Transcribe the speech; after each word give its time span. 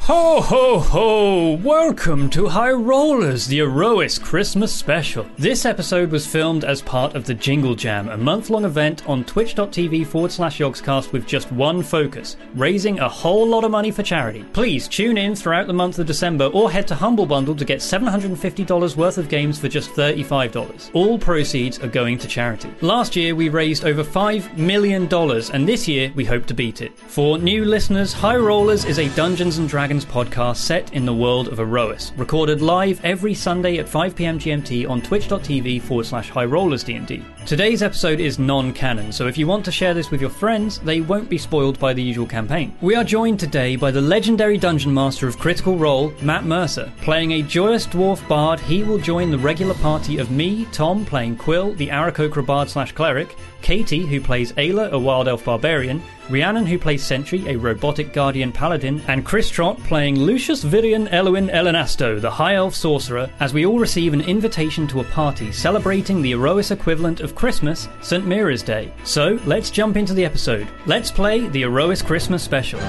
Ho 0.00 0.40
ho 0.40 0.78
ho! 0.78 1.52
Welcome 1.64 2.30
to 2.30 2.46
High 2.46 2.70
Rollers, 2.70 3.48
the 3.48 3.58
Aerois 3.62 4.20
Christmas 4.22 4.72
special. 4.72 5.26
This 5.36 5.64
episode 5.64 6.12
was 6.12 6.24
filmed 6.24 6.62
as 6.64 6.80
part 6.80 7.16
of 7.16 7.24
the 7.24 7.34
Jingle 7.34 7.74
Jam, 7.74 8.08
a 8.10 8.16
month 8.16 8.48
long 8.48 8.64
event 8.64 9.08
on 9.08 9.24
twitch.tv 9.24 10.06
forward 10.06 10.30
slash 10.30 10.58
yogscast 10.58 11.10
with 11.10 11.26
just 11.26 11.50
one 11.50 11.82
focus 11.82 12.36
raising 12.54 13.00
a 13.00 13.08
whole 13.08 13.48
lot 13.48 13.64
of 13.64 13.72
money 13.72 13.90
for 13.90 14.04
charity. 14.04 14.44
Please 14.52 14.86
tune 14.86 15.18
in 15.18 15.34
throughout 15.34 15.66
the 15.66 15.72
month 15.72 15.98
of 15.98 16.06
December 16.06 16.44
or 16.54 16.70
head 16.70 16.86
to 16.86 16.94
Humble 16.94 17.26
Bundle 17.26 17.56
to 17.56 17.64
get 17.64 17.80
$750 17.80 18.96
worth 18.96 19.18
of 19.18 19.28
games 19.28 19.58
for 19.58 19.66
just 19.66 19.90
$35. 19.90 20.90
All 20.92 21.18
proceeds 21.18 21.80
are 21.80 21.88
going 21.88 22.16
to 22.18 22.28
charity. 22.28 22.72
Last 22.80 23.16
year 23.16 23.34
we 23.34 23.48
raised 23.48 23.84
over 23.84 24.04
$5 24.04 24.56
million, 24.56 25.12
and 25.52 25.68
this 25.68 25.88
year 25.88 26.12
we 26.14 26.24
hope 26.24 26.46
to 26.46 26.54
beat 26.54 26.80
it. 26.80 26.96
For 26.96 27.38
new 27.38 27.64
listeners, 27.64 28.12
High 28.12 28.36
Rollers 28.36 28.84
is 28.84 29.00
a 29.00 29.08
Dungeons 29.16 29.58
and 29.58 29.68
Dragons 29.68 29.85
podcast 29.94 30.56
set 30.56 30.92
in 30.92 31.06
the 31.06 31.14
world 31.14 31.48
of 31.48 31.60
Aerois, 31.60 32.10
recorded 32.16 32.60
live 32.60 33.00
every 33.04 33.32
Sunday 33.32 33.78
at 33.78 33.86
5pm 33.86 34.36
GMT 34.36 34.88
on 34.90 35.00
twitch.tv 35.00 35.80
forward 35.82 36.06
slash 36.06 36.28
high 36.28 36.44
rollers 36.44 36.82
D&D. 36.82 37.24
Today's 37.46 37.82
episode 37.82 38.18
is 38.18 38.40
non-canon, 38.40 39.12
so 39.12 39.28
if 39.28 39.38
you 39.38 39.46
want 39.46 39.64
to 39.64 39.70
share 39.70 39.94
this 39.94 40.10
with 40.10 40.20
your 40.20 40.30
friends, 40.30 40.80
they 40.80 41.00
won't 41.00 41.30
be 41.30 41.38
spoiled 41.38 41.78
by 41.78 41.92
the 41.92 42.02
usual 42.02 42.26
campaign. 42.26 42.76
We 42.80 42.96
are 42.96 43.04
joined 43.04 43.38
today 43.38 43.76
by 43.76 43.92
the 43.92 44.00
legendary 44.00 44.58
dungeon 44.58 44.92
master 44.92 45.28
of 45.28 45.38
Critical 45.38 45.78
Role, 45.78 46.12
Matt 46.20 46.44
Mercer. 46.44 46.92
Playing 47.02 47.32
a 47.32 47.42
joyous 47.42 47.86
dwarf 47.86 48.26
bard, 48.26 48.58
he 48.58 48.82
will 48.82 48.98
join 48.98 49.30
the 49.30 49.38
regular 49.38 49.74
party 49.74 50.18
of 50.18 50.32
me, 50.32 50.66
Tom, 50.72 51.04
playing 51.04 51.36
Quill, 51.36 51.74
the 51.74 51.88
Aarakocra 51.88 52.44
bard 52.44 52.68
slash 52.68 52.90
cleric, 52.90 53.36
Katie, 53.62 54.06
who 54.06 54.20
plays 54.20 54.52
Ayla, 54.52 54.90
a 54.90 54.98
wild 54.98 55.28
elf 55.28 55.44
barbarian, 55.44 56.02
Rhiannon, 56.28 56.66
who 56.66 56.78
plays 56.78 57.04
Sentry, 57.04 57.46
a 57.48 57.56
robotic 57.56 58.12
guardian 58.12 58.50
paladin, 58.50 59.00
and 59.06 59.24
Chris 59.24 59.48
Trott 59.48 59.78
playing 59.84 60.18
Lucius 60.18 60.64
Virian 60.64 61.10
Elwin 61.12 61.48
Elenasto, 61.48 62.20
the 62.20 62.30
high 62.30 62.54
elf 62.54 62.74
sorcerer, 62.74 63.30
as 63.40 63.54
we 63.54 63.64
all 63.64 63.78
receive 63.78 64.12
an 64.12 64.22
invitation 64.22 64.86
to 64.88 65.00
a 65.00 65.04
party 65.04 65.52
celebrating 65.52 66.22
the 66.22 66.32
Aerois 66.32 66.70
equivalent 66.70 67.20
of 67.20 67.34
Christmas, 67.34 67.88
St. 68.02 68.26
Mira's 68.26 68.62
Day. 68.62 68.92
So, 69.04 69.38
let's 69.46 69.70
jump 69.70 69.96
into 69.96 70.14
the 70.14 70.24
episode. 70.24 70.66
Let's 70.86 71.10
play 71.10 71.46
the 71.48 71.62
Aerois 71.62 72.02
Christmas 72.04 72.42
special. 72.42 72.80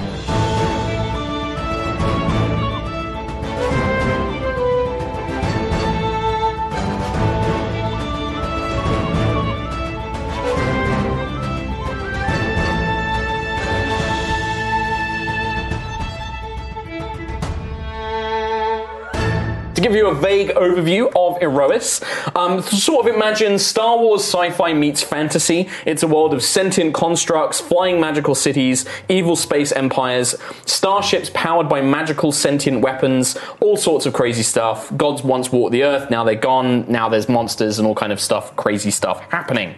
Give 19.87 19.95
you 19.95 20.07
a 20.07 20.13
vague 20.13 20.49
overview 20.49 21.05
of 21.15 21.41
Aerois, 21.41 22.03
um, 22.35 22.61
sort 22.61 23.07
of 23.07 23.15
imagine 23.15 23.57
Star 23.57 23.97
Wars 23.97 24.21
sci-fi 24.21 24.73
meets 24.73 25.01
fantasy. 25.01 25.69
It's 25.85 26.03
a 26.03 26.07
world 26.09 26.33
of 26.33 26.43
sentient 26.43 26.93
constructs, 26.93 27.61
flying 27.61 27.97
magical 27.97 28.35
cities, 28.35 28.83
evil 29.07 29.37
space 29.37 29.71
empires, 29.71 30.35
starships 30.65 31.31
powered 31.33 31.69
by 31.69 31.79
magical 31.79 32.33
sentient 32.33 32.81
weapons, 32.81 33.37
all 33.61 33.77
sorts 33.77 34.05
of 34.05 34.11
crazy 34.11 34.43
stuff. 34.43 34.93
Gods 34.97 35.23
once 35.23 35.53
walked 35.53 35.71
the 35.71 35.83
earth, 35.83 36.11
now 36.11 36.25
they're 36.25 36.35
gone. 36.35 36.83
Now 36.91 37.07
there's 37.07 37.29
monsters 37.29 37.79
and 37.79 37.87
all 37.87 37.95
kind 37.95 38.11
of 38.11 38.19
stuff, 38.19 38.53
crazy 38.57 38.91
stuff 38.91 39.21
happening. 39.31 39.73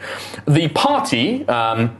The 0.48 0.70
party. 0.70 1.48
Um, 1.48 1.96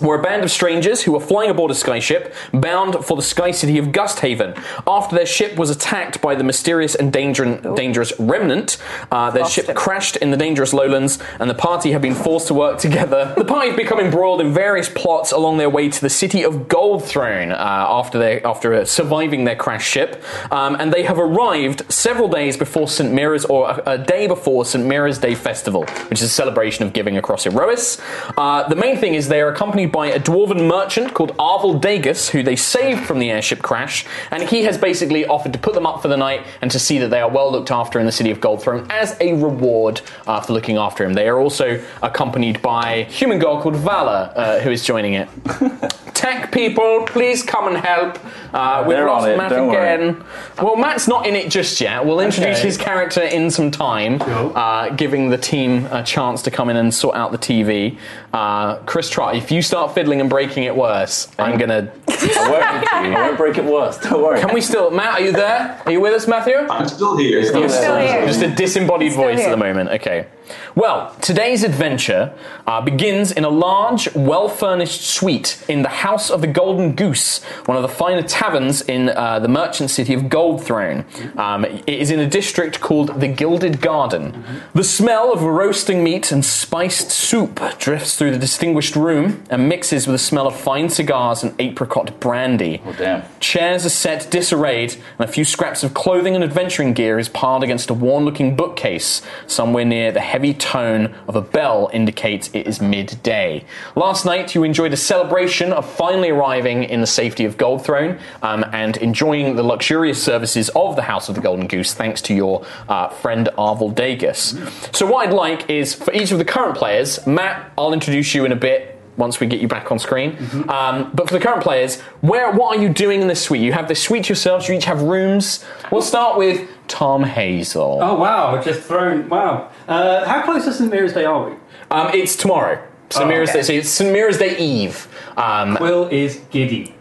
were 0.00 0.18
a 0.18 0.22
band 0.22 0.42
of 0.42 0.50
strangers 0.50 1.02
who 1.02 1.12
were 1.12 1.20
flying 1.20 1.50
aboard 1.50 1.70
a 1.70 1.74
skyship 1.74 2.32
bound 2.52 3.04
for 3.04 3.16
the 3.16 3.22
sky 3.22 3.50
city 3.50 3.78
of 3.78 3.86
Gusthaven. 3.86 4.56
After 4.86 5.14
their 5.16 5.26
ship 5.26 5.56
was 5.56 5.70
attacked 5.70 6.20
by 6.20 6.34
the 6.34 6.44
mysterious 6.44 6.94
and 6.94 7.12
danger- 7.12 7.60
dangerous 7.76 8.12
remnant, 8.18 8.78
uh, 9.10 9.30
their 9.30 9.42
Lost 9.42 9.54
ship 9.54 9.74
crashed 9.74 10.16
in 10.16 10.30
the 10.30 10.36
dangerous 10.36 10.72
lowlands, 10.72 11.18
and 11.38 11.48
the 11.48 11.54
party 11.54 11.92
have 11.92 12.02
been 12.02 12.14
forced 12.14 12.48
to 12.48 12.54
work 12.54 12.78
together. 12.78 13.34
The 13.42 13.48
party 13.48 13.68
have 13.68 13.76
become 13.76 13.98
embroiled 13.98 14.40
in 14.40 14.52
various 14.52 14.88
plots 14.88 15.32
along 15.32 15.58
their 15.58 15.68
way 15.68 15.88
to 15.88 16.00
the 16.00 16.08
city 16.08 16.44
of 16.44 16.68
Goldthrone 16.68 17.50
uh, 17.50 17.56
after 17.56 18.18
they 18.18 18.40
after 18.42 18.72
uh, 18.72 18.84
surviving 18.84 19.44
their 19.44 19.56
crashed 19.56 19.90
ship, 19.90 20.22
um, 20.50 20.76
and 20.78 20.92
they 20.92 21.02
have 21.02 21.18
arrived 21.18 21.82
several 21.92 22.28
days 22.28 22.56
before 22.56 22.86
St. 22.88 23.12
Mira's 23.12 23.44
or 23.46 23.70
a, 23.70 23.92
a 23.92 23.98
day 23.98 24.26
before 24.28 24.64
St. 24.64 24.86
Mira's 24.86 25.18
Day 25.18 25.34
Festival, 25.34 25.84
which 26.08 26.20
is 26.20 26.22
a 26.22 26.28
celebration 26.28 26.86
of 26.86 26.92
giving 26.92 27.16
across 27.16 27.46
Aerois. 27.46 28.00
Uh, 28.36 28.68
the 28.68 28.76
main 28.76 28.96
thing 28.96 29.14
is 29.14 29.28
they 29.28 29.40
are 29.40 29.52
accompanied 29.52 29.91
by 29.92 30.08
a 30.08 30.18
dwarven 30.18 30.66
merchant 30.66 31.14
called 31.14 31.36
Arvel 31.36 31.80
Dagus, 31.80 32.30
who 32.30 32.42
they 32.42 32.56
saved 32.56 33.04
from 33.04 33.18
the 33.18 33.30
airship 33.30 33.60
crash, 33.62 34.04
and 34.30 34.42
he 34.42 34.64
has 34.64 34.78
basically 34.78 35.26
offered 35.26 35.52
to 35.52 35.58
put 35.58 35.74
them 35.74 35.86
up 35.86 36.02
for 36.02 36.08
the 36.08 36.16
night 36.16 36.46
and 36.62 36.70
to 36.70 36.78
see 36.78 36.98
that 36.98 37.08
they 37.08 37.20
are 37.20 37.30
well 37.30 37.52
looked 37.52 37.70
after 37.70 38.00
in 38.00 38.06
the 38.06 38.12
city 38.12 38.30
of 38.30 38.40
Goldthrone 38.40 38.90
as 38.90 39.16
a 39.20 39.34
reward 39.34 40.00
uh, 40.26 40.40
for 40.40 40.52
looking 40.54 40.76
after 40.78 41.04
him. 41.04 41.12
They 41.12 41.28
are 41.28 41.38
also 41.38 41.82
accompanied 42.02 42.62
by 42.62 42.90
a 42.94 43.04
human 43.04 43.38
girl 43.38 43.60
called 43.60 43.76
Vala, 43.76 44.32
uh, 44.34 44.60
who 44.60 44.70
is 44.70 44.84
joining 44.84 45.14
it. 45.14 45.28
Tech 46.14 46.52
people, 46.52 47.04
please 47.06 47.42
come 47.42 47.68
and 47.68 47.76
help. 47.84 48.18
Uh, 48.54 48.84
we've 48.86 48.96
They're 48.96 49.06
lost 49.06 49.24
on 49.24 49.30
it, 49.32 49.36
Matt 49.36 49.50
don't 49.50 49.70
again. 49.70 50.24
Well, 50.62 50.76
Matt's 50.76 51.08
not 51.08 51.26
in 51.26 51.34
it 51.34 51.50
just 51.50 51.80
yet. 51.80 52.04
We'll 52.04 52.20
introduce 52.20 52.58
Okay. 52.58 52.68
his 52.68 52.76
character 52.78 53.22
in 53.22 53.50
some 53.50 53.70
time, 53.70 54.20
uh, 54.22 54.90
giving 54.90 55.30
the 55.30 55.38
team 55.38 55.86
a 55.86 56.02
chance 56.04 56.42
to 56.42 56.50
come 56.50 56.70
in 56.70 56.76
and 56.76 56.92
sort 56.94 57.16
out 57.16 57.32
the 57.32 57.38
TV. 57.38 57.98
Uh, 58.32 58.76
Chris 58.80 59.10
Trott, 59.10 59.34
if 59.34 59.50
you 59.50 59.62
start 59.72 59.94
fiddling 59.94 60.20
and 60.20 60.28
breaking 60.28 60.64
it 60.64 60.76
worse, 60.76 61.28
I'm 61.38 61.58
gonna. 61.58 61.90
I 62.06 62.50
won't, 62.50 62.92
I 62.92 63.26
won't 63.26 63.38
break 63.38 63.56
it 63.56 63.64
worse. 63.64 63.96
Don't 63.98 64.22
worry. 64.22 64.38
Can 64.38 64.52
we 64.52 64.60
still, 64.60 64.90
Matt? 64.90 65.18
Are 65.18 65.24
you 65.24 65.32
there? 65.32 65.80
Are 65.86 65.90
you 65.90 65.98
with 65.98 66.12
us, 66.12 66.28
Matthew? 66.28 66.56
I'm 66.56 66.86
still 66.86 67.16
here. 67.16 67.40
You're 67.40 67.68
Still 67.70 67.96
here. 67.96 68.26
Just 68.26 68.42
a 68.42 68.54
disembodied 68.54 69.14
voice 69.14 69.38
here. 69.38 69.48
at 69.48 69.50
the 69.50 69.56
moment. 69.56 69.88
Okay. 69.88 70.26
Well, 70.74 71.14
today's 71.20 71.62
adventure 71.62 72.34
uh, 72.66 72.80
begins 72.80 73.32
in 73.32 73.44
a 73.44 73.48
large, 73.48 74.12
well-furnished 74.14 75.02
suite 75.02 75.62
in 75.68 75.82
the 75.82 75.88
House 75.88 76.30
of 76.30 76.40
the 76.40 76.46
Golden 76.46 76.92
Goose, 76.92 77.42
one 77.66 77.76
of 77.76 77.82
the 77.82 77.88
finer 77.88 78.22
taverns 78.22 78.82
in 78.82 79.10
uh, 79.10 79.38
the 79.38 79.48
merchant 79.48 79.90
city 79.90 80.14
of 80.14 80.22
Goldthrone. 80.22 81.04
Um, 81.36 81.64
it 81.64 81.88
is 81.88 82.10
in 82.10 82.20
a 82.20 82.26
district 82.26 82.80
called 82.80 83.20
the 83.20 83.28
Gilded 83.28 83.80
Garden. 83.80 84.44
The 84.74 84.84
smell 84.84 85.32
of 85.32 85.42
roasting 85.42 86.02
meat 86.02 86.32
and 86.32 86.44
spiced 86.44 87.10
soup 87.10 87.60
drifts 87.78 88.16
through 88.16 88.30
the 88.30 88.38
distinguished 88.38 88.96
room 88.96 89.44
and 89.50 89.68
mixes 89.68 90.06
with 90.06 90.14
the 90.14 90.18
smell 90.18 90.46
of 90.46 90.58
fine 90.58 90.88
cigars 90.88 91.42
and 91.42 91.54
apricot 91.58 92.18
brandy. 92.20 92.82
Oh, 92.84 92.92
damn. 92.92 93.24
Chairs 93.40 93.84
are 93.86 93.90
set 93.90 94.30
disarrayed, 94.30 94.94
and 95.18 95.28
a 95.28 95.32
few 95.32 95.44
scraps 95.44 95.84
of 95.84 95.94
clothing 95.94 96.34
and 96.34 96.42
adventuring 96.42 96.92
gear 96.92 97.18
is 97.18 97.28
piled 97.28 97.62
against 97.62 97.90
a 97.90 97.94
worn 97.94 98.24
looking 98.24 98.56
bookcase. 98.56 99.22
Somewhere 99.46 99.84
near 99.84 100.12
the 100.12 100.20
heavy 100.32 100.54
tone 100.54 101.14
of 101.28 101.36
a 101.36 101.42
bell 101.42 101.90
indicates 101.92 102.48
it 102.54 102.66
is 102.66 102.80
midday. 102.80 103.62
Last 103.94 104.24
night, 104.24 104.54
you 104.54 104.64
enjoyed 104.64 104.94
a 104.94 104.96
celebration 104.96 105.74
of 105.74 105.84
finally 105.84 106.30
arriving 106.30 106.84
in 106.84 107.02
the 107.02 107.06
safety 107.06 107.44
of 107.44 107.58
Goldthrone 107.58 108.18
um, 108.40 108.64
and 108.72 108.96
enjoying 108.96 109.56
the 109.56 109.62
luxurious 109.62 110.22
services 110.22 110.70
of 110.70 110.96
the 110.96 111.02
House 111.02 111.28
of 111.28 111.34
the 111.34 111.42
Golden 111.42 111.66
Goose 111.66 111.92
thanks 111.92 112.22
to 112.22 112.34
your 112.34 112.64
uh, 112.88 113.08
friend 113.08 113.50
Arvel 113.58 113.94
Dagus. 113.94 114.56
So, 114.96 115.04
what 115.04 115.28
I'd 115.28 115.34
like 115.34 115.68
is 115.68 115.92
for 115.94 116.14
each 116.14 116.32
of 116.32 116.38
the 116.38 116.46
current 116.46 116.78
players, 116.78 117.26
Matt, 117.26 117.70
I'll 117.76 117.92
introduce 117.92 118.34
you 118.34 118.46
in 118.46 118.52
a 118.52 118.56
bit 118.56 118.92
once 119.18 119.40
we 119.40 119.46
get 119.46 119.60
you 119.60 119.68
back 119.68 119.92
on 119.92 119.98
screen. 119.98 120.32
Mm-hmm. 120.32 120.70
Um, 120.70 121.10
but 121.12 121.28
for 121.28 121.34
the 121.34 121.44
current 121.44 121.62
players, 121.62 122.00
where 122.22 122.50
what 122.52 122.76
are 122.76 122.82
you 122.82 122.88
doing 122.88 123.20
in 123.20 123.28
this 123.28 123.42
suite? 123.42 123.60
You 123.60 123.72
have 123.72 123.88
this 123.88 124.02
suite 124.02 124.28
yourselves. 124.28 124.68
You 124.68 124.74
each 124.74 124.86
have 124.86 125.02
rooms. 125.02 125.64
We'll 125.90 126.02
start 126.02 126.38
with 126.38 126.68
Tom 126.92 127.24
Hazel. 127.24 128.00
Oh 128.02 128.16
wow! 128.16 128.60
Just 128.62 128.82
thrown. 128.82 129.26
Wow. 129.30 129.70
Uh, 129.88 130.26
how 130.28 130.44
close 130.44 130.66
to 130.66 130.74
St 130.74 130.90
Mira's 130.90 131.14
Day 131.14 131.24
are 131.24 131.48
we? 131.48 131.56
Um, 131.90 132.10
it's 132.12 132.36
tomorrow. 132.36 132.86
St. 133.08 133.24
Oh, 133.24 133.28
Mary's 133.28 133.48
okay. 133.48 133.60
Day. 133.60 133.62
So 133.62 133.72
it's 133.72 133.88
St. 133.88 134.12
Mira's 134.12 134.36
Day 134.36 134.58
Eve. 134.58 135.08
Um, 135.38 135.76
Quill 135.76 136.08
is 136.08 136.42
giddy. 136.50 136.94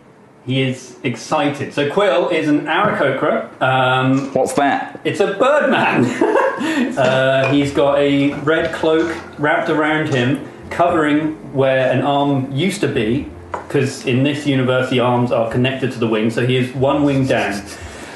He 0.45 0.61
is 0.61 0.97
excited. 1.03 1.73
So 1.73 1.91
Quill 1.91 2.29
is 2.29 2.47
an 2.47 2.61
Aarakocra. 2.61 3.61
Um, 3.61 4.33
What's 4.33 4.53
that? 4.53 5.01
it's 5.03 5.19
a 5.19 5.33
birdman. 5.33 6.05
uh, 6.97 7.51
he's 7.51 7.73
got 7.73 7.99
a 7.99 8.33
red 8.43 8.73
cloak 8.73 9.13
wrapped 9.39 9.69
around 9.69 10.07
him, 10.07 10.49
covering 10.69 11.53
where 11.53 11.91
an 11.91 12.01
arm 12.01 12.49
used 12.53 12.79
to 12.79 12.87
be. 12.87 13.29
Because 13.51 14.05
in 14.05 14.23
this 14.23 14.47
universe, 14.47 14.89
the 14.89 15.01
arms 15.01 15.33
are 15.33 15.51
connected 15.51 15.91
to 15.91 15.99
the 15.99 16.07
wing, 16.07 16.29
so 16.29 16.47
he 16.47 16.55
is 16.55 16.73
one 16.73 17.03
wing 17.03 17.27
down. 17.27 17.61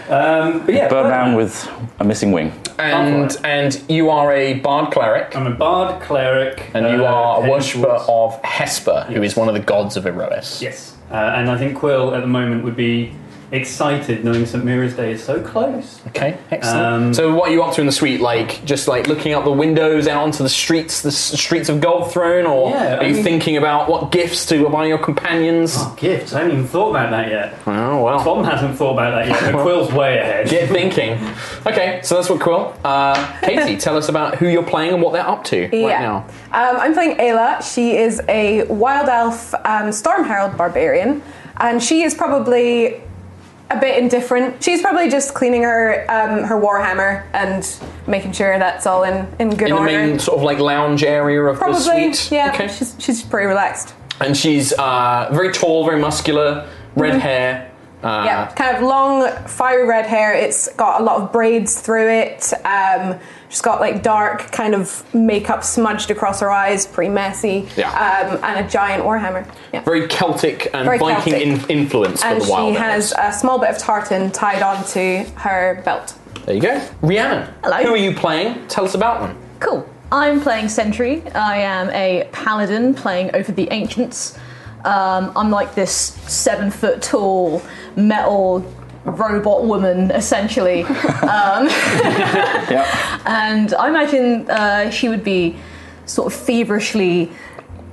Um, 0.10 0.66
but 0.66 0.76
yeah, 0.76 0.88
Birdman 0.88 1.36
with 1.36 1.70
a 2.00 2.04
missing 2.04 2.32
wing. 2.32 2.52
and 2.78 3.36
and 3.44 3.82
you 3.90 4.10
are 4.10 4.32
a 4.34 4.56
bard 4.60 4.92
cleric, 4.92 5.36
I'm 5.36 5.48
a 5.48 5.56
bard 5.56 6.02
cleric, 6.02 6.70
and 6.74 6.86
you 6.88 7.06
uh, 7.06 7.10
are 7.12 7.32
a 7.32 7.36
heading 7.42 7.52
worshipper 7.52 8.00
towards- 8.06 8.36
of 8.38 8.44
Hesper, 8.44 9.06
who 9.10 9.24
is 9.24 9.36
one 9.36 9.48
of 9.48 9.54
the 9.54 9.62
gods 9.62 9.98
of 9.98 10.06
Aerois. 10.06 10.62
Yes, 10.62 10.96
uh, 11.12 11.16
and 11.16 11.50
I 11.50 11.58
think 11.58 11.78
Quill 11.78 12.14
at 12.14 12.22
the 12.22 12.28
moment 12.28 12.64
would 12.64 12.76
be 12.76 13.14
excited 13.56 14.24
knowing 14.24 14.46
St 14.46 14.64
Mira's 14.64 14.94
Day 14.96 15.12
is 15.14 15.24
so 15.24 15.42
close. 15.42 16.02
Okay, 16.08 16.38
excellent. 16.52 16.86
Um, 16.86 17.14
so, 17.14 17.34
what 17.34 17.50
are 17.50 17.52
you 17.54 17.64
up 17.64 17.74
to 17.76 17.82
in 17.82 17.88
the 17.88 17.94
suite? 17.94 18.22
Like, 18.22 18.64
just 18.66 18.88
like 18.88 19.08
looking 19.08 19.34
out 19.34 19.44
the 19.46 19.52
windows 19.52 20.08
out 20.08 20.24
onto 20.24 20.44
the 20.44 20.50
streets, 20.50 21.02
the 21.02 21.10
s- 21.10 21.40
streets 21.40 21.70
of 21.70 21.82
Gold 21.82 22.12
Throne, 22.12 22.46
or 22.46 22.70
Yeah, 22.72 22.98
are 22.98 23.02
I 23.02 23.06
you 23.08 23.16
mean- 23.16 23.24
thinking 23.24 23.58
about 23.58 23.90
what 23.90 24.12
gifts 24.12 24.46
to 24.48 24.68
buy 24.70 24.86
your 24.86 24.98
companions? 24.98 25.76
Oh, 25.78 25.96
gifts! 25.98 26.34
I 26.34 26.40
haven't 26.40 26.54
even 26.54 26.68
thought 26.68 26.90
about 26.92 27.12
that 27.12 27.30
yet. 27.30 27.56
Oh 27.66 28.04
well. 28.04 28.24
Tom 28.24 28.44
hasn't 28.44 28.78
thought 28.78 28.94
about 28.94 29.12
that 29.12 29.28
yet. 29.28 29.54
But 29.54 29.64
Quill's 29.64 29.92
way 29.92 30.20
ahead. 30.20 30.50
Get 30.50 30.70
thinking. 30.70 31.18
Okay, 31.66 32.02
so 32.04 32.16
that's 32.16 32.30
what 32.30 32.40
Quill. 32.40 32.76
Uh, 32.84 33.16
Katie, 33.42 33.78
tell 33.78 33.98
us 33.98 34.10
about 34.10 34.36
who 34.36 34.48
you're 34.48 34.64
playing 34.64 34.94
and 34.94 35.02
what 35.02 35.14
they're 35.14 35.28
up 35.28 35.44
to 35.46 35.62
right 35.64 35.72
now. 36.00 36.26
Um, 36.52 36.78
I'm 36.78 36.94
playing 36.94 37.18
Ayla. 37.18 37.62
She 37.74 37.98
is 37.98 38.22
a 38.30 38.64
wild 38.66 39.10
elf 39.10 39.54
um, 39.66 39.92
Storm 39.92 40.24
Herald 40.24 40.58
barbarian, 40.58 41.22
and 41.58 41.82
she 41.82 42.04
is 42.04 42.14
probably 42.14 43.02
a 43.72 43.80
bit 43.80 43.98
indifferent. 43.98 44.64
She's 44.64 44.82
probably 44.82 45.10
just 45.10 45.34
cleaning 45.34 45.64
her 45.64 46.06
um, 46.10 46.44
her 46.44 46.56
warhammer 46.56 47.26
and 47.34 47.68
making 48.08 48.32
sure 48.34 48.58
that's 48.60 48.86
all 48.86 49.04
in, 49.04 49.28
in 49.40 49.50
good 49.56 49.72
order. 49.72 49.88
In 49.90 50.02
the 50.02 50.08
main 50.12 50.20
sort 50.20 50.38
of 50.38 50.44
like 50.44 50.60
lounge 50.60 51.04
area 51.04 51.42
of 51.44 51.58
probably, 51.58 51.80
the 52.10 52.14
suite. 52.14 52.32
yeah. 52.32 52.52
Okay. 52.54 52.68
She's, 52.68 52.96
she's 53.00 53.24
pretty 53.24 53.48
relaxed. 53.48 53.94
And 54.22 54.38
she's 54.38 54.72
uh, 54.74 55.30
very 55.34 55.52
tall, 55.52 55.86
very 55.86 56.00
muscular, 56.00 56.70
red 56.96 57.14
Mm-hmm. 57.14 57.20
hair. 57.22 57.65
Uh, 58.06 58.24
yeah, 58.24 58.54
kind 58.54 58.78
of 58.78 58.84
long, 58.84 59.28
fiery 59.48 59.88
red 59.88 60.06
hair. 60.06 60.32
It's 60.32 60.72
got 60.76 61.02
a 61.02 61.04
lot 61.04 61.20
of 61.24 61.32
braids 61.32 61.82
through 61.82 62.08
it. 62.08 62.54
Um, 62.64 63.18
she's 63.50 63.62
got 63.62 63.80
like 63.82 64.04
dark 64.04 64.52
kind 64.52 64.76
of 64.76 65.04
makeup 65.16 65.64
smudged 65.64 66.12
across 66.12 66.40
her 66.40 66.52
eyes, 66.52 66.86
pretty 66.86 67.10
messy. 67.10 67.68
Yeah. 67.76 67.90
Um, 67.90 68.40
and 68.44 68.64
a 68.64 68.70
giant 68.70 69.04
warhammer. 69.04 69.52
Yeah. 69.74 69.82
Very 69.82 70.08
Celtic 70.08 70.70
and 70.76 70.86
Very 70.86 71.00
Viking 71.00 71.34
Celtic. 71.34 71.70
In- 71.72 71.80
influence 71.80 72.22
for 72.22 72.28
and 72.28 72.42
the 72.42 72.46
she 72.46 72.52
wild 72.52 72.76
has 72.76 73.12
a 73.18 73.34
small 73.34 73.58
bit 73.58 73.72
of 73.72 73.80
tartan 73.80 74.32
tied 74.32 74.62
onto 74.62 75.26
her 75.38 75.82
belt. 75.84 76.16
There 76.46 76.54
you 76.54 76.62
go. 76.62 76.88
Rhiannon. 77.02 77.52
Hello. 77.64 77.78
Who 77.82 77.94
are 77.96 77.98
you 77.98 78.14
playing? 78.14 78.68
Tell 78.68 78.86
us 78.86 78.94
about 78.94 79.22
them. 79.22 79.36
Cool. 79.60 79.90
I'm 80.12 80.40
playing 80.42 80.70
Sentry. 80.70 81.28
I 81.32 81.58
am 81.58 81.90
a 81.90 82.30
paladin 82.32 82.94
playing 82.94 83.36
over 83.36 83.52
the 83.52 83.68
ancients. 83.72 84.38
Um, 84.86 85.32
I'm 85.36 85.50
like 85.50 85.74
this 85.76 85.94
seven 85.94 86.70
foot 86.72 87.02
tall 87.02 87.62
metal 87.96 88.60
robot 89.06 89.66
woman, 89.66 90.12
essentially. 90.12 90.84
um, 90.84 91.68
Yeah. 92.70 93.22
and 93.26 93.74
I 93.76 93.90
imagine 93.90 94.50
uh, 94.50 94.90
she 94.90 95.10
would 95.10 95.24
be 95.24 95.58
sort 96.06 96.32
of 96.32 96.40
feverishly 96.40 97.32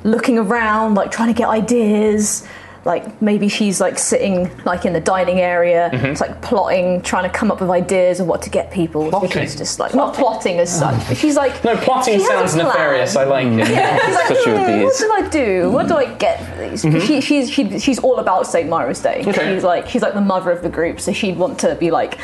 looking 0.05 0.39
around, 0.39 0.95
like 0.95 1.11
trying 1.11 1.29
to 1.33 1.39
get 1.39 1.49
ideas. 1.49 2.47
Like 2.85 3.23
maybe 3.23 3.49
she's 3.49 3.81
like 3.81 3.97
sitting 3.97 4.51
like 4.65 4.85
in 4.85 4.93
the 4.93 5.01
dining 5.01 5.39
area, 5.41 5.89
Mm-hmm. 5.93 6.07
it's 6.07 6.21
like 6.21 6.43
plotting, 6.43 7.01
trying 7.03 7.23
to 7.23 7.31
come 7.31 7.51
up 7.53 7.61
with 7.61 7.71
ideas 7.71 8.19
of 8.19 8.27
what 8.27 8.43
to 8.43 8.51
get 8.51 8.73
people. 8.73 9.09
Plotting? 9.09 9.31
she's 9.31 9.55
just 9.55 9.79
like 9.79 9.95
not 9.95 10.15
plotting 10.15 10.59
as 10.59 10.77
such, 10.77 11.07
but 11.07 11.17
she's 11.17 11.37
like 11.37 11.63
No, 11.65 11.77
plotting 11.77 12.19
sounds 12.21 12.57
nefarious. 12.57 13.15
I 13.15 13.25
like 13.25 13.47
it. 13.47 13.69
Yeah, 13.71 13.99
she's 14.05 14.15
like, 14.17 14.45
"Hmm, 14.45 14.83
what 14.83 14.91
these." 14.91 14.99
do 14.99 15.13
I 15.13 15.29
do? 15.29 15.71
What 15.71 15.87
do 15.89 15.95
I 15.97 16.13
get 16.15 16.45
for 16.45 16.69
these? 16.69 17.05
She, 17.07 17.21
she's 17.21 17.49
she, 17.51 17.79
she's 17.79 17.99
all 18.01 18.19
about 18.19 18.47
St. 18.49 18.69
Mira's 18.69 19.01
Day. 19.01 19.21
Mm-hmm. 19.21 19.31
Okay. 19.31 19.55
She's 19.55 19.65
like 19.65 19.89
she's 19.89 20.03
like 20.03 20.15
the 20.15 20.21
mother 20.21 20.51
of 20.51 20.63
the 20.63 20.69
group, 20.71 21.01
so 21.01 21.13
she'd 21.13 21.37
want 21.37 21.59
to 21.61 21.77
be 21.77 21.91
like, 21.93 22.19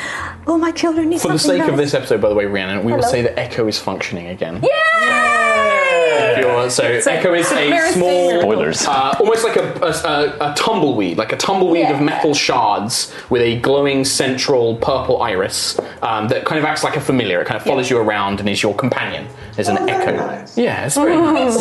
oh 0.48 0.58
my 0.58 0.72
children 0.72 1.08
need 1.08 1.20
For 1.20 1.28
the 1.32 1.38
sake 1.38 1.62
of 1.62 1.76
this 1.76 1.94
episode, 1.94 2.20
by 2.20 2.28
the 2.28 2.34
way, 2.34 2.46
Rhiannon, 2.46 2.84
we 2.84 2.92
will 2.92 3.02
say 3.04 3.22
that 3.22 3.38
Echo 3.38 3.68
is 3.68 3.78
functioning 3.78 4.26
again. 4.26 4.60
Yay! 4.62 5.87
If 6.18 6.38
you're- 6.38 6.70
so 6.70 6.84
Echo 6.84 7.32
is 7.34 7.50
a 7.52 7.70
Mary's 7.70 7.94
small, 7.94 8.28
miracle. 8.28 8.50
Spoilers. 8.52 8.86
uh, 8.86 9.16
almost 9.20 9.44
like 9.44 9.56
a, 9.56 9.72
a, 9.80 9.90
a, 9.90 10.50
a 10.52 10.54
tumbleweed, 10.54 11.16
like 11.18 11.32
a 11.32 11.36
tumbleweed 11.36 11.86
of 11.90 12.00
metal 12.00 12.34
shards 12.34 13.12
with 13.30 13.42
a 13.42 13.58
glowing 13.60 14.04
central 14.04 14.76
purple 14.76 15.22
iris 15.22 15.78
um, 16.02 16.28
that 16.28 16.44
kind 16.44 16.58
of 16.58 16.64
acts 16.64 16.84
like 16.84 16.96
a 16.96 17.00
familiar. 17.00 17.40
It 17.40 17.46
kind 17.46 17.56
of 17.60 17.64
follows 17.66 17.88
you 17.88 17.98
around 17.98 18.40
and 18.40 18.48
is 18.48 18.62
your 18.62 18.74
companion. 18.74 19.26
There's 19.54 19.68
an 19.68 19.88
Echo. 19.88 20.12
Yeah, 20.60 20.84
it's 20.86 20.96
very 20.96 21.16
nice. 21.16 21.56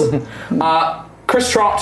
Uh, 0.52 1.06
Chris 1.28 1.52
Trott, 1.52 1.82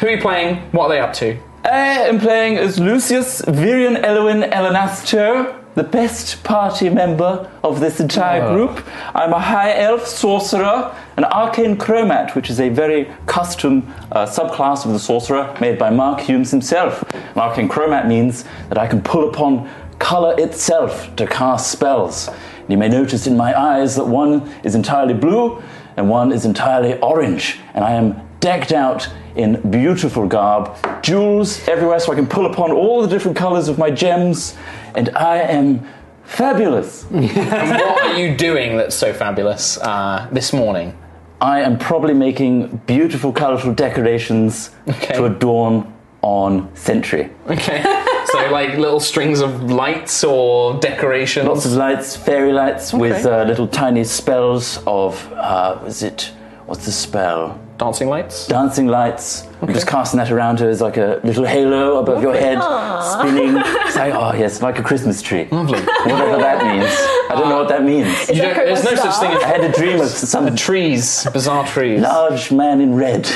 who 0.00 0.06
are 0.06 0.10
you 0.10 0.20
playing? 0.20 0.56
What 0.72 0.84
are 0.86 0.88
they 0.90 1.00
up 1.00 1.12
to? 1.14 1.38
I 1.64 1.78
am 2.08 2.20
playing 2.20 2.58
as 2.58 2.78
Lucius 2.78 3.42
Virion 3.42 4.02
Elwin 4.04 4.42
Elenastro, 4.50 5.64
the 5.76 5.84
best 5.84 6.42
party 6.42 6.88
member 6.88 7.50
of 7.62 7.80
this 7.80 8.00
entire 8.00 8.48
group. 8.48 8.82
I'm 9.14 9.34
a 9.34 9.38
high 9.38 9.78
elf 9.78 10.06
sorcerer, 10.06 10.96
an 11.18 11.24
arcane 11.24 11.76
chromat, 11.76 12.34
which 12.34 12.48
is 12.48 12.60
a 12.60 12.70
very 12.70 13.12
custom 13.26 13.86
uh, 14.10 14.24
subclass 14.24 14.86
of 14.86 14.92
the 14.92 14.98
sorcerer 14.98 15.54
made 15.60 15.78
by 15.78 15.90
Mark 15.90 16.20
Hulmes 16.20 16.50
himself. 16.50 17.02
An 17.12 17.40
arcane 17.40 17.68
chromat 17.68 18.08
means 18.08 18.44
that 18.70 18.78
I 18.78 18.86
can 18.86 19.02
pull 19.02 19.28
upon 19.28 19.70
color 19.98 20.34
itself 20.38 21.14
to 21.16 21.26
cast 21.26 21.70
spells. 21.70 22.28
And 22.28 22.70
you 22.70 22.78
may 22.78 22.88
notice 22.88 23.26
in 23.26 23.36
my 23.36 23.58
eyes 23.58 23.96
that 23.96 24.06
one 24.06 24.48
is 24.64 24.74
entirely 24.74 25.14
blue 25.14 25.62
and 25.98 26.08
one 26.08 26.32
is 26.32 26.46
entirely 26.46 26.98
orange, 27.00 27.58
and 27.74 27.84
I 27.84 27.92
am 27.92 28.26
decked 28.40 28.72
out 28.72 29.10
in 29.36 29.60
beautiful 29.70 30.26
garb, 30.26 30.74
jewels 31.02 31.66
everywhere 31.68 31.98
so 32.00 32.12
I 32.12 32.14
can 32.14 32.26
pull 32.26 32.46
upon 32.46 32.72
all 32.72 33.02
the 33.02 33.08
different 33.08 33.36
colors 33.36 33.68
of 33.68 33.78
my 33.78 33.90
gems, 33.90 34.56
and 34.94 35.10
I 35.16 35.38
am 35.38 35.86
fabulous. 36.24 37.04
And 37.12 37.70
what 37.70 38.02
are 38.06 38.18
you 38.18 38.36
doing 38.36 38.76
that's 38.76 38.96
so 38.96 39.12
fabulous 39.12 39.78
uh, 39.78 40.26
this 40.32 40.52
morning? 40.52 40.96
I 41.40 41.60
am 41.60 41.78
probably 41.78 42.14
making 42.14 42.78
beautiful, 42.86 43.32
colorful 43.32 43.74
decorations 43.74 44.70
Okay. 44.88 45.14
to 45.14 45.26
adorn 45.26 45.92
on 46.22 46.74
Sentry. 46.74 47.30
Okay. 47.48 47.82
so, 48.26 48.50
like 48.50 48.78
little 48.78 49.00
strings 49.00 49.40
of 49.40 49.70
lights 49.70 50.24
or 50.24 50.80
decorations? 50.80 51.46
Lots 51.46 51.66
of 51.66 51.72
lights, 51.72 52.16
fairy 52.16 52.52
lights, 52.52 52.92
with 52.92 53.26
uh, 53.26 53.44
little 53.44 53.68
tiny 53.68 54.02
spells 54.04 54.82
of, 54.86 55.30
uh, 55.34 55.78
is 55.86 56.02
it, 56.02 56.32
what's 56.66 56.84
the 56.84 56.92
spell? 56.92 57.60
dancing 57.78 58.08
lights? 58.08 58.46
dancing 58.46 58.86
lights. 58.86 59.46
I'm 59.60 59.72
just 59.72 59.86
casting 59.86 60.16
that 60.18 60.30
around 60.30 60.60
her 60.60 60.68
as 60.68 60.80
like 60.80 60.96
a 60.96 61.20
little 61.24 61.44
halo 61.44 61.98
above 61.98 62.22
your 62.22 62.34
head, 62.34 62.58
spinning. 63.02 63.56
It's 63.86 63.96
like, 63.96 64.14
oh 64.14 64.32
yes, 64.34 64.62
like 64.62 64.78
a 64.78 64.82
Christmas 64.82 65.20
tree. 65.20 65.46
Lovely. 65.50 65.80
Whatever 65.80 66.38
that 66.38 66.64
means. 66.64 66.90
I 67.30 67.34
don't 67.38 67.48
know 67.48 67.58
what 67.58 67.68
that 67.68 67.82
means. 67.82 68.28
You 68.28 68.42
don't, 68.42 68.54
there's 68.54 68.84
no 68.84 68.94
such 68.94 69.16
thing 69.20 69.30
I 69.30 69.36
as 69.36 69.42
had 69.42 69.60
a 69.64 69.72
dream 69.72 70.00
of 70.00 70.08
some 70.08 70.56
trees, 70.56 71.26
bizarre 71.32 71.66
trees. 71.66 72.00
large 72.00 72.50
man 72.50 72.80
in 72.80 72.94
red. 72.94 73.28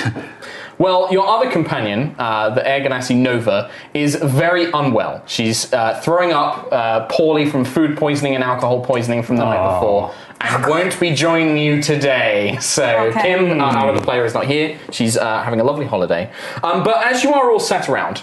Well, 0.78 1.08
your 1.12 1.26
other 1.26 1.50
companion, 1.50 2.14
uh, 2.18 2.54
the 2.54 2.66
Air 2.66 2.80
Genasi 2.80 3.14
Nova, 3.14 3.70
is 3.92 4.14
very 4.14 4.70
unwell. 4.72 5.22
She's 5.26 5.70
uh, 5.74 6.00
throwing 6.02 6.32
up 6.32 6.72
uh, 6.72 7.04
poorly 7.04 7.50
from 7.50 7.66
food 7.66 7.98
poisoning 7.98 8.34
and 8.34 8.42
alcohol 8.42 8.82
poisoning 8.82 9.22
from 9.22 9.36
the 9.36 9.44
night 9.44 9.74
before, 9.74 10.14
and 10.40 10.66
won't 10.66 10.98
be 10.98 11.14
joining 11.14 11.56
you 11.58 11.82
today. 11.82 12.56
So 12.60 12.84
Okay. 13.10 13.22
Kim, 13.22 13.60
uh, 13.60 13.64
our 13.64 13.90
other 13.90 14.00
player, 14.00 14.24
is 14.24 14.34
not 14.34 14.46
here. 14.46 14.78
She's 14.90 15.16
uh, 15.16 15.42
having 15.42 15.60
a 15.60 15.64
lovely 15.64 15.86
holiday. 15.86 16.30
Um, 16.62 16.82
but 16.82 17.04
as 17.04 17.22
you 17.22 17.32
are 17.34 17.50
all 17.50 17.60
sat 17.60 17.88
around, 17.88 18.22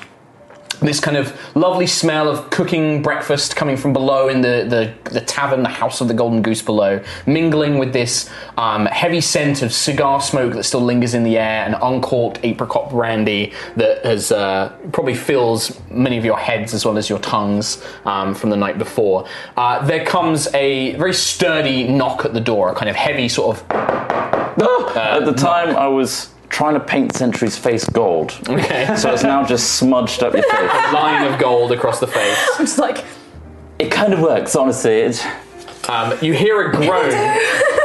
this 0.80 1.00
kind 1.00 1.18
of 1.18 1.38
lovely 1.56 1.88
smell 1.88 2.30
of 2.30 2.50
cooking 2.50 3.02
breakfast 3.02 3.56
coming 3.56 3.78
from 3.78 3.94
below 3.94 4.28
in 4.28 4.42
the, 4.42 4.94
the, 5.04 5.12
the 5.12 5.22
tavern, 5.22 5.64
the 5.64 5.70
House 5.70 6.02
of 6.02 6.08
the 6.08 6.14
Golden 6.14 6.42
Goose 6.42 6.62
below, 6.62 7.04
mingling 7.26 7.78
with 7.78 7.94
this 7.94 8.30
um, 8.58 8.86
heavy 8.86 9.22
scent 9.22 9.62
of 9.62 9.74
cigar 9.74 10.22
smoke 10.22 10.54
that 10.54 10.64
still 10.64 10.82
lingers 10.82 11.14
in 11.14 11.24
the 11.24 11.38
air 11.38 11.66
and 11.66 11.76
uncorked 11.82 12.40
apricot 12.44 12.90
brandy 12.90 13.54
that 13.76 14.06
has 14.06 14.32
uh, 14.32 14.70
probably 14.92 15.16
fills 15.16 15.80
many 15.90 16.18
of 16.18 16.26
your 16.26 16.38
heads 16.38 16.74
as 16.74 16.86
well 16.86 16.98
as 16.98 17.10
your 17.10 17.20
tongues 17.20 17.84
um, 18.06 18.36
from 18.36 18.50
the 18.50 18.58
night 18.58 18.78
before. 18.78 19.28
Uh, 19.56 19.86
there 19.86 20.06
comes 20.06 20.54
a 20.54 20.96
very 20.96 21.14
sturdy 21.14 21.88
knock 21.88 22.26
at 22.26 22.34
the 22.34 22.42
door, 22.42 22.70
a 22.70 22.76
kind 22.76 22.90
of 22.90 22.96
heavy 22.96 23.28
sort 23.28 23.58
of 23.58 24.58
At 24.98 25.26
the 25.26 25.34
time, 25.34 25.76
I 25.76 25.88
was 25.88 26.30
trying 26.50 26.74
to 26.74 26.80
paint 26.80 27.14
Sentry's 27.14 27.58
face 27.58 27.86
gold. 27.90 28.32
Okay. 28.50 28.96
So 28.98 29.14
it's 29.14 29.24
now 29.24 29.46
just 29.46 29.76
smudged 29.76 30.24
up 30.24 30.34
your 30.34 30.44
face. 30.52 30.72
A 30.72 30.92
line 30.94 31.32
of 31.32 31.40
gold 31.40 31.72
across 31.72 32.00
the 32.00 32.08
face. 32.08 32.38
I'm 32.60 32.66
just 32.66 32.80
like, 32.80 33.04
It 33.80 33.92
kind 33.92 34.14
of 34.14 34.20
works, 34.22 34.56
honestly. 34.56 35.02
It, 35.02 35.26
Um, 35.90 36.18
you 36.22 36.34
hear 36.34 36.68
a 36.70 36.72
groan. 36.72 37.12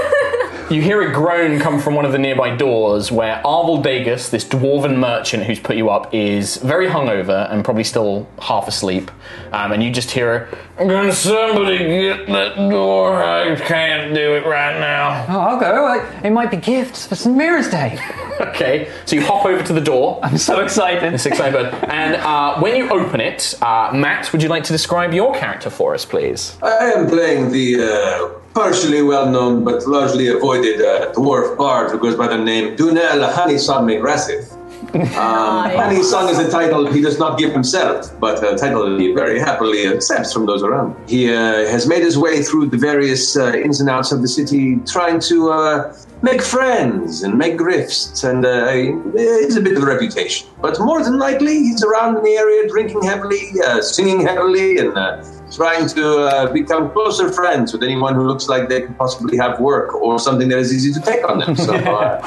You 0.73 0.81
hear 0.81 1.03
a 1.03 1.13
groan 1.13 1.61
come 1.61 1.79
from 1.79 1.95
one 1.95 2.07
of 2.07 2.13
the 2.13 2.19
nearby 2.19 2.57
doors 2.57 3.13
where 3.13 3.43
Arvel 3.45 3.85
Dagus, 3.85 4.31
this 4.31 4.43
dwarven 4.43 4.97
merchant 4.97 5.45
who's 5.45 5.61
put 5.61 5.77
you 5.77 5.91
up, 5.91 6.15
is 6.15 6.57
very 6.57 6.87
hungover 6.87 7.47
and 7.53 7.63
probably 7.63 7.85
still 7.85 8.27
half 8.41 8.69
asleep. 8.69 9.11
Um, 9.53 9.73
and 9.73 9.83
you 9.83 9.91
just 9.91 10.11
hear, 10.11 10.49
Can 10.79 11.13
somebody 11.13 11.77
get 11.77 12.27
that 12.29 12.57
door? 12.57 13.23
I 13.23 13.55
can't 13.57 14.15
do 14.15 14.35
it 14.35 14.47
right 14.47 14.81
now. 14.81 15.27
Oh, 15.29 15.41
I'll 15.41 15.61
go. 15.61 15.85
I, 15.85 16.21
it 16.25 16.31
might 16.31 16.51
be 16.51 16.57
gifts 16.57 17.07
for 17.07 17.17
St. 17.17 17.37
Mira's 17.37 17.69
Day. 17.69 17.99
Okay, 18.41 18.91
so 19.05 19.15
you 19.15 19.23
hop 19.23 19.45
over 19.45 19.63
to 19.63 19.73
the 19.73 19.81
door. 19.81 20.19
I'm 20.23 20.37
so 20.39 20.61
excited. 20.61 21.15
It's 21.15 21.27
exciting, 21.27 21.67
and 21.89 22.17
uh, 22.17 22.59
when 22.59 22.75
you 22.75 22.89
open 22.91 23.21
it, 23.21 23.55
uh, 23.63 23.93
Matt, 23.95 24.33
would 24.33 24.43
you 24.43 24.49
like 24.49 24.65
to 24.65 24.73
describe 24.73 25.13
your 25.15 25.33
character 25.35 25.71
for 25.71 25.95
us, 25.95 26.05
please? 26.05 26.57
I 26.61 26.93
am 26.93 27.07
playing 27.09 27.53
the 27.53 27.85
uh, 27.85 28.42
partially 28.55 29.03
well-known 29.03 29.65
but 29.65 29.87
largely 29.87 30.29
avoided 30.29 30.81
uh, 30.81 31.13
dwarf 31.13 31.57
bard 31.57 31.91
who 31.91 31.99
goes 31.99 32.17
by 32.17 32.29
the 32.29 32.39
name 32.39 32.77
Dunel 32.77 33.33
Hanisong 33.33 33.85
Megrasith. 33.89 34.59
Um, 34.93 35.71
Hanisong 35.71 36.31
is 36.31 36.39
a 36.39 36.51
title 36.51 36.87
he 36.87 37.01
does 37.01 37.19
not 37.19 37.39
give 37.39 37.53
himself, 37.53 38.11
but 38.21 38.43
a 38.43 38.57
title 38.57 38.99
he 38.99 39.13
very 39.13 39.39
happily 39.39 39.87
accepts 39.87 40.33
from 40.35 40.45
those 40.45 40.63
around. 40.63 40.97
He 41.09 41.33
uh, 41.33 41.67
has 41.71 41.87
made 41.87 42.03
his 42.03 42.19
way 42.19 42.43
through 42.43 42.67
the 42.67 42.77
various 42.77 43.37
uh, 43.37 43.53
ins 43.55 43.81
and 43.81 43.89
outs 43.89 44.13
of 44.13 44.21
the 44.21 44.29
city, 44.29 44.77
trying 44.85 45.21
to 45.21 45.51
uh, 45.51 45.97
make 46.21 46.43
friends 46.43 47.23
and 47.23 47.39
make 47.39 47.57
grifts, 47.57 48.29
and 48.29 48.45
uh, 48.45 48.71
he's 49.17 49.57
a 49.57 49.63
bit 49.63 49.77
of 49.77 49.83
a 49.83 49.87
reputation. 49.87 50.49
But 50.61 50.79
more 50.81 51.03
than 51.03 51.19
likely, 51.19 51.55
he's 51.55 51.83
around 51.83 52.17
in 52.19 52.25
the 52.25 52.37
area 52.37 52.69
drinking 52.69 53.03
heavily, 53.03 53.51
uh, 53.65 53.81
singing 53.81 54.21
heavily, 54.27 54.79
and 54.79 54.97
uh, 54.97 55.23
trying 55.55 55.89
to 55.89 56.25
uh, 56.27 56.53
become 56.53 56.91
closer 56.91 57.31
friends 57.33 57.73
with 57.73 57.83
anyone 57.83 58.15
who 58.15 58.23
looks 58.23 58.49
like 58.49 58.69
they 58.69 58.83
could 58.83 58.97
possibly 58.97 59.37
have 59.37 59.61
work 59.61 59.95
or 59.95 60.19
something 60.19 60.49
that 60.49 60.59
is 60.59 60.73
easy 60.75 60.93
to 60.93 61.01
take 61.01 61.29
on 61.29 61.39
them. 61.39 61.55
So, 61.57 61.75
uh, 61.75 62.21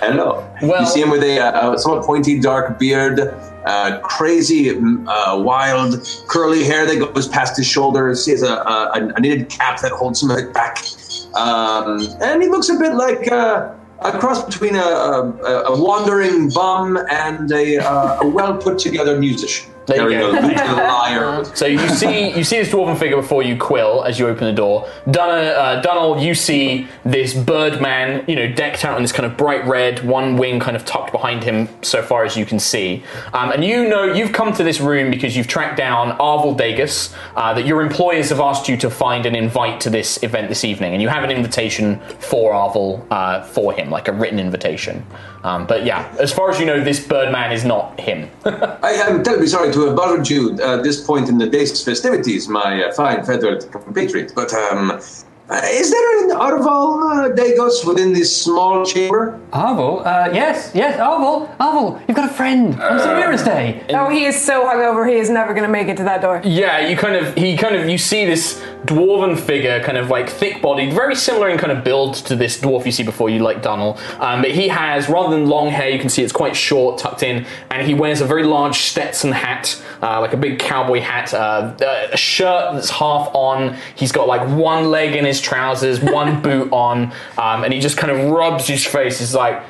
hello. 0.00 0.48
Well- 0.62 0.80
you 0.80 0.86
see 0.86 1.00
him 1.00 1.10
with 1.10 1.22
a 1.22 1.40
uh, 1.40 1.76
somewhat 1.76 2.04
pointy, 2.04 2.40
dark 2.40 2.78
beard, 2.78 3.20
uh, 3.64 4.00
crazy, 4.00 4.70
mm, 4.70 5.06
uh, 5.06 5.40
wild, 5.40 6.06
curly 6.26 6.64
hair 6.64 6.84
that 6.86 6.98
goes 7.14 7.28
past 7.28 7.56
his 7.56 7.66
shoulders. 7.66 8.24
He 8.24 8.32
has 8.32 8.42
a, 8.42 8.54
a, 8.54 9.12
a 9.16 9.20
knitted 9.20 9.48
cap 9.48 9.80
that 9.82 9.92
holds 9.92 10.22
him 10.22 10.30
back. 10.52 10.78
Um, 11.34 12.06
and 12.20 12.42
he 12.42 12.48
looks 12.48 12.68
a 12.68 12.78
bit 12.78 12.94
like 12.94 13.30
uh, 13.30 13.72
a 14.00 14.18
cross 14.18 14.44
between 14.44 14.74
a, 14.74 14.80
a, 14.80 15.62
a 15.72 15.82
wandering 15.82 16.50
bum 16.50 16.98
and 17.10 17.50
a, 17.52 17.78
uh, 17.78 18.20
a 18.20 18.26
well 18.26 18.56
put 18.56 18.78
together 18.78 19.18
musician. 19.18 19.70
There 19.86 20.10
you 20.10 20.16
Carrying 20.16 20.20
go. 20.20 20.38
a 20.38 20.46
lute 20.46 20.58
and. 20.58 21.56
So 21.56 21.66
you 21.66 21.78
see, 21.88 22.36
you 22.36 22.44
see 22.44 22.58
this 22.58 22.68
dwarven 22.68 22.98
figure 22.98 23.16
before 23.16 23.42
you, 23.42 23.56
Quill, 23.56 24.04
as 24.04 24.18
you 24.18 24.28
open 24.28 24.46
the 24.46 24.52
door. 24.52 24.88
Dunna, 25.10 25.32
uh, 25.32 25.82
Dunnell, 25.82 26.22
you 26.22 26.34
see 26.34 26.86
this 27.04 27.34
Birdman, 27.34 28.24
you 28.28 28.36
know, 28.36 28.50
decked 28.52 28.84
out 28.84 28.96
in 28.96 29.02
this 29.02 29.12
kind 29.12 29.26
of 29.26 29.36
bright 29.36 29.66
red, 29.66 30.04
one 30.06 30.36
wing 30.36 30.60
kind 30.60 30.76
of 30.76 30.84
tucked 30.84 31.10
behind 31.12 31.42
him, 31.42 31.68
so 31.82 32.02
far 32.02 32.24
as 32.24 32.36
you 32.36 32.46
can 32.46 32.58
see. 32.58 33.02
Um, 33.32 33.50
and 33.50 33.64
you 33.64 33.88
know 33.88 34.04
you've 34.04 34.32
come 34.32 34.52
to 34.54 34.62
this 34.62 34.80
room 34.80 35.10
because 35.10 35.36
you've 35.36 35.48
tracked 35.48 35.76
down 35.76 36.16
Arvel 36.18 36.56
Dagus, 36.56 37.14
uh, 37.34 37.52
that 37.54 37.66
your 37.66 37.82
employers 37.82 38.28
have 38.28 38.40
asked 38.40 38.68
you 38.68 38.76
to 38.78 38.90
find 38.90 39.26
an 39.26 39.34
invite 39.34 39.80
to 39.80 39.90
this 39.90 40.22
event 40.22 40.48
this 40.48 40.64
evening, 40.64 40.92
and 40.92 41.02
you 41.02 41.08
have 41.08 41.24
an 41.24 41.30
invitation 41.30 42.00
for 42.20 42.52
Arvel 42.52 43.04
uh, 43.10 43.42
for 43.42 43.72
him, 43.72 43.90
like 43.90 44.08
a 44.08 44.12
written 44.12 44.38
invitation. 44.38 45.04
Um, 45.44 45.66
but 45.66 45.84
yeah, 45.84 46.14
as 46.20 46.32
far 46.32 46.50
as 46.50 46.60
you 46.60 46.66
know, 46.66 46.82
this 46.82 47.04
Birdman 47.04 47.50
is 47.50 47.64
not 47.64 47.98
him. 47.98 48.30
I 48.44 48.92
am 49.08 49.24
terribly 49.24 49.48
sorry 49.48 49.71
to 49.72 49.86
have 49.86 49.96
bothered 49.96 50.28
you 50.28 50.60
at 50.60 50.82
this 50.82 51.04
point 51.04 51.28
in 51.28 51.38
the 51.38 51.46
day's 51.46 51.82
festivities, 51.82 52.48
my 52.48 52.84
uh, 52.84 52.92
fine 52.92 53.24
feathered 53.24 53.70
compatriot, 53.72 54.32
but 54.34 54.52
um, 54.52 54.90
uh, 54.92 55.00
is 55.64 55.90
there 55.90 56.24
an 56.24 56.30
Arval 56.30 57.30
uh, 57.30 57.34
Dagos 57.34 57.86
within 57.86 58.12
this 58.12 58.34
small 58.34 58.84
chamber? 58.84 59.38
Arvel? 59.52 60.04
Uh, 60.04 60.30
yes, 60.32 60.72
yes, 60.74 60.98
Arvel. 60.98 61.54
Arvel, 61.58 62.00
you've 62.08 62.16
got 62.16 62.30
a 62.30 62.32
friend 62.32 62.80
on 62.80 62.98
St. 62.98 63.16
Mira's 63.16 63.42
Day. 63.42 63.84
Oh, 63.90 64.08
he 64.08 64.24
is 64.24 64.40
so 64.40 64.64
hungover, 64.64 65.08
he 65.08 65.16
is 65.16 65.30
never 65.30 65.52
going 65.52 65.66
to 65.66 65.72
make 65.72 65.88
it 65.88 65.96
to 65.98 66.04
that 66.04 66.22
door. 66.22 66.40
Yeah, 66.44 66.88
you 66.88 66.96
kind 66.96 67.16
of 67.16 67.34
he 67.36 67.56
kind 67.56 67.76
of 67.76 67.88
you 67.88 67.98
see 67.98 68.24
this 68.24 68.62
dwarven 68.84 69.38
figure, 69.38 69.82
kind 69.82 69.96
of 69.96 70.10
like 70.10 70.28
thick-bodied, 70.28 70.92
very 70.92 71.14
similar 71.14 71.48
in 71.48 71.58
kind 71.58 71.72
of 71.72 71.84
build 71.84 72.14
to 72.14 72.34
this 72.34 72.60
dwarf 72.60 72.84
you 72.84 72.92
see 72.92 73.02
before 73.02 73.30
you, 73.30 73.38
like 73.38 73.62
Dunnell. 73.62 73.98
Um, 74.20 74.42
but 74.42 74.50
he 74.50 74.68
has 74.68 75.08
rather 75.08 75.36
than 75.36 75.46
long 75.48 75.68
hair, 75.68 75.88
you 75.90 75.98
can 75.98 76.08
see 76.08 76.22
it's 76.22 76.32
quite 76.32 76.56
short, 76.56 76.98
tucked 76.98 77.22
in, 77.22 77.46
and 77.70 77.86
he 77.86 77.94
wears 77.94 78.20
a 78.20 78.26
very 78.26 78.44
large 78.44 78.78
Stetson 78.78 79.32
hat, 79.32 79.80
uh, 80.02 80.20
like 80.20 80.32
a 80.32 80.36
big 80.36 80.58
cowboy 80.58 81.00
hat, 81.00 81.32
uh, 81.34 81.74
a 82.12 82.16
shirt 82.16 82.74
that's 82.74 82.90
half 82.90 83.30
on. 83.34 83.76
He's 83.94 84.12
got 84.12 84.26
like 84.26 84.46
one 84.48 84.90
leg 84.90 85.14
in 85.14 85.24
his 85.24 85.40
trousers, 85.42 86.00
one 86.00 86.40
boot 86.46 86.72
on, 86.72 87.12
um, 87.38 87.64
and 87.64 87.72
he 87.72 87.80
just 87.80 87.96
kind 87.96 88.10
of 88.10 88.30
rubs 88.30 88.66
his 88.66 88.84
face. 88.84 89.18
He's 89.18 89.34
like. 89.34 89.62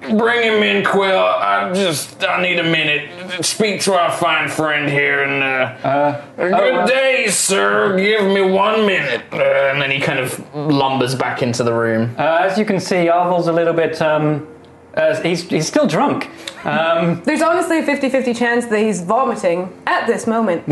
Bring 0.00 0.42
him 0.42 0.62
in, 0.62 0.82
Quill. 0.82 1.18
I 1.18 1.72
just, 1.74 2.24
I 2.24 2.40
need 2.40 2.58
a 2.58 2.64
minute. 2.64 3.44
Speak 3.44 3.82
to 3.82 3.92
our 3.92 4.10
fine 4.10 4.48
friend 4.48 4.88
here 4.88 5.22
and, 5.22 5.42
uh, 5.42 6.24
good 6.36 6.54
uh, 6.54 6.86
day, 6.86 7.28
sir. 7.28 7.98
Give 7.98 8.24
me 8.24 8.40
one 8.40 8.86
minute. 8.86 9.22
Uh, 9.30 9.36
and 9.36 9.80
then 9.80 9.90
he 9.90 10.00
kind 10.00 10.18
of 10.18 10.38
lumbers 10.54 11.14
back 11.14 11.42
into 11.42 11.62
the 11.62 11.74
room. 11.74 12.14
Uh, 12.18 12.38
as 12.40 12.58
you 12.58 12.64
can 12.64 12.80
see, 12.80 13.10
Arvel's 13.10 13.46
a 13.46 13.52
little 13.52 13.74
bit, 13.74 14.00
um, 14.00 14.48
uh, 14.94 15.20
he's, 15.20 15.42
he's 15.42 15.66
still 15.66 15.86
drunk. 15.86 16.30
Um, 16.64 17.22
There's 17.26 17.42
honestly 17.42 17.80
a 17.80 17.82
50 17.84 18.08
50 18.08 18.34
chance 18.34 18.66
that 18.66 18.78
he's 18.78 19.02
vomiting 19.02 19.70
at 19.86 20.06
this 20.06 20.26
moment. 20.26 20.64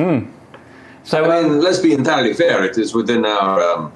so, 1.04 1.24
I 1.24 1.38
um, 1.38 1.44
mean, 1.44 1.60
let's 1.60 1.78
be 1.78 1.92
entirely 1.92 2.32
fair. 2.32 2.64
It 2.64 2.78
is 2.78 2.94
within 2.94 3.26
our 3.26 3.60
um, 3.60 3.92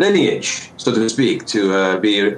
lineage, 0.00 0.72
so 0.78 0.92
to 0.94 1.08
speak, 1.08 1.46
to 1.54 1.60
uh, 1.74 1.98
be 2.00 2.12
uh, 2.32 2.36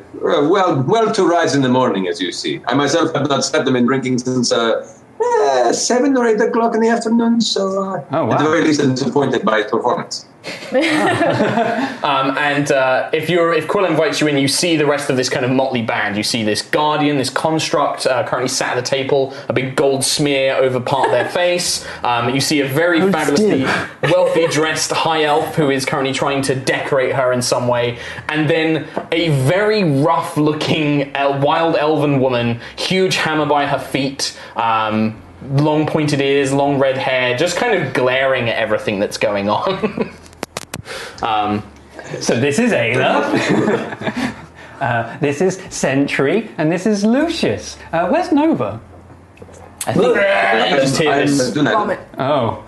well 0.54 0.82
well 0.94 1.08
to 1.18 1.22
rise 1.36 1.54
in 1.54 1.62
the 1.62 1.68
morning, 1.80 2.08
as 2.08 2.20
you 2.20 2.30
see. 2.32 2.60
I 2.66 2.74
myself 2.74 3.14
have 3.14 3.28
not 3.28 3.44
slept 3.44 3.64
them 3.66 3.76
in 3.76 3.86
drinking 3.86 4.18
since 4.18 4.52
uh, 4.52 4.84
eh, 5.22 5.72
seven 5.72 6.16
or 6.16 6.26
eight 6.26 6.40
o'clock 6.40 6.74
in 6.74 6.80
the 6.80 6.88
afternoon. 6.88 7.40
So, 7.40 7.62
uh, 7.82 8.04
Oh, 8.10 8.26
wow. 8.26 8.32
at 8.32 8.38
the 8.42 8.50
very 8.50 8.62
least, 8.64 8.80
I'm 8.82 8.94
disappointed 8.94 9.44
by 9.44 9.62
his 9.62 9.70
performance. 9.70 10.26
Um, 12.02 12.36
and 12.36 12.72
uh, 12.72 13.10
if 13.12 13.30
you're 13.30 13.52
if 13.52 13.68
Quill 13.68 13.84
invites 13.84 14.20
you 14.20 14.26
in, 14.26 14.36
you 14.36 14.48
see 14.48 14.76
the 14.76 14.86
rest 14.86 15.08
of 15.08 15.16
this 15.16 15.28
kind 15.28 15.44
of 15.44 15.52
motley 15.52 15.82
band. 15.82 16.16
You 16.16 16.24
see 16.24 16.42
this 16.42 16.62
guardian, 16.62 17.16
this 17.16 17.30
construct 17.30 18.06
uh, 18.06 18.26
currently 18.26 18.48
sat 18.48 18.76
at 18.76 18.84
the 18.84 18.90
table, 18.90 19.34
a 19.48 19.52
big 19.52 19.76
gold 19.76 20.04
smear 20.04 20.56
over 20.56 20.80
part 20.80 21.06
of 21.06 21.12
their 21.12 21.28
face. 21.30 21.86
Um, 22.02 22.34
you 22.34 22.40
see 22.40 22.60
a 22.60 22.66
very 22.66 23.00
fabulously 23.12 23.62
wealthy 24.10 24.48
dressed 24.48 24.90
high 24.90 25.24
elf 25.24 25.54
who 25.54 25.70
is 25.70 25.84
currently 25.84 26.12
trying 26.12 26.42
to 26.42 26.56
decorate 26.56 27.14
her 27.14 27.32
in 27.32 27.40
some 27.40 27.68
way, 27.68 27.98
and 28.28 28.50
then 28.50 28.88
a 29.12 29.28
very 29.46 29.84
rough 29.84 30.36
looking 30.36 31.14
uh, 31.14 31.40
wild 31.40 31.76
elven 31.76 32.20
woman, 32.20 32.60
huge 32.76 33.14
hammer 33.14 33.46
by 33.46 33.66
her 33.66 33.78
feet. 33.78 34.36
Um, 34.56 35.20
Long 35.50 35.88
pointed 35.88 36.20
ears, 36.20 36.52
long 36.52 36.78
red 36.78 36.96
hair, 36.96 37.36
just 37.36 37.56
kind 37.56 37.74
of 37.74 37.92
glaring 37.92 38.48
at 38.48 38.56
everything 38.56 39.00
that's 39.00 39.18
going 39.18 39.48
on. 39.48 40.14
Um, 41.22 41.62
so 42.20 42.38
this 42.38 42.58
is 42.58 42.72
Ayla. 42.72 44.34
uh, 44.80 45.18
this 45.18 45.40
is 45.40 45.60
Sentry, 45.70 46.50
and 46.58 46.70
this 46.70 46.86
is 46.86 47.04
Lucius. 47.04 47.78
Uh, 47.92 48.08
where's 48.08 48.32
Nova? 48.32 48.80
I 49.86 49.92
think 49.92 50.06
you 50.06 50.76
just 50.80 50.98
hear 50.98 51.10
I'm 51.10 51.26
this. 51.26 51.50
doing 51.50 51.64
that. 51.64 51.74
Vomit. 51.74 52.00
Oh, 52.18 52.64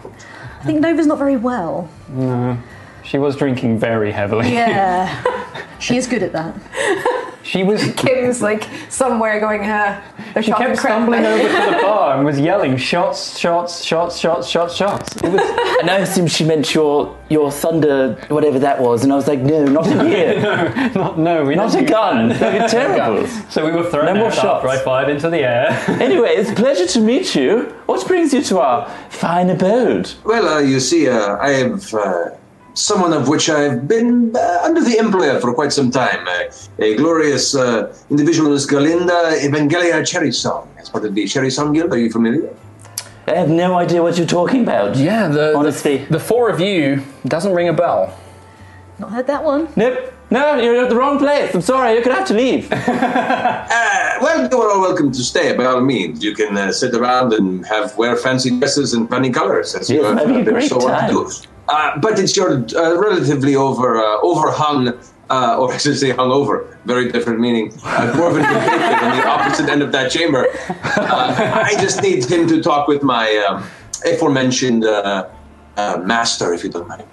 I 0.61 0.65
think 0.65 0.81
Nova's 0.81 1.07
not 1.07 1.19
very 1.19 1.37
well. 1.37 1.89
No, 2.09 2.59
she 3.05 3.19
was 3.19 3.37
drinking 3.37 3.79
very 3.79 4.11
heavily. 4.11 4.53
Yeah. 4.53 5.23
she 5.79 5.97
is 5.97 6.07
good 6.07 6.23
at 6.23 6.33
that. 6.33 7.21
She 7.45 7.63
was. 7.63 7.93
Kim's 7.97 8.41
like 8.43 8.67
somewhere 8.89 9.39
going, 9.39 9.63
uh, 9.65 10.03
they're 10.33 10.43
She 10.43 10.51
kept 10.53 10.79
stumbling 10.79 11.25
over 11.27 11.43
to 11.43 11.49
the 11.77 11.79
bar 11.83 12.17
and 12.17 12.25
was 12.25 12.41
yelling 12.41 12.77
shots, 12.79 13.39
shots, 13.39 13.85
shots, 13.85 14.19
shots, 14.19 14.49
shots, 14.49 14.75
shots. 14.75 15.17
It 15.23 15.31
was, 15.31 15.41
and 15.81 15.91
I 15.91 15.99
assumed 15.99 16.31
she 16.33 16.45
meant 16.45 16.75
your 16.75 17.17
your 17.29 17.53
thunder, 17.53 18.15
whatever 18.29 18.59
that 18.61 18.81
was, 18.81 19.05
and 19.05 19.13
I 19.13 19.17
was 19.17 19.29
like, 19.29 19.41
no, 19.41 19.65
not 19.67 19.87
in 19.87 20.07
here, 20.07 20.41
not 20.95 21.19
no, 21.19 21.45
we 21.45 21.55
not 21.55 21.75
a 21.75 21.85
gun. 21.85 22.29
that. 22.31 22.41
That'd 22.41 22.63
be 22.63 22.69
terrible. 22.69 23.27
So 23.51 23.65
we 23.67 23.73
were 23.73 23.89
thrown 23.91 24.07
No 24.07 24.15
more 24.15 24.27
out 24.29 24.35
shots. 24.35 24.47
after 24.65 24.69
I 24.69 24.79
fired 24.79 25.11
into 25.11 25.29
the 25.29 25.41
air. 25.41 25.69
anyway, 26.01 26.31
it's 26.31 26.51
a 26.51 26.55
pleasure 26.55 26.87
to 26.87 27.01
meet 27.01 27.35
you. 27.35 27.65
What 27.87 28.07
brings 28.09 28.33
you 28.33 28.43
to 28.45 28.59
our 28.61 28.89
fine 29.11 29.51
abode? 29.51 30.13
Well, 30.25 30.49
uh, 30.49 30.61
you 30.61 30.81
see, 30.81 31.09
uh, 31.11 31.37
I 31.37 31.51
have 31.51 31.93
uh, 31.95 32.31
someone 32.75 33.13
of 33.13 33.29
which 33.29 33.49
I've 33.49 33.87
been 33.89 34.35
uh, 34.37 34.61
under 34.63 34.83
the 34.83 34.99
employ 34.99 35.39
for 35.41 35.55
quite 35.55 35.73
some 35.73 35.91
time. 35.91 36.27
Uh, 36.27 36.53
a 36.79 36.97
glorious 36.97 37.55
uh, 37.55 37.95
individual 38.11 38.53
is 38.53 38.67
Galinda 38.67 39.39
Evangelia 39.41 40.05
Cherry 40.07 40.33
Song. 40.33 40.69
As 40.79 40.89
part 40.91 41.05
of 41.05 41.15
the 41.15 41.27
Cherry 41.27 41.51
Song 41.51 41.73
Guild, 41.73 41.93
are 41.93 41.99
you 41.99 42.11
familiar? 42.11 42.55
I 43.27 43.37
have 43.37 43.49
no 43.49 43.75
idea 43.77 44.03
what 44.03 44.19
you're 44.19 44.27
talking 44.27 44.63
about. 44.63 44.97
Yeah, 44.97 45.29
the, 45.29 45.57
Honestly. 45.57 45.99
the, 45.99 46.15
the 46.15 46.21
four 46.21 46.51
of 46.51 46.61
you 46.61 47.03
doesn't 47.27 47.55
ring 47.55 47.69
a 47.69 47.73
bell. 47.73 48.19
Not 48.99 49.13
heard 49.13 49.27
that 49.29 49.43
one. 49.43 49.69
Nope. 49.77 50.13
No, 50.31 50.57
you're 50.57 50.83
at 50.85 50.89
the 50.91 50.97
wrong 50.97 51.19
place. 51.19 51.55
I'm 51.55 51.61
sorry, 51.61 51.95
you're 51.95 52.03
gonna 52.03 52.17
have 52.17 52.29
to 52.29 52.35
leave. 52.35 52.71
Uh, 53.75 54.19
well, 54.21 54.49
you 54.49 54.61
are 54.63 54.71
all 54.71 54.81
welcome 54.81 55.11
to 55.11 55.23
stay 55.25 55.57
by 55.57 55.65
all 55.65 55.81
means. 55.81 56.23
You 56.23 56.35
can 56.35 56.57
uh, 56.57 56.71
sit 56.71 56.95
around 56.95 57.33
and 57.33 57.67
have 57.67 57.97
wear 57.97 58.15
fancy 58.17 58.57
dresses 58.59 58.95
and 58.95 59.09
funny 59.09 59.31
colors 59.31 59.75
as 59.75 59.91
you 59.91 60.03
have 60.05 60.19
having 60.19 60.37
a 60.43 60.45
been 60.45 60.55
great 60.55 60.69
so 60.69 60.77
wont 60.79 60.89
time. 60.91 61.09
to 61.09 61.15
do. 61.15 61.49
Uh, 61.69 61.99
but 61.99 62.19
it's 62.19 62.37
your 62.37 62.65
uh, 62.77 62.99
relatively 62.99 63.57
over 63.57 63.97
uh, 63.97 64.21
overhung, 64.21 64.89
uh, 65.31 65.59
or 65.59 65.73
I 65.77 65.79
should 65.79 65.99
say 65.99 66.11
hungover, 66.11 66.77
very 66.85 67.11
different 67.11 67.41
meaning. 67.41 67.73
Uh, 67.85 68.13
dwarven 68.13 68.45
companion 68.53 69.05
on 69.05 69.17
the 69.17 69.27
opposite 69.27 69.69
end 69.69 69.83
of 69.83 69.93
that 69.93 70.11
chamber. 70.11 70.47
Uh, 70.69 71.63
I 71.65 71.75
just 71.81 72.03
need 72.03 72.25
him 72.25 72.47
to 72.49 72.63
talk 72.63 72.89
with 72.89 73.03
my 73.03 73.37
um, 73.49 73.65
aforementioned 74.05 74.85
uh, 74.85 75.29
uh, 75.77 76.03
master, 76.05 76.53
if 76.53 76.63
you 76.65 76.71
don't 76.71 76.89
mind. 76.89 77.05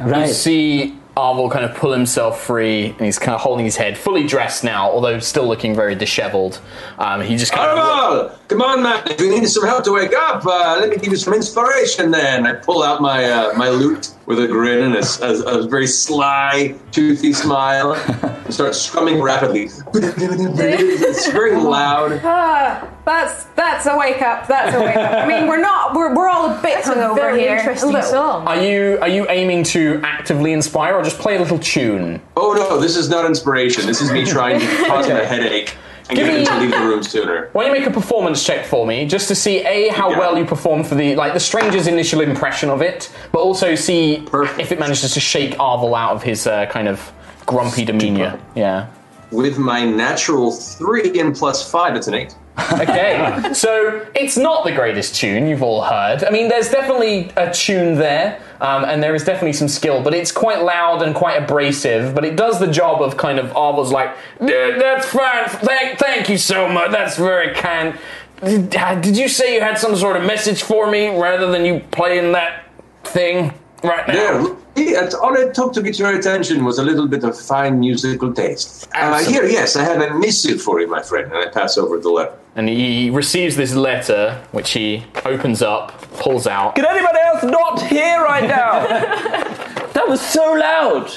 You 0.00 0.10
right. 0.10 0.28
see 0.28 0.98
Arvel 1.16 1.50
kind 1.50 1.64
of 1.64 1.74
pull 1.74 1.92
himself 1.92 2.42
free, 2.42 2.86
and 2.90 3.00
he's 3.00 3.18
kind 3.18 3.34
of 3.34 3.40
holding 3.40 3.64
his 3.64 3.76
head, 3.76 3.96
fully 3.96 4.26
dressed 4.26 4.62
now, 4.62 4.90
although 4.90 5.18
still 5.18 5.48
looking 5.48 5.74
very 5.74 5.94
dishevelled. 5.94 6.60
Um, 6.98 7.22
he 7.22 7.36
just 7.36 7.52
kind 7.52 7.70
of. 7.70 7.78
Arval, 7.78 8.48
come 8.48 8.60
on, 8.60 8.82
man! 8.82 9.02
If 9.06 9.18
you 9.18 9.30
need 9.30 9.48
some 9.48 9.64
help 9.64 9.84
to 9.84 9.92
wake 9.92 10.12
up, 10.14 10.44
uh, 10.44 10.76
let 10.78 10.90
me 10.90 10.96
give 10.96 11.12
you 11.12 11.16
some 11.16 11.32
inspiration. 11.32 12.10
Then 12.10 12.46
I 12.46 12.52
pull 12.52 12.82
out 12.82 13.00
my 13.00 13.24
uh, 13.24 13.54
my 13.56 13.70
lute 13.70 14.14
with 14.26 14.38
a 14.40 14.46
grin 14.46 14.82
and 14.82 14.94
a 14.94 15.68
very 15.68 15.86
sly, 15.86 16.74
toothy 16.92 17.32
smile, 17.32 17.94
and 17.94 18.52
start 18.52 18.74
strumming 18.74 19.22
rapidly. 19.22 19.70
it's 19.94 21.30
very 21.30 21.56
loud. 21.56 22.92
That's 23.06 23.44
that's 23.54 23.86
a 23.86 23.96
wake 23.96 24.20
up. 24.20 24.48
That's 24.48 24.74
a 24.74 24.80
wake 24.80 24.96
up. 24.96 25.12
I 25.12 25.26
mean, 25.28 25.46
we're 25.46 25.60
not. 25.60 25.94
We're, 25.94 26.12
we're 26.14 26.28
all 26.28 26.50
a 26.50 26.54
bit 26.60 26.74
That's 26.84 26.88
a 26.88 26.94
hungover 26.94 27.14
very 27.14 27.38
here. 27.40 27.56
interesting 27.56 27.90
A 27.90 27.92
little. 27.92 28.10
song. 28.10 28.46
Are 28.48 28.60
you 28.60 28.98
are 29.00 29.08
you 29.08 29.26
aiming 29.30 29.62
to 29.74 30.00
actively 30.02 30.52
inspire 30.52 30.94
or 30.94 31.04
just 31.04 31.18
play 31.20 31.36
a 31.36 31.38
little 31.38 31.60
tune? 31.60 32.20
Oh 32.36 32.52
no, 32.52 32.80
this 32.80 32.96
is 32.96 33.08
not 33.08 33.24
inspiration. 33.24 33.86
This 33.86 34.02
is 34.02 34.10
me 34.10 34.24
trying 34.36 34.58
to 34.58 34.66
cause 34.88 35.06
him 35.06 35.16
a 35.16 35.24
headache 35.24 35.76
and 36.08 36.16
Give 36.18 36.26
get 36.26 36.34
him 36.34 36.40
me- 36.40 36.46
to 36.46 36.58
leave 36.58 36.70
the 36.72 36.78
room 36.88 37.02
sooner. 37.04 37.48
Why 37.52 37.64
don't 37.66 37.74
you 37.74 37.80
make 37.80 37.88
a 37.88 37.92
performance 37.92 38.44
check 38.44 38.66
for 38.66 38.84
me, 38.84 39.06
just 39.06 39.28
to 39.28 39.36
see 39.36 39.64
a 39.64 39.88
how 39.90 40.10
Yeah. 40.10 40.18
well 40.18 40.36
you 40.36 40.44
perform 40.44 40.82
for 40.82 40.96
the 40.96 41.14
like 41.14 41.32
the 41.32 41.40
stranger's 41.40 41.86
initial 41.86 42.20
impression 42.22 42.70
of 42.70 42.82
it, 42.82 43.08
but 43.30 43.38
also 43.38 43.76
see 43.76 44.24
Perfect. 44.26 44.58
if 44.58 44.72
it 44.72 44.80
manages 44.80 45.12
to 45.12 45.20
shake 45.20 45.52
Arvel 45.58 45.96
out 45.96 46.10
of 46.10 46.24
his 46.24 46.48
uh, 46.48 46.66
kind 46.66 46.88
of 46.88 47.12
grumpy 47.46 47.84
demeanor. 47.84 48.40
Yeah. 48.56 48.88
With 49.30 49.58
my 49.58 49.84
natural 49.84 50.50
three 50.50 51.20
and 51.20 51.36
plus 51.36 51.70
five, 51.70 51.94
it's 51.94 52.08
an 52.08 52.14
eight. 52.14 52.34
Okay, 52.72 53.52
so 53.52 54.06
it's 54.14 54.36
not 54.36 54.64
the 54.64 54.72
greatest 54.72 55.14
tune 55.14 55.46
you've 55.46 55.62
all 55.62 55.82
heard. 55.82 56.24
I 56.24 56.30
mean, 56.30 56.48
there's 56.48 56.70
definitely 56.70 57.30
a 57.36 57.52
tune 57.52 57.96
there, 57.96 58.40
um, 58.60 58.84
and 58.84 59.02
there 59.02 59.14
is 59.14 59.24
definitely 59.24 59.52
some 59.52 59.68
skill, 59.68 60.02
but 60.02 60.14
it's 60.14 60.32
quite 60.32 60.62
loud 60.62 61.02
and 61.02 61.14
quite 61.14 61.42
abrasive. 61.42 62.14
But 62.14 62.24
it 62.24 62.34
does 62.34 62.58
the 62.58 62.66
job 62.66 63.02
of 63.02 63.16
kind 63.16 63.38
of 63.38 63.54
Arvel's 63.56 63.92
like, 63.92 64.16
that's 64.40 65.06
fine. 65.06 65.48
Thank, 65.48 65.98
thank 65.98 66.28
you 66.28 66.38
so 66.38 66.68
much. 66.68 66.90
That's 66.90 67.16
very 67.16 67.54
kind. 67.54 67.98
Did, 68.42 68.70
did 68.70 69.16
you 69.16 69.28
say 69.28 69.54
you 69.54 69.60
had 69.60 69.78
some 69.78 69.94
sort 69.96 70.16
of 70.16 70.24
message 70.24 70.62
for 70.62 70.90
me 70.90 71.08
rather 71.08 71.50
than 71.50 71.64
you 71.64 71.80
playing 71.90 72.32
that 72.32 72.64
thing 73.04 73.52
right 73.82 74.08
now? 74.08 74.56
Yeah, 74.76 75.08
all 75.22 75.34
it 75.36 75.54
took 75.54 75.72
to 75.74 75.82
get 75.82 75.98
your 75.98 76.14
attention 76.14 76.64
was 76.64 76.78
a 76.78 76.84
little 76.84 77.08
bit 77.08 77.24
of 77.24 77.38
fine 77.38 77.80
musical 77.80 78.32
taste. 78.32 78.88
Uh, 78.94 79.24
here, 79.24 79.44
yes, 79.46 79.74
I 79.76 79.84
have 79.84 80.00
a 80.00 80.18
missive 80.18 80.60
for 80.60 80.80
you, 80.80 80.86
my 80.86 81.02
friend, 81.02 81.32
and 81.32 81.36
I 81.36 81.48
pass 81.48 81.78
over 81.78 81.98
the 81.98 82.10
letter. 82.10 82.34
And 82.56 82.70
he 82.70 83.10
receives 83.10 83.54
this 83.54 83.74
letter, 83.74 84.42
which 84.50 84.70
he 84.70 85.04
opens 85.26 85.60
up, 85.60 86.00
pulls 86.14 86.46
out. 86.46 86.74
Can 86.74 86.86
anybody 86.86 87.18
else 87.18 87.44
not 87.44 87.82
hear 87.82 88.22
right 88.22 88.48
now? 88.48 88.86
that 89.92 90.08
was 90.08 90.22
so 90.22 90.54
loud. 90.54 91.12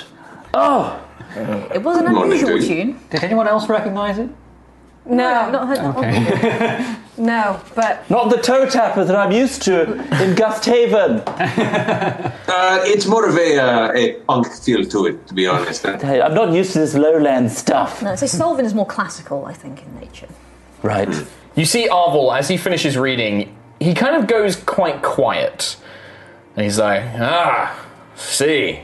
Oh, 0.54 1.02
It 1.74 1.82
was 1.82 1.98
an 1.98 2.08
unusual 2.08 2.60
tune. 2.60 3.00
Did 3.10 3.24
anyone 3.24 3.48
else 3.48 3.70
recognise 3.70 4.20
it? 4.20 4.30
No, 5.06 5.50
Not 5.50 5.68
heard 5.70 5.78
that 5.78 6.98
one. 7.18 7.26
no, 7.26 7.62
but 7.74 8.08
not 8.10 8.30
the 8.30 8.38
toe 8.38 8.70
tapper 8.70 9.06
that 9.06 9.16
I'm 9.16 9.32
used 9.32 9.62
to 9.64 9.94
in 9.94 10.36
Gusthaven. 10.36 11.24
Uh, 12.50 12.80
it's 12.84 13.06
more 13.06 13.30
of 13.30 13.38
a, 13.38 13.58
uh, 13.58 13.92
a 13.94 14.14
punk 14.28 14.52
feel 14.52 14.84
to 14.84 15.06
it, 15.06 15.26
to 15.28 15.34
be 15.36 15.48
honest. 15.48 15.86
I'm 15.86 16.34
not 16.34 16.52
used 16.52 16.74
to 16.74 16.80
this 16.80 16.96
lowland 16.96 17.52
stuff. 17.52 18.02
No, 18.02 18.16
so 18.16 18.26
Solvin 18.26 18.66
is 18.66 18.74
more 18.74 18.88
classical, 18.88 19.46
I 19.46 19.54
think, 19.54 19.84
in 19.86 20.00
nature. 20.00 20.28
Right. 20.82 21.10
You 21.56 21.66
see 21.66 21.88
Arvel, 21.90 22.38
as 22.38 22.48
he 22.48 22.58
finishes 22.58 22.98
reading, 22.98 23.56
he 23.80 23.94
kind 23.94 24.16
of 24.16 24.28
goes 24.28 24.56
quite 24.56 25.02
quiet. 25.02 25.78
And 26.56 26.64
he's 26.64 26.80
like, 26.80 27.04
ah, 27.16 27.86
see. 28.16 28.82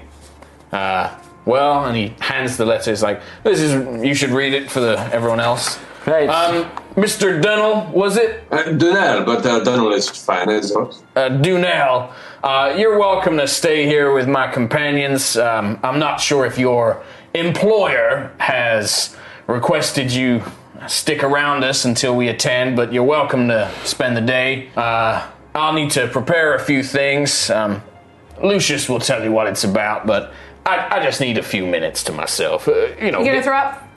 Uh, 0.71 1.17
well, 1.45 1.85
and 1.85 1.95
he 1.95 2.13
hands 2.19 2.57
the 2.57 2.65
letter. 2.65 2.91
He's 2.91 3.03
like, 3.03 3.21
this 3.43 3.59
is, 3.59 4.03
you 4.03 4.13
should 4.13 4.31
read 4.31 4.53
it 4.53 4.69
for 4.69 4.79
the, 4.79 4.99
everyone 5.13 5.39
else. 5.39 5.79
Right. 6.05 6.29
Um, 6.29 6.69
Mr. 6.95 7.41
Dunnell, 7.41 7.91
was 7.91 8.15
it? 8.15 8.43
Uh, 8.51 8.63
Dunel, 8.63 9.25
but 9.25 9.45
uh, 9.45 9.63
Dunel 9.63 9.93
is 9.95 10.07
fine, 10.07 10.49
I 10.49 10.61
suppose. 10.61 11.03
Uh, 11.15 11.29
Dunell, 11.29 12.13
uh, 12.43 12.75
you're 12.77 12.99
welcome 12.99 13.37
to 13.37 13.47
stay 13.47 13.85
here 13.85 14.13
with 14.13 14.27
my 14.27 14.47
companions. 14.47 15.35
Um, 15.35 15.79
I'm 15.83 15.97
not 15.97 16.21
sure 16.21 16.45
if 16.45 16.59
your 16.59 17.03
employer 17.33 18.31
has 18.37 19.15
requested 19.47 20.11
you 20.11 20.43
stick 20.91 21.23
around 21.23 21.63
us 21.63 21.85
until 21.85 22.15
we 22.15 22.27
attend, 22.27 22.75
but 22.75 22.91
you're 22.93 23.03
welcome 23.03 23.47
to 23.49 23.71
spend 23.83 24.15
the 24.17 24.21
day. 24.21 24.69
Uh, 24.75 25.25
I'll 25.53 25.73
need 25.73 25.91
to 25.91 26.07
prepare 26.07 26.55
a 26.55 26.59
few 26.59 26.83
things. 26.83 27.49
Um, 27.49 27.81
Lucius 28.43 28.89
will 28.89 28.99
tell 28.99 29.23
you 29.23 29.31
what 29.31 29.47
it's 29.47 29.63
about, 29.63 30.05
but 30.05 30.33
I, 30.65 30.97
I 30.99 31.03
just 31.03 31.21
need 31.21 31.37
a 31.37 31.43
few 31.43 31.65
minutes 31.65 32.03
to 32.05 32.11
myself. 32.11 32.67
Uh, 32.67 32.87
you 33.01 33.11
know, 33.11 33.19
you 33.19 33.25
gonna 33.25 33.41
throw 33.43 33.57
up? 33.57 33.87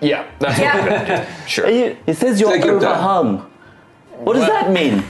yeah, 0.00 0.26
that's 0.38 0.58
what 0.60 0.74
we're 0.74 0.88
gonna 0.90 1.26
do. 1.26 1.32
Sure. 1.48 1.66
Are 1.66 1.96
it 2.06 2.16
says 2.16 2.40
you're 2.40 2.52
Take 2.52 2.64
your 2.64 2.80
time. 2.80 2.90
overhung. 3.38 3.50
What 4.18 4.34
does 4.34 4.46
that 4.46 4.70
mean? 4.70 5.02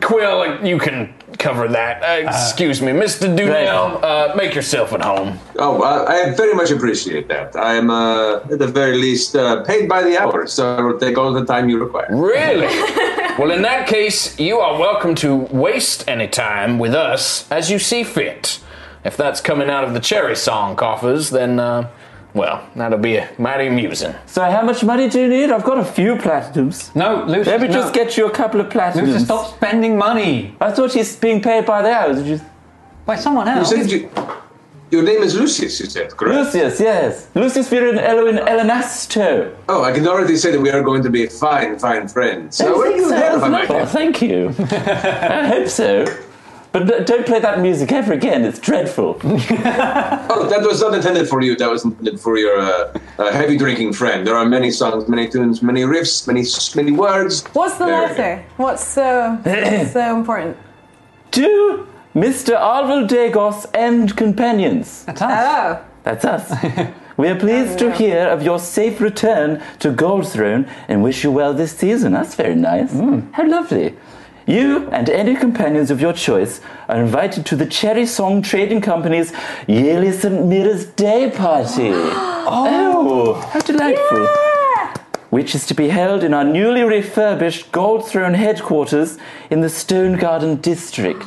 Quill, 0.00 0.64
you 0.64 0.78
can 0.78 1.12
cover 1.38 1.68
that. 1.68 2.02
Uh, 2.02 2.28
excuse 2.28 2.80
me, 2.80 2.92
Mr. 2.92 3.34
Dunell, 3.36 4.02
uh, 4.02 4.34
make 4.36 4.54
yourself 4.54 4.92
at 4.92 5.02
home. 5.02 5.38
Oh, 5.58 5.82
uh, 5.82 6.04
I 6.08 6.34
very 6.34 6.54
much 6.54 6.70
appreciate 6.70 7.28
that. 7.28 7.56
I 7.56 7.74
am, 7.74 7.90
uh, 7.90 8.36
at 8.50 8.58
the 8.58 8.66
very 8.66 8.96
least, 8.96 9.36
uh, 9.36 9.62
paid 9.64 9.88
by 9.88 10.02
the 10.02 10.18
hour, 10.18 10.46
so 10.46 10.76
I 10.76 10.80
will 10.80 10.98
take 10.98 11.18
all 11.18 11.32
the 11.32 11.44
time 11.44 11.68
you 11.68 11.78
require. 11.78 12.08
Really? 12.10 12.66
well, 13.38 13.50
in 13.50 13.62
that 13.62 13.86
case, 13.86 14.38
you 14.38 14.58
are 14.58 14.78
welcome 14.78 15.14
to 15.16 15.34
waste 15.34 16.08
any 16.08 16.28
time 16.28 16.78
with 16.78 16.94
us 16.94 17.50
as 17.50 17.70
you 17.70 17.78
see 17.78 18.04
fit. 18.04 18.60
If 19.04 19.16
that's 19.16 19.40
coming 19.40 19.68
out 19.68 19.84
of 19.84 19.92
the 19.92 20.00
cherry 20.00 20.36
song 20.36 20.76
coffers, 20.76 21.30
then, 21.30 21.60
uh, 21.60 21.90
well, 22.34 22.68
that'll 22.74 22.98
be 22.98 23.20
mighty 23.38 23.68
amusing. 23.68 24.14
So 24.26 24.42
how 24.42 24.62
much 24.62 24.82
money 24.84 25.08
do 25.08 25.20
you 25.20 25.28
need? 25.28 25.50
I've 25.50 25.64
got 25.64 25.78
a 25.78 25.84
few 25.84 26.16
platinums. 26.16 26.94
No, 26.94 27.24
Lucius. 27.24 27.46
Let 27.46 27.60
me 27.60 27.68
no. 27.68 27.74
just 27.74 27.94
get 27.94 28.16
you 28.16 28.26
a 28.26 28.30
couple 28.30 28.60
of 28.60 28.68
platinums. 28.68 29.06
Lucius, 29.06 29.24
stop 29.24 29.54
spending 29.54 29.96
money 29.96 30.54
I 30.60 30.70
thought 30.72 30.92
he's 30.92 31.14
being 31.16 31.40
paid 31.40 31.64
by 31.64 31.82
the 31.82 31.90
hour. 31.92 32.12
Did 32.14 32.26
you... 32.26 32.40
by 33.06 33.16
someone 33.16 33.46
You 33.46 33.52
else. 33.54 33.70
said 33.70 33.90
you, 33.90 34.10
your 34.90 35.02
name 35.02 35.22
is 35.22 35.34
Lucius, 35.34 35.78
you 35.80 35.86
said, 35.86 36.10
correct? 36.16 36.54
Lucius, 36.54 36.80
yes. 36.80 37.28
Lucius 37.34 37.68
Viren 37.68 37.98
Elwin 37.98 38.36
Elenasto. 38.36 39.54
Oh, 39.68 39.82
I 39.84 39.92
can 39.92 40.06
already 40.06 40.36
say 40.36 40.50
that 40.52 40.60
we 40.60 40.70
are 40.70 40.82
going 40.82 41.02
to 41.02 41.10
be 41.10 41.26
fine, 41.26 41.78
fine 41.78 42.08
friends. 42.08 42.56
So, 42.56 42.76
where 42.76 42.92
are 42.92 42.96
you 42.96 43.08
So, 43.08 43.14
headed, 43.16 43.42
I 43.42 43.66
oh, 43.68 43.86
thank 43.86 44.22
you. 44.22 44.48
I 44.58 45.46
hope 45.48 45.68
so. 45.68 46.04
But 46.74 47.06
don't 47.06 47.24
play 47.24 47.38
that 47.38 47.60
music 47.60 47.92
ever 47.92 48.12
again. 48.12 48.44
It's 48.44 48.58
dreadful. 48.58 49.20
Oh, 50.36 50.48
that 50.48 50.62
was 50.62 50.80
not 50.80 50.92
intended 50.94 51.28
for 51.28 51.40
you. 51.40 51.54
That 51.54 51.70
was 51.70 51.84
intended 51.84 52.18
for 52.18 52.36
your 52.36 52.58
uh, 52.58 52.98
uh, 53.18 53.30
heavy 53.30 53.56
drinking 53.56 53.92
friend. 53.92 54.26
There 54.26 54.34
are 54.34 54.44
many 54.44 54.72
songs, 54.72 55.08
many 55.08 55.28
tunes, 55.28 55.62
many 55.62 55.82
riffs, 55.82 56.26
many 56.26 56.42
many 56.74 56.96
words. 56.96 57.44
What's 57.52 57.78
the 57.78 57.86
Very 57.86 58.06
letter? 58.06 58.44
What's 58.56 58.84
so 58.84 59.38
so 59.92 60.16
important? 60.16 60.56
to 61.32 61.86
Mr. 62.14 62.58
Arvel 62.58 63.06
Dagos 63.08 63.66
and 63.74 64.16
companions. 64.16 65.04
That's 65.04 65.22
us. 65.22 65.30
Oh, 65.32 65.84
That's 66.02 66.24
us. 66.24 66.44
We 67.16 67.28
are 67.28 67.38
pleased 67.38 67.78
to 67.78 67.92
hear 67.94 68.26
of 68.26 68.42
your 68.42 68.58
safe 68.58 69.00
return 69.00 69.62
to 69.78 69.92
Goldthrone 69.92 70.68
and 70.88 71.00
wish 71.04 71.22
you 71.22 71.30
well 71.30 71.54
this 71.54 71.70
season. 71.70 72.12
That's 72.12 72.34
very 72.34 72.56
nice. 72.56 72.92
How 73.36 73.46
lovely. 73.46 73.94
You 74.46 74.88
and 74.90 75.08
any 75.08 75.36
companions 75.36 75.90
of 75.90 76.00
your 76.00 76.12
choice 76.12 76.60
are 76.88 77.02
invited 77.02 77.46
to 77.46 77.56
the 77.56 77.64
Cherry 77.64 78.04
Song 78.04 78.42
Trading 78.42 78.82
Company's 78.82 79.32
yearly 79.66 80.12
St. 80.12 80.44
Mira's 80.44 80.84
Day 80.84 81.30
Party. 81.30 81.90
oh, 81.92 83.34
how 83.52 83.60
delightful. 83.60 84.26
Which 85.30 85.54
is 85.54 85.66
to 85.66 85.74
be 85.74 85.88
held 85.88 86.22
in 86.22 86.34
our 86.34 86.44
newly 86.44 86.82
refurbished 86.82 87.72
Gold 87.72 88.06
Throne 88.06 88.34
headquarters 88.34 89.18
in 89.50 89.62
the 89.62 89.70
Stone 89.70 90.18
Garden 90.18 90.56
district. 90.60 91.26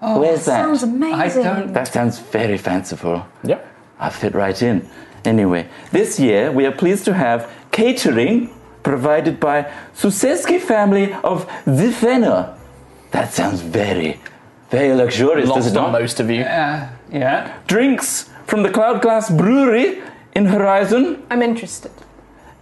Oh, 0.00 0.20
Where's 0.20 0.46
that? 0.46 0.64
Sounds 0.64 0.82
amazing. 0.82 1.14
I 1.14 1.28
don't. 1.28 1.72
That 1.74 1.88
sounds 1.88 2.18
very 2.18 2.56
fanciful. 2.56 3.26
Yep. 3.44 3.66
I 3.98 4.08
fit 4.08 4.34
right 4.34 4.60
in. 4.62 4.88
Anyway, 5.26 5.68
this 5.92 6.18
year 6.18 6.50
we 6.50 6.64
are 6.64 6.72
pleased 6.72 7.04
to 7.04 7.12
have 7.12 7.52
catering 7.70 8.50
provided 8.82 9.38
by 9.40 9.70
Suseski 9.94 10.60
family 10.60 11.12
of 11.24 11.46
Zifena. 11.66 12.56
That 13.10 13.32
sounds 13.32 13.60
very, 13.60 14.20
very 14.70 14.94
luxurious, 14.94 15.48
does 15.48 15.56
Lost 15.66 15.70
it 15.74 15.76
on 15.76 15.92
not? 15.92 16.00
most 16.00 16.20
of 16.20 16.30
you. 16.30 16.42
Uh, 16.42 16.88
yeah. 17.12 17.58
Drinks 17.66 18.30
from 18.46 18.62
the 18.62 18.70
Cloud 18.70 19.02
Glass 19.02 19.30
Brewery 19.30 20.00
in 20.34 20.46
Horizon, 20.46 21.22
I'm 21.30 21.42
interested. 21.42 21.92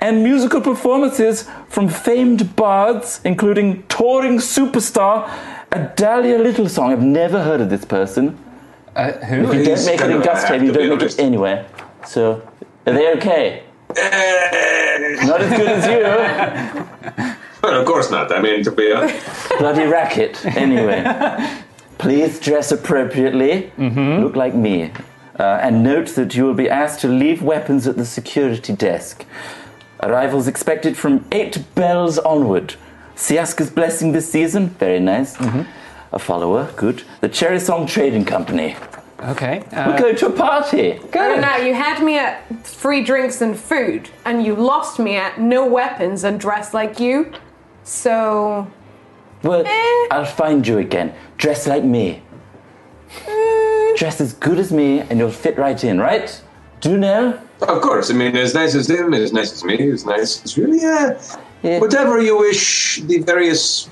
and 0.00 0.22
musical 0.22 0.60
performances 0.60 1.48
from 1.68 1.88
famed 1.88 2.54
bards, 2.54 3.20
including 3.24 3.82
touring 3.88 4.38
superstar 4.38 5.28
Adalia 5.72 6.38
Littlesong. 6.38 6.92
I've 6.92 7.02
never 7.02 7.42
heard 7.42 7.60
of 7.60 7.68
this 7.68 7.84
person. 7.84 8.38
Uh, 8.94 9.12
who? 9.26 9.36
If 9.50 9.54
you 9.54 9.64
don't 9.64 9.84
make 9.86 10.00
it 10.00 10.10
in 10.10 10.16
of 10.18 10.22
Gustave, 10.24 10.64
you 10.64 10.72
don't 10.72 10.88
make 10.98 11.02
it 11.02 11.18
anywhere. 11.18 11.66
So, 12.06 12.40
are 12.86 12.92
they 12.92 13.12
okay? 13.16 13.64
Eh. 13.96 15.26
Not 15.26 15.40
as 15.40 15.56
good 15.56 15.68
as 15.68 15.86
you. 15.86 17.34
Well, 17.60 17.80
of 17.80 17.86
course 17.86 18.08
not. 18.08 18.30
I 18.32 18.40
mean, 18.40 18.62
to 18.62 18.70
be 18.70 18.92
honest. 18.92 19.26
Bloody 19.58 19.84
racket. 19.84 20.44
Anyway, 20.46 21.02
please 21.98 22.38
dress 22.38 22.70
appropriately. 22.70 23.72
Mm-hmm. 23.76 24.22
Look 24.22 24.36
like 24.36 24.54
me. 24.54 24.92
Uh, 25.38 25.58
and 25.60 25.82
note 25.82 26.08
that 26.14 26.36
you 26.36 26.44
will 26.44 26.54
be 26.54 26.70
asked 26.70 27.00
to 27.00 27.08
leave 27.08 27.42
weapons 27.42 27.86
at 27.88 27.96
the 27.96 28.06
security 28.06 28.72
desk. 28.72 29.26
Arrivals 30.04 30.46
expected 30.46 30.96
from 30.96 31.24
8 31.32 31.74
bells 31.74 32.18
onward. 32.20 32.76
Siaska's 33.16 33.70
blessing 33.70 34.12
this 34.12 34.30
season? 34.30 34.68
Very 34.78 35.00
nice. 35.00 35.36
Mm-hmm. 35.36 35.62
A 36.12 36.18
follower? 36.20 36.72
Good. 36.76 37.02
The 37.20 37.28
Cherry 37.28 37.58
Song 37.58 37.86
Trading 37.86 38.24
Company. 38.24 38.76
Okay. 39.20 39.62
We're 39.72 39.78
Uh, 39.78 39.98
going 39.98 40.16
to 40.16 40.26
a 40.26 40.30
party. 40.30 40.92
I 40.92 40.96
don't 41.28 41.40
know, 41.40 41.56
you 41.56 41.74
had 41.74 42.02
me 42.04 42.18
at 42.18 42.66
free 42.66 43.02
drinks 43.02 43.40
and 43.40 43.58
food, 43.58 44.08
and 44.24 44.44
you 44.46 44.54
lost 44.54 44.98
me 45.00 45.16
at 45.16 45.40
no 45.40 45.66
weapons 45.66 46.22
and 46.24 46.38
dressed 46.38 46.72
like 46.74 47.00
you. 47.00 47.32
So, 47.84 48.66
Well, 49.42 49.62
Eh. 49.66 50.06
I'll 50.10 50.24
find 50.24 50.66
you 50.66 50.78
again. 50.78 51.12
Dress 51.36 51.66
like 51.66 51.84
me. 51.84 52.22
Dress 53.96 54.20
as 54.20 54.32
good 54.34 54.58
as 54.58 54.70
me, 54.72 55.00
and 55.00 55.18
you'll 55.18 55.30
fit 55.30 55.56
right 55.58 55.82
in, 55.82 56.00
right? 56.00 56.40
Do 56.80 56.90
you 56.90 56.96
know? 56.98 57.38
Of 57.62 57.80
course. 57.80 58.10
I 58.10 58.14
mean, 58.14 58.36
as 58.36 58.54
nice 58.54 58.74
as 58.74 58.88
him, 58.88 59.14
as 59.14 59.32
nice 59.32 59.52
as 59.52 59.64
me, 59.64 59.90
as 59.90 60.04
nice 60.04 60.44
as 60.44 60.56
really, 60.58 60.80
yeah. 60.80 61.20
Yeah. 61.62 61.80
Whatever 61.80 62.20
you 62.20 62.36
wish 62.38 63.02
the 63.06 63.18
various 63.18 63.88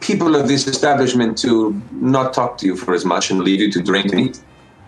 people 0.00 0.34
of 0.36 0.48
this 0.48 0.66
establishment 0.66 1.36
to 1.38 1.74
not 1.90 2.32
talk 2.32 2.56
to 2.58 2.66
you 2.66 2.76
for 2.76 2.94
as 2.94 3.04
much 3.04 3.30
and 3.30 3.40
leave 3.40 3.60
you 3.60 3.70
to 3.72 3.82
drink 3.82 4.12
and 4.12 4.20
eat. 4.20 4.40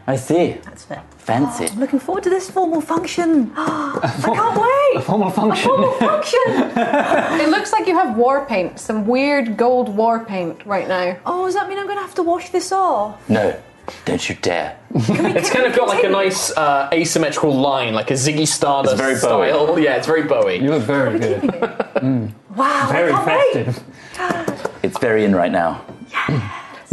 I 0.07 0.17
see. 0.17 0.53
That's 0.65 0.85
fair. 0.85 1.03
Fancy. 1.17 1.67
I'm 1.67 1.81
looking 1.81 1.99
forward 1.99 2.25
to 2.25 2.31
this 2.31 2.51
formal 2.51 2.83
function. 2.83 3.51
I 3.57 4.13
can't 4.23 4.95
wait. 4.95 5.05
formal 5.05 5.31
function. 5.31 5.65
Formal 5.67 5.93
function. 5.95 6.41
it 6.47 7.49
looks 7.49 7.73
like 7.73 7.87
you 7.87 7.95
have 7.95 8.17
war 8.17 8.45
paint, 8.45 8.79
some 8.79 9.07
weird 9.07 9.57
gold 9.57 9.89
war 9.97 10.23
paint 10.25 10.65
right 10.67 10.87
now. 10.87 11.17
Oh, 11.25 11.47
does 11.47 11.55
that 11.55 11.69
mean 11.69 11.79
I'm 11.79 11.87
going 11.87 11.97
to 11.97 12.03
have 12.03 12.15
to 12.17 12.23
wash 12.23 12.51
this 12.51 12.71
off? 12.73 13.27
No, 13.31 13.59
don't 14.05 14.29
you 14.29 14.35
dare. 14.37 14.77
It's 14.95 15.51
kind 15.51 15.67
of 15.67 15.75
got 15.75 15.89
like 15.89 16.05
a 16.05 16.09
nice 16.11 16.51
uh, 16.57 16.91
asymmetrical 16.93 17.53
line, 17.55 17.95
like 17.95 18.11
a 18.11 18.15
Ziggy 18.15 18.47
Stardust 18.47 18.93
It's 18.93 19.01
very 19.01 19.17
style. 19.17 19.79
Yeah, 19.87 19.97
it's 19.97 20.07
very 20.07 20.23
Bowie. 20.25 20.57
You 20.57 20.71
look 20.71 20.83
very 20.83 21.19
good. 21.19 21.43
Wow, 22.55 22.89
Very 22.93 23.11
I 23.13 23.25
can't 23.25 23.27
wait. 23.57 23.65
festive. 23.65 24.71
It's 24.85 24.99
very 24.99 25.25
in 25.25 25.35
right 25.35 25.51
now. 25.51 25.83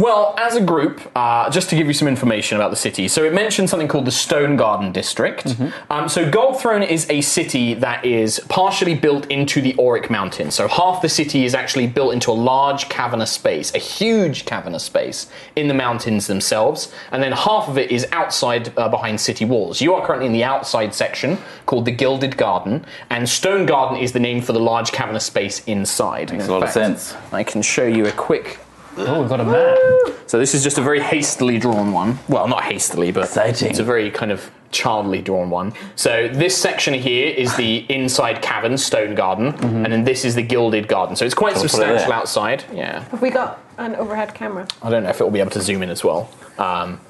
Well, 0.02 0.34
as 0.36 0.56
a 0.56 0.60
group, 0.60 1.00
uh, 1.14 1.48
just 1.48 1.70
to 1.70 1.76
give 1.76 1.86
you 1.86 1.92
some 1.92 2.08
information 2.08 2.56
about 2.56 2.70
the 2.70 2.76
city, 2.76 3.06
so 3.06 3.22
it 3.22 3.32
mentions 3.32 3.70
something 3.70 3.86
called 3.86 4.04
the 4.04 4.10
Stone 4.10 4.56
Garden 4.56 4.90
District. 4.90 5.54
Um, 5.90 6.08
so 6.08 6.28
Gold 6.28 6.60
Throne 6.60 6.82
is 6.82 7.08
a 7.08 7.20
city 7.20 7.74
that 7.74 8.04
is 8.04 8.40
partially 8.48 8.96
built 8.96 9.30
into 9.30 9.60
the 9.60 9.76
Auric 9.78 10.10
Mountains. 10.10 10.56
So 10.56 10.66
half 10.66 11.02
the 11.02 11.08
city 11.08 11.44
is 11.44 11.54
actually 11.54 11.86
built 11.86 12.14
into 12.14 12.32
a 12.32 12.38
large 12.52 12.88
cavernous 12.88 13.30
space, 13.30 13.72
a 13.76 13.78
huge 13.78 14.44
cavernous 14.44 14.82
space 14.82 15.28
in 15.54 15.68
the 15.68 15.74
mountains 15.74 16.26
themselves, 16.26 16.92
and 17.12 17.22
then 17.22 17.30
half 17.30 17.68
of 17.68 17.78
it 17.78 17.92
is 17.92 18.04
outside 18.10 18.76
uh, 18.76 18.88
behind 18.88 19.20
city 19.20 19.44
walls. 19.44 19.80
You 19.80 19.94
are 19.94 20.04
currently 20.04 20.26
in 20.26 20.32
the 20.32 20.42
outside 20.42 20.94
section 20.94 21.38
called 21.66 21.84
the 21.84 21.92
Gilded 21.92 22.36
Garden, 22.36 22.84
and 23.10 23.28
Stone 23.28 23.66
Garden 23.66 23.98
is 23.98 24.10
the 24.10 24.18
name 24.18 24.42
for 24.42 24.52
the 24.52 24.58
large 24.58 24.90
cavernous 24.90 25.26
space 25.26 25.62
inside. 25.66 26.32
Makes 26.32 26.46
In 26.46 26.50
a 26.50 26.54
lot 26.54 26.64
of 26.64 26.70
sense. 26.70 27.14
I 27.30 27.44
can 27.44 27.62
show 27.62 27.86
you 27.86 28.06
a 28.06 28.12
quick 28.12 28.58
Oh, 28.96 29.20
we've 29.20 29.28
got 29.28 29.40
a 29.40 29.44
map. 29.44 30.28
so 30.28 30.38
this 30.38 30.54
is 30.54 30.62
just 30.62 30.78
a 30.78 30.82
very 30.82 31.00
hastily 31.00 31.58
drawn 31.58 31.92
one. 31.92 32.18
Well, 32.28 32.46
not 32.48 32.64
hastily, 32.64 33.10
but 33.10 33.24
Exciting. 33.24 33.70
it's 33.70 33.78
a 33.78 33.84
very 33.84 34.10
kind 34.10 34.30
of 34.30 34.50
childly 34.70 35.20
drawn 35.22 35.50
one. 35.50 35.72
So 35.96 36.28
this 36.28 36.56
section 36.56 36.94
here 36.94 37.28
is 37.28 37.54
the 37.56 37.78
inside 37.88 38.42
cavern, 38.42 38.76
stone 38.78 39.14
garden, 39.14 39.48
and 39.62 39.86
then 39.92 40.04
this 40.04 40.24
is 40.24 40.34
the 40.34 40.42
gilded 40.42 40.88
garden. 40.88 41.16
So 41.16 41.24
it's 41.24 41.34
quite 41.34 41.54
Shall 41.54 41.62
we 41.62 41.68
put 41.68 41.74
it 41.74 41.76
substantial 41.76 42.06
there? 42.08 42.14
outside. 42.16 42.64
Yeah, 42.72 43.04
Have 43.10 43.22
we 43.22 43.30
got 43.30 43.60
an 43.78 43.94
overhead 43.96 44.34
camera? 44.34 44.66
I 44.82 44.90
don't 44.90 45.02
know 45.04 45.10
if 45.10 45.20
it 45.20 45.24
will 45.24 45.30
be 45.30 45.40
able 45.40 45.50
to 45.52 45.60
zoom 45.62 45.82
in 45.82 45.90
as 45.90 46.04
well. 46.04 46.30
Um, 46.58 47.00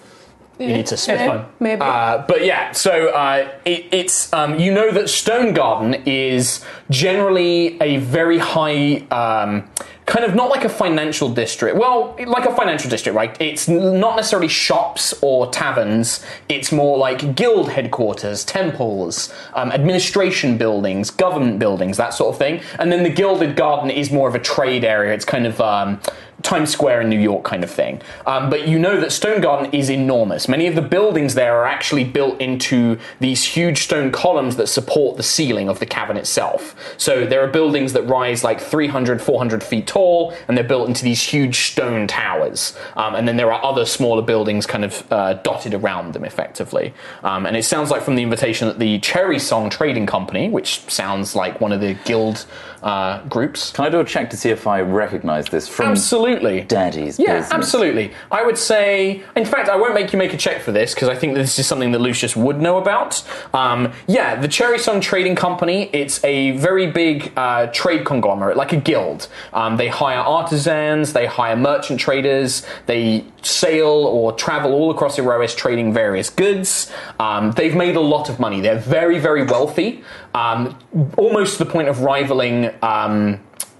you 0.59 0.68
need 0.68 0.87
to 0.87 0.97
spin. 0.97 1.18
It's 1.18 1.27
fine. 1.27 1.45
Maybe. 1.59 1.81
Uh, 1.81 2.25
but 2.29 2.45
yeah, 2.45 2.71
so 2.71 3.09
uh, 3.09 3.51
it, 3.64 3.87
it's 3.90 4.33
um, 4.33 4.61
you 4.61 4.73
know 4.73 4.92
that 4.92 5.09
Stone 5.11 5.55
Garden 5.55 5.95
is 6.07 6.64
generally 6.90 7.81
a 7.81 7.97
very 7.97 8.38
high. 8.38 8.99
Um, 9.11 9.68
Kind 10.04 10.24
of 10.24 10.34
not 10.34 10.50
like 10.50 10.64
a 10.64 10.68
financial 10.68 11.28
district. 11.28 11.76
Well, 11.76 12.16
like 12.26 12.44
a 12.44 12.54
financial 12.54 12.90
district, 12.90 13.14
right? 13.14 13.36
It's 13.40 13.68
not 13.68 14.16
necessarily 14.16 14.48
shops 14.48 15.14
or 15.22 15.46
taverns. 15.50 16.24
It's 16.48 16.72
more 16.72 16.98
like 16.98 17.36
guild 17.36 17.70
headquarters, 17.70 18.44
temples, 18.44 19.32
um, 19.54 19.70
administration 19.70 20.58
buildings, 20.58 21.10
government 21.10 21.60
buildings, 21.60 21.96
that 21.98 22.14
sort 22.14 22.34
of 22.34 22.38
thing. 22.38 22.60
And 22.80 22.90
then 22.90 23.04
the 23.04 23.10
Gilded 23.10 23.54
Garden 23.54 23.90
is 23.90 24.10
more 24.10 24.28
of 24.28 24.34
a 24.34 24.40
trade 24.40 24.84
area. 24.84 25.14
It's 25.14 25.24
kind 25.24 25.46
of 25.46 25.60
um, 25.60 26.00
Times 26.42 26.70
Square 26.70 27.02
in 27.02 27.09
New 27.09 27.18
York 27.18 27.44
kind 27.44 27.64
of 27.64 27.70
thing. 27.70 28.00
Um, 28.26 28.50
but 28.50 28.66
you 28.68 28.78
know 28.78 29.00
that 29.00 29.12
Stone 29.12 29.40
Garden 29.40 29.72
is 29.72 29.90
enormous. 29.90 30.48
Many 30.48 30.66
of 30.66 30.74
the 30.74 30.83
buildings 30.83 31.35
there 31.35 31.57
are 31.57 31.66
actually 31.66 32.05
built 32.05 32.40
into 32.40 32.98
these 33.20 33.44
huge 33.44 33.85
stone 33.85 34.11
columns 34.12 34.57
that 34.57 34.66
support 34.66 35.16
the 35.16 35.22
ceiling 35.22 35.68
of 35.68 35.78
the 35.78 35.87
cavern 35.87 36.16
itself. 36.16 36.74
So 36.96 37.24
there 37.24 37.42
are 37.44 37.48
buildings 37.48 37.92
that 37.92 38.02
rise 38.02 38.44
like 38.44 38.61
300, 38.61 39.20
400 39.20 39.62
feet 39.62 39.87
tall, 39.87 40.35
and 40.48 40.57
they're 40.57 40.64
built 40.64 40.88
into 40.88 41.05
these 41.05 41.22
huge 41.22 41.70
stone 41.70 42.07
towers. 42.07 42.76
Um, 42.96 43.14
and 43.14 43.26
then 43.26 43.37
there 43.37 43.52
are 43.52 43.64
other 43.64 43.87
smaller 43.87 44.22
buildings 44.22 44.66
kind 44.66 44.85
of 44.85 45.12
uh, 45.12 45.35
dotted 45.35 45.74
around 45.74 46.12
them 46.12 46.24
effectively. 46.24 46.92
Um, 47.22 47.46
and 47.46 47.57
it 47.57 47.64
sounds 47.64 47.90
like 47.90 48.02
from 48.02 48.16
the 48.16 48.22
invitation 48.22 48.68
that 48.68 48.78
the 48.78 48.98
Cherry 49.00 49.38
Song 49.38 49.70
Trading 49.70 50.07
Company, 50.07 50.48
which 50.48 50.81
sounds 50.90 51.35
like 51.35 51.61
one 51.61 51.72
of 51.72 51.81
the 51.81 51.94
guild 52.05 52.46
uh, 52.83 53.22
groups, 53.24 53.70
Can 53.70 53.85
I 53.85 53.90
do 53.90 54.00
a 54.00 54.05
check 54.05 54.31
to 54.31 54.37
see 54.37 54.50
if 54.50 54.66
I 54.66 54.81
recognize 54.81 55.46
this 55.46 55.68
from 55.68 55.87
Absolutely. 55.87 56.32
Daddy's 56.40 57.18
Yeah, 57.18 57.35
business? 57.40 57.53
absolutely. 57.53 58.12
I 58.31 58.42
would 58.45 58.59
say, 58.59 59.23
in 59.37 59.45
fact, 59.45 59.68
I 59.68 59.77
won't 59.77 59.95
make 59.95 60.12
you 60.12 60.18
make 60.18 60.33
a 60.33 60.37
check 60.37 60.62
for 60.62 60.73
this 60.73 60.95
because 60.95 61.09
I 61.09 61.14
think 61.14 61.35
this 61.35 61.59
is 61.59 61.66
something 61.66 61.92
that 61.92 62.01
Lucius 62.01 62.35
would 62.37 62.61
know 62.61 62.79
about. 62.79 63.23
Um, 63.53 63.92
yeah, 64.07 64.37
the 64.40 64.49
Cherry 64.49 64.79
Song 64.79 65.01
Trading 65.01 65.37
Company, 65.37 65.90
it's 65.92 66.23
a 66.25 66.53
very 66.53 66.90
big 66.90 67.33
uh, 67.37 67.66
trade 67.68 68.05
conglomerate, 68.05 68.57
like 68.57 68.73
a 68.73 68.77
guild. 68.77 69.29
Um, 69.53 69.77
they 69.77 69.88
hire 69.88 70.18
artisans, 70.18 71.12
they 71.12 71.27
hire 71.27 71.57
merchant 71.57 72.01
traders, 72.01 72.64
they 72.87 73.25
sail 73.42 73.88
or 73.88 74.33
travel 74.33 74.73
all 74.73 74.90
across 74.90 75.18
Aerois 75.18 75.55
trading 75.57 75.92
various 75.92 76.31
goods. 76.31 76.90
Um, 77.18 77.51
they've 77.53 77.75
made 77.75 77.97
a 77.97 78.01
lot 78.01 78.29
of 78.29 78.38
money. 78.38 78.61
They're 78.61 78.79
very, 78.79 79.18
very 79.18 79.45
wealthy, 79.45 80.03
um, 80.35 80.79
almost 81.16 81.59
to 81.59 81.64
the 81.64 81.71
point 81.71 81.88
of 81.88 82.01
rivaling. 82.01 82.71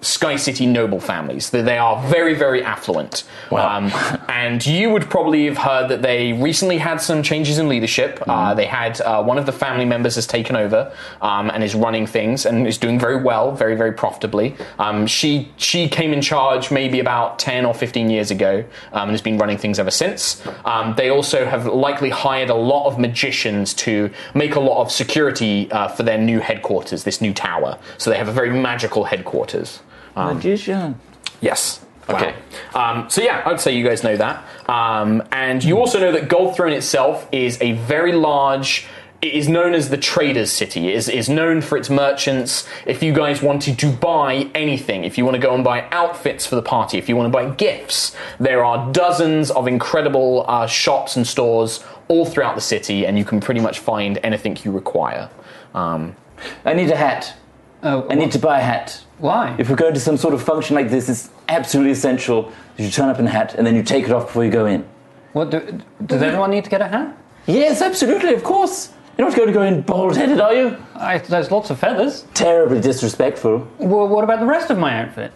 Sky 0.03 0.37
City 0.37 0.67
noble 0.67 1.01
families. 1.01 1.51
They- 1.51 1.73
are 1.79 2.03
very, 2.09 2.35
very 2.35 2.63
affluent. 2.63 3.25
Wow. 3.51 3.79
Um, 3.79 3.93
and 4.29 4.65
you 4.67 4.91
would 4.91 5.09
probably 5.09 5.47
have 5.47 5.57
heard 5.57 5.89
that 5.89 6.03
they 6.03 6.33
recently 6.35 6.79
had 6.79 7.01
some 7.01 7.23
changes 7.23 7.59
in 7.59 7.69
leadership. 7.69 8.23
Uh, 8.29 8.53
they 8.53 8.67
had 8.67 9.01
uh, 9.01 9.23
one 9.23 9.39
of 9.39 9.47
the 9.47 9.53
family 9.53 9.85
members 9.85 10.15
has 10.17 10.27
taken 10.27 10.55
over 10.55 10.93
um, 11.23 11.51
and 11.51 11.65
is 11.65 11.75
running 11.75 12.07
things 12.07 12.45
and 12.47 12.67
is 12.67 12.79
doing 12.79 12.99
very 13.01 13.17
well, 13.23 13.53
very, 13.53 13.75
very 13.75 13.93
profitably. 13.93 14.55
Um, 14.79 15.07
she 15.07 15.51
she 15.57 15.89
came 15.89 16.13
in 16.13 16.21
charge 16.21 16.71
maybe 16.71 17.01
about 17.01 17.39
ten 17.39 17.65
or 17.65 17.75
fifteen 17.75 18.11
years 18.11 18.31
ago 18.31 18.65
um, 18.93 19.03
and 19.09 19.11
has 19.13 19.23
been 19.23 19.39
running 19.39 19.59
things 19.59 19.79
ever 19.79 19.91
since. 19.91 20.43
Um, 20.65 20.95
they 20.97 21.09
also 21.11 21.47
have 21.47 21.67
likely 21.67 22.11
hired 22.11 22.51
a 22.51 22.55
lot 22.55 22.87
of 22.87 22.99
magicians 22.99 23.73
to 23.75 24.11
make 24.35 24.57
a 24.57 24.61
lot 24.61 24.83
of 24.83 24.91
security 24.93 25.71
uh, 25.73 25.89
for 25.89 26.03
their 26.03 26.19
new 26.19 26.41
headquarters, 26.41 27.05
this 27.05 27.21
new 27.21 27.33
tower. 27.33 27.79
So 27.99 28.11
they 28.11 28.19
have 28.19 28.29
a 28.29 28.33
very 28.33 28.51
magical 28.51 29.05
headquarters. 29.05 29.81
Magician. 30.17 31.01
Yes. 31.41 31.85
Okay. 32.09 32.35
Wow. 32.75 33.03
Um, 33.03 33.11
so 33.11 33.23
yeah, 33.23 33.43
I'd 33.47 33.61
say 33.61 33.77
you 33.77 33.85
guys 33.87 34.03
know 34.03 34.17
that, 34.17 34.45
um, 34.69 35.23
and 35.31 35.63
you 35.63 35.79
also 35.79 36.01
know 36.01 36.13
that 36.13 36.29
Gold 36.29 36.57
Throne 36.57 36.73
itself 36.73 37.29
is 37.33 37.59
a 37.61 37.73
very 37.73 38.13
large. 38.13 38.87
It 39.23 39.35
is 39.35 39.49
known 39.49 39.73
as 39.73 39.89
the 39.89 39.97
traders' 39.97 40.51
city. 40.51 40.89
It 40.89 40.97
is, 40.97 41.09
is 41.09 41.29
known 41.29 41.61
for 41.61 41.79
its 41.79 41.89
merchants. 41.89 42.69
If 42.87 43.05
you 43.05 43.13
guys 43.13 43.41
wanted 43.41 43.79
to 43.79 43.93
buy 43.93 44.51
anything, 44.53 45.05
if 45.05 45.17
you 45.17 45.25
want 45.25 45.37
to 45.37 45.41
go 45.41 45.55
and 45.55 45.63
buy 45.63 45.89
outfits 45.93 46.45
for 46.45 46.57
the 46.57 46.63
party, 46.63 46.99
if 46.99 47.09
you 47.09 47.15
want 47.15 47.33
to 47.33 47.39
buy 47.39 47.49
gifts, 47.55 48.17
there 48.41 48.65
are 48.65 48.93
dozens 48.93 49.53
of 49.53 49.69
incredible 49.69 50.45
uh, 50.49 50.67
shops 50.67 51.17
and 51.17 51.25
stores 51.25 51.85
all 52.09 52.27
throughout 52.27 52.57
the 52.57 52.61
city, 52.61 53.07
and 53.07 53.17
you 53.17 53.25
can 53.25 53.39
pretty 53.39 53.61
much 53.61 53.79
find 53.79 54.19
anything 54.25 54.59
you 54.65 54.73
require. 54.73 55.31
Um, 55.73 56.17
I 56.65 56.75
need 56.75 56.91
a 56.91 56.97
hat. 56.97 57.37
Oh, 57.85 58.09
I 58.11 58.17
need 58.17 58.33
to 58.33 58.41
buy 58.41 58.59
a 58.59 58.63
hat. 58.63 59.05
Why? 59.23 59.55
If 59.57 59.71
we're 59.71 59.77
going 59.77 59.95
to 59.95 60.01
some 60.01 60.17
sort 60.17 60.35
of 60.35 60.43
function 60.43 60.75
like 60.75 60.91
this, 60.91 61.09
it's 61.09 61.31
absolutely 61.49 61.93
essential 61.93 62.53
that 62.77 62.83
you 62.83 62.91
turn 62.91 63.09
up 63.09 63.21
in 63.21 63.27
a 63.29 63.31
hat 63.31 63.55
and 63.55 63.65
then 63.65 63.77
you 63.77 63.85
take 63.85 64.05
it 64.05 64.11
off 64.11 64.27
before 64.27 64.45
you 64.45 64.51
go 64.51 64.67
in. 64.67 64.85
What 65.33 65.51
do, 65.51 65.61
does 65.61 65.71
mm-hmm. 65.71 66.25
everyone 66.25 66.51
need 66.51 66.65
to 66.65 66.71
get 66.71 66.83
a 66.83 66.89
hat? 66.89 67.17
Yes, 67.47 67.83
absolutely, 67.83 68.35
of 68.35 68.43
course. 68.43 68.93
You're 69.17 69.29
not 69.29 69.37
going 69.37 69.47
to 69.47 69.55
go 69.55 69.63
in 69.63 69.83
bald 69.83 70.17
headed, 70.17 70.41
are 70.41 70.53
you? 70.53 70.77
I, 70.97 71.19
there's 71.19 71.53
lots 71.53 71.71
of 71.71 71.79
feathers. 71.79 72.27
Terribly 72.35 72.81
disrespectful. 72.81 73.69
Well, 73.79 74.09
what 74.09 74.25
about 74.25 74.41
the 74.41 74.47
rest 74.47 74.71
of 74.71 74.79
my 74.79 75.01
outfit? 75.01 75.31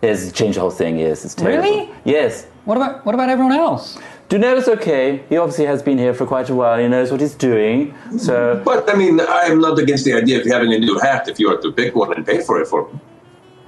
Yes, 0.00 0.32
change 0.32 0.54
the 0.54 0.62
whole 0.62 0.70
thing, 0.70 0.98
yes, 0.98 1.26
it's 1.26 1.34
terrible. 1.34 1.62
Really? 1.62 1.90
Yes. 2.06 2.46
What 2.64 2.78
about 2.78 3.04
what 3.04 3.14
about 3.14 3.28
everyone 3.28 3.52
else? 3.52 3.98
Dunel 4.30 4.56
is 4.56 4.68
okay. 4.68 5.24
He 5.28 5.36
obviously 5.36 5.66
has 5.66 5.82
been 5.82 5.98
here 5.98 6.14
for 6.14 6.24
quite 6.24 6.48
a 6.48 6.54
while. 6.54 6.78
He 6.78 6.88
knows 6.88 7.10
what 7.10 7.20
he's 7.20 7.34
doing. 7.34 7.94
So, 8.16 8.62
But 8.64 8.88
I 8.88 8.94
mean, 8.94 9.20
I'm 9.20 9.60
not 9.60 9.78
against 9.78 10.04
the 10.04 10.14
idea 10.14 10.40
of 10.40 10.46
having 10.46 10.72
a 10.72 10.78
new 10.78 10.98
hat 11.00 11.28
if 11.28 11.38
you 11.38 11.50
are 11.50 11.60
to 11.60 11.72
pick 11.72 11.94
one 11.94 12.14
and 12.14 12.24
pay 12.24 12.40
for 12.40 12.60
it 12.62 12.68
for 12.68 12.86
me. 12.90 13.00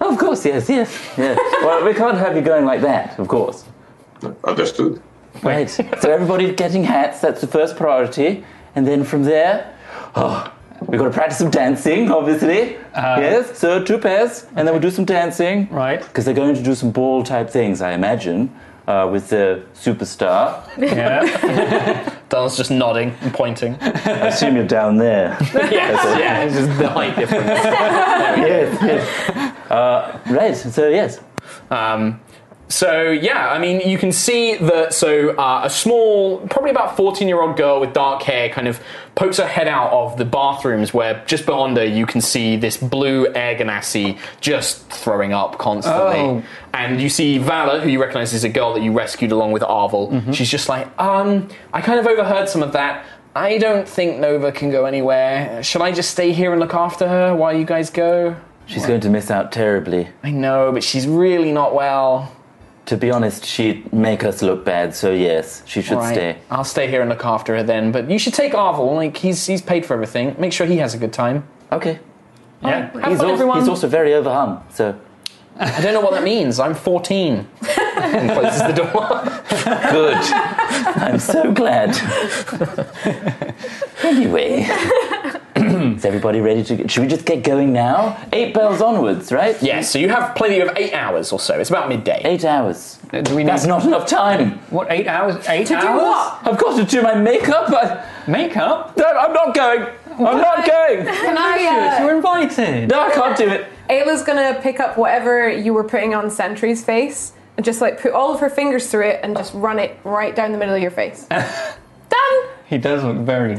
of 0.09 0.19
course, 0.19 0.45
yes, 0.45 0.69
yes, 0.69 0.91
yes. 1.17 1.39
well, 1.63 1.85
we 1.85 1.95
can't 1.95 2.19
have 2.19 2.35
you 2.37 2.43
going 2.43 2.65
like 2.65 2.81
that, 2.81 3.19
of 3.19 3.29
course. 3.29 3.65
Understood. 4.45 5.03
Right. 5.43 5.69
so 5.71 6.11
everybody 6.11 6.53
getting 6.53 6.85
hats. 6.85 7.21
That's 7.21 7.41
the 7.41 7.47
first 7.47 7.77
priority, 7.77 8.45
and 8.75 8.87
then 8.87 9.05
from 9.05 9.25
there, 9.25 9.77
oh, 10.15 10.53
we've 10.87 10.99
got 10.99 11.07
to 11.07 11.11
practice 11.11 11.39
some 11.39 11.51
dancing, 11.51 12.11
obviously. 12.11 12.77
yes. 12.95 13.59
So 13.59 13.83
two 13.83 13.99
pairs, 13.99 14.47
and 14.57 14.67
then 14.67 14.75
we'll 14.75 14.83
do 14.83 14.91
some 14.91 15.05
dancing. 15.05 15.69
Right. 15.71 16.01
Because 16.01 16.25
they're 16.25 16.35
going 16.35 16.55
to 16.55 16.63
do 16.63 16.75
some 16.75 16.91
ball 16.91 17.23
type 17.23 17.49
things, 17.51 17.81
I 17.81 17.93
imagine, 17.93 18.55
uh, 18.87 19.09
with 19.11 19.29
the 19.29 19.65
superstar. 19.75 20.63
Yeah. 20.79 22.19
Donald's 22.29 22.57
just 22.57 22.71
nodding 22.71 23.15
and 23.21 23.33
pointing. 23.33 23.77
I 23.81 24.29
assume 24.29 24.57
you're 24.57 24.67
down 24.67 24.97
there. 24.97 25.37
yes, 25.55 26.19
yeah, 26.19 26.45
it's 26.45 26.57
just 26.57 26.79
the 26.79 26.89
height 26.89 27.17
difference. 27.17 27.47
yes. 27.47 28.79
yes. 28.83 29.52
Uh, 29.73 30.19
right. 30.31 30.55
So 30.55 30.89
yes. 30.89 31.19
Um, 31.71 32.21
so 32.69 33.11
yeah, 33.11 33.51
I 33.51 33.59
mean, 33.59 33.87
you 33.87 33.99
can 33.99 34.13
see 34.13 34.57
that. 34.57 34.95
So 34.95 35.31
uh, 35.37 35.63
a 35.65 35.71
small, 35.71 36.39
probably 36.49 36.71
about 36.71 36.97
fourteen-year-old 36.97 37.57
girl 37.57 37.81
with 37.81 37.93
dark 37.93 38.23
hair, 38.23 38.49
kind 38.49 38.67
of 38.69 38.81
pokes 39.15 39.37
her 39.37 39.47
head 39.47 39.69
out 39.69 39.93
of 39.93 40.17
the 40.17 40.25
bathrooms, 40.25 40.95
where 40.95 41.23
just 41.27 41.45
beyond 41.45 41.77
her 41.77 41.85
you 41.85 42.07
can 42.07 42.21
see 42.23 42.57
this 42.57 42.79
blue 42.79 43.27
air 43.35 43.57
genasi 43.57 44.19
just 44.41 44.89
throwing 44.89 45.35
up 45.35 45.59
constantly. 45.59 46.21
Oh. 46.21 46.43
And 46.73 47.01
you 47.01 47.11
see 47.11 47.37
Vala, 47.37 47.81
who 47.81 47.91
you 47.91 48.01
recognise 48.01 48.33
is 48.33 48.45
a 48.45 48.49
girl 48.49 48.73
that 48.73 48.83
you 48.83 48.93
rescued 48.93 49.33
along 49.33 49.53
with 49.53 49.63
Arvel. 49.63 50.33
She's 50.35 50.49
just 50.49 50.71
like, 50.71 50.87
um, 50.99 51.49
I 51.75 51.83
kind 51.83 52.01
of 52.01 52.07
overheard 52.07 52.49
some 52.49 52.63
of 52.63 52.73
that. 52.73 53.05
I 53.35 53.59
don't 53.59 53.87
think 53.87 54.19
Nova 54.19 54.53
can 54.53 54.71
go 54.71 54.87
anywhere. 54.87 55.63
Shall 55.63 55.83
I 55.83 55.93
just 55.93 56.11
stay 56.11 56.33
here 56.33 56.53
and 56.53 56.61
look 56.61 56.75
after 56.75 57.09
her 57.09 57.35
while 57.37 57.55
you 57.55 57.67
guys 57.67 57.91
go? 57.91 58.37
She's 58.67 58.87
going 58.87 59.01
to 59.01 59.11
miss 59.11 59.31
out 59.31 59.53
terribly. 59.53 60.09
I 60.23 60.31
know, 60.31 60.73
but 60.73 60.83
she's 60.83 61.07
really 61.07 61.53
not 61.53 61.75
well. 61.75 62.35
To 62.87 62.97
be 62.97 63.11
honest, 63.11 63.45
she'd 63.45 63.93
make 63.93 64.25
us 64.25 64.43
look 64.43 64.65
bad. 64.65 64.95
So 64.95 65.13
yes, 65.13 65.63
she 65.67 65.83
should 65.83 65.99
Right. 65.99 66.15
stay. 66.15 66.37
I'll 66.51 66.65
stay 66.65 66.89
here 66.89 67.01
and 67.01 67.11
look 67.11 67.25
after 67.25 67.55
her 67.57 67.63
then. 67.63 67.93
But 67.93 68.11
you 68.11 68.19
should 68.19 68.35
take 68.35 68.53
Arvel. 68.55 68.95
Like 68.97 69.17
he's 69.17 69.47
he's 69.47 69.63
paid 69.63 69.87
for 69.87 69.95
everything. 69.95 70.35
Make 70.39 70.53
sure 70.53 70.67
he 70.67 70.79
has 70.79 70.95
a 70.95 70.99
good 70.99 71.13
time. 71.13 71.45
Okay. 71.71 71.99
yeah. 72.63 72.91
Have 72.91 72.93
He's 72.93 73.03
fun, 73.03 73.11
also, 73.13 73.33
everyone. 73.33 73.59
he's 73.61 73.69
also 73.69 73.87
very 73.89 74.15
overhung. 74.15 74.63
So 74.71 74.97
I 75.59 75.81
don't 75.81 75.95
know 75.95 76.01
what 76.01 76.13
that 76.15 76.25
means. 76.25 76.59
I'm 76.59 76.75
14. 76.75 77.47
and 77.97 78.31
closes 78.33 78.63
the 78.63 78.73
door. 78.73 79.23
Good. 79.93 80.17
I'm 81.05 81.19
so 81.21 81.53
glad. 81.53 81.91
anyway, 84.03 84.67
is 85.97 86.05
everybody 86.05 86.41
ready 86.41 86.63
to? 86.65 86.89
Should 86.89 87.03
we 87.03 87.09
just 87.09 87.25
get 87.25 87.43
going 87.43 87.73
now? 87.73 88.17
Eight 88.33 88.53
bells 88.55 88.81
onwards, 88.81 89.33
right? 89.33 89.61
yes. 89.63 89.91
So 89.91 89.99
you 89.99 90.09
have 90.09 90.35
plenty 90.35 90.61
of 90.61 90.71
eight 90.77 90.93
hours 90.93 91.33
or 91.33 91.39
so. 91.41 91.59
It's 91.59 91.71
about 91.71 91.89
midday. 91.89 92.21
Eight 92.25 92.45
hours. 92.45 92.99
Do 93.11 93.35
we 93.37 93.43
need 93.45 93.49
That's 93.51 93.67
not 93.67 93.85
enough 93.85 94.07
time. 94.07 94.59
what? 94.71 94.91
Eight 94.91 95.07
hours? 95.07 95.37
Eight 95.49 95.67
To 95.69 95.75
do 95.75 95.87
hours? 95.87 96.03
what? 96.03 96.39
I've 96.47 96.59
got 96.59 96.77
to 96.79 96.85
do 96.85 97.03
my 97.03 97.15
makeup. 97.15 97.69
I, 97.71 98.09
Makeup? 98.31 98.97
no, 98.97 99.05
I'm 99.05 99.33
not 99.33 99.55
going. 99.55 99.87
I'm 100.13 100.39
not 100.39 100.67
going. 100.67 101.05
Can 101.07 101.37
I? 101.39 101.57
Yes, 101.59 102.01
Uh, 102.01 102.05
you're 102.05 102.17
invited. 102.17 102.89
No, 102.91 103.01
I 103.01 103.11
can't 103.11 103.37
do 103.37 103.49
it. 103.49 103.67
Ayla's 103.91 104.23
gonna 104.23 104.59
pick 104.63 104.79
up 104.81 104.97
whatever 104.97 105.49
you 105.51 105.75
were 105.75 105.85
putting 105.85 106.15
on 106.15 106.31
Sentry's 106.31 106.85
face 106.85 107.33
and 107.57 107.65
just 107.67 107.81
like 107.81 108.01
put 108.01 108.13
all 108.13 108.33
of 108.33 108.41
her 108.41 108.49
fingers 108.49 108.91
through 108.91 109.09
it 109.09 109.21
and 109.23 109.37
just 109.37 109.53
run 109.55 109.79
it 109.79 109.99
right 110.05 110.35
down 110.37 110.53
the 110.53 110.59
middle 110.59 110.75
of 110.75 110.81
your 110.81 110.91
face. 110.91 111.25
Done. 111.29 112.43
He 112.67 112.79
does 112.79 113.03
look 113.05 113.17
very 113.19 113.55
good. 113.55 113.59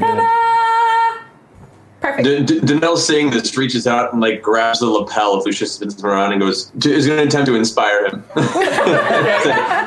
Ta-da! 2.04 2.16
Perfect. 2.16 2.46
D- 2.48 2.60
D- 2.60 2.74
Danelle 2.74 2.98
seeing 2.98 3.30
this 3.30 3.56
reaches 3.56 3.86
out 3.86 4.12
and 4.12 4.20
like 4.20 4.42
grabs 4.42 4.80
the 4.80 4.86
lapel 4.86 5.34
of 5.34 5.44
Lucius 5.46 5.74
spins 5.74 6.02
around 6.02 6.32
and 6.32 6.40
goes 6.40 6.70
is 6.84 7.06
going 7.06 7.18
to 7.18 7.26
attempt 7.26 7.46
to 7.46 7.54
inspire 7.54 8.06
him. 8.06 8.24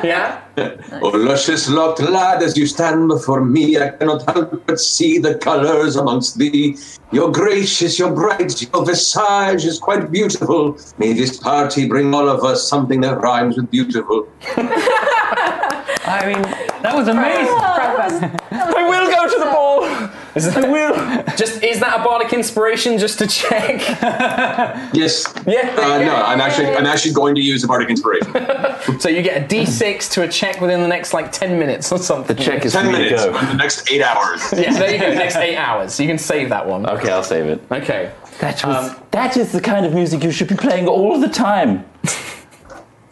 Yeah. 0.04 0.40
oh, 1.02 1.08
luscious 1.08 1.68
locked 1.68 2.00
lad, 2.00 2.42
as 2.42 2.56
you 2.56 2.66
stand 2.66 3.08
before 3.08 3.44
me, 3.44 3.78
I 3.78 3.90
cannot 3.90 4.24
help 4.28 4.66
but 4.66 4.80
see 4.80 5.18
the 5.18 5.36
colours 5.36 5.96
amongst 5.96 6.38
thee. 6.38 6.76
Your 7.12 7.30
gracious, 7.30 7.98
your 7.98 8.12
bright, 8.12 8.62
your 8.72 8.84
visage 8.84 9.64
is 9.64 9.78
quite 9.78 10.10
beautiful. 10.10 10.78
May 10.98 11.12
this 11.12 11.36
party 11.36 11.86
bring 11.88 12.12
all 12.14 12.28
of 12.28 12.42
us 12.44 12.68
something 12.68 13.00
that 13.02 13.20
rhymes 13.20 13.56
with 13.56 13.70
beautiful. 13.70 14.28
I 16.06 16.24
mean, 16.26 16.42
that 16.82 16.94
was 16.94 17.08
amazing. 17.08 17.46
Oh, 17.48 17.74
Breakfast. 17.76 18.42
I 18.52 18.88
will 18.88 19.10
go 19.10 19.28
to 19.32 19.38
the 19.38 19.50
ball. 19.50 19.80
I 20.46 20.68
will. 20.68 20.94
Just 21.36 21.62
is 21.62 21.80
that 21.80 22.00
a 22.00 22.04
bardic 22.04 22.32
inspiration? 22.32 22.98
Just 22.98 23.18
to 23.18 23.26
check. 23.26 23.80
Yes. 24.94 25.24
Yeah. 25.46 25.74
Uh, 25.78 25.98
no, 25.98 26.14
I'm 26.16 26.40
actually 26.40 26.68
I'm 26.68 26.86
actually 26.86 27.12
going 27.12 27.34
to 27.34 27.40
use 27.40 27.62
a 27.64 27.66
bardic 27.68 27.90
inspiration. 27.90 28.32
So 29.00 29.08
you 29.08 29.22
get 29.22 29.42
a 29.42 29.54
D6 29.54 30.10
to 30.12 30.22
a 30.22 30.28
check 30.28 30.60
within 30.60 30.80
the 30.80 30.88
next 30.88 31.12
like 31.12 31.30
10 31.30 31.58
minutes 31.58 31.92
or 31.92 31.98
something. 31.98 32.36
The 32.36 32.42
check 32.42 32.64
is 32.64 32.72
Ten 32.72 32.86
for 32.86 32.92
to 32.92 32.98
minutes. 32.98 33.24
go. 33.24 33.32
The 33.32 33.54
next 33.54 33.90
eight 33.90 34.02
hours. 34.02 34.40
Yeah, 34.56 34.72
there 34.72 34.92
you 34.92 34.98
go. 34.98 35.14
Next 35.14 35.36
eight 35.36 35.56
hours. 35.56 35.92
So 35.94 36.02
you 36.02 36.08
can 36.08 36.18
save 36.18 36.48
that 36.50 36.66
one. 36.66 36.86
Okay, 36.88 37.10
I'll 37.10 37.22
save 37.22 37.46
it. 37.46 37.60
Okay. 37.70 38.12
That 38.40 38.64
was. 38.64 38.94
that 39.10 39.36
is 39.36 39.52
the 39.52 39.60
kind 39.60 39.84
of 39.84 39.92
music 39.92 40.22
you 40.24 40.30
should 40.30 40.48
be 40.48 40.54
playing 40.56 40.86
all 40.88 41.18
the 41.20 41.28
time. 41.28 41.84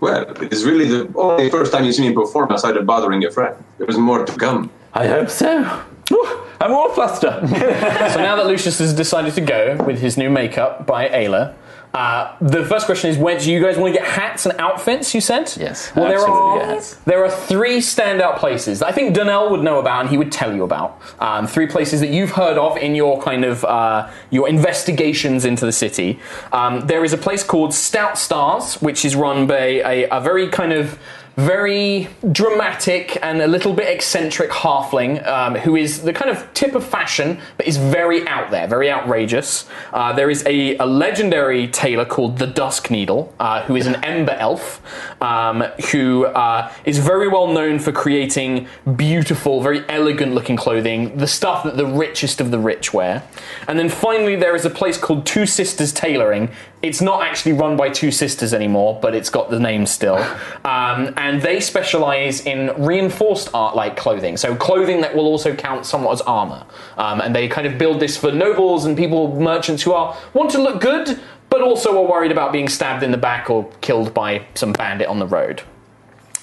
Well, 0.01 0.25
it's 0.43 0.63
really 0.65 0.87
the 0.87 1.11
only 1.17 1.51
first 1.51 1.73
time 1.73 1.85
you 1.85 1.93
see 1.93 2.07
me 2.09 2.15
perform 2.15 2.51
outside 2.53 2.77
of 2.77 2.85
bothering 2.87 3.23
your 3.23 3.31
friend. 3.33 3.57
There's 3.79 3.97
more 3.99 4.25
to 4.25 4.33
come. 4.39 4.71
I 4.95 5.07
hope 5.07 5.31
so. 5.31 5.83
Whew, 6.09 6.41
I'm 6.61 6.73
all 6.73 6.91
fluster. 6.91 7.41
So 8.17 8.23
now 8.23 8.37
that 8.37 8.47
Lucius 8.47 8.79
has 8.79 8.95
decided 8.95 9.35
to 9.35 9.41
go 9.41 9.77
with 9.85 10.01
his 10.01 10.17
new 10.17 10.31
makeup 10.31 10.87
by 10.87 11.09
Ayla, 11.09 11.55
uh, 11.97 12.37
the 12.43 12.63
first 12.65 12.85
question 12.85 13.09
is: 13.09 13.17
Where 13.17 13.39
do 13.39 13.51
you 13.51 13.63
guys 13.63 13.79
want 13.79 13.95
to 13.95 13.99
get 13.99 14.07
hats 14.07 14.45
and 14.45 14.59
outfits? 14.61 15.15
You 15.15 15.23
said 15.23 15.51
Yes, 15.57 15.95
Well, 15.97 16.09
there 16.09 16.19
absolutely 16.19 16.61
are 16.61 16.75
get 16.75 16.99
there 17.07 17.25
are 17.25 17.31
three 17.31 17.79
standout 17.79 18.37
places 18.39 18.81
that 18.81 18.89
I 18.89 18.93
think 18.93 19.15
Donnell 19.15 19.51
would 19.51 19.63
know 19.63 19.79
about 19.79 20.03
and 20.03 20.11
he 20.11 20.19
would 20.19 20.31
tell 20.31 20.55
you 20.55 20.63
about. 20.63 21.01
Um, 21.21 21.47
three 21.47 21.67
places 21.67 22.01
that 22.01 22.11
you've 22.11 22.33
heard 22.33 22.59
of 22.59 22.77
in 22.77 22.95
your 22.95 23.23
kind 23.23 23.47
of 23.47 23.65
uh, 23.65 24.11
your 24.29 24.47
investigations 24.47 25.47
into 25.47 25.65
the 25.65 25.73
city. 25.73 26.21
Um, 26.53 26.87
there 26.87 27.03
is 27.03 27.15
a 27.15 27.19
place 27.19 27.43
called 27.43 27.73
Stout 27.73 28.19
Stars, 28.19 28.75
which 28.83 29.05
is 29.05 29.17
run 29.17 29.47
by 29.47 29.57
a, 29.57 30.09
a 30.11 30.21
very 30.21 30.49
kind 30.49 30.75
of 30.75 30.99
very 31.37 32.09
dramatic 32.33 33.19
and 33.23 33.43
a 33.43 33.47
little 33.47 33.75
bit 33.75 33.87
eccentric 33.89 34.51
halfling 34.51 35.25
um, 35.27 35.55
who 35.55 35.77
is 35.77 36.03
the 36.03 36.13
kind 36.13 36.31
of 36.31 36.53
tip 36.55 36.75
of 36.75 36.85
fashion 36.85 37.39
but 37.59 37.67
is 37.67 37.77
very 37.77 38.27
out 38.27 38.51
there, 38.51 38.67
very 38.67 38.91
outrageous. 38.91 39.69
Uh, 39.93 40.13
there 40.15 40.31
is 40.31 40.43
a, 40.47 40.77
a 40.79 40.87
legendary 40.87 41.69
tailor 41.69 42.07
called 42.07 42.39
the 42.39 42.47
Dusk 42.47 42.91
Needle 42.91 43.35
uh, 43.39 43.63
who 43.65 43.77
is 43.77 43.87
an 43.87 43.97
ember 44.05 44.33
elf 44.33 44.81
um, 45.21 45.61
who 45.93 46.25
uh, 46.25 46.73
is 46.87 46.99
very 46.99 47.29
well 47.29 47.49
known 47.49 47.79
for 47.79 47.93
creating 47.93 48.67
beautiful, 48.97 49.61
very 49.61 49.85
elegant 49.91 50.33
looking 50.33 50.57
clothing, 50.57 51.19
the 51.19 51.27
stuff 51.27 51.65
that 51.65 51.77
the 51.77 51.87
richest 51.87 52.41
of 52.41 52.51
the 52.51 52.59
rich 52.59 52.95
wear. 52.95 53.23
And 53.69 53.79
then 53.79 53.91
finally, 53.91 54.37
there 54.37 54.55
is 54.55 54.65
a 54.65 54.71
place 54.71 54.97
called 54.97 55.27
Two 55.27 55.45
Sisters 55.45 55.93
Tailoring. 55.93 56.51
It's 56.87 57.01
not 57.01 57.23
actually 57.23 57.53
run 57.53 57.77
by 57.77 57.91
two 57.91 58.11
sisters 58.11 58.55
anymore, 58.55 58.99
but 59.03 59.15
it's 59.15 59.31
got 59.31 59.51
the 59.51 59.61
name 59.61 59.87
still. 59.87 60.17
Um, 60.67 61.15
and 61.17 61.41
they 61.41 61.61
specialize 61.61 62.45
in 62.45 62.73
reinforced 62.83 63.51
art 63.55 63.77
like 63.77 63.97
clothing, 63.97 64.37
so 64.37 64.57
clothing 64.57 65.01
that 65.03 65.15
will 65.15 65.27
also 65.27 65.55
count 65.55 65.87
somewhat 65.87 66.13
as 66.13 66.21
armor. 66.23 66.67
Um, 66.97 67.21
and 67.21 67.35
they 67.35 67.47
kind 67.47 67.69
of 67.69 67.79
build 67.79 68.01
this 68.01 68.17
for 68.17 68.33
nobles 68.33 68.85
and 68.85 68.97
people, 68.97 69.41
merchants 69.41 69.83
who 69.85 69.93
are 69.93 70.17
want 70.35 70.51
to 70.51 70.59
look 70.59 70.81
good, 70.81 71.21
but 71.51 71.63
also 71.63 71.97
are 71.99 72.11
worried 72.11 72.33
about 72.33 72.53
being 72.53 72.69
stabbed 72.69 73.05
in 73.05 73.13
the 73.13 73.17
back 73.17 73.49
or 73.49 73.71
killed 73.81 74.13
by 74.13 74.45
some 74.55 74.73
bandit 74.73 75.07
on 75.07 75.21
the 75.21 75.27
road. 75.27 75.63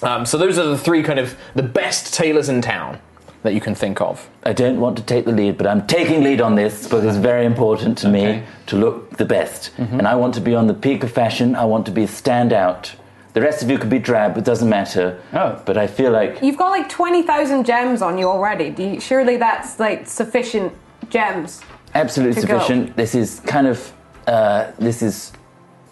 Um, 0.02 0.24
so 0.24 0.38
those 0.38 0.58
are 0.58 0.66
the 0.66 0.78
three 0.78 1.02
kind 1.02 1.18
of 1.18 1.36
the 1.54 1.62
best 1.62 2.14
tailors 2.14 2.48
in 2.48 2.62
town 2.62 3.00
that 3.44 3.52
you 3.52 3.60
can 3.60 3.74
think 3.74 4.00
of. 4.00 4.28
I 4.42 4.54
don't 4.54 4.80
want 4.80 4.96
to 4.96 5.02
take 5.02 5.26
the 5.26 5.32
lead, 5.32 5.58
but 5.58 5.66
I'm 5.66 5.86
taking 5.86 6.24
lead 6.24 6.40
on 6.40 6.54
this 6.54 6.84
because 6.84 7.04
it's 7.04 7.18
very 7.18 7.44
important 7.44 7.98
to 7.98 8.08
me 8.08 8.42
to 8.66 8.76
look 8.76 9.18
the 9.18 9.26
best. 9.26 9.70
And 9.78 10.08
I 10.08 10.16
want 10.16 10.34
to 10.34 10.40
be 10.40 10.54
on 10.54 10.66
the 10.66 10.74
peak 10.74 11.04
of 11.04 11.12
fashion. 11.12 11.54
I 11.54 11.66
want 11.66 11.84
to 11.86 11.92
be 11.92 12.06
stand 12.06 12.52
out. 12.54 12.94
The 13.34 13.42
rest 13.42 13.62
of 13.62 13.68
you 13.68 13.78
could 13.78 13.90
be 13.90 13.98
drab, 13.98 14.38
it 14.38 14.44
doesn't 14.44 14.68
matter. 14.68 15.20
Oh. 15.34 15.60
But 15.66 15.76
I 15.76 15.86
feel 15.86 16.10
like 16.10 16.40
You've 16.40 16.56
got 16.56 16.70
like 16.70 16.88
20,000 16.88 17.64
gems 17.66 18.00
on 18.00 18.16
you 18.16 18.28
already. 18.28 18.70
Do 18.70 18.82
you, 18.82 19.00
surely 19.00 19.36
that's 19.36 19.78
like 19.78 20.06
sufficient 20.06 20.72
gems. 21.10 21.60
absolutely 21.94 22.40
to 22.40 22.46
go. 22.46 22.58
sufficient. 22.58 22.96
This 22.96 23.14
is 23.14 23.40
kind 23.40 23.66
of 23.66 23.92
uh, 24.26 24.72
this 24.78 25.02
is 25.02 25.32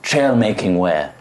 trail 0.03 0.35
making 0.37 0.79
wear. 0.79 1.15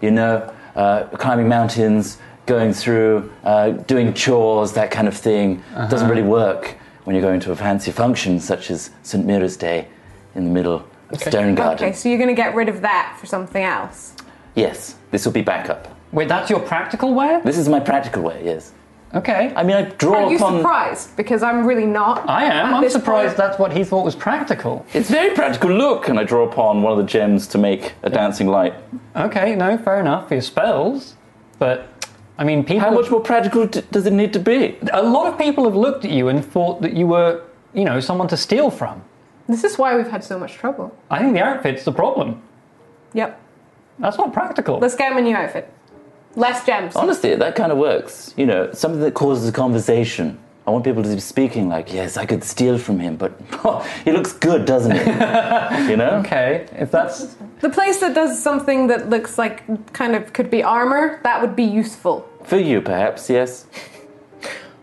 You 0.00 0.12
know, 0.12 0.54
uh, 0.76 1.04
climbing 1.16 1.48
mountains, 1.48 2.18
going 2.46 2.72
through, 2.72 3.30
uh, 3.44 3.70
doing 3.70 4.14
chores, 4.14 4.72
that 4.72 4.90
kind 4.90 5.08
of 5.08 5.16
thing. 5.16 5.62
Doesn't 5.90 6.08
really 6.08 6.22
work 6.22 6.76
when 7.04 7.14
you're 7.14 7.22
going 7.22 7.40
to 7.40 7.52
a 7.52 7.56
fancy 7.56 7.92
function 7.92 8.40
such 8.40 8.70
as 8.70 8.90
St. 9.02 9.24
Mira's 9.24 9.56
Day 9.56 9.88
in 10.34 10.44
the 10.44 10.50
middle 10.50 10.84
of 11.10 11.20
Stone 11.20 11.54
Garden. 11.54 11.84
Okay, 11.84 11.92
so 11.92 12.08
you're 12.08 12.18
going 12.18 12.28
to 12.28 12.34
get 12.34 12.54
rid 12.54 12.68
of 12.68 12.80
that 12.82 13.16
for 13.20 13.26
something 13.26 13.62
else. 13.62 14.14
Yes, 14.54 14.96
this 15.10 15.24
will 15.24 15.32
be 15.32 15.42
backup. 15.42 15.94
Wait, 16.12 16.28
that's 16.28 16.48
your 16.48 16.60
practical 16.60 17.14
wear? 17.14 17.42
This 17.42 17.58
is 17.58 17.68
my 17.68 17.80
practical 17.80 18.22
way, 18.22 18.42
yes. 18.44 18.72
Okay. 19.14 19.52
I 19.54 19.62
mean, 19.62 19.76
I 19.76 19.82
draw 19.82 20.12
upon. 20.12 20.24
Are 20.24 20.30
you 20.30 20.36
upon. 20.36 20.56
surprised? 20.58 21.16
Because 21.16 21.42
I'm 21.42 21.64
really 21.66 21.86
not. 21.86 22.28
I 22.28 22.44
am. 22.44 22.74
I'm 22.74 22.90
surprised 22.90 23.36
point. 23.36 23.38
that's 23.38 23.58
what 23.58 23.72
he 23.72 23.84
thought 23.84 24.04
was 24.04 24.16
practical. 24.16 24.84
It's 24.92 25.08
very 25.08 25.34
practical. 25.34 25.70
Look, 25.70 26.08
and 26.08 26.18
I 26.18 26.24
draw 26.24 26.46
upon 26.46 26.82
one 26.82 26.92
of 26.92 26.98
the 26.98 27.04
gems 27.04 27.46
to 27.48 27.58
make 27.58 27.94
a 28.02 28.10
dancing 28.10 28.48
light. 28.48 28.74
Okay, 29.14 29.54
no, 29.54 29.78
fair 29.78 30.00
enough 30.00 30.28
for 30.28 30.34
your 30.34 30.42
spells. 30.42 31.14
But, 31.58 31.95
I 32.38 32.44
mean, 32.44 32.64
people. 32.64 32.80
How 32.80 32.90
much 32.90 33.10
more 33.10 33.20
practical 33.20 33.66
d- 33.66 33.82
does 33.90 34.06
it 34.06 34.12
need 34.12 34.32
to 34.34 34.38
be? 34.38 34.76
A 34.92 35.02
lot 35.02 35.26
of 35.26 35.38
people 35.38 35.64
have 35.64 35.74
looked 35.74 36.04
at 36.04 36.10
you 36.10 36.28
and 36.28 36.44
thought 36.44 36.82
that 36.82 36.92
you 36.92 37.06
were, 37.06 37.42
you 37.72 37.84
know, 37.84 38.00
someone 38.00 38.28
to 38.28 38.36
steal 38.36 38.70
from. 38.70 39.02
This 39.48 39.64
is 39.64 39.78
why 39.78 39.96
we've 39.96 40.08
had 40.08 40.24
so 40.24 40.38
much 40.38 40.54
trouble. 40.54 40.94
I 41.10 41.20
think 41.20 41.34
the 41.34 41.42
outfit's 41.42 41.84
the 41.84 41.92
problem. 41.92 42.42
Yep. 43.14 43.40
That's 43.98 44.18
not 44.18 44.32
practical. 44.32 44.78
Let's 44.78 44.96
get 44.96 45.12
him 45.12 45.18
a 45.18 45.22
new 45.22 45.34
outfit. 45.34 45.72
Less 46.34 46.66
gems. 46.66 46.94
Honestly, 46.96 47.34
that 47.34 47.54
kind 47.54 47.72
of 47.72 47.78
works. 47.78 48.34
You 48.36 48.44
know, 48.44 48.70
something 48.72 49.00
that 49.00 49.14
causes 49.14 49.48
a 49.48 49.52
conversation. 49.52 50.38
I 50.66 50.70
want 50.70 50.84
people 50.84 51.02
to 51.02 51.08
be 51.08 51.20
speaking 51.20 51.68
like, 51.68 51.92
yes, 51.92 52.16
I 52.16 52.26
could 52.26 52.42
steal 52.42 52.76
from 52.76 52.98
him, 52.98 53.16
but 53.16 53.40
he 54.04 54.12
looks 54.12 54.32
good, 54.32 54.66
doesn't 54.66 54.92
he? 54.92 54.98
you 55.90 55.96
know? 55.96 56.22
okay, 56.24 56.66
if 56.72 56.90
that's. 56.90 57.36
The 57.60 57.70
place 57.70 57.98
that 58.00 58.14
does 58.14 58.40
something 58.42 58.86
that 58.88 59.08
looks 59.08 59.38
like 59.38 59.92
kind 59.92 60.14
of 60.14 60.32
could 60.32 60.50
be 60.50 60.62
armor, 60.62 61.20
that 61.22 61.40
would 61.40 61.56
be 61.56 61.64
useful. 61.64 62.28
For 62.44 62.58
you, 62.58 62.80
perhaps, 62.80 63.30
yes. 63.30 63.66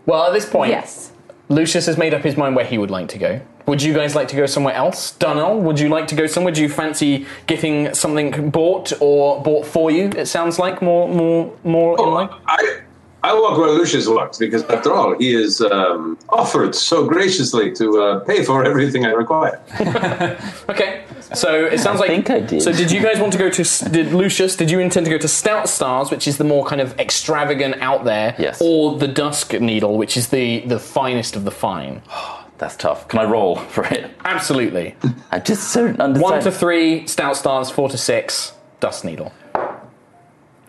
Well, 0.06 0.26
at 0.26 0.32
this 0.32 0.44
point, 0.48 0.70
Yes. 0.70 1.12
Lucius 1.48 1.86
has 1.86 1.96
made 1.98 2.14
up 2.14 2.22
his 2.22 2.36
mind 2.36 2.56
where 2.56 2.64
he 2.64 2.78
would 2.78 2.90
like 2.90 3.08
to 3.08 3.18
go. 3.18 3.40
Would 3.66 3.82
you 3.82 3.94
guys 3.94 4.14
like 4.14 4.28
to 4.28 4.36
go 4.36 4.46
somewhere 4.46 4.74
else? 4.74 5.16
Dunnell, 5.18 5.60
would 5.60 5.78
you 5.78 5.88
like 5.88 6.06
to 6.08 6.14
go 6.14 6.26
somewhere? 6.26 6.52
Do 6.52 6.60
you 6.62 6.68
fancy 6.68 7.26
getting 7.46 7.94
something 7.94 8.50
bought 8.50 8.92
or 9.00 9.42
bought 9.42 9.66
for 9.66 9.90
you? 9.90 10.08
It 10.16 10.26
sounds 10.26 10.58
like 10.58 10.82
more, 10.82 11.08
more, 11.08 11.54
more 11.64 11.98
in 11.98 12.10
line. 12.10 12.28
Oh, 12.30 12.40
I, 12.46 12.80
I 13.22 13.34
walk 13.34 13.56
where 13.58 13.70
Lucius 13.70 14.06
walks 14.06 14.36
because, 14.36 14.64
after 14.64 14.92
all, 14.92 15.16
he 15.18 15.34
is 15.34 15.62
um, 15.62 16.18
offered 16.28 16.74
so 16.74 17.06
graciously 17.06 17.72
to 17.72 18.02
uh, 18.02 18.20
pay 18.20 18.42
for 18.44 18.64
everything 18.64 19.06
I 19.06 19.10
require. 19.10 19.60
Okay, 20.68 21.04
so 21.34 21.66
it 21.66 21.78
sounds 21.78 22.00
like. 22.00 22.08
think 22.08 22.30
I 22.30 22.40
did. 22.40 22.62
So 22.62 22.72
did 22.72 22.90
you 22.90 23.02
guys 23.02 23.18
want 23.20 23.32
to 23.32 23.38
go 23.38 23.50
to? 23.50 23.64
Did 23.90 24.12
Lucius? 24.12 24.56
Did 24.56 24.70
you 24.70 24.80
intend 24.80 25.06
to 25.06 25.10
go 25.10 25.18
to 25.18 25.28
Stout 25.28 25.68
Stars, 25.68 26.10
which 26.10 26.26
is 26.26 26.38
the 26.38 26.44
more 26.44 26.64
kind 26.64 26.80
of 26.80 26.98
extravagant 26.98 27.76
out 27.80 28.04
there? 28.04 28.34
Yes. 28.38 28.60
Or 28.60 28.98
the 28.98 29.08
Dusk 29.08 29.52
Needle, 29.52 29.96
which 29.98 30.16
is 30.16 30.28
the 30.28 30.60
the 30.60 30.78
finest 30.78 31.36
of 31.36 31.44
the 31.44 31.50
fine? 31.50 32.02
That's 32.58 32.76
tough. 32.76 33.08
Can 33.08 33.18
I 33.18 33.24
roll 33.24 33.56
for 33.74 33.84
it? 33.84 34.10
Absolutely. 34.24 34.94
I 35.32 35.40
just 35.40 35.72
so 35.72 35.86
understand. 35.86 36.20
One 36.20 36.40
to 36.42 36.52
three, 36.52 37.06
Stout 37.06 37.36
Stars. 37.36 37.70
Four 37.70 37.88
to 37.90 37.98
six, 37.98 38.52
Dusk 38.80 39.04
Needle. 39.04 39.32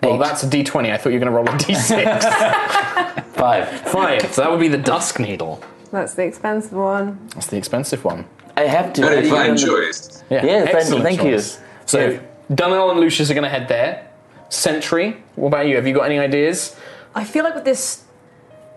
Eight. 0.03 0.19
that's 0.19 0.43
a 0.43 0.47
D20. 0.47 0.91
I 0.91 0.97
thought 0.97 1.09
you 1.13 1.19
were 1.19 1.25
going 1.25 1.31
to 1.31 1.37
roll 1.37 1.47
a 1.47 1.51
D6. 1.57 3.23
Five. 3.33 3.69
Five. 3.89 4.33
So 4.33 4.41
that 4.41 4.51
would 4.51 4.59
be 4.59 4.67
the 4.67 4.77
Dusk 4.77 5.19
Needle. 5.19 5.61
That's 5.91 6.13
the 6.13 6.23
expensive 6.23 6.73
one. 6.73 7.27
That's 7.33 7.47
the 7.47 7.57
expensive 7.57 8.03
one. 8.03 8.25
I 8.57 8.61
have 8.63 8.93
to. 8.93 9.01
Very 9.01 9.29
fine 9.29 9.57
choice. 9.57 10.23
Yeah. 10.29 10.45
Yes, 10.45 10.63
thank- 10.65 10.75
excellent 10.75 11.03
thank 11.03 11.23
you. 11.23 11.31
choice. 11.35 11.59
So 11.85 11.99
Yes. 11.99 12.21
Dunnell 12.51 12.91
and 12.91 12.99
Lucius 12.99 13.29
are 13.29 13.33
going 13.33 13.43
to 13.43 13.49
head 13.49 13.67
there. 13.67 14.07
Sentry. 14.49 15.17
What 15.35 15.47
about 15.47 15.65
you? 15.67 15.75
Have 15.75 15.87
you 15.87 15.93
got 15.93 16.03
any 16.03 16.19
ideas? 16.19 16.75
I 17.13 17.23
feel 17.23 17.43
like 17.43 17.55
with 17.55 17.65
this 17.65 18.03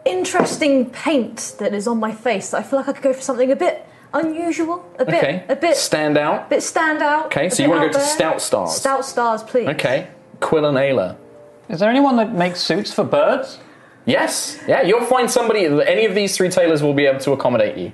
interesting 0.05 0.91
paint 0.91 1.55
that 1.59 1.75
is 1.75 1.87
on 1.87 1.99
my 2.01 2.13
face, 2.13 2.55
I 2.55 2.63
feel 2.63 2.79
like 2.79 2.89
I 2.89 2.93
could 2.93 3.03
go 3.03 3.13
for 3.13 3.21
something 3.21 3.51
a 3.53 3.57
bit 3.57 3.85
unusual, 4.15 4.85
a 4.99 5.05
bit, 5.05 5.15
Okay. 5.23 5.43
a 5.49 5.57
bit, 5.57 5.77
stand 5.77 6.17
out. 6.17 6.47
a 6.47 6.49
bit 6.49 6.63
stand 6.63 7.03
out. 7.03 7.27
Okay, 7.27 7.51
so 7.51 7.63
you 7.63 7.69
wanna 7.69 7.83
go 7.83 7.87
out 7.89 7.93
to 7.93 7.99
there. 7.99 8.07
Stout 8.07 8.41
Stars? 8.41 8.75
Stout 8.75 9.05
stars, 9.05 9.43
please. 9.43 9.69
Okay. 9.69 10.07
Quill 10.41 10.65
and 10.65 10.79
Ayla. 10.79 11.17
Is 11.69 11.81
there 11.81 11.91
anyone 11.91 12.17
that 12.17 12.33
makes 12.33 12.61
suits 12.61 12.93
for 12.93 13.05
birds? 13.05 13.59
Yes. 14.07 14.59
Yeah, 14.67 14.81
you'll 14.83 15.05
find 15.05 15.31
somebody. 15.31 15.67
Any 15.67 16.07
of 16.07 16.15
these 16.15 16.35
three 16.37 16.49
tailors 16.49 16.83
will 16.83 16.95
be 16.95 17.05
able 17.05 17.21
to 17.21 17.33
accommodate 17.33 17.77
you. 17.77 17.93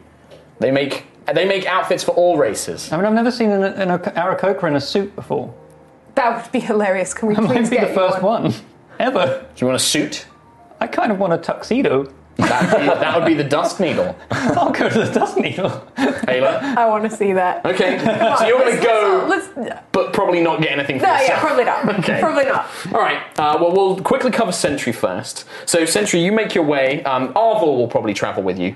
They 0.60 0.70
make 0.70 1.06
they 1.32 1.46
make 1.46 1.66
outfits 1.66 2.04
for 2.04 2.10
all 2.12 2.36
races. 2.36 2.92
I 2.92 2.96
mean, 2.96 3.06
I've 3.06 3.12
never 3.14 3.30
seen 3.30 3.50
an, 3.50 3.62
an 3.64 3.88
Aarakocra 3.98 4.68
in 4.68 4.76
a 4.76 4.80
suit 4.80 5.14
before. 5.16 5.52
That 6.16 6.42
would 6.42 6.52
be 6.52 6.60
hilarious. 6.60 7.14
Can 7.14 7.28
we 7.28 7.34
That 7.34 7.42
might 7.44 7.56
please 7.56 7.70
be 7.70 7.76
get 7.76 7.82
the 7.86 7.88
you 7.88 7.94
first 8.10 8.22
one. 8.22 8.52
Ever. 9.00 9.46
Do 9.54 9.64
you 9.64 9.66
want 9.66 9.80
a 9.80 9.84
suit? 9.84 10.26
I 10.80 10.86
kind 10.86 11.10
of 11.10 11.18
want 11.18 11.32
a 11.32 11.38
tuxedo. 11.38 12.12
That'd 12.36 12.80
be, 12.80 12.86
that 12.86 13.16
would 13.16 13.26
be 13.26 13.34
the 13.34 13.44
Dusk 13.44 13.78
Needle. 13.80 14.16
I'll 14.30 14.72
go 14.72 14.88
to 14.88 14.98
the 15.04 15.12
Dusk 15.12 15.36
Needle. 15.36 15.70
Ayla. 15.96 16.60
I 16.76 16.86
want 16.86 17.08
to 17.08 17.16
see 17.16 17.32
that. 17.32 17.64
Okay. 17.64 17.96
So 18.38 18.46
you're 18.46 18.58
going 18.58 18.76
to 18.76 18.82
go, 18.82 19.26
Let's, 19.28 19.48
let's, 19.56 19.80
but 19.92 20.12
probably 20.12 20.40
not 20.42 20.60
get 20.60 20.72
anything 20.72 20.98
for 20.98 21.06
no, 21.06 21.12
yourself. 21.12 21.28
yeah, 21.28 21.40
probably 21.40 21.64
not. 21.64 21.98
Okay. 22.00 22.20
Probably 22.20 22.44
not. 22.44 22.68
All 22.92 23.00
right. 23.00 23.22
Uh, 23.38 23.56
well, 23.60 23.72
we'll 23.72 24.00
quickly 24.00 24.30
cover 24.32 24.50
Sentry 24.52 24.92
first. 24.92 25.44
So, 25.66 25.84
Sentry, 25.84 26.20
you 26.24 26.32
make 26.32 26.54
your 26.54 26.64
way. 26.64 27.02
Um, 27.04 27.32
Arvel 27.34 27.76
will 27.76 27.88
probably 27.88 28.14
travel 28.14 28.42
with 28.42 28.58
you, 28.58 28.74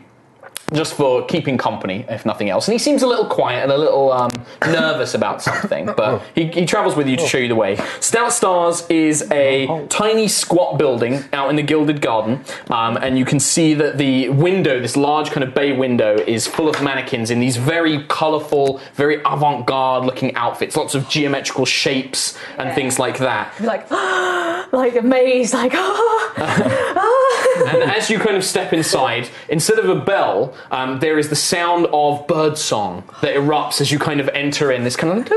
just 0.73 0.95
for 0.95 1.25
keeping 1.27 1.57
company, 1.57 2.05
if 2.09 2.27
nothing 2.27 2.51
else. 2.51 2.69
And 2.69 2.73
he 2.73 2.79
seems 2.79 3.03
a 3.03 3.07
little 3.07 3.27
quiet 3.27 3.63
and 3.63 3.73
a 3.73 3.79
little 3.79 4.13
um, 4.13 4.31
nervous 4.67 5.15
about 5.15 5.43
something, 5.43 5.87
but 5.97 6.23
he, 6.35 6.47
he 6.49 6.67
travels 6.67 6.97
with 6.97 7.09
you 7.09 7.17
to 7.17 7.27
show 7.27 7.39
you 7.39 7.49
the 7.49 7.57
way. 7.57 7.77
Stout 8.01 8.33
Stars 8.33 8.87
is 8.91 9.27
a 9.31 9.87
tiny, 9.89 10.29
squat 10.29 10.79
building 10.79 11.25
out 11.33 11.49
in 11.49 11.57
the 11.57 11.63
Gilded 11.63 12.01
Garden, 12.01 12.45
um, 12.71 12.97
and 12.99 13.19
you 13.19 13.25
can 13.25 13.41
see 13.41 13.75
that 13.75 13.99
the 13.99 14.29
window, 14.29 14.81
this 14.81 14.97
large 14.97 15.31
kind 15.31 15.43
of 15.43 15.55
bay 15.55 15.73
window, 15.73 16.17
is 16.17 16.47
full 16.47 16.69
of 16.69 16.83
mannequins 16.83 17.31
in 17.31 17.41
these 17.41 17.57
very 17.57 18.05
colourful, 18.05 18.81
very 18.95 19.23
avant-garde 19.25 20.05
looking 20.05 20.35
outfits, 20.35 20.77
lots 20.77 20.95
of 20.95 21.09
geometrical 21.09 21.65
shapes 21.65 22.39
and 22.59 22.75
things 22.75 22.99
like 22.99 23.19
that. 23.19 23.59
Like, 23.61 23.91
like 24.73 24.97
amazed, 24.97 25.55
like. 25.55 25.73
And 27.69 27.83
as 27.83 28.09
you 28.09 28.19
kind 28.19 28.37
of 28.37 28.45
step 28.45 28.73
inside, 28.73 29.29
instead 29.49 29.79
of 29.79 29.89
a 29.89 29.97
bell, 29.97 30.48
um, 30.71 30.99
there 31.01 31.19
is 31.19 31.29
the 31.29 31.37
sound 31.37 31.87
of 31.93 32.27
bird 32.27 32.59
song 32.59 33.05
that 33.23 33.35
erupts 33.35 33.81
as 33.81 33.91
you 33.91 33.99
kind 33.99 34.21
of 34.21 34.29
enter 34.31 34.71
in. 34.71 34.85
This 34.85 34.97
kind 34.97 35.19
of 35.19 35.33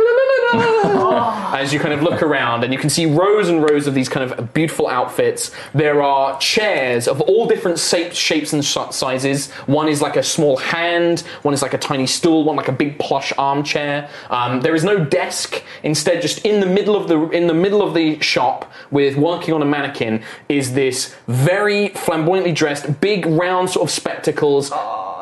as 0.53 1.71
you 1.71 1.79
kind 1.79 1.93
of 1.93 2.01
look 2.01 2.21
around, 2.21 2.63
and 2.63 2.73
you 2.73 2.79
can 2.79 2.89
see 2.89 3.05
rows 3.05 3.47
and 3.47 3.61
rows 3.61 3.87
of 3.87 3.93
these 3.93 4.09
kind 4.09 4.29
of 4.29 4.53
beautiful 4.53 4.87
outfits. 4.87 5.51
There 5.73 6.01
are 6.01 6.37
chairs 6.39 7.07
of 7.07 7.21
all 7.21 7.47
different 7.47 7.79
shapes, 7.79 8.17
shapes 8.17 8.51
and 8.51 8.63
sizes. 8.63 9.51
One 9.67 9.87
is 9.87 10.01
like 10.01 10.17
a 10.17 10.23
small 10.23 10.57
hand. 10.57 11.21
One 11.43 11.53
is 11.53 11.61
like 11.61 11.73
a 11.73 11.77
tiny 11.77 12.07
stool. 12.07 12.43
One 12.43 12.55
like 12.55 12.67
a 12.67 12.73
big 12.73 12.99
plush 12.99 13.31
armchair. 13.37 14.09
Um, 14.29 14.61
there 14.61 14.75
is 14.75 14.83
no 14.83 15.03
desk. 15.05 15.63
Instead, 15.83 16.21
just 16.21 16.45
in 16.45 16.59
the 16.59 16.65
middle 16.65 16.95
of 16.95 17.07
the 17.07 17.29
in 17.29 17.47
the 17.47 17.53
middle 17.53 17.81
of 17.81 17.93
the 17.93 18.19
shop, 18.19 18.71
with 18.91 19.15
working 19.15 19.53
on 19.53 19.61
a 19.61 19.65
mannequin, 19.65 20.23
is 20.49 20.73
this 20.73 21.15
very 21.27 21.89
flamboyantly 21.89 22.51
dressed, 22.51 22.99
big 22.99 23.25
round 23.25 23.69
sort 23.69 23.87
of 23.87 23.91
spectacles, 23.91 24.71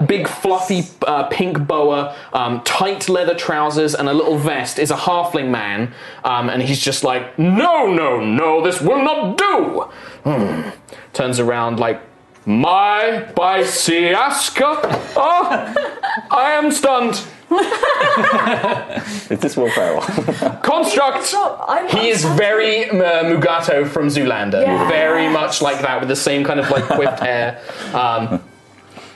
big 0.06 0.28
fluffy 0.28 0.84
uh, 1.08 1.24
pink 1.28 1.68
boa, 1.68 2.16
um, 2.34 2.62
tight 2.64 3.10
leather 3.10 3.36
trousers, 3.36 3.96
and 3.96 4.08
a 4.10 4.14
little 4.14 4.38
vest. 4.38 4.80
Is 4.80 4.92
a 4.92 4.96
halfling 4.96 5.50
man, 5.50 5.94
um, 6.24 6.50
and 6.50 6.62
he's 6.62 6.80
just 6.80 7.04
like, 7.04 7.38
no, 7.38 7.92
no, 7.92 8.20
no, 8.20 8.64
this 8.64 8.82
will 8.82 9.04
not 9.04 9.38
do. 9.38 9.82
Hmm. 10.24 10.70
Turns 11.14 11.40
around 11.40 11.80
like. 11.80 12.02
My 12.46 13.28
Bisiaska? 13.36 14.80
Oh, 15.16 15.74
I 16.32 16.52
am 16.54 16.72
stunned. 16.72 17.22
Is 19.32 19.40
this 19.40 19.58
Will 19.58 19.70
Ferrell? 19.72 20.02
Construct. 20.62 21.34
He 21.92 22.10
is 22.10 22.24
very 22.24 22.90
uh, 22.90 23.24
Mugatu 23.24 23.88
from 23.88 24.08
Zoolander. 24.08 24.62
Yes. 24.62 24.90
Very 24.90 25.28
much 25.28 25.62
like 25.62 25.82
that, 25.82 26.00
with 26.00 26.10
the 26.10 26.16
same 26.16 26.44
kind 26.44 26.60
of 26.60 26.70
like 26.70 26.86
quipped 26.86 27.20
hair. 27.30 27.62
Um, 27.94 28.44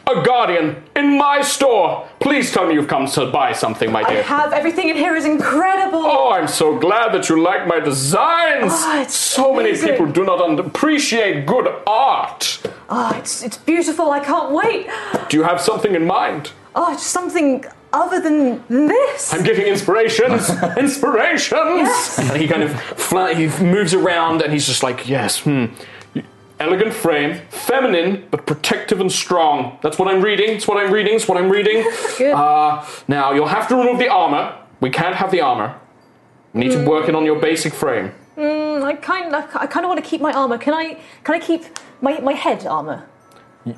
a 0.08 0.22
guardian 0.24 0.84
in 0.96 1.18
my 1.18 1.42
store. 1.42 2.08
Please 2.20 2.52
tell 2.52 2.68
me 2.68 2.74
you've 2.74 2.88
come 2.88 3.08
to 3.08 3.26
buy 3.32 3.54
something, 3.54 3.92
my 3.92 4.04
dear. 4.04 4.20
I 4.20 4.24
have 4.24 4.54
everything 4.54 4.90
in 4.90 4.96
here 4.96 5.16
is 5.16 5.26
incredible. 5.26 6.04
Oh, 6.06 6.32
I'm 6.32 6.48
so 6.48 6.78
glad 6.78 7.14
that 7.14 7.30
you 7.30 7.42
like 7.42 7.68
my 7.68 7.80
designs. 7.80 8.72
Oh, 8.76 9.02
it's 9.02 9.16
so 9.16 9.54
many 9.54 9.70
amazing. 9.70 9.90
people 9.90 10.06
do 10.08 10.26
not 10.26 10.60
appreciate 10.60 11.46
good 11.46 11.68
art. 11.88 12.60
Oh, 12.90 13.14
it's 13.16 13.44
it's 13.44 13.58
beautiful. 13.58 14.12
I 14.12 14.20
can't 14.20 14.52
wait. 14.52 14.88
Do 15.30 15.38
you 15.38 15.44
have 15.44 15.62
something 15.62 15.96
in 15.96 16.06
mind? 16.06 16.52
Oh, 16.76 16.92
it's 16.94 17.06
something 17.06 17.66
other 17.94 18.20
than 18.20 18.64
this. 18.68 19.34
I'm 19.34 19.44
getting 19.44 19.68
inspirations, 19.68 20.50
inspirations. 20.78 21.52
Yes. 21.88 22.20
And 22.20 22.42
he 22.42 22.48
kind 22.48 22.64
of 22.64 22.80
fla- 22.82 23.36
he 23.36 23.48
moves 23.64 23.94
around, 23.94 24.42
and 24.42 24.52
he's 24.52 24.66
just 24.66 24.84
like, 24.84 25.08
yes, 25.08 25.40
hmm. 25.42 25.66
Elegant 26.64 26.94
frame, 26.94 27.42
feminine 27.50 28.26
but 28.32 28.48
protective 28.48 29.02
and 29.02 29.12
strong. 29.12 29.78
That's 29.82 30.00
what 30.00 30.08
I'm 30.08 30.22
reading. 30.22 30.52
It's 30.52 30.66
what 30.66 30.78
I'm 30.78 30.94
reading. 30.94 31.16
It's 31.16 31.28
what 31.28 31.38
I'm 31.38 31.50
reading. 31.50 31.84
Good. 32.18 32.34
Uh, 32.34 32.86
now 33.10 33.34
you'll 33.34 33.48
have 33.48 33.68
to 33.68 33.76
remove 33.76 34.00
the 34.00 34.08
armor. 34.08 34.58
We 34.80 34.90
can't 34.90 35.14
have 35.14 35.30
the 35.30 35.42
armor. 35.42 35.78
You 36.54 36.62
need 36.62 36.72
to 36.72 36.86
work 36.86 37.10
it 37.10 37.16
on 37.16 37.26
your 37.26 37.38
basic 37.38 37.74
frame. 37.74 38.14
I 38.38 38.94
kind 39.02 39.36
of 39.36 39.44
I 39.56 39.66
kind 39.68 39.86
of 39.86 39.90
want 39.90 40.02
to 40.02 40.10
keep 40.10 40.22
my 40.22 40.32
armor. 40.32 40.58
Can 40.58 40.74
I 40.74 40.98
can 41.26 41.36
I 41.36 41.40
keep 41.40 41.66
my 42.02 42.20
my 42.22 42.34
head 42.34 42.66
armor? 42.66 43.10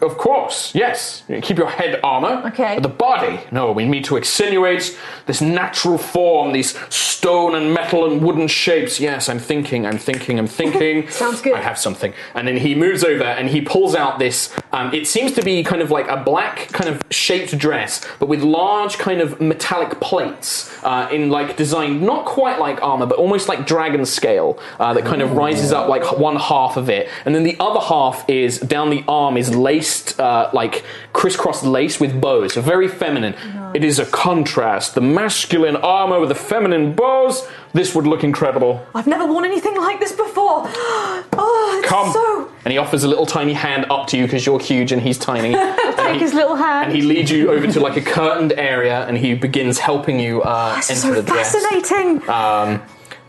Of 0.01 0.17
course, 0.17 0.73
yes. 0.73 1.23
Keep 1.27 1.57
your 1.57 1.69
head 1.69 1.99
armor. 2.03 2.41
Okay. 2.47 2.75
But 2.75 2.83
the 2.83 2.89
body, 2.89 3.39
no, 3.51 3.71
we 3.71 3.86
need 3.86 4.03
to 4.05 4.17
accentuate 4.17 4.97
this 5.27 5.41
natural 5.41 5.97
form, 5.97 6.53
these 6.53 6.75
stone 6.93 7.55
and 7.55 7.73
metal 7.73 8.11
and 8.11 8.21
wooden 8.21 8.47
shapes. 8.47 8.99
Yes, 8.99 9.29
I'm 9.29 9.39
thinking, 9.39 9.86
I'm 9.86 9.97
thinking, 9.97 10.39
I'm 10.39 10.47
thinking. 10.47 11.07
Sounds 11.09 11.41
good. 11.41 11.53
I 11.53 11.61
have 11.61 11.77
something. 11.77 12.13
And 12.33 12.47
then 12.47 12.57
he 12.57 12.73
moves 12.73 13.03
over 13.03 13.23
and 13.23 13.49
he 13.49 13.61
pulls 13.61 13.95
out 13.95 14.17
this, 14.17 14.53
um, 14.73 14.93
it 14.93 15.07
seems 15.07 15.31
to 15.33 15.43
be 15.43 15.63
kind 15.63 15.81
of 15.81 15.91
like 15.91 16.07
a 16.07 16.17
black 16.17 16.67
kind 16.71 16.89
of 16.89 17.01
shaped 17.11 17.57
dress, 17.57 18.05
but 18.19 18.27
with 18.27 18.41
large 18.41 18.97
kind 18.97 19.21
of 19.21 19.39
metallic 19.39 19.99
plates 19.99 20.71
uh, 20.83 21.07
in 21.11 21.29
like 21.29 21.57
design, 21.57 22.03
not 22.03 22.25
quite 22.25 22.59
like 22.59 22.81
armor, 22.81 23.05
but 23.05 23.17
almost 23.17 23.47
like 23.47 23.65
dragon 23.67 24.05
scale 24.05 24.59
uh, 24.79 24.93
that 24.93 25.05
kind 25.05 25.21
of 25.21 25.33
rises 25.33 25.71
up 25.71 25.89
like 25.89 26.17
one 26.17 26.36
half 26.38 26.77
of 26.77 26.89
it. 26.89 27.09
And 27.25 27.36
then 27.36 27.43
the 27.43 27.55
other 27.59 27.79
half 27.79 28.27
is 28.29 28.59
down 28.59 28.89
the 28.89 29.03
arm 29.07 29.38
is 29.38 29.55
laced, 29.80 30.19
uh, 30.19 30.49
like 30.53 30.84
crisscross 31.13 31.63
lace 31.63 31.99
with 31.99 32.19
bows. 32.19 32.53
So 32.53 32.61
very 32.61 32.88
feminine. 32.88 33.36
It 33.73 33.84
is 33.84 33.99
a 33.99 34.05
contrast. 34.05 34.95
The 34.95 35.01
masculine 35.01 35.76
armor 35.76 36.19
with 36.19 36.30
the 36.30 36.36
feminine 36.36 36.93
bows. 36.93 37.45
This 37.73 37.93
would 37.93 38.07
look 38.07 38.23
incredible. 38.23 38.86
I've 38.95 39.07
never 39.07 39.26
worn 39.26 39.43
anything 39.43 39.76
like 39.78 39.99
this 39.99 40.11
before. 40.13 40.69
Oh, 41.38 41.80
it's 41.80 41.89
Come. 41.89 42.13
so. 42.13 42.49
And 42.63 42.71
he 42.71 42.78
offers 42.78 43.03
a 43.03 43.09
little 43.09 43.26
tiny 43.26 43.51
hand 43.53 43.88
up 43.89 44.07
to 44.07 44.17
you 44.17 44.23
because 44.23 44.45
you're 44.45 44.59
huge 44.59 44.93
and 44.93 45.01
he's 45.01 45.17
tiny. 45.17 45.51
Take 45.53 45.99
and, 45.99 46.13
he, 46.15 46.19
his 46.19 46.34
little 46.34 46.55
hand. 46.55 46.88
and 46.88 46.95
he 46.95 47.01
leads 47.01 47.30
you 47.30 47.51
over 47.51 47.67
to 47.67 47.80
like 47.82 47.97
a 47.97 48.01
curtained 48.01 48.53
area 48.53 49.05
and 49.07 49.17
he 49.17 49.34
begins 49.34 49.80
helping 49.80 50.17
you 50.19 50.41
uh, 50.43 50.76
This 50.78 50.91
enter 50.91 51.01
so 51.15 51.21
the 51.21 51.28
dress. 51.28 51.51
fascinating. 51.53 52.21
Um, 52.30 52.82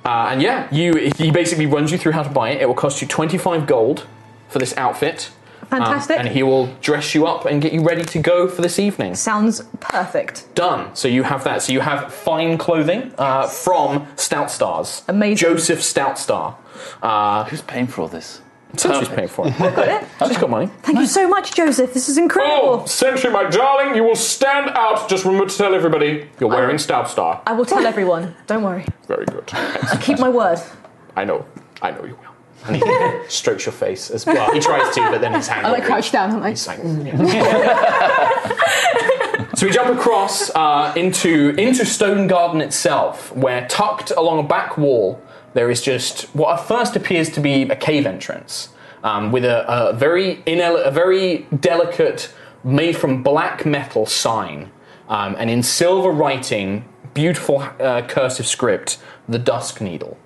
uh, 0.05 0.29
and 0.31 0.41
yeah, 0.41 0.69
you 0.73 1.11
he 1.19 1.33
basically 1.33 1.67
runs 1.67 1.91
you 1.91 1.99
through 1.99 2.13
how 2.13 2.23
to 2.23 2.31
buy 2.31 2.51
it. 2.51 2.63
It 2.63 2.67
will 2.67 2.75
cost 2.77 3.03
you 3.03 3.09
25 3.09 3.67
gold 3.67 4.07
for 4.49 4.61
this 4.61 4.77
outfit. 4.77 5.31
Um, 5.71 5.81
Fantastic. 5.83 6.19
and 6.19 6.29
he 6.29 6.43
will 6.43 6.67
dress 6.81 7.15
you 7.15 7.27
up 7.27 7.45
and 7.45 7.61
get 7.61 7.73
you 7.73 7.83
ready 7.83 8.05
to 8.05 8.19
go 8.21 8.47
for 8.49 8.63
this 8.63 8.79
evening. 8.79 9.15
Sounds 9.17 9.63
perfect. 9.81 10.47
Done. 10.55 10.95
So 10.95 11.09
you 11.09 11.25
have 11.25 11.43
that. 11.45 11.63
So 11.63 11.73
you 11.73 11.81
have 11.81 12.13
fine 12.15 12.57
clothing 12.57 13.13
uh, 13.19 13.49
from 13.49 14.07
Stout 14.17 14.51
Stars. 14.51 15.03
Amazing. 15.09 15.37
Joseph 15.37 15.83
Stout 15.83 16.19
Star. 16.19 16.57
Uh, 17.03 17.45
Who's 17.45 17.63
paying 17.63 17.87
for 17.89 18.03
all 18.03 18.09
this? 18.09 18.41
Sentry's 18.77 19.09
paying 19.09 19.29
for 19.29 19.47
it. 19.49 19.55
She's 20.29 20.37
got 20.37 20.51
money. 20.57 20.67
Thank 20.83 20.99
you 20.99 21.07
so 21.07 21.27
much, 21.27 21.55
Joseph. 21.55 21.95
This 21.95 22.09
is 22.11 22.19
incredible. 22.19 22.81
Oh, 22.83 22.87
Sentry, 22.87 23.31
my 23.31 23.45
darling, 23.49 23.95
you 23.97 24.05
will 24.05 24.15
stand 24.17 24.69
out. 24.71 25.09
Just 25.09 25.25
remember 25.25 25.49
to 25.49 25.57
tell 25.57 25.75
everybody 25.75 26.29
you're 26.39 26.51
wearing 26.51 26.77
Stout 26.77 27.09
Star. 27.09 27.41
I 27.47 27.53
will 27.55 27.65
tell 27.65 27.87
everyone. 27.87 28.35
Don't 28.47 28.63
worry. 28.63 28.85
Very 29.09 29.25
good. 29.25 29.49
I 29.55 29.99
keep 30.01 30.19
my 30.19 30.29
word. 30.29 30.59
I 31.17 31.25
know. 31.25 31.47
I 31.81 31.91
know 31.93 32.05
you 32.05 32.17
will. 32.17 32.26
And 32.67 32.77
he 32.77 33.29
strokes 33.29 33.67
your 33.67 33.73
face 33.73 34.11
as 34.11 34.27
well. 34.27 34.53
He 34.53 34.61
tries 34.61 34.95
to, 34.95 35.01
but 35.11 35.21
then 35.21 35.35
his 35.35 35.49
hand. 35.49 35.67
I 35.67 35.71
like 35.71 35.85
crouch 35.85 36.13
down, 36.13 36.31
don't 36.31 36.43
I? 36.43 36.51
He's 36.51 36.67
like, 36.67 36.81
"Mm, 36.81 37.33
yeah." 37.33 38.53
so 39.55 39.67
we 39.67 39.73
jump 39.73 39.99
across 39.99 40.51
uh, 40.51 40.93
into 40.97 41.55
into 41.59 41.85
Stone 41.85 42.27
Garden 42.27 42.61
itself, 42.61 43.35
where 43.35 43.67
tucked 43.69 44.11
along 44.11 44.39
a 44.41 44.49
back 44.49 44.77
wall 44.79 45.21
there 45.57 45.71
is 45.71 45.81
just 45.81 46.25
what 46.35 46.61
at 46.61 46.67
first 46.69 46.97
appears 46.97 47.31
to 47.31 47.41
be 47.41 47.63
a 47.63 47.75
cave 47.75 48.05
entrance 48.05 48.69
um, 49.03 49.33
with 49.33 49.43
a, 49.43 49.89
a 49.89 49.95
very 49.95 50.37
inel- 50.47 50.87
a 50.87 50.91
very 50.91 51.47
delicate, 51.61 52.31
made 52.63 52.95
from 52.95 53.23
black 53.23 53.65
metal 53.65 54.05
sign, 54.05 54.71
um, 55.09 55.35
and 55.39 55.49
in 55.49 55.63
silver 55.63 56.11
writing, 56.11 56.85
beautiful 57.15 57.63
uh, 57.81 58.03
cursive 58.07 58.47
script, 58.47 58.99
the 59.31 59.39
Dusk 59.39 59.81
Needle. 59.81 60.19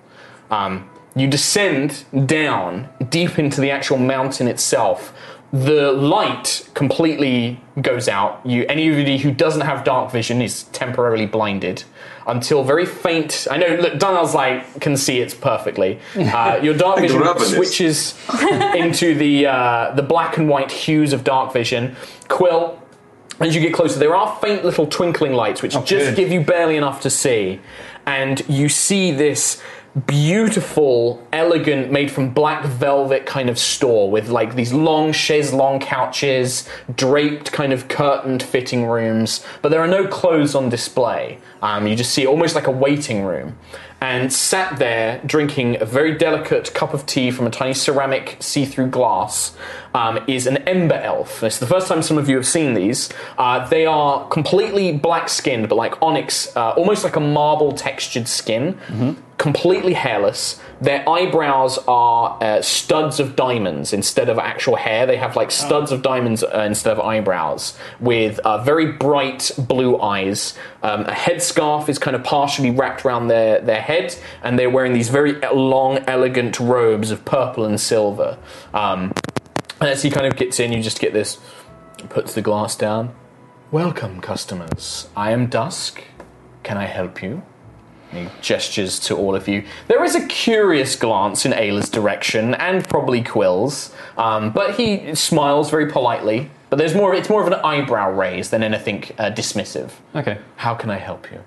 Um, 0.49 0.89
you 1.15 1.27
descend 1.27 2.05
down 2.25 2.89
deep 3.09 3.37
into 3.37 3.61
the 3.61 3.71
actual 3.71 3.97
mountain 3.97 4.47
itself. 4.47 5.13
The 5.53 5.91
light 5.91 6.69
completely 6.73 7.59
goes 7.81 8.07
out. 8.07 8.39
You, 8.45 8.65
anybody 8.69 9.17
who 9.17 9.31
doesn't 9.31 9.61
have 9.61 9.83
dark 9.83 10.09
vision 10.09 10.41
is 10.41 10.63
temporarily 10.63 11.25
blinded 11.25 11.83
until 12.25 12.63
very 12.63 12.85
faint. 12.85 13.47
I 13.51 13.57
know. 13.57 13.75
Look, 13.75 13.99
Donald's 13.99 14.33
like 14.33 14.79
can 14.79 14.95
see 14.95 15.19
it 15.19 15.37
perfectly. 15.41 15.99
Uh, 16.31 16.59
your 16.63 16.73
dark 16.73 16.99
vision 16.99 17.21
switches 17.39 18.17
into 18.75 19.13
the 19.15 19.47
uh, 19.47 19.93
the 19.95 20.01
black 20.01 20.37
and 20.37 20.47
white 20.47 20.71
hues 20.71 21.11
of 21.11 21.25
dark 21.25 21.51
vision. 21.51 21.95
Quill, 22.29 22.81
as 23.41 23.53
you 23.53 23.59
get 23.59 23.73
closer, 23.73 23.99
there 23.99 24.15
are 24.15 24.37
faint 24.39 24.63
little 24.63 24.87
twinkling 24.87 25.33
lights 25.33 25.61
which 25.61 25.73
just 25.73 25.89
good. 25.89 26.15
give 26.15 26.31
you 26.31 26.41
barely 26.41 26.77
enough 26.77 27.01
to 27.01 27.09
see, 27.09 27.59
and 28.05 28.47
you 28.47 28.69
see 28.69 29.11
this 29.11 29.61
beautiful, 30.07 31.25
elegant, 31.33 31.91
made 31.91 32.09
from 32.09 32.29
black 32.29 32.63
velvet 32.65 33.25
kind 33.25 33.49
of 33.49 33.59
store 33.59 34.09
with 34.09 34.29
like 34.29 34.55
these 34.55 34.71
long 34.71 35.11
chaise 35.11 35.51
long 35.51 35.79
couches, 35.79 36.67
draped 36.95 37.51
kind 37.51 37.73
of 37.73 37.87
curtained 37.87 38.41
fitting 38.41 38.85
rooms, 38.85 39.45
but 39.61 39.69
there 39.69 39.81
are 39.81 39.87
no 39.87 40.07
clothes 40.07 40.55
on 40.55 40.69
display. 40.69 41.39
Um, 41.61 41.87
you 41.87 41.95
just 41.95 42.11
see 42.11 42.25
almost 42.25 42.55
like 42.55 42.67
a 42.67 42.71
waiting 42.71 43.23
room. 43.23 43.57
And 44.03 44.33
sat 44.33 44.79
there 44.79 45.21
drinking 45.27 45.79
a 45.79 45.85
very 45.85 46.17
delicate 46.17 46.73
cup 46.73 46.95
of 46.95 47.05
tea 47.05 47.29
from 47.29 47.45
a 47.45 47.51
tiny 47.51 47.75
ceramic 47.75 48.37
see 48.39 48.65
through 48.65 48.87
glass 48.87 49.55
um, 49.93 50.19
is 50.27 50.47
an 50.47 50.57
ember 50.57 50.95
elf. 50.95 51.43
It's 51.43 51.59
the 51.59 51.67
first 51.67 51.87
time 51.87 52.01
some 52.01 52.17
of 52.17 52.27
you 52.27 52.35
have 52.37 52.47
seen 52.47 52.73
these. 52.73 53.09
Uh, 53.37 53.67
they 53.67 53.85
are 53.85 54.27
completely 54.29 54.91
black 54.91 55.29
skinned, 55.29 55.69
but 55.69 55.75
like 55.75 56.01
onyx, 56.01 56.55
uh, 56.57 56.71
almost 56.71 57.03
like 57.03 57.15
a 57.15 57.19
marble 57.19 57.73
textured 57.73 58.27
skin, 58.27 58.75
completely 59.37 59.93
hairless. 59.93 60.59
Their 60.81 61.07
eyebrows 61.07 61.77
are 61.87 62.37
uh, 62.41 62.61
studs 62.61 63.19
of 63.19 63.35
diamonds 63.35 63.93
instead 63.93 64.29
of 64.29 64.37
actual 64.37 64.75
hair. 64.75 65.05
They 65.05 65.17
have 65.17 65.35
like 65.35 65.51
studs 65.51 65.91
of 65.91 66.01
diamonds 66.01 66.43
uh, 66.43 66.65
instead 66.67 66.93
of 66.93 66.99
eyebrows, 66.99 67.77
with 67.99 68.39
uh, 68.39 68.63
very 68.63 68.91
bright 68.91 69.51
blue 69.57 69.99
eyes. 69.99 70.55
Um, 70.83 71.01
a 71.01 71.11
headscarf 71.11 71.89
is 71.89 71.99
kind 71.99 72.15
of 72.15 72.23
partially 72.23 72.71
wrapped 72.71 73.05
around 73.05 73.27
their, 73.27 73.61
their 73.61 73.81
head, 73.81 74.15
and 74.43 74.57
they're 74.57 74.69
wearing 74.69 74.93
these 74.93 75.09
very 75.09 75.33
long, 75.53 75.99
elegant 76.07 76.59
robes 76.59 77.11
of 77.11 77.25
purple 77.25 77.65
and 77.65 77.79
silver. 77.79 78.37
Um, 78.73 79.11
and 79.79 79.89
as 79.89 80.03
he 80.03 80.11
kind 80.11 80.27
of 80.27 80.35
gets 80.35 80.59
in, 80.59 80.71
you 80.71 80.83
just 80.83 80.99
get 80.99 81.13
this, 81.13 81.39
puts 82.09 82.33
the 82.33 82.41
glass 82.41 82.75
down. 82.75 83.13
Welcome, 83.71 84.21
customers. 84.21 85.07
I 85.15 85.31
am 85.31 85.47
Dusk. 85.47 86.03
Can 86.63 86.77
I 86.77 86.85
help 86.85 87.23
you? 87.23 87.43
And 88.11 88.27
he 88.27 88.35
gestures 88.41 88.99
to 89.01 89.15
all 89.15 89.35
of 89.35 89.47
you. 89.47 89.63
There 89.87 90.03
is 90.03 90.15
a 90.15 90.27
curious 90.27 90.95
glance 90.95 91.45
in 91.45 91.53
Ayla's 91.53 91.89
direction, 91.89 92.55
and 92.55 92.87
probably 92.87 93.21
Quill's, 93.21 93.93
um, 94.17 94.51
but 94.51 94.75
he 94.75 95.15
smiles 95.15 95.69
very 95.69 95.89
politely. 95.89 96.49
But 96.69 96.77
there's 96.77 96.95
more. 96.95 97.13
It's 97.13 97.29
more 97.29 97.41
of 97.41 97.47
an 97.47 97.59
eyebrow 97.65 98.11
raise 98.11 98.49
than 98.49 98.63
anything 98.63 99.03
uh, 99.17 99.31
dismissive. 99.31 99.91
Okay. 100.15 100.37
How 100.57 100.73
can 100.73 100.89
I 100.89 100.97
help 100.97 101.31
you? 101.31 101.43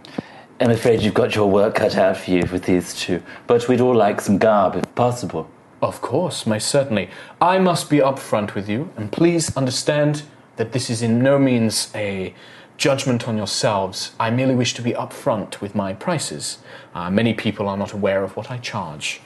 I'm 0.61 0.71
afraid 0.71 1.03
you've 1.03 1.15
got 1.15 1.35
your 1.35 1.51
work 1.51 1.75
cut 1.75 1.97
out 1.97 2.17
for 2.17 2.31
you 2.31 2.45
with 2.53 2.65
these 2.65 2.95
two, 2.95 3.23
but 3.47 3.69
we'd 3.69 3.81
all 3.81 3.95
like 3.95 4.21
some 4.21 4.39
garb 4.39 4.77
if 4.77 4.95
possible. 4.95 5.49
Of 5.83 6.01
course, 6.01 6.47
most 6.47 6.69
certainly. 6.69 7.11
I 7.41 7.59
must 7.59 7.91
be 7.91 7.99
upfront 7.99 8.55
with 8.55 8.69
you, 8.69 8.91
and 8.97 9.11
please 9.11 9.55
understand 9.57 10.23
that 10.57 10.73
this 10.73 10.89
is 10.89 11.03
in 11.03 11.19
no 11.19 11.39
means 11.39 11.91
a 11.95 12.33
judgment 12.77 13.29
on 13.29 13.37
yourselves. 13.37 14.13
I 14.19 14.31
merely 14.31 14.55
wish 14.55 14.75
to 14.75 14.83
be 14.83 14.93
upfront 14.93 15.61
with 15.61 15.75
my 15.75 15.93
prices. 15.93 16.59
Uh, 16.95 17.11
many 17.11 17.35
people 17.35 17.69
are 17.69 17.77
not 17.77 17.93
aware 17.93 18.23
of 18.25 18.37
what 18.37 18.51
I 18.51 18.59
charge. 18.59 19.21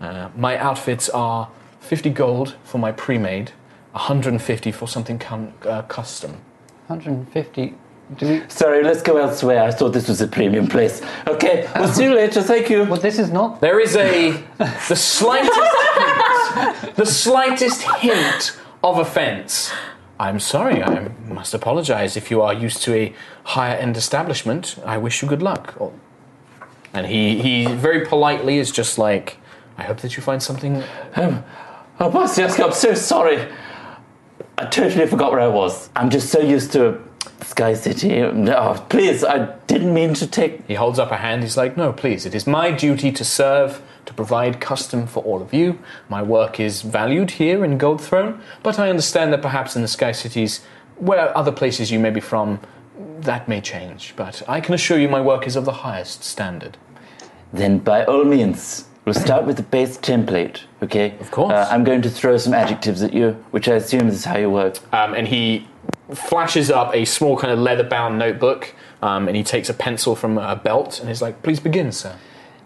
Uh, 0.00 0.28
my 0.36 0.56
outfits 0.58 1.08
are 1.10 1.48
50 1.80 2.10
gold 2.10 2.56
for 2.64 2.78
my 2.78 2.92
pre 2.92 3.18
made, 3.18 3.52
150 3.92 4.72
for 4.72 4.88
something 4.88 5.18
com- 5.18 5.52
uh, 5.64 5.82
custom. 5.82 6.32
150. 6.88 7.74
Do 8.18 8.28
we, 8.28 8.42
Sorry, 8.48 8.84
let's 8.84 9.02
go 9.02 9.16
elsewhere. 9.16 9.64
I 9.64 9.72
thought 9.72 9.92
this 9.92 10.06
was 10.08 10.20
a 10.20 10.28
premium 10.28 10.68
place. 10.68 11.02
Okay, 11.26 11.68
we'll 11.74 11.88
see 11.88 12.04
you 12.04 12.14
later. 12.14 12.40
Thank 12.40 12.70
you. 12.70 12.84
well, 12.84 13.00
this 13.00 13.18
is 13.18 13.30
not. 13.30 13.60
There 13.60 13.80
is 13.80 13.96
a 13.96 14.30
the 14.58 14.94
slightest 14.94 15.50
hint, 15.52 16.94
the 16.96 17.04
slightest 17.06 17.82
hint 17.82 18.56
of 18.84 18.98
offence. 18.98 19.72
I'm 20.20 20.38
sorry. 20.38 20.82
I 20.84 21.08
must 21.36 21.54
apologise. 21.54 22.16
If 22.16 22.30
you 22.30 22.40
are 22.42 22.52
used 22.54 22.82
to 22.84 22.94
a 22.94 23.12
higher 23.44 23.76
end 23.76 23.96
establishment, 23.96 24.76
I 24.84 24.96
wish 24.98 25.22
you 25.22 25.28
good 25.28 25.42
luck. 25.42 25.74
Or- 25.78 25.92
And 26.94 27.06
he 27.06 27.22
he 27.46 27.54
very 27.86 28.00
politely 28.12 28.56
is 28.58 28.70
just 28.80 28.98
like, 28.98 29.26
I 29.78 29.82
hope 29.88 29.98
that 30.02 30.12
you 30.16 30.22
find 30.22 30.40
something. 30.42 30.82
Um, 31.14 31.44
oh, 32.00 32.10
boss, 32.10 32.38
yes, 32.38 32.58
I'm 32.58 32.72
so 32.72 32.94
sorry. 32.94 33.38
I 34.58 34.64
totally 34.64 35.06
forgot 35.06 35.30
where 35.32 35.44
I 35.50 35.52
was. 35.62 35.90
I'm 35.94 36.08
just 36.08 36.28
so 36.30 36.40
used 36.40 36.72
to 36.72 36.82
Sky 37.42 37.74
City. 37.74 38.22
Oh, 38.22 38.74
please, 38.88 39.22
I 39.22 39.38
didn't 39.66 39.92
mean 39.92 40.14
to 40.14 40.26
take. 40.26 40.52
He 40.66 40.74
holds 40.74 40.98
up 40.98 41.10
a 41.12 41.16
hand. 41.16 41.42
He's 41.42 41.58
like, 41.62 41.76
No, 41.76 41.92
please. 41.92 42.24
It 42.28 42.34
is 42.34 42.46
my 42.46 42.70
duty 42.84 43.12
to 43.12 43.24
serve, 43.24 43.82
to 44.06 44.14
provide 44.14 44.54
custom 44.70 45.06
for 45.06 45.22
all 45.28 45.40
of 45.42 45.52
you. 45.52 45.68
My 46.08 46.22
work 46.22 46.58
is 46.58 46.80
valued 46.80 47.30
here 47.32 47.58
in 47.66 47.76
Gold 47.76 48.00
Throne, 48.00 48.40
but 48.62 48.78
I 48.78 48.88
understand 48.88 49.32
that 49.32 49.42
perhaps 49.42 49.76
in 49.76 49.82
the 49.82 49.88
Sky 49.98 50.12
Cities, 50.12 50.60
where 50.98 51.36
other 51.36 51.52
places 51.52 51.90
you 51.90 51.98
may 51.98 52.10
be 52.10 52.20
from, 52.20 52.60
that 53.20 53.48
may 53.48 53.60
change. 53.60 54.14
But 54.16 54.42
I 54.48 54.60
can 54.60 54.74
assure 54.74 54.98
you, 54.98 55.08
my 55.08 55.20
work 55.20 55.46
is 55.46 55.56
of 55.56 55.64
the 55.64 55.72
highest 55.72 56.24
standard. 56.24 56.76
Then, 57.52 57.78
by 57.78 58.04
all 58.04 58.24
means, 58.24 58.86
We'll 59.06 59.14
start 59.14 59.44
with 59.44 59.56
the 59.56 59.62
base 59.62 59.96
template, 59.98 60.62
okay? 60.82 61.16
Of 61.20 61.30
course. 61.30 61.52
Uh, 61.52 61.68
I'm 61.70 61.84
going 61.84 62.02
to 62.02 62.10
throw 62.10 62.36
some 62.38 62.52
adjectives 62.52 63.04
at 63.04 63.14
you, 63.14 63.36
which 63.52 63.68
I 63.68 63.76
assume 63.76 64.08
is 64.08 64.24
how 64.24 64.36
you 64.36 64.50
work. 64.50 64.78
Um, 64.92 65.14
and 65.14 65.28
he 65.28 65.68
flashes 66.12 66.72
up 66.72 66.92
a 66.92 67.04
small 67.04 67.36
kind 67.36 67.52
of 67.52 67.60
leather-bound 67.60 68.18
notebook, 68.18 68.74
um, 69.02 69.28
and 69.28 69.36
he 69.36 69.44
takes 69.44 69.68
a 69.68 69.74
pencil 69.74 70.16
from 70.16 70.38
a 70.38 70.56
belt, 70.56 70.98
and 70.98 71.08
he's 71.08 71.22
like, 71.22 71.40
"Please 71.44 71.60
begin, 71.60 71.92
sir." 71.92 72.16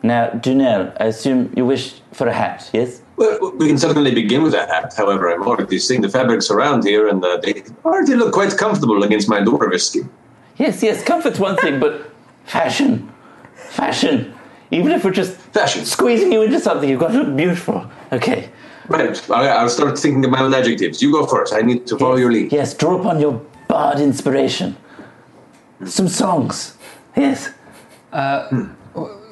Now, 0.03 0.31
Dunel, 0.31 0.97
I 0.99 1.05
assume 1.05 1.53
you 1.55 1.67
wish 1.67 2.01
for 2.11 2.27
a 2.27 2.33
hat, 2.33 2.71
yes? 2.73 3.03
Well, 3.21 3.53
we 3.59 3.67
can 3.69 3.77
certainly 3.77 4.15
begin 4.15 4.43
with 4.43 4.53
that 4.53 4.71
hat. 4.71 4.95
However, 4.97 5.29
I'm 5.31 5.43
already 5.47 5.79
seeing 5.79 6.01
the 6.01 6.09
fabrics 6.09 6.51
around 6.51 6.85
here, 6.85 7.07
and 7.07 7.23
uh, 7.23 7.37
they 7.37 7.63
already 7.85 8.15
look 8.15 8.33
quite 8.33 8.57
comfortable 8.57 9.03
against 9.03 9.29
my 9.29 9.41
dwarvish 9.41 9.83
skin. 9.91 10.09
Yes, 10.57 10.83
yes, 10.83 11.05
comfort's 11.05 11.39
one 11.39 11.57
thing, 11.59 11.79
but 11.81 12.11
fashion. 12.47 13.13
Fashion. 13.55 14.33
Even 14.71 14.93
if 14.93 15.05
we're 15.05 15.11
just 15.11 15.37
Fashion. 15.53 15.85
squeezing 15.85 16.33
you 16.33 16.41
into 16.43 16.59
something, 16.61 16.89
you've 16.89 17.01
got 17.01 17.13
to 17.13 17.19
look 17.23 17.37
beautiful. 17.37 17.85
Okay. 18.11 18.49
Right, 18.89 19.31
I- 19.31 19.49
I'll 19.49 19.69
start 19.69 19.99
thinking 19.99 20.25
of 20.25 20.31
my 20.31 20.41
own 20.41 20.55
adjectives. 20.55 21.03
You 21.03 21.13
go 21.13 21.27
first. 21.27 21.53
I 21.53 21.61
need 21.61 21.87
to 21.89 21.99
follow 21.99 22.17
your 22.17 22.33
lead. 22.33 22.53
Yes, 22.53 22.73
draw 22.73 22.99
upon 22.99 23.21
your 23.21 23.35
bard 23.69 24.01
inspiration. 24.01 24.77
Some 25.85 26.09
songs. 26.09 26.75
Yes. 27.17 27.51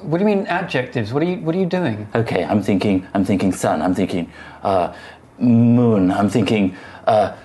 What 0.02 0.18
do 0.18 0.24
you 0.24 0.36
mean 0.36 0.46
adjectives? 0.46 1.12
What 1.12 1.22
are 1.22 1.26
you 1.26 1.36
What 1.38 1.54
are 1.54 1.58
you 1.58 1.66
doing? 1.66 2.08
Okay, 2.14 2.44
I'm 2.44 2.62
thinking. 2.62 3.06
I'm 3.14 3.24
thinking 3.24 3.52
sun. 3.52 3.82
I'm 3.82 3.94
thinking 3.94 4.30
uh, 4.62 4.94
moon. 5.38 6.10
I'm 6.10 6.28
thinking 6.28 6.76
uh, 7.06 7.36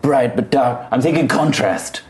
bright 0.00 0.34
but 0.36 0.50
dark. 0.50 0.86
I'm 0.90 1.00
thinking 1.00 1.28
contrast. 1.28 2.02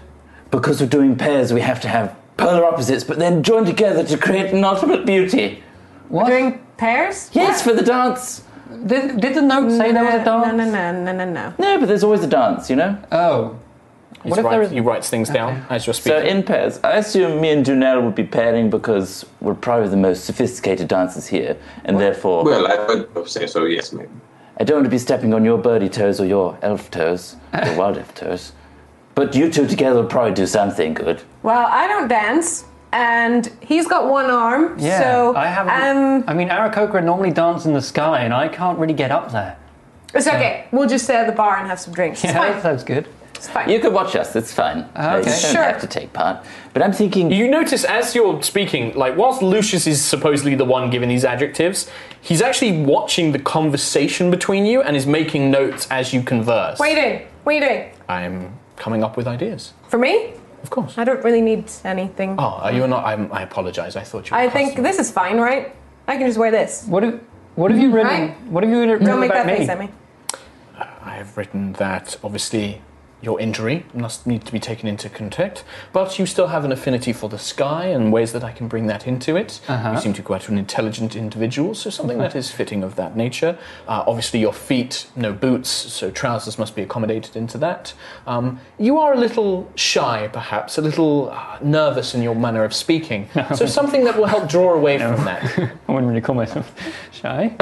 Because 0.50 0.80
we're 0.80 0.86
doing 0.88 1.16
pairs, 1.16 1.52
we 1.52 1.62
have 1.62 1.80
to 1.80 1.88
have 1.88 2.14
polar 2.36 2.64
opposites, 2.64 3.04
but 3.04 3.18
then 3.18 3.42
join 3.42 3.64
together 3.64 4.04
to 4.04 4.18
create 4.18 4.52
an 4.52 4.64
ultimate 4.64 5.06
beauty. 5.06 5.62
What? 6.08 6.26
Doing 6.26 6.64
pairs? 6.76 7.30
Yes, 7.32 7.62
for 7.62 7.72
the 7.72 7.82
dance. 7.82 8.44
Did, 8.86 9.20
did 9.20 9.34
the 9.34 9.42
note 9.42 9.70
say 9.70 9.92
there 9.92 10.04
was 10.04 10.14
a 10.14 10.24
dance? 10.24 10.46
No, 10.46 10.50
no, 10.50 10.64
no, 10.64 11.04
no, 11.04 11.12
no, 11.12 11.30
no. 11.30 11.54
No, 11.58 11.80
but 11.80 11.86
there's 11.86 12.04
always 12.04 12.22
a 12.22 12.26
dance, 12.26 12.68
you 12.68 12.76
know. 12.76 12.98
Oh. 13.10 13.58
He's 14.22 14.30
What 14.30 14.38
if 14.38 14.44
write- 14.44 14.50
there 14.52 14.62
is- 14.62 14.70
he 14.70 14.80
writes 14.80 15.10
things 15.10 15.28
down 15.28 15.64
as 15.68 15.86
you're 15.86 15.94
speaking. 15.94 16.20
So 16.20 16.24
in 16.26 16.42
pairs, 16.44 16.78
I 16.84 16.92
assume 16.92 17.40
me 17.40 17.50
and 17.50 17.64
Dunel 17.66 18.02
would 18.04 18.14
be 18.14 18.22
pairing 18.24 18.70
because 18.70 19.26
we're 19.40 19.54
probably 19.54 19.88
the 19.88 19.96
most 19.96 20.24
sophisticated 20.24 20.86
dancers 20.88 21.26
here, 21.26 21.56
and 21.84 21.98
therefore 22.00 22.44
Well, 22.44 22.66
I 22.66 23.04
would 23.14 23.28
say 23.28 23.46
so, 23.46 23.64
yes, 23.64 23.92
maybe. 23.92 24.08
I 24.60 24.64
don't 24.64 24.76
want 24.76 24.84
to 24.86 24.90
be 24.90 24.98
stepping 24.98 25.34
on 25.34 25.44
your 25.44 25.58
birdie 25.58 25.88
toes 25.88 26.20
or 26.20 26.26
your 26.26 26.56
elf 26.62 26.90
toes, 26.90 27.34
your 27.64 27.74
wild 27.80 27.98
elf 27.98 28.14
toes. 28.14 28.52
But 29.14 29.34
you 29.34 29.50
two 29.50 29.66
together 29.66 30.00
will 30.02 30.08
probably 30.08 30.32
do 30.34 30.46
something 30.46 30.94
good. 30.94 31.20
Well, 31.42 31.66
I 31.68 31.88
don't 31.88 32.06
dance, 32.08 32.64
and 32.92 33.50
he's 33.60 33.88
got 33.88 34.08
one 34.08 34.30
arm, 34.30 34.76
Yeah. 34.78 35.00
so 35.02 35.34
I 35.36 35.46
haven't. 35.46 35.96
um, 35.96 36.24
I 36.28 36.34
mean, 36.34 36.48
Aarakocra 36.48 37.02
normally 37.02 37.30
dance 37.32 37.66
in 37.66 37.72
the 37.72 37.82
sky, 37.82 38.20
and 38.20 38.32
I 38.32 38.46
can't 38.48 38.78
really 38.78 38.94
get 38.94 39.10
up 39.10 39.32
there. 39.32 39.56
it's 40.14 40.26
okay. 40.28 40.66
We'll 40.70 40.88
just 40.88 41.04
stay 41.04 41.16
at 41.16 41.26
the 41.26 41.32
bar 41.32 41.56
and 41.56 41.66
have 41.68 41.80
some 41.80 41.92
drinks. 41.92 42.22
It's 42.22 42.32
Yeah, 42.32 42.38
fine. 42.38 42.52
that 42.52 42.62
sounds 42.62 42.84
good. 42.84 43.08
It's 43.42 43.50
fine. 43.50 43.68
You 43.68 43.80
could 43.80 43.92
watch 43.92 44.14
us, 44.14 44.36
it's 44.36 44.52
fine. 44.52 44.88
Uh, 44.94 45.16
you 45.18 45.24
don't 45.24 45.36
Sure. 45.36 45.64
have 45.64 45.80
to 45.80 45.88
take 45.88 46.12
part. 46.12 46.46
But 46.72 46.80
I'm 46.84 46.92
thinking, 46.92 47.32
You 47.32 47.48
notice 47.48 47.82
as 47.84 48.14
you're 48.14 48.40
speaking, 48.40 48.94
like 48.94 49.16
whilst 49.16 49.42
Lucius 49.42 49.84
is 49.88 50.00
supposedly 50.00 50.54
the 50.54 50.64
one 50.64 50.90
giving 50.90 51.08
these 51.08 51.24
adjectives, 51.24 51.90
he's 52.20 52.40
actually 52.40 52.84
watching 52.84 53.32
the 53.32 53.40
conversation 53.40 54.30
between 54.30 54.64
you 54.64 54.80
and 54.82 54.96
is 54.96 55.08
making 55.08 55.50
notes 55.50 55.88
as 55.90 56.14
you 56.14 56.22
converse. 56.22 56.78
What 56.78 56.90
are 56.90 56.92
you 56.92 57.02
doing? 57.02 57.28
What 57.42 57.50
are 57.50 57.54
you 57.58 57.60
doing? 57.68 57.90
I'm 58.08 58.52
coming 58.76 59.02
up 59.02 59.16
with 59.16 59.26
ideas. 59.26 59.72
For 59.88 59.98
me? 59.98 60.34
Of 60.62 60.70
course. 60.70 60.96
I 60.96 61.02
don't 61.02 61.24
really 61.24 61.40
need 61.40 61.64
anything. 61.82 62.36
Oh, 62.38 62.60
are 62.62 62.72
you 62.72 62.86
not? 62.86 63.04
I'm, 63.04 63.32
I 63.32 63.42
apologize. 63.42 63.96
I 63.96 64.04
thought 64.04 64.30
you. 64.30 64.36
Were 64.36 64.42
I 64.42 64.50
think 64.50 64.76
this 64.76 65.00
is 65.00 65.10
fine, 65.10 65.40
right? 65.40 65.74
I 66.06 66.16
can 66.16 66.28
just 66.28 66.38
wear 66.38 66.52
this. 66.52 66.84
What 66.86 67.02
have 67.02 67.20
What 67.56 67.72
have 67.72 67.80
you 67.80 67.90
written? 67.90 68.06
Right. 68.06 68.40
What 68.42 68.62
have 68.62 68.72
you 68.72 68.78
written 68.78 69.04
Don't 69.04 69.18
make 69.18 69.32
that 69.32 69.46
face 69.46 69.68
at 69.68 69.80
me. 69.80 69.88
I 70.78 71.16
have 71.16 71.36
written 71.36 71.72
that 71.74 72.16
obviously 72.22 72.80
your 73.22 73.40
injury 73.40 73.86
must 73.94 74.26
need 74.26 74.44
to 74.44 74.52
be 74.52 74.58
taken 74.58 74.88
into 74.88 75.08
context, 75.08 75.64
but 75.92 76.18
you 76.18 76.26
still 76.26 76.48
have 76.48 76.64
an 76.64 76.72
affinity 76.72 77.12
for 77.12 77.28
the 77.28 77.38
sky 77.38 77.86
and 77.86 78.12
ways 78.12 78.32
that 78.32 78.42
I 78.42 78.50
can 78.50 78.66
bring 78.66 78.88
that 78.88 79.06
into 79.06 79.36
it. 79.36 79.60
You 79.68 80.00
seem 80.00 80.12
to 80.14 80.22
be 80.22 80.26
quite 80.26 80.48
an 80.48 80.58
intelligent 80.58 81.14
individual, 81.14 81.74
so 81.74 81.88
something 81.88 82.18
that 82.18 82.34
is 82.34 82.50
fitting 82.50 82.82
of 82.82 82.96
that 82.96 83.16
nature. 83.16 83.56
Uh, 83.86 84.02
obviously, 84.06 84.40
your 84.40 84.52
feet, 84.52 85.06
no 85.14 85.32
boots, 85.32 85.68
so 85.70 86.10
trousers 86.10 86.58
must 86.58 86.74
be 86.74 86.82
accommodated 86.82 87.36
into 87.36 87.58
that. 87.58 87.94
Um, 88.26 88.60
you 88.78 88.98
are 88.98 89.12
a 89.14 89.16
little 89.18 89.70
shy, 89.76 90.28
perhaps, 90.32 90.76
a 90.78 90.82
little 90.82 91.30
uh, 91.30 91.58
nervous 91.62 92.14
in 92.14 92.22
your 92.22 92.34
manner 92.34 92.64
of 92.64 92.74
speaking, 92.74 93.28
so 93.54 93.66
something 93.66 94.04
that 94.04 94.16
will 94.18 94.26
help 94.26 94.48
draw 94.48 94.74
away 94.74 94.98
from 94.98 95.24
that. 95.24 95.42
I 95.88 95.92
wouldn't 95.92 96.08
really 96.08 96.20
call 96.20 96.34
myself 96.34 96.74
shy. 97.12 97.54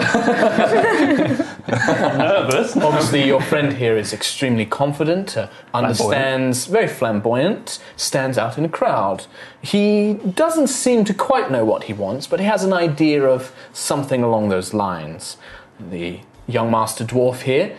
nervous. 1.69 2.77
Obviously, 2.77 3.27
your 3.27 3.43
friend 3.43 3.73
here 3.73 3.97
is 3.97 4.13
extremely 4.13 4.65
confident, 4.67 5.37
uh, 5.37 5.49
understands, 5.73 6.67
very 6.67 6.89
flamboyant, 6.89 7.79
stands 7.97 8.39
out 8.39 8.59
in 8.59 8.65
a 8.65 8.69
crowd. 8.69 9.27
He 9.63 10.15
doesn't 10.15 10.69
seem 10.69 11.05
to 11.05 11.15
quite 11.15 11.51
know 11.51 11.65
what 11.65 11.85
he 11.85 11.93
wants, 11.93 12.27
but 12.27 12.41
he 12.41 12.47
has 12.47 12.65
an 12.65 12.73
idea 12.73 13.25
of 13.25 13.53
something 13.73 14.23
along 14.23 14.49
those 14.49 14.75
lines. 14.75 15.37
The 15.79 16.21
young 16.47 16.71
master 16.71 17.05
dwarf 17.05 17.43
here, 17.43 17.77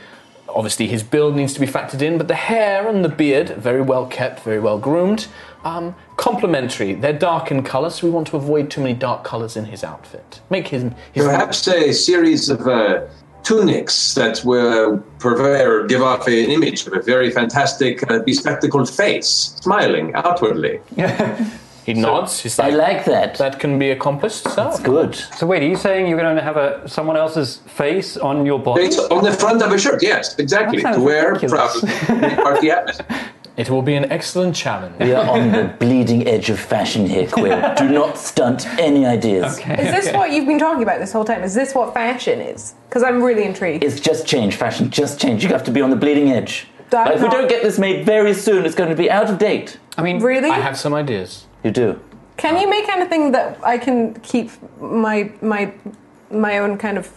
obviously, 0.49 0.87
his 0.87 1.03
build 1.03 1.35
needs 1.35 1.53
to 1.53 1.59
be 1.59 1.67
factored 1.67 2.01
in, 2.01 2.17
but 2.17 2.27
the 2.27 2.35
hair 2.35 2.87
and 2.87 3.03
the 3.03 3.09
beard, 3.09 3.49
very 3.49 3.81
well 3.81 4.05
kept, 4.05 4.41
very 4.41 4.59
well 4.59 4.77
groomed. 4.77 5.27
Um, 5.63 5.95
complementary. 6.17 6.93
They're 6.93 7.13
dark 7.13 7.51
in 7.51 7.61
colour, 7.63 7.91
so 7.91 8.07
we 8.07 8.11
want 8.11 8.27
to 8.27 8.37
avoid 8.37 8.71
too 8.71 8.81
many 8.81 8.93
dark 8.93 9.23
colours 9.23 9.55
in 9.55 9.65
his 9.65 9.83
outfit. 9.83 10.41
Make 10.49 10.69
his, 10.69 10.83
his 11.13 11.25
Perhaps 11.25 11.67
a 11.67 11.91
series 11.91 12.49
of 12.49 12.67
uh, 12.67 13.05
tunics 13.43 14.13
that 14.15 14.43
will 14.43 14.97
purvey 15.19 15.65
or 15.65 15.85
give 15.87 16.01
off 16.01 16.27
an 16.27 16.33
image 16.33 16.85
of 16.87 16.93
a 16.93 17.01
very 17.01 17.31
fantastic, 17.31 18.09
uh, 18.09 18.19
bespectacled 18.19 18.89
face, 18.89 19.55
smiling 19.61 20.13
outwardly. 20.15 20.79
He 21.85 21.93
nods. 21.93 22.41
He's 22.41 22.59
I 22.59 22.69
like, 22.69 22.97
like 22.97 23.05
that. 23.05 23.35
that 23.35 23.59
can 23.59 23.79
be 23.79 23.91
accomplished, 23.91 24.43
sir. 24.43 24.55
That's 24.55 24.79
good. 24.79 25.15
So 25.15 25.47
wait, 25.47 25.63
are 25.63 25.67
you 25.67 25.75
saying 25.75 26.07
you're 26.07 26.19
going 26.19 26.35
to 26.35 26.43
have 26.43 26.57
a 26.57 26.87
someone 26.87 27.17
else's 27.17 27.57
face 27.67 28.17
on 28.17 28.45
your 28.45 28.59
body? 28.59 28.83
It's 28.83 28.99
on 28.99 29.23
the 29.23 29.31
front 29.31 29.61
of 29.61 29.71
a 29.71 29.79
shirt, 29.79 30.03
yes, 30.03 30.37
exactly. 30.37 30.81
That 30.81 30.95
To 30.95 31.01
wear 31.01 31.33
ridiculous. 31.33 31.79
proudly, 32.05 32.35
part 32.35 32.61
the 32.61 32.71
atmosphere. 32.71 33.07
It 33.57 33.69
will 33.69 33.81
be 33.81 33.95
an 33.95 34.09
excellent 34.11 34.55
challenge. 34.55 34.95
We 34.97 35.11
are 35.13 35.29
on 35.29 35.51
the 35.51 35.75
bleeding 35.77 36.25
edge 36.25 36.49
of 36.49 36.57
fashion 36.57 37.05
here, 37.05 37.27
Quill. 37.27 37.73
Do 37.77 37.89
not 37.89 38.17
stunt 38.17 38.65
any 38.79 39.05
ideas. 39.05 39.59
Okay. 39.59 39.87
Is 39.87 40.05
this 40.05 40.13
what 40.15 40.31
you've 40.31 40.47
been 40.47 40.57
talking 40.57 40.81
about 40.81 40.99
this 40.99 41.11
whole 41.11 41.25
time? 41.25 41.43
Is 41.43 41.53
this 41.53 41.75
what 41.75 41.93
fashion 41.93 42.39
is? 42.39 42.75
Because 42.87 43.03
I'm 43.03 43.21
really 43.21 43.43
intrigued. 43.43 43.83
It's 43.83 43.99
just 43.99 44.25
change, 44.25 44.55
fashion 44.55 44.89
just 44.89 45.19
change. 45.19 45.43
You 45.43 45.49
have 45.49 45.65
to 45.65 45.71
be 45.71 45.81
on 45.81 45.89
the 45.89 45.97
bleeding 45.97 46.31
edge. 46.31 46.67
That 46.91 47.07
Like, 47.07 47.15
if 47.17 47.21
we 47.21 47.29
don't 47.29 47.49
get 47.49 47.61
this 47.61 47.77
made 47.77 48.05
very 48.05 48.33
soon, 48.33 48.65
it's 48.65 48.75
going 48.75 48.89
to 48.89 48.95
be 48.95 49.11
out 49.11 49.29
of 49.29 49.37
date. 49.37 49.77
I 49.97 50.01
mean, 50.01 50.21
really? 50.21 50.49
I 50.49 50.59
have 50.59 50.77
some 50.77 50.93
ideas. 50.93 51.45
You 51.63 51.71
do. 51.71 51.99
Can 52.37 52.57
you 52.59 52.69
make 52.69 52.89
anything 52.89 53.31
that 53.33 53.59
I 53.63 53.77
can 53.77 54.15
keep 54.21 54.49
my 54.79 55.31
my 55.41 55.73
my 56.31 56.57
own 56.59 56.77
kind 56.77 56.97
of? 56.97 57.09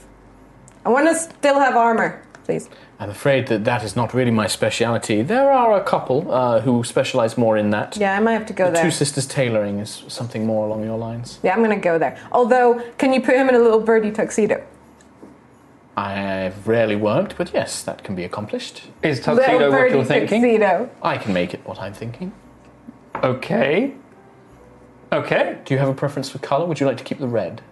I 0.85 0.91
want 0.91 1.09
to 1.09 1.15
still 1.15 1.59
have 1.59 1.77
armor, 1.77 2.23
please. 2.45 2.69
I'm 3.01 3.11
afraid 3.11 3.47
that 3.49 3.65
that 3.65 3.83
is 3.83 3.97
not 3.97 4.13
really 4.13 4.31
my 4.31 4.47
speciality. 4.47 5.23
There 5.23 5.51
are 5.51 5.81
a 5.81 5.83
couple 5.83 6.31
uh, 6.31 6.61
who 6.61 6.85
specialize 6.85 7.39
more 7.39 7.57
in 7.57 7.71
that. 7.71 7.97
Yeah, 7.97 8.17
I 8.17 8.21
might 8.21 8.33
have 8.33 8.47
to 8.47 8.53
go 8.53 8.71
there. 8.71 8.85
Two 8.85 8.91
Sisters 8.91 9.27
Tailoring 9.27 9.79
is 9.79 10.05
something 10.09 10.47
more 10.47 10.67
along 10.67 10.85
your 10.85 10.99
lines. 10.99 11.39
Yeah, 11.43 11.55
I'm 11.55 11.63
gonna 11.63 11.77
go 11.77 11.99
there. 11.99 12.19
Although, 12.31 12.83
can 12.99 13.13
you 13.15 13.21
put 13.21 13.35
him 13.35 13.49
in 13.49 13.55
a 13.55 13.59
little 13.59 13.81
birdie 13.81 14.11
tuxedo? 14.13 14.63
I've 15.97 16.67
rarely 16.67 16.97
worked, 16.97 17.37
but 17.39 17.55
yes, 17.55 17.83
that 17.85 18.03
can 18.05 18.15
be 18.15 18.25
accomplished. 18.25 18.83
is 19.03 19.21
tuxedo 19.21 19.53
little 19.53 19.71
what 19.71 19.79
birdie 19.79 19.95
you're 19.95 20.05
thinking? 20.05 20.43
tuxedo. 20.43 20.91
I 21.03 21.17
can 21.19 21.33
make 21.33 21.55
it 21.55 21.65
what 21.67 21.79
I'm 21.81 21.95
thinking. 21.95 22.33
Okay. 23.23 23.95
Okay. 25.15 25.59
Do 25.65 25.75
you 25.75 25.81
have 25.81 25.89
a 25.89 25.95
preference 25.95 26.29
for 26.31 26.39
color? 26.39 26.67
Would 26.67 26.81
you 26.81 26.87
like 26.87 26.97
to 26.99 27.05
keep 27.05 27.19
the 27.19 27.29
red? 27.29 27.63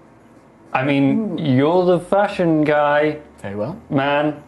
I 0.73 0.85
mean, 0.85 1.37
you're 1.39 1.85
the 1.85 2.01
fashion 2.01 2.63
guy, 2.65 3.19
Very 3.43 3.57
well. 3.57 3.77
man, 3.91 4.43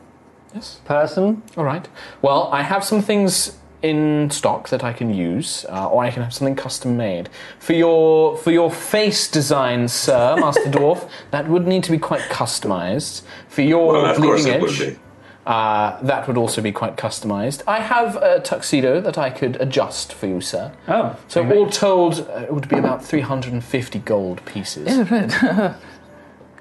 Yes. 0.55 0.81
person. 0.85 1.43
All 1.57 1.65
right. 1.65 1.87
Well, 2.23 2.49
I 2.53 2.63
have 2.63 2.83
some 2.85 3.03
things 3.03 3.59
in 3.83 4.31
stock 4.31 4.69
that 4.71 4.83
I 4.83 4.93
can 4.95 5.13
use, 5.13 5.67
uh, 5.69 5.89
or 5.91 6.03
I 6.05 6.11
can 6.11 6.23
have 6.23 6.33
something 6.33 6.57
custom 6.57 6.97
made 6.97 7.29
for 7.59 7.75
your 7.75 8.39
for 8.39 8.51
your 8.51 8.71
face 8.71 9.31
design, 9.31 9.89
sir, 9.89 10.37
Master 10.39 10.71
Dwarf. 10.77 11.07
That 11.33 11.49
would 11.49 11.67
need 11.67 11.85
to 11.85 11.91
be 11.91 11.99
quite 11.99 12.23
customized 12.31 13.23
for 13.49 13.61
your 13.63 13.93
Well, 13.93 14.07
of 14.07 14.17
course 14.17 14.43
bleeding 14.45 14.55
it 14.55 14.63
would 14.63 14.71
edge. 14.71 14.79
be. 14.95 14.99
Uh, 15.47 16.01
that 16.03 16.27
would 16.27 16.39
also 16.39 16.63
be 16.63 16.73
quite 16.73 16.97
customized. 16.97 17.63
I 17.67 17.81
have 17.81 18.17
a 18.17 18.41
tuxedo 18.41 19.01
that 19.03 19.19
I 19.19 19.29
could 19.29 19.61
adjust 19.61 20.13
for 20.13 20.27
you, 20.27 20.41
sir. 20.41 20.73
Oh, 20.89 21.17
So 21.29 21.47
all 21.53 21.69
told, 21.69 22.21
uh, 22.31 22.45
it 22.45 22.55
would 22.55 22.69
be 22.69 22.79
about 22.79 23.05
350 23.05 23.99
gold 24.01 24.45
pieces. 24.47 24.87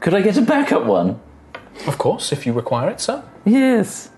Could 0.02 0.14
I 0.14 0.22
get 0.22 0.36
a 0.36 0.42
backup 0.42 0.84
one? 0.84 1.22
Of 1.88 1.98
course, 1.98 2.34
if 2.34 2.46
you 2.46 2.52
require 2.52 2.90
it, 2.90 3.00
sir. 3.00 3.24
Yes. 3.46 4.10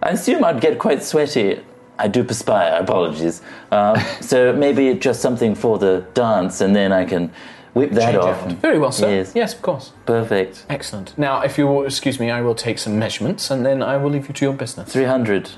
I 0.00 0.10
assume 0.10 0.44
I'd 0.44 0.60
get 0.60 0.78
quite 0.78 1.02
sweaty. 1.02 1.60
I 1.98 2.06
do 2.06 2.22
perspire, 2.22 2.78
apologies. 2.80 3.42
Um, 3.72 3.96
so 4.20 4.52
maybe 4.52 4.94
just 4.94 5.20
something 5.20 5.56
for 5.56 5.76
the 5.78 6.06
dance, 6.14 6.60
and 6.60 6.74
then 6.74 6.92
I 6.92 7.04
can 7.04 7.32
whip 7.74 7.90
that 7.92 8.12
Change 8.12 8.16
off. 8.16 8.42
out. 8.46 8.52
Very 8.54 8.78
well, 8.78 8.92
sir. 8.92 9.10
Yes. 9.10 9.32
yes, 9.34 9.54
of 9.54 9.62
course. 9.62 9.92
Perfect. 10.06 10.64
Excellent. 10.70 11.16
Now, 11.18 11.40
if 11.42 11.58
you 11.58 11.66
will 11.66 11.84
excuse 11.84 12.18
me, 12.18 12.30
I 12.30 12.40
will 12.40 12.54
take 12.54 12.78
some 12.78 12.98
measurements 12.98 13.50
and 13.50 13.64
then 13.66 13.82
I 13.82 13.96
will 13.96 14.10
leave 14.10 14.28
you 14.28 14.34
to 14.34 14.44
your 14.44 14.54
business. 14.54 14.92
300. 14.92 15.50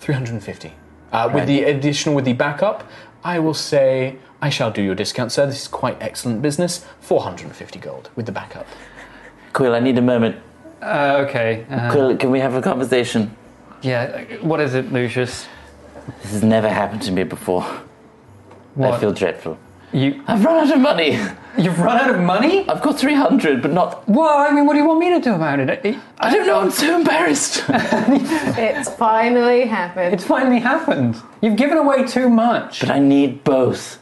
350. 0.00 0.72
Uh, 1.12 1.30
With 1.34 1.46
the 1.46 1.64
additional, 1.64 2.14
with 2.14 2.24
the 2.24 2.32
backup, 2.34 2.84
I 3.24 3.38
will 3.38 3.54
say 3.54 4.16
I 4.40 4.50
shall 4.50 4.70
do 4.70 4.82
your 4.82 4.94
discount, 4.94 5.32
sir. 5.32 5.46
This 5.46 5.62
is 5.62 5.68
quite 5.68 5.96
excellent 6.00 6.42
business. 6.42 6.84
450 7.00 7.78
gold 7.80 8.10
with 8.14 8.26
the 8.26 8.32
backup. 8.32 8.66
Quill, 9.52 9.74
I 9.74 9.80
need 9.80 9.98
a 9.98 10.02
moment. 10.02 10.36
Uh, 10.80 11.24
okay. 11.28 11.66
Uh, 11.70 11.90
Quill, 11.90 12.16
can 12.16 12.30
we 12.30 12.38
have 12.40 12.54
a 12.54 12.62
conversation? 12.62 13.36
yeah. 13.82 14.22
What 14.42 14.60
is 14.60 14.74
it, 14.74 14.92
Lucius? 14.92 15.46
This 16.22 16.32
has 16.32 16.42
never 16.42 16.68
happened 16.68 17.02
to 17.02 17.12
me 17.12 17.24
before. 17.24 17.64
I 18.80 18.96
feel 18.98 19.12
dreadful. 19.12 19.58
You 19.92 20.22
I've 20.26 20.44
run 20.44 20.68
out 20.68 20.74
of 20.74 20.80
money. 20.80 21.18
you've 21.58 21.78
run 21.80 21.96
out 21.98 22.10
of 22.14 22.20
money? 22.20 22.68
I've 22.68 22.82
got 22.82 22.98
300, 22.98 23.62
but 23.62 23.72
not. 23.72 24.06
Well, 24.08 24.38
I 24.38 24.50
mean, 24.52 24.66
what 24.66 24.74
do 24.74 24.80
you 24.80 24.86
want 24.86 25.00
me 25.00 25.10
to 25.10 25.20
do 25.20 25.34
about 25.34 25.60
it? 25.60 25.70
It- 25.84 25.96
I 26.20 26.30
don't 26.30 26.46
know, 26.46 26.60
I'm 26.60 26.70
so 26.70 26.94
embarrassed. 26.96 27.64
It's 27.70 28.88
finally 28.90 29.66
happened. 29.66 30.12
It's 30.14 30.24
finally 30.24 30.60
happened. 30.60 31.16
You've 31.40 31.56
given 31.56 31.78
away 31.78 32.06
too 32.06 32.28
much. 32.28 32.80
but 32.80 32.90
I 32.90 32.98
need 32.98 33.44
both. 33.44 33.98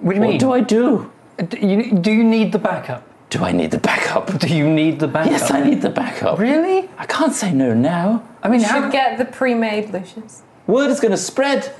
What 0.00 0.10
do 0.12 0.16
you 0.16 0.20
mean? 0.22 0.30
What 0.32 0.40
do 0.40 0.52
I 0.52 0.60
do? 0.60 1.10
Do 1.48 1.56
you, 1.58 1.92
do 1.98 2.10
you 2.12 2.24
need 2.24 2.52
the 2.52 2.58
backup? 2.58 3.06
Do 3.30 3.44
I 3.44 3.52
need 3.52 3.70
the 3.70 3.78
backup? 3.78 4.38
Do 4.40 4.48
you 4.48 4.68
need 4.68 4.98
the 4.98 5.06
backup? 5.08 5.30
Yes, 5.32 5.50
I 5.50 5.62
need 5.62 5.80
the 5.82 5.90
backup. 5.90 6.38
Really? 6.38 6.90
I 6.98 7.06
can't 7.06 7.32
say 7.32 7.52
no 7.52 7.72
now. 7.72 8.22
I 8.42 8.48
mean, 8.48 8.60
You 8.60 8.66
how 8.66 8.82
should 8.82 8.92
get 8.92 9.18
the 9.18 9.24
pre-made 9.24 9.90
Lucius. 9.90 10.42
Word 10.66 10.90
is 10.90 10.98
going 11.00 11.12
to 11.12 11.16
spread. 11.16 11.72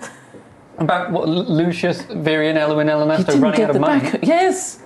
About 0.81 1.11
what 1.13 1.29
Lucius, 1.29 2.03
Virian, 2.03 2.57
Elwin, 2.57 2.89
He 2.89 2.93
Elenasto 2.93 3.27
didn't 3.27 3.41
running 3.43 3.57
get 3.59 3.65
out 3.65 3.71
of 3.71 3.75
the 3.75 3.81
money? 3.81 4.01
backup. 4.01 4.25
Yes. 4.25 4.81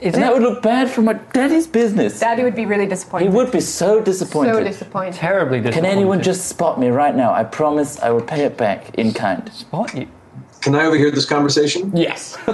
Is 0.00 0.12
And 0.14 0.22
it 0.22 0.26
that 0.26 0.32
would 0.34 0.42
look 0.42 0.62
bad 0.62 0.90
for 0.90 1.00
my 1.02 1.14
daddy's 1.14 1.66
business. 1.66 2.20
Daddy 2.20 2.42
would 2.42 2.54
be 2.54 2.66
really 2.66 2.86
disappointed. 2.86 3.30
He 3.30 3.34
would 3.34 3.50
be 3.50 3.60
so 3.60 4.00
disappointed. 4.00 4.54
so 4.54 4.62
disappointed. 4.64 5.14
terribly 5.14 5.60
disappointed. 5.60 5.86
Can 5.88 5.90
anyone 5.98 6.22
just 6.22 6.48
spot 6.48 6.78
me 6.78 6.88
right 6.88 7.14
now? 7.14 7.32
I 7.32 7.44
promise 7.44 7.98
I 8.00 8.10
will 8.10 8.20
pay 8.22 8.44
it 8.44 8.58
back 8.58 8.94
in 8.98 9.14
kind. 9.14 9.50
spot 9.52 9.94
you? 9.94 10.06
Can 10.60 10.74
I 10.74 10.84
overhear 10.84 11.10
this 11.10 11.24
conversation? 11.24 11.92
Yes. 11.96 12.36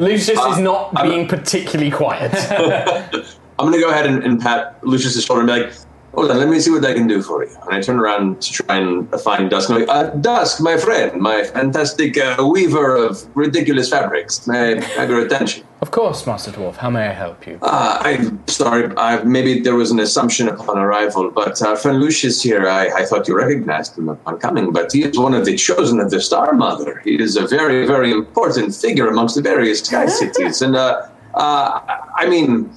Lucius 0.00 0.28
is 0.30 0.38
uh, 0.38 0.60
not 0.60 1.02
being 1.02 1.26
particularly 1.26 1.90
quiet. 1.90 2.32
I'm 3.58 3.68
going 3.68 3.72
to 3.74 3.80
go 3.80 3.90
ahead 3.90 4.06
and, 4.06 4.22
and 4.22 4.40
pat 4.40 4.78
Lucius's 4.82 5.24
shoulder 5.24 5.40
and 5.42 5.48
be 5.48 5.62
like, 5.64 5.72
hold 6.14 6.30
on, 6.30 6.38
let 6.38 6.48
me 6.48 6.60
see 6.60 6.70
what 6.70 6.84
I 6.84 6.94
can 6.94 7.06
do 7.06 7.22
for 7.22 7.44
you. 7.44 7.56
And 7.62 7.74
I 7.74 7.80
turn 7.80 7.98
around 7.98 8.42
to 8.42 8.52
try 8.52 8.76
and 8.76 9.10
find 9.20 9.50
Dusk. 9.50 9.70
And 9.70 9.78
I'm 9.78 9.86
like, 9.86 9.96
uh, 9.96 10.10
Dusk, 10.16 10.60
my 10.60 10.76
friend, 10.76 11.20
my 11.20 11.44
fantastic 11.44 12.18
uh, 12.18 12.46
weaver 12.46 12.96
of 12.96 13.24
ridiculous 13.36 13.88
fabrics. 13.90 14.46
May 14.46 14.78
I 14.78 14.80
have 14.80 15.10
your 15.10 15.24
attention? 15.24 15.64
of 15.82 15.90
course, 15.90 16.24
Master 16.28 16.52
Dwarf. 16.52 16.76
How 16.76 16.90
may 16.90 17.08
I 17.08 17.12
help 17.12 17.44
you? 17.44 17.58
Uh, 17.60 17.98
I'm 18.00 18.46
sorry, 18.46 18.96
I, 18.96 19.20
maybe 19.24 19.58
there 19.58 19.74
was 19.74 19.90
an 19.90 19.98
assumption 19.98 20.48
upon 20.48 20.78
arrival, 20.78 21.28
but 21.32 21.60
uh, 21.60 21.74
friend 21.74 21.98
Lucius 21.98 22.40
here, 22.40 22.68
I, 22.68 22.86
I 23.00 23.04
thought 23.04 23.26
you 23.26 23.36
recognized 23.36 23.98
him 23.98 24.08
upon 24.08 24.38
coming, 24.38 24.72
but 24.72 24.92
he 24.92 25.02
is 25.02 25.18
one 25.18 25.34
of 25.34 25.44
the 25.44 25.56
chosen 25.56 25.98
of 25.98 26.10
the 26.10 26.20
Star 26.20 26.52
Mother. 26.52 27.00
He 27.04 27.20
is 27.20 27.36
a 27.36 27.48
very, 27.48 27.84
very 27.84 28.12
important 28.12 28.72
figure 28.76 29.08
amongst 29.08 29.34
the 29.34 29.42
various 29.42 29.80
Sky 29.80 30.06
Cities. 30.20 30.62
And, 30.62 30.76
uh, 30.76 31.08
uh, 31.34 31.80
I 32.16 32.28
mean, 32.28 32.70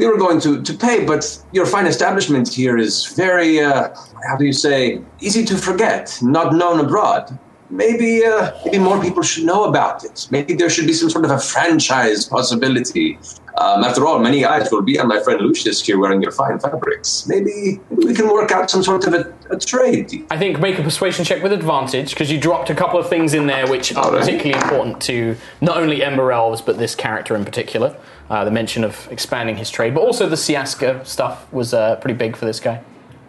we 0.00 0.06
were 0.06 0.16
going 0.16 0.40
to, 0.40 0.62
to 0.62 0.72
pay, 0.72 1.04
but 1.04 1.22
your 1.52 1.66
fine 1.66 1.86
establishment 1.86 2.48
here 2.48 2.78
is 2.78 3.04
very, 3.12 3.60
uh, 3.60 3.94
how 4.26 4.36
do 4.38 4.46
you 4.46 4.52
say, 4.54 4.98
easy 5.20 5.44
to 5.44 5.56
forget, 5.58 6.18
not 6.22 6.54
known 6.54 6.80
abroad. 6.80 7.38
Maybe, 7.68 8.24
uh, 8.24 8.50
maybe 8.64 8.78
more 8.78 8.98
people 9.00 9.22
should 9.22 9.44
know 9.44 9.64
about 9.64 10.02
it. 10.02 10.26
Maybe 10.30 10.54
there 10.54 10.70
should 10.70 10.86
be 10.86 10.94
some 10.94 11.10
sort 11.10 11.26
of 11.26 11.30
a 11.30 11.38
franchise 11.38 12.24
possibility. 12.24 13.18
Um, 13.58 13.84
after 13.84 14.06
all, 14.06 14.18
many 14.18 14.42
eyes 14.42 14.72
will 14.72 14.80
be 14.80 14.98
on 14.98 15.06
my 15.06 15.20
friend 15.22 15.38
Lucius 15.42 15.84
here 15.84 15.98
wearing 15.98 16.22
your 16.22 16.32
fine 16.32 16.58
fabrics. 16.58 17.26
Maybe, 17.28 17.78
we 17.90 18.14
can 18.14 18.26
work 18.28 18.50
out 18.52 18.70
some 18.70 18.82
sort 18.82 19.06
of 19.06 19.12
a, 19.12 19.34
a 19.50 19.58
trade. 19.58 20.26
I 20.30 20.38
think 20.38 20.58
make 20.60 20.78
a 20.78 20.82
persuasion 20.82 21.26
check 21.26 21.42
with 21.42 21.52
advantage 21.52 22.10
because 22.10 22.32
you 22.32 22.40
dropped 22.40 22.70
a 22.70 22.74
couple 22.74 22.98
of 22.98 23.10
things 23.10 23.34
in 23.34 23.46
there 23.46 23.68
which 23.68 23.94
are 23.94 24.10
right. 24.10 24.20
particularly 24.20 24.60
important 24.62 25.02
to 25.02 25.36
not 25.60 25.76
only 25.76 26.02
Ember 26.02 26.32
Elves 26.32 26.62
but 26.62 26.78
this 26.78 26.94
character 26.94 27.36
in 27.36 27.44
particular. 27.44 27.94
Uh, 28.30 28.44
the 28.44 28.50
mention 28.50 28.84
of 28.84 29.08
expanding 29.10 29.56
his 29.56 29.70
trade, 29.70 29.92
but 29.92 30.02
also 30.02 30.28
the 30.28 30.36
Siaska 30.36 31.04
stuff 31.04 31.52
was 31.52 31.74
uh, 31.74 31.96
pretty 31.96 32.16
big 32.16 32.36
for 32.36 32.44
this 32.44 32.60
guy. 32.60 32.80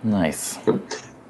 Nice. 0.04 0.60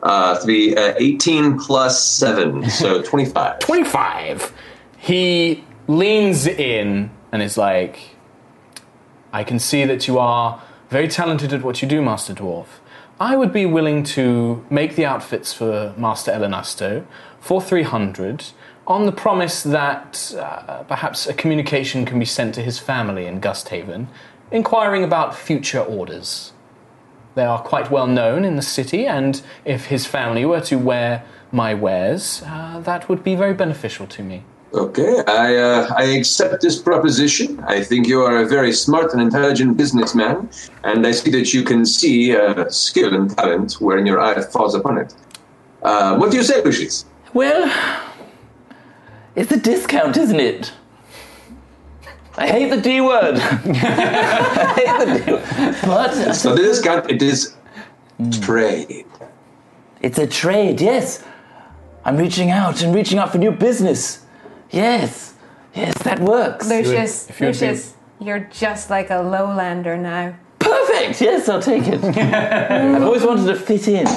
Uh, 0.04 0.38
to 0.38 0.46
be 0.46 0.76
uh, 0.76 0.94
18 0.98 1.58
plus 1.58 2.06
7, 2.06 2.70
so 2.70 3.02
25. 3.04 3.60
25. 3.60 4.54
He 4.98 5.64
leans 5.88 6.48
in 6.48 7.12
and 7.32 7.42
is 7.42 7.58
like, 7.58 8.16
I 9.32 9.46
can 9.46 9.58
see 9.58 9.86
that 9.86 10.06
you 10.06 10.20
are 10.20 10.62
very 10.90 11.08
talented 11.08 11.54
at 11.54 11.64
what 11.64 11.82
you 11.82 11.88
do, 11.88 12.02
Master 12.02 12.34
Dwarf. 12.34 12.66
I 13.22 13.38
would 13.38 13.54
be 13.54 13.66
willing 13.66 14.04
to 14.04 14.66
make 14.70 14.96
the 14.96 15.06
outfits 15.06 15.54
for 15.54 15.94
Master 15.96 16.32
Elenasto 16.32 17.06
for 17.40 17.62
300 17.62 18.48
on 18.88 19.06
the 19.06 19.12
promise 19.12 19.64
that 19.64 20.34
uh, 20.38 20.84
perhaps 20.84 21.28
a 21.28 21.34
communication 21.34 22.06
can 22.06 22.20
be 22.20 22.26
sent 22.26 22.56
to 22.56 22.62
his 22.62 22.80
family 22.80 23.26
in 23.26 23.40
Gusthaven 23.40 24.08
inquiring 24.52 25.04
about 25.04 25.36
future 25.36 25.80
orders. 25.80 26.52
They 27.36 27.46
are 27.46 27.62
quite 27.62 27.90
well 27.90 28.08
known 28.08 28.44
in 28.44 28.58
the 28.58 28.62
city, 28.62 29.08
and 29.08 29.42
if 29.64 29.86
his 29.86 30.06
family 30.06 30.46
were 30.46 30.62
to 30.62 30.76
wear 30.78 31.24
my 31.52 31.74
wares, 31.74 32.44
uh, 32.46 32.82
that 32.84 33.08
would 33.08 33.24
be 33.24 33.36
very 33.36 33.54
beneficial 33.54 34.08
to 34.08 34.24
me. 34.24 34.44
Okay, 34.74 35.22
I, 35.28 35.56
uh, 35.56 35.94
I 35.98 36.04
accept 36.04 36.62
this 36.62 36.82
proposition. 36.82 37.60
I 37.62 37.84
think 37.84 38.08
you 38.08 38.22
are 38.22 38.42
a 38.42 38.46
very 38.46 38.72
smart 38.72 39.12
and 39.14 39.22
intelligent 39.22 39.76
businessman, 39.76 40.50
and 40.84 41.06
I 41.06 41.12
see 41.12 41.30
that 41.32 41.54
you 41.54 41.64
can 41.64 41.86
see 41.86 42.36
uh, 42.36 42.70
skill 42.70 43.14
and 43.14 43.36
talent 43.36 43.74
when 43.82 44.06
your 44.06 44.22
eye 44.22 44.42
falls 44.42 44.76
upon 44.76 44.98
it. 44.98 45.14
Uh, 45.84 46.18
what 46.18 46.32
do 46.32 46.38
you 46.38 46.44
say, 46.44 46.62
Lucius? 46.64 47.06
Well, 47.34 47.70
it's 49.36 49.52
a 49.52 49.58
discount, 49.60 50.18
isn't 50.18 50.40
it? 50.40 50.72
I 52.38 52.48
hate 52.48 52.70
the 52.70 52.82
D 52.82 53.02
word. 53.02 53.36
I 53.40 54.74
hate 54.76 55.06
the 55.06 55.26
D 55.26 55.32
word. 55.34 55.76
But 55.84 56.34
So 56.34 56.56
the 56.56 56.62
discount, 56.62 57.10
it 57.12 57.22
is 57.22 57.56
hmm. 58.18 58.30
trade. 58.32 59.06
it's 60.02 60.18
a 60.18 60.28
trade, 60.28 60.82
yes. 60.82 61.24
I'm 62.04 62.18
reaching 62.18 62.50
out 62.50 62.82
and 62.82 62.96
reaching 62.96 63.20
out 63.20 63.32
for 63.32 63.38
new 63.38 63.52
business. 63.52 64.26
Yes. 64.72 65.36
Yes, 65.76 65.98
that 66.04 66.20
works. 66.20 66.68
Lucius, 66.68 67.28
you 67.28 67.34
would 67.34 67.40
be- 67.40 67.46
Lucius, 67.48 67.94
you're 68.20 68.40
just 68.40 68.90
like 68.90 69.10
a 69.10 69.22
lowlander 69.24 70.00
now. 70.00 70.36
Perfect. 70.60 71.22
Yes, 71.22 71.50
I'll 71.50 71.62
take 71.62 71.88
it. 71.88 72.04
I've 72.18 73.04
always 73.04 73.24
wanted 73.24 73.48
to 73.48 73.56
fit 73.56 73.88
in. 73.88 74.08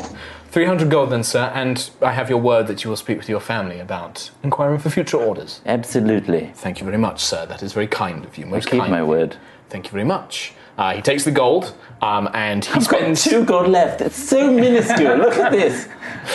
300 0.54 0.88
gold 0.88 1.10
then, 1.10 1.24
sir, 1.24 1.50
and 1.52 1.90
I 2.00 2.12
have 2.12 2.30
your 2.30 2.38
word 2.38 2.68
that 2.68 2.84
you 2.84 2.88
will 2.88 2.96
speak 2.96 3.18
with 3.18 3.28
your 3.28 3.40
family 3.40 3.80
about 3.80 4.30
inquiring 4.44 4.78
for 4.78 4.88
future 4.88 5.16
orders. 5.16 5.60
Absolutely. 5.66 6.52
Thank 6.54 6.78
you 6.78 6.84
very 6.84 6.96
much, 6.96 7.24
sir. 7.24 7.44
That 7.44 7.60
is 7.60 7.72
very 7.72 7.88
kind 7.88 8.24
of 8.24 8.38
you. 8.38 8.46
Most 8.46 8.70
Keep 8.70 8.78
kind. 8.78 8.92
my 8.92 9.02
word. 9.02 9.36
Thank 9.68 9.86
you 9.86 9.90
very 9.90 10.04
much. 10.04 10.52
Uh, 10.78 10.94
he 10.94 11.02
takes 11.02 11.24
the 11.24 11.32
gold, 11.32 11.74
um, 12.04 12.28
and 12.34 12.64
he 12.64 12.72
I've 12.72 12.88
got 12.88 12.98
spends. 13.00 13.24
two 13.24 13.44
gold 13.44 13.68
left. 13.68 14.00
It's 14.00 14.16
so 14.16 14.50
minuscule. 14.52 15.16
Look 15.16 15.34
at 15.38 15.52
this. 15.52 15.88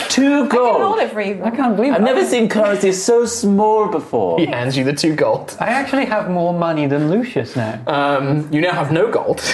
Two 0.09 0.45
I 0.45 0.47
can 0.47 0.59
hold 0.59 0.81
gold. 0.81 0.99
it. 0.99 1.41
I 1.43 1.51
can't 1.51 1.75
believe 1.75 1.93
it. 1.93 1.95
I've 1.95 2.01
never 2.03 2.25
seen 2.25 2.47
currency 2.49 2.91
so 2.91 3.25
small 3.25 3.87
before. 3.87 4.39
He 4.39 4.45
hands 4.45 4.75
you 4.77 4.83
the 4.83 4.93
two 4.93 5.15
gold. 5.15 5.55
I 5.59 5.67
actually 5.67 6.05
have 6.05 6.29
more 6.29 6.53
money 6.53 6.85
than 6.87 7.09
Lucius 7.09 7.55
now. 7.55 7.79
Um, 7.87 8.47
you 8.51 8.61
now 8.61 8.73
have 8.73 8.91
no 8.91 9.09
gold. 9.11 9.41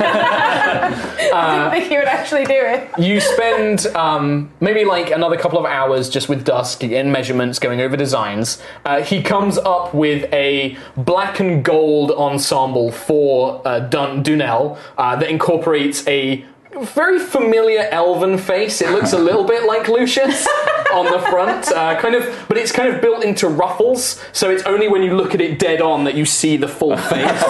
I 0.00 1.70
didn't 1.70 1.70
think 1.80 1.92
you 1.92 1.98
would 1.98 2.08
actually 2.08 2.44
do 2.44 2.54
it. 2.54 2.88
You 2.98 3.20
spend 3.20 3.86
um, 3.96 4.50
maybe 4.60 4.84
like 4.84 5.10
another 5.10 5.36
couple 5.36 5.58
of 5.58 5.66
hours 5.66 6.08
just 6.08 6.28
with 6.28 6.44
Dusk 6.44 6.82
in 6.84 7.10
measurements, 7.12 7.58
going 7.58 7.80
over 7.80 7.96
designs. 7.96 8.60
Uh, 8.84 9.02
he 9.02 9.22
comes 9.22 9.58
up 9.58 9.94
with 9.94 10.32
a 10.32 10.76
black 10.96 11.40
and 11.40 11.64
gold 11.64 12.10
ensemble 12.12 12.90
for 12.92 13.60
uh, 13.66 13.80
Dun- 13.80 14.22
Dunel 14.22 14.78
uh, 14.96 15.16
that 15.16 15.27
incorporates 15.28 16.06
a 16.08 16.44
very 16.80 17.18
familiar 17.18 17.88
elven 17.90 18.38
face. 18.38 18.80
It 18.80 18.90
looks 18.90 19.12
a 19.12 19.18
little 19.18 19.42
bit 19.44 19.64
like 19.64 19.88
Lucius 19.88 20.46
on 20.92 21.06
the 21.06 21.18
front, 21.30 21.66
uh, 21.72 21.98
kind 22.00 22.14
of, 22.14 22.44
but 22.46 22.56
it's 22.56 22.70
kind 22.70 22.94
of 22.94 23.00
built 23.00 23.24
into 23.24 23.48
ruffles, 23.48 24.22
so 24.32 24.50
it's 24.50 24.62
only 24.64 24.86
when 24.86 25.02
you 25.02 25.16
look 25.16 25.34
at 25.34 25.40
it 25.40 25.58
dead 25.58 25.80
on 25.80 26.04
that 26.04 26.14
you 26.14 26.24
see 26.24 26.56
the 26.56 26.68
full 26.68 26.96
face, 27.12 27.42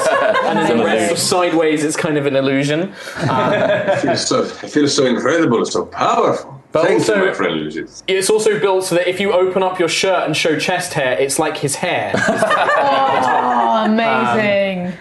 and 0.44 0.58
then 0.58 0.78
the 0.78 0.84
rest 0.84 1.28
sideways 1.28 1.84
it's 1.84 1.96
kind 1.96 2.16
of 2.16 2.26
an 2.26 2.36
illusion. 2.36 2.94
I 3.16 3.96
feel 3.96 4.16
so, 4.16 4.44
I 4.44 4.68
feel 4.68 4.88
so 4.88 5.04
incredible, 5.06 5.64
so 5.66 5.84
powerful. 5.86 6.54
But 6.72 6.84
Thank 6.86 7.00
also- 7.00 7.16
you, 7.20 7.26
my 7.26 7.34
friend 7.34 7.54
Lucius. 7.56 8.02
It's 8.06 8.30
also 8.30 8.58
built 8.60 8.84
so 8.84 8.94
that 8.94 9.08
if 9.08 9.20
you 9.20 9.32
open 9.32 9.62
up 9.62 9.78
your 9.78 9.88
shirt 9.88 10.24
and 10.26 10.36
show 10.36 10.58
chest 10.58 10.92
hair, 10.94 11.18
it's 11.18 11.38
like 11.38 11.56
his 11.56 11.74
hair. 11.76 12.12
Oh, 12.16 13.84
amazing. 13.86 14.94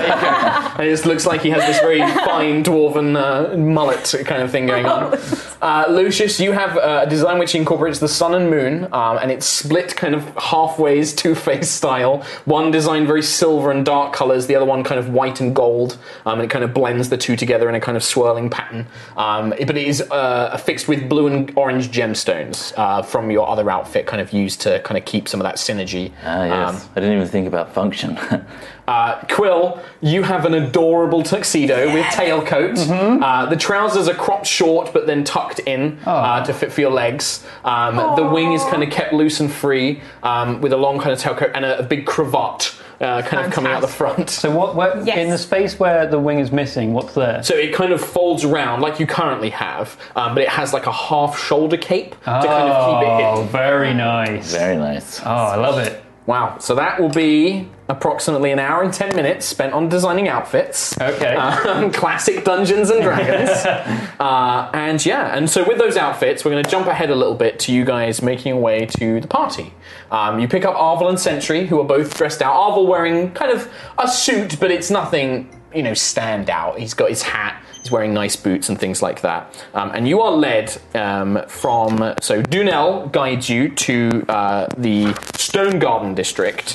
And 0.00 0.86
it 0.86 0.90
just 0.90 1.06
looks 1.06 1.26
like 1.26 1.42
he 1.42 1.50
has 1.50 1.62
this 1.66 1.80
very 1.80 1.98
fine 2.26 2.62
dwarven 2.64 3.16
uh, 3.16 3.56
mullet 3.56 4.14
kind 4.26 4.42
of 4.42 4.50
thing 4.50 4.66
going 4.66 4.86
on. 4.86 5.18
Uh, 5.62 5.84
Lucius, 5.90 6.40
you 6.40 6.52
have 6.52 6.76
uh, 6.78 7.04
a 7.06 7.10
design 7.10 7.38
which 7.38 7.54
incorporates 7.54 7.98
the 7.98 8.08
sun 8.08 8.34
and 8.34 8.48
moon, 8.48 8.84
um, 8.92 9.18
and 9.18 9.30
it's 9.30 9.44
split 9.44 9.94
kind 9.94 10.14
of 10.14 10.22
halfways, 10.36 11.14
two 11.22 11.34
face 11.34 11.68
style. 11.70 12.22
One 12.46 12.70
designed 12.70 13.06
very 13.06 13.22
silver 13.22 13.70
and 13.70 13.84
dark 13.84 14.14
colors, 14.14 14.46
the 14.46 14.56
other 14.56 14.64
one 14.64 14.82
kind 14.84 14.98
of 14.98 15.10
white 15.10 15.40
and 15.40 15.54
gold, 15.54 15.98
um, 16.24 16.34
and 16.40 16.42
it 16.42 16.50
kind 16.50 16.64
of 16.64 16.72
blends 16.72 17.10
the 17.10 17.18
two 17.18 17.36
together 17.36 17.68
in 17.68 17.74
a 17.74 17.80
kind 17.80 17.96
of 17.96 18.02
swirling 18.02 18.48
pattern. 18.48 18.86
Um, 19.16 19.52
it- 19.54 19.66
but 19.70 19.76
it 19.76 19.86
is 19.86 20.00
uh, 20.10 20.50
affixed 20.52 20.88
with 20.88 21.08
blue 21.08 21.26
and 21.28 21.52
orange 21.56 21.90
gemstones 21.92 22.72
uh, 22.76 23.02
from 23.02 23.30
your 23.30 23.48
other 23.48 23.70
outfit, 23.70 24.06
kind 24.06 24.20
of 24.20 24.32
used 24.32 24.60
to 24.62 24.80
kind 24.80 24.96
of 24.98 25.04
keep 25.04 25.28
some 25.28 25.40
of 25.40 25.44
that 25.44 25.56
synergy. 25.56 26.10
Ah, 26.24 26.44
yes. 26.44 26.82
Um, 26.84 26.90
I 26.96 27.00
didn't 27.00 27.16
even 27.16 27.28
think 27.28 27.46
about 27.46 27.72
function. 27.72 28.18
uh, 28.88 29.20
Quill, 29.30 29.80
you 30.00 30.22
have 30.24 30.44
an 30.44 30.54
adorable 30.54 31.22
tuxedo 31.22 31.92
with 31.94 32.04
tailcoat. 32.06 33.20
Uh, 33.22 33.46
the 33.46 33.56
trousers 33.56 34.08
are 34.08 34.14
cropped 34.14 34.46
short 34.46 34.92
but 34.92 35.06
then 35.06 35.22
tucked 35.22 35.49
in 35.58 35.98
uh, 36.06 36.44
to 36.44 36.54
fit 36.54 36.72
for 36.72 36.80
your 36.80 36.90
legs. 36.92 37.44
Um, 37.64 37.96
the 38.16 38.24
wing 38.24 38.52
is 38.52 38.62
kind 38.64 38.82
of 38.82 38.90
kept 38.90 39.12
loose 39.12 39.40
and 39.40 39.50
free 39.52 40.00
um, 40.22 40.60
with 40.60 40.72
a 40.72 40.76
long 40.76 40.98
kind 41.00 41.10
of 41.12 41.18
tailcoat 41.18 41.50
and 41.54 41.64
a, 41.64 41.80
a 41.80 41.82
big 41.82 42.06
cravat 42.06 42.76
uh, 43.00 43.22
kind 43.22 43.46
of 43.46 43.52
coming 43.52 43.72
out 43.72 43.80
the 43.80 43.88
front. 43.88 44.28
So 44.28 44.54
what? 44.54 44.74
Where, 44.76 45.02
Yes. 45.04 45.16
In 45.18 45.30
the 45.30 45.38
space 45.38 45.78
where 45.80 46.06
the 46.06 46.18
wing 46.20 46.38
is 46.38 46.52
missing, 46.52 46.92
what's 46.92 47.14
there? 47.14 47.42
So 47.42 47.54
it 47.54 47.72
kind 47.74 47.92
of 47.92 48.00
folds 48.02 48.44
around 48.44 48.82
like 48.82 49.00
you 49.00 49.06
currently 49.06 49.48
have, 49.50 49.98
um, 50.16 50.34
but 50.34 50.42
it 50.42 50.50
has 50.50 50.72
like 50.74 50.86
a 50.86 50.92
half 50.92 51.38
shoulder 51.38 51.78
cape 51.78 52.10
to 52.10 52.24
kind 52.26 52.46
of 52.46 53.00
keep 53.00 53.08
it 53.08 53.10
Oh, 53.24 53.34
hidden. 53.36 53.48
very 53.52 53.94
nice. 53.94 54.52
Very 54.52 54.76
nice. 54.76 55.20
Oh, 55.20 55.30
I 55.30 55.56
love 55.56 55.78
it. 55.78 56.02
Wow. 56.30 56.58
So 56.60 56.76
that 56.76 57.00
will 57.00 57.08
be 57.08 57.68
approximately 57.88 58.52
an 58.52 58.60
hour 58.60 58.84
and 58.84 58.94
10 58.94 59.16
minutes 59.16 59.44
spent 59.44 59.72
on 59.72 59.88
designing 59.88 60.28
outfits. 60.28 60.96
Okay. 61.00 61.34
Um, 61.34 61.90
classic 61.92 62.44
Dungeons 62.44 62.88
and 62.88 63.02
Dragons. 63.02 63.50
uh, 64.20 64.70
and 64.72 65.04
yeah, 65.04 65.36
and 65.36 65.50
so 65.50 65.66
with 65.66 65.78
those 65.78 65.96
outfits, 65.96 66.44
we're 66.44 66.52
going 66.52 66.62
to 66.62 66.70
jump 66.70 66.86
ahead 66.86 67.10
a 67.10 67.16
little 67.16 67.34
bit 67.34 67.58
to 67.58 67.72
you 67.72 67.84
guys 67.84 68.22
making 68.22 68.54
your 68.54 68.62
way 68.62 68.86
to 68.86 69.20
the 69.20 69.26
party. 69.26 69.74
Um, 70.12 70.38
you 70.38 70.46
pick 70.46 70.64
up 70.64 70.76
Arvel 70.76 71.08
and 71.08 71.18
Sentry, 71.18 71.66
who 71.66 71.80
are 71.80 71.84
both 71.84 72.16
dressed 72.16 72.42
out. 72.42 72.54
Arvel 72.54 72.86
wearing 72.86 73.32
kind 73.32 73.50
of 73.50 73.68
a 73.98 74.06
suit, 74.06 74.60
but 74.60 74.70
it's 74.70 74.88
nothing, 74.88 75.50
you 75.74 75.82
know, 75.82 75.94
stand 75.94 76.50
out. 76.50 76.78
He's 76.78 76.94
got 76.94 77.10
his 77.10 77.22
hat. 77.22 77.62
He's 77.80 77.90
wearing 77.90 78.12
nice 78.12 78.36
boots 78.36 78.68
and 78.68 78.78
things 78.78 79.00
like 79.00 79.22
that. 79.22 79.66
Um, 79.72 79.90
and 79.94 80.06
you 80.06 80.20
are 80.20 80.32
led 80.32 80.76
um, 80.94 81.42
from. 81.48 82.14
So 82.20 82.42
Dunel 82.42 83.10
guides 83.12 83.48
you 83.48 83.70
to 83.70 84.24
uh, 84.28 84.66
the 84.76 85.14
Stone 85.36 85.78
Garden 85.78 86.14
district, 86.14 86.72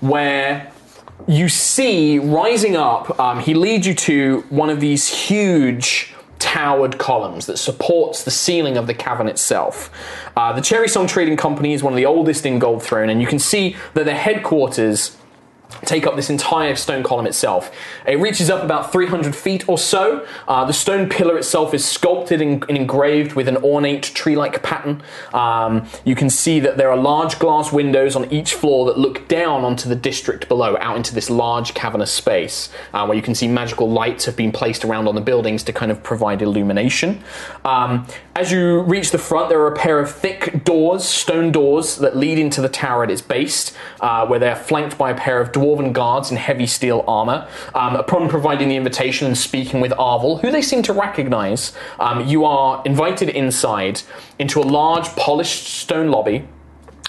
where 0.00 0.72
you 1.26 1.48
see 1.48 2.18
rising 2.18 2.76
up, 2.76 3.18
um, 3.18 3.40
he 3.40 3.54
leads 3.54 3.86
you 3.86 3.94
to 3.94 4.44
one 4.50 4.70
of 4.70 4.80
these 4.80 5.08
huge 5.08 6.14
towered 6.38 6.98
columns 6.98 7.46
that 7.46 7.56
supports 7.56 8.24
the 8.24 8.30
ceiling 8.30 8.76
of 8.76 8.86
the 8.86 8.94
cavern 8.94 9.28
itself. 9.28 9.90
Uh, 10.36 10.52
the 10.52 10.60
Cherry 10.60 10.88
Song 10.88 11.06
Trading 11.06 11.36
Company 11.36 11.72
is 11.72 11.82
one 11.82 11.92
of 11.92 11.96
the 11.96 12.04
oldest 12.04 12.44
in 12.44 12.58
Gold 12.58 12.82
Throne, 12.82 13.08
and 13.08 13.20
you 13.20 13.26
can 13.26 13.38
see 13.38 13.76
that 13.94 14.04
their 14.04 14.16
headquarters 14.16 15.16
take 15.84 16.06
up 16.06 16.16
this 16.16 16.30
entire 16.30 16.76
stone 16.76 17.02
column 17.02 17.26
itself. 17.26 17.70
It 18.06 18.18
reaches 18.18 18.50
up 18.50 18.62
about 18.62 18.92
300 18.92 19.34
feet 19.34 19.68
or 19.68 19.78
so. 19.78 20.26
Uh, 20.46 20.64
the 20.64 20.72
stone 20.72 21.08
pillar 21.08 21.36
itself 21.36 21.74
is 21.74 21.84
sculpted 21.84 22.40
and, 22.40 22.64
and 22.68 22.76
engraved 22.76 23.34
with 23.34 23.48
an 23.48 23.56
ornate 23.58 24.02
tree-like 24.02 24.62
pattern. 24.62 25.02
Um, 25.32 25.86
you 26.04 26.14
can 26.14 26.30
see 26.30 26.60
that 26.60 26.76
there 26.76 26.90
are 26.90 26.96
large 26.96 27.38
glass 27.38 27.72
windows 27.72 28.16
on 28.16 28.30
each 28.32 28.54
floor 28.54 28.86
that 28.86 28.98
look 28.98 29.26
down 29.28 29.64
onto 29.64 29.88
the 29.88 29.96
district 29.96 30.48
below, 30.48 30.76
out 30.80 30.96
into 30.96 31.14
this 31.14 31.30
large 31.30 31.74
cavernous 31.74 32.12
space, 32.12 32.70
uh, 32.92 33.04
where 33.06 33.16
you 33.16 33.22
can 33.22 33.34
see 33.34 33.48
magical 33.48 33.90
lights 33.90 34.24
have 34.24 34.36
been 34.36 34.52
placed 34.52 34.84
around 34.84 35.08
on 35.08 35.14
the 35.14 35.20
buildings 35.20 35.62
to 35.64 35.72
kind 35.72 35.90
of 35.90 36.02
provide 36.02 36.42
illumination. 36.42 37.22
Um, 37.64 38.06
as 38.36 38.50
you 38.50 38.80
reach 38.80 39.10
the 39.10 39.18
front, 39.18 39.48
there 39.48 39.60
are 39.60 39.72
a 39.72 39.76
pair 39.76 39.98
of 39.98 40.10
thick 40.10 40.64
doors, 40.64 41.04
stone 41.04 41.52
doors, 41.52 41.96
that 41.96 42.16
lead 42.16 42.38
into 42.38 42.60
the 42.60 42.68
tower 42.68 43.04
at 43.04 43.10
its 43.10 43.22
base, 43.22 43.74
uh, 44.00 44.26
where 44.26 44.38
they 44.38 44.48
are 44.48 44.56
flanked 44.56 44.98
by 44.98 45.10
a 45.10 45.14
pair 45.14 45.40
of 45.40 45.52
dwarven 45.54 45.92
guards 45.92 46.30
in 46.30 46.36
heavy 46.36 46.66
steel 46.66 47.04
armor. 47.06 47.48
Um, 47.74 47.96
upon 47.96 48.28
providing 48.28 48.68
the 48.68 48.76
invitation 48.76 49.26
and 49.26 49.38
speaking 49.38 49.80
with 49.80 49.92
Arvel, 49.92 50.40
who 50.40 50.50
they 50.50 50.62
seem 50.62 50.82
to 50.82 50.92
recognize, 50.92 51.72
um, 51.98 52.26
you 52.26 52.44
are 52.44 52.82
invited 52.84 53.28
inside 53.28 54.02
into 54.38 54.60
a 54.60 54.66
large 54.80 55.06
polished 55.16 55.64
stone 55.64 56.10
lobby. 56.10 56.46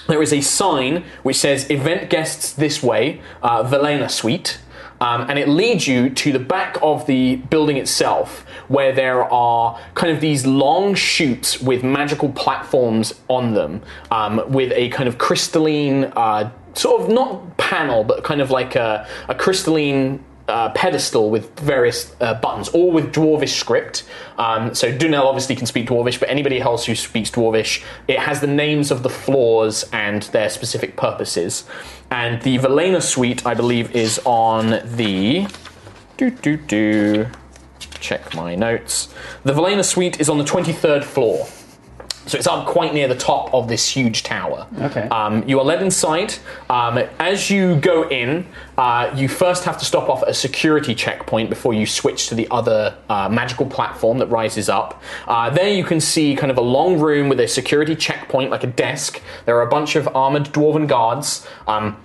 There 0.08 0.22
is 0.22 0.32
a 0.32 0.42
sign 0.42 1.04
which 1.24 1.38
says 1.38 1.70
"Event 1.70 2.10
guests 2.10 2.54
this 2.54 2.84
way, 2.84 3.22
uh, 3.42 3.64
Velena 3.64 4.10
Suite." 4.10 4.60
Um, 5.02 5.30
and 5.30 5.38
it 5.38 5.50
leads 5.50 5.88
you 5.88 6.10
to 6.10 6.32
the 6.32 6.40
back 6.40 6.78
of 6.82 7.06
the 7.06 7.36
building 7.36 7.78
itself, 7.78 8.46
where 8.70 8.94
there 8.94 9.24
are 9.24 9.78
kind 9.94 10.12
of 10.14 10.22
these 10.22 10.46
long 10.46 10.96
chutes 10.96 11.60
with 11.60 11.84
magical 11.84 12.30
platforms 12.30 13.14
on 13.28 13.54
them, 13.54 13.82
um, 14.10 14.42
with 14.48 14.72
a 14.74 14.88
kind 14.90 15.10
of 15.10 15.18
crystalline, 15.18 16.06
uh, 16.16 16.50
sort 16.76 17.02
of 17.02 17.10
not 17.10 17.58
panel, 17.58 18.04
but 18.04 18.24
kind 18.24 18.42
of 18.42 18.52
like 18.52 18.76
a, 18.76 19.08
a 19.28 19.36
crystalline 19.36 20.24
uh, 20.48 20.70
pedestal 20.72 21.30
with 21.30 21.60
various 21.60 22.16
uh, 22.22 22.36
buttons, 22.36 22.70
all 22.70 22.92
with 22.92 23.14
Dwarvish 23.14 23.58
script. 23.58 24.04
Um, 24.38 24.76
so 24.76 24.96
Dunel 24.96 25.24
obviously 25.24 25.56
can 25.56 25.66
speak 25.66 25.88
Dwarvish, 25.88 26.20
but 26.20 26.30
anybody 26.30 26.62
else 26.62 26.86
who 26.86 26.96
speaks 26.96 27.32
Dwarvish, 27.32 27.84
it 28.08 28.20
has 28.20 28.42
the 28.42 28.48
names 28.48 28.92
of 28.92 29.04
the 29.04 29.10
floors 29.10 29.86
and 29.92 30.24
their 30.24 30.50
specific 30.50 30.96
purposes. 30.96 31.64
And 32.12 32.42
the 32.44 32.58
Velena 32.58 33.02
suite, 33.02 33.46
I 33.46 33.54
believe, 33.56 33.96
is 33.96 34.20
on 34.26 34.82
the. 34.96 35.48
Do 36.18 36.30
do 36.30 36.58
do. 36.58 37.28
Check 38.00 38.36
my 38.36 38.56
notes. 38.56 39.14
The 39.44 39.54
Velena 39.54 39.84
suite 39.84 40.20
is 40.20 40.30
on 40.30 40.38
the 40.38 40.44
23rd 40.44 41.04
floor. 41.04 41.48
So 42.28 42.38
it's 42.38 42.48
up 42.48 42.66
quite 42.66 42.94
near 42.94 43.08
the 43.08 43.16
top 43.16 43.54
of 43.54 43.68
this 43.68 43.88
huge 43.88 44.24
tower. 44.24 44.68
Okay. 44.82 45.08
Um, 45.10 45.48
you 45.48 45.60
are 45.60 45.66
led 45.66 45.82
inside. 45.82 46.34
Um, 46.70 46.98
as 47.20 47.50
you 47.50 47.76
go 47.76 48.10
in, 48.10 48.48
uh, 48.78 49.12
you 49.16 49.28
first 49.28 49.64
have 49.66 49.78
to 49.78 49.86
stop 49.86 50.10
off 50.10 50.24
at 50.24 50.30
a 50.30 50.34
security 50.34 50.96
checkpoint 50.96 51.50
before 51.50 51.74
you 51.74 51.86
switch 51.86 52.28
to 52.28 52.36
the 52.36 52.48
other 52.50 52.98
uh, 53.10 53.30
magical 53.30 53.66
platform 53.66 54.18
that 54.18 54.28
rises 54.28 54.70
up. 54.70 55.02
Uh, 55.28 55.50
there 55.50 55.70
you 55.70 55.84
can 55.84 56.00
see 56.00 56.36
kind 56.36 56.52
of 56.52 56.58
a 56.58 56.62
long 56.62 57.00
room 57.00 57.30
with 57.30 57.40
a 57.40 57.48
security 57.48 57.96
checkpoint, 57.96 58.50
like 58.50 58.64
a 58.64 58.68
desk. 58.68 59.22
There 59.46 59.56
are 59.58 59.64
a 59.64 59.70
bunch 59.70 59.96
of 59.96 60.08
armored 60.16 60.46
dwarven 60.46 60.88
guards. 60.88 61.48
Um, 61.68 61.98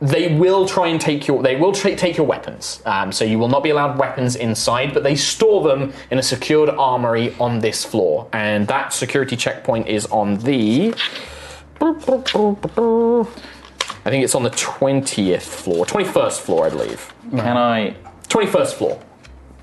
they 0.00 0.34
will 0.36 0.66
try 0.66 0.88
and 0.88 1.00
take 1.00 1.26
your 1.26 1.42
they 1.42 1.56
will 1.56 1.72
tra- 1.72 1.96
take 1.96 2.16
your 2.16 2.26
weapons. 2.26 2.82
Um, 2.84 3.12
so 3.12 3.24
you 3.24 3.38
will 3.38 3.48
not 3.48 3.62
be 3.62 3.70
allowed 3.70 3.98
weapons 3.98 4.36
inside 4.36 4.92
but 4.92 5.02
they 5.02 5.14
store 5.16 5.62
them 5.62 5.92
in 6.10 6.18
a 6.18 6.22
secured 6.22 6.68
armory 6.68 7.34
on 7.38 7.60
this 7.60 7.84
floor. 7.84 8.28
And 8.32 8.66
that 8.68 8.92
security 8.92 9.36
checkpoint 9.36 9.88
is 9.88 10.06
on 10.06 10.36
the 10.38 10.94
I 14.06 14.10
think 14.10 14.24
it's 14.24 14.34
on 14.34 14.42
the 14.42 14.50
20th 14.50 15.42
floor 15.42 15.86
21st 15.86 16.40
floor 16.40 16.66
I 16.66 16.70
believe. 16.70 17.12
Can 17.30 17.56
I 17.56 17.96
21st 18.28 18.72
floor 18.74 19.00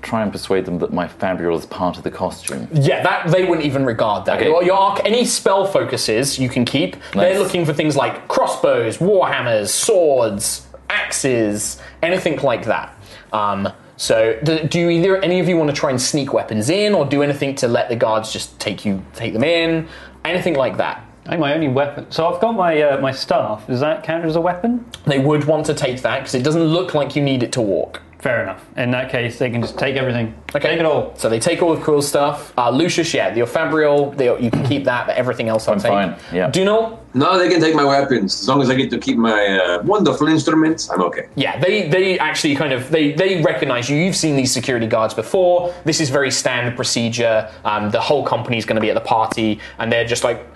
try 0.02 0.22
and 0.22 0.30
persuade 0.32 0.64
them 0.64 0.78
that 0.80 0.92
my 0.92 1.06
fabrial 1.08 1.56
is 1.56 1.64
part 1.66 1.96
of 1.96 2.02
the 2.02 2.10
costume? 2.10 2.68
yeah 2.72 3.02
that 3.02 3.28
they 3.30 3.44
wouldn't 3.44 3.64
even 3.66 3.84
regard 3.86 4.24
that 4.26 4.36
Okay. 4.38 4.48
your, 4.48 4.62
your 4.64 4.74
arc 4.76 5.00
any 5.04 5.24
spell 5.24 5.64
focuses 5.64 6.38
you 6.38 6.48
can 6.48 6.64
keep 6.64 6.96
they're 7.12 7.38
looking 7.38 7.64
for 7.64 7.72
things 7.72 7.96
like 7.96 8.26
crossbows 8.28 8.98
warhammers 8.98 9.68
swords 9.68 10.66
axes 10.90 11.78
anything 12.02 12.36
like 12.40 12.64
that 12.66 12.94
um, 13.32 13.68
so 13.96 14.38
do, 14.42 14.64
do 14.64 14.78
you 14.80 14.90
either 14.90 15.16
any 15.18 15.38
of 15.40 15.48
you 15.48 15.56
want 15.56 15.70
to 15.70 15.76
try 15.76 15.90
and 15.90 16.00
sneak 16.00 16.32
weapons 16.32 16.68
in 16.68 16.94
or 16.94 17.04
do 17.06 17.22
anything 17.22 17.54
to 17.54 17.68
let 17.68 17.88
the 17.88 17.96
guards 17.96 18.32
just 18.32 18.58
take 18.58 18.84
you 18.84 19.02
take 19.14 19.32
them 19.32 19.44
in 19.44 19.88
anything 20.24 20.54
like 20.54 20.76
that 20.76 21.04
I 21.24 21.28
think 21.30 21.40
my 21.40 21.54
only 21.54 21.68
weapon. 21.68 22.10
So 22.10 22.26
I've 22.26 22.40
got 22.40 22.56
my 22.56 22.82
uh, 22.82 23.00
my 23.00 23.12
staff. 23.12 23.64
Does 23.68 23.78
that 23.78 24.02
count 24.02 24.24
as 24.24 24.34
a 24.34 24.40
weapon? 24.40 24.84
they 25.06 25.20
would 25.20 25.44
want 25.44 25.64
to 25.66 25.72
take 25.72 26.02
that 26.02 26.18
because 26.18 26.34
it 26.34 26.42
doesn't 26.42 26.64
look 26.64 26.94
like 26.94 27.14
you 27.14 27.22
need 27.22 27.44
it 27.44 27.52
to 27.52 27.60
walk 27.60 28.02
Fair 28.22 28.44
enough. 28.44 28.64
In 28.76 28.92
that 28.92 29.10
case, 29.10 29.40
they 29.40 29.50
can 29.50 29.60
just 29.60 29.76
take 29.76 29.96
everything. 29.96 30.32
Take 30.46 30.64
it 30.78 30.86
all. 30.86 31.12
So 31.16 31.28
they 31.28 31.40
take 31.40 31.60
all 31.60 31.74
the 31.74 31.82
cool 31.82 32.00
stuff. 32.00 32.54
Uh, 32.56 32.70
Lucius, 32.70 33.12
yeah, 33.12 33.34
your 33.34 33.48
fabrial, 33.48 34.12
they, 34.12 34.26
you 34.40 34.48
can 34.48 34.64
keep 34.64 34.84
that, 34.84 35.08
but 35.08 35.16
everything 35.16 35.48
else 35.48 35.66
I'll 35.66 35.74
I'm 35.74 35.80
take. 35.80 35.90
fine, 35.90 36.16
yeah. 36.32 36.48
Dunal, 36.48 37.00
No, 37.14 37.36
they 37.36 37.48
can 37.48 37.60
take 37.60 37.74
my 37.74 37.82
weapons 37.84 38.40
as 38.40 38.46
long 38.48 38.62
as 38.62 38.70
I 38.70 38.76
get 38.76 38.90
to 38.90 38.98
keep 38.98 39.16
my 39.16 39.58
uh, 39.58 39.82
wonderful 39.82 40.28
instruments. 40.28 40.88
I'm 40.88 41.02
okay. 41.02 41.26
Yeah, 41.34 41.58
they 41.58 41.88
they 41.88 42.16
actually 42.20 42.54
kind 42.54 42.72
of 42.72 42.92
they 42.92 43.10
they 43.10 43.42
recognize 43.42 43.90
you. 43.90 43.96
You've 43.96 44.14
seen 44.14 44.36
these 44.36 44.52
security 44.52 44.86
guards 44.86 45.14
before. 45.14 45.74
This 45.84 46.00
is 46.00 46.08
very 46.08 46.30
standard 46.30 46.76
procedure. 46.76 47.50
Um, 47.64 47.90
the 47.90 48.00
whole 48.00 48.24
company's 48.24 48.64
going 48.64 48.76
to 48.76 48.80
be 48.80 48.88
at 48.90 48.94
the 48.94 49.00
party, 49.00 49.58
and 49.80 49.90
they're 49.90 50.06
just 50.06 50.22
like. 50.22 50.46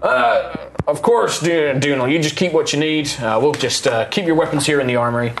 Uh, 0.00 0.54
of 0.86 1.02
course, 1.02 1.42
Dunal, 1.42 2.08
you 2.10 2.20
just 2.20 2.36
keep 2.36 2.52
what 2.52 2.72
you 2.72 2.78
need. 2.78 3.10
Uh, 3.18 3.40
we'll 3.42 3.52
just 3.52 3.88
uh, 3.88 4.04
keep 4.04 4.24
your 4.26 4.36
weapons 4.36 4.64
here 4.64 4.78
in 4.80 4.86
the 4.86 4.94
armory. 4.94 5.32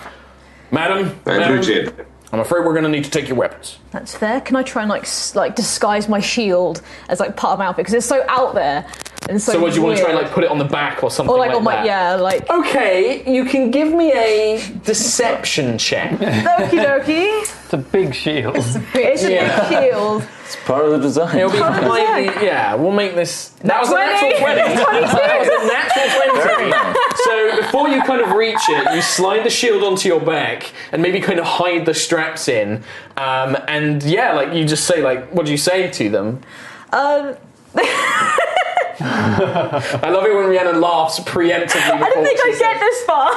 Madam, 0.70 1.18
I 1.26 1.30
madam, 1.38 1.52
appreciate 1.52 1.88
it. 1.88 2.06
I'm 2.30 2.40
afraid 2.40 2.64
we're 2.66 2.72
going 2.74 2.84
to 2.84 2.90
need 2.90 3.04
to 3.04 3.10
take 3.10 3.26
your 3.28 3.38
weapons. 3.38 3.78
That's 3.90 4.14
fair. 4.14 4.40
Can 4.42 4.54
I 4.56 4.62
try 4.62 4.82
and 4.82 4.90
like 4.90 5.02
s- 5.04 5.34
like 5.34 5.56
disguise 5.56 6.08
my 6.10 6.20
shield 6.20 6.82
as 7.08 7.20
like 7.20 7.36
part 7.36 7.54
of 7.54 7.58
my 7.58 7.64
outfit 7.66 7.84
because 7.86 7.94
it's 7.94 8.04
so 8.06 8.22
out 8.28 8.54
there 8.54 8.86
and 9.30 9.40
so. 9.40 9.52
So, 9.52 9.60
what 9.60 9.70
do 9.72 9.78
you 9.80 9.82
want 9.86 9.96
to 9.96 10.02
try 10.04 10.12
and 10.12 10.20
like 10.22 10.30
put 10.32 10.44
it 10.44 10.50
on 10.50 10.58
the 10.58 10.64
back 10.66 11.02
or 11.02 11.10
something 11.10 11.34
Or 11.34 11.38
like, 11.38 11.48
like 11.48 11.56
on 11.56 11.64
my 11.64 11.76
that? 11.76 11.86
yeah, 11.86 12.16
like 12.16 12.48
Okay, 12.50 13.24
you 13.32 13.46
can 13.46 13.70
give 13.70 13.90
me 13.92 14.12
a 14.12 14.58
deception 14.84 15.78
check. 15.78 16.10
okie 16.18 16.84
dokie. 16.84 17.57
It's 17.68 17.74
a 17.74 17.76
big 17.76 18.14
shield. 18.14 18.56
It's 18.56 18.76
a 19.24 19.30
Yeah. 19.30 19.68
big 19.68 19.90
shield. 19.90 20.24
It's 20.46 20.56
part 20.64 20.86
of 20.86 20.92
the 20.92 20.98
design. 21.00 21.36
It'll 21.36 21.50
be 21.50 21.58
slightly, 21.58 22.24
yeah, 22.46 22.74
we'll 22.74 22.92
make 22.92 23.14
this. 23.14 23.50
That 23.62 23.78
was 23.82 23.90
a 23.90 23.94
natural 23.94 24.32
20. 24.38 24.54
that 24.54 25.38
was 25.38 25.48
a 25.48 25.66
natural 25.66 26.70
20. 26.70 26.72
So 27.24 27.56
before 27.60 27.88
you 27.90 28.02
kind 28.04 28.22
of 28.22 28.32
reach 28.32 28.56
it, 28.70 28.94
you 28.94 29.02
slide 29.02 29.44
the 29.44 29.50
shield 29.50 29.84
onto 29.84 30.08
your 30.08 30.18
back 30.18 30.72
and 30.92 31.02
maybe 31.02 31.20
kind 31.20 31.38
of 31.38 31.44
hide 31.44 31.84
the 31.84 31.92
straps 31.92 32.48
in. 32.48 32.82
Um, 33.18 33.54
and 33.68 34.02
yeah, 34.02 34.32
like 34.32 34.54
you 34.54 34.64
just 34.64 34.84
say, 34.86 35.02
like, 35.02 35.28
what 35.34 35.44
do 35.44 35.52
you 35.52 35.58
say 35.58 35.90
to 35.90 36.08
them? 36.08 36.40
Um, 36.94 37.36
I 39.00 40.10
love 40.10 40.24
it 40.24 40.34
when 40.34 40.46
Rhiannon 40.48 40.80
laughs 40.80 41.20
preemptively. 41.20 42.02
I 42.02 42.10
don't 42.10 42.24
think 42.24 42.40
I 42.42 42.58
get 42.58 42.80
this 42.80 43.04
far. 43.04 43.32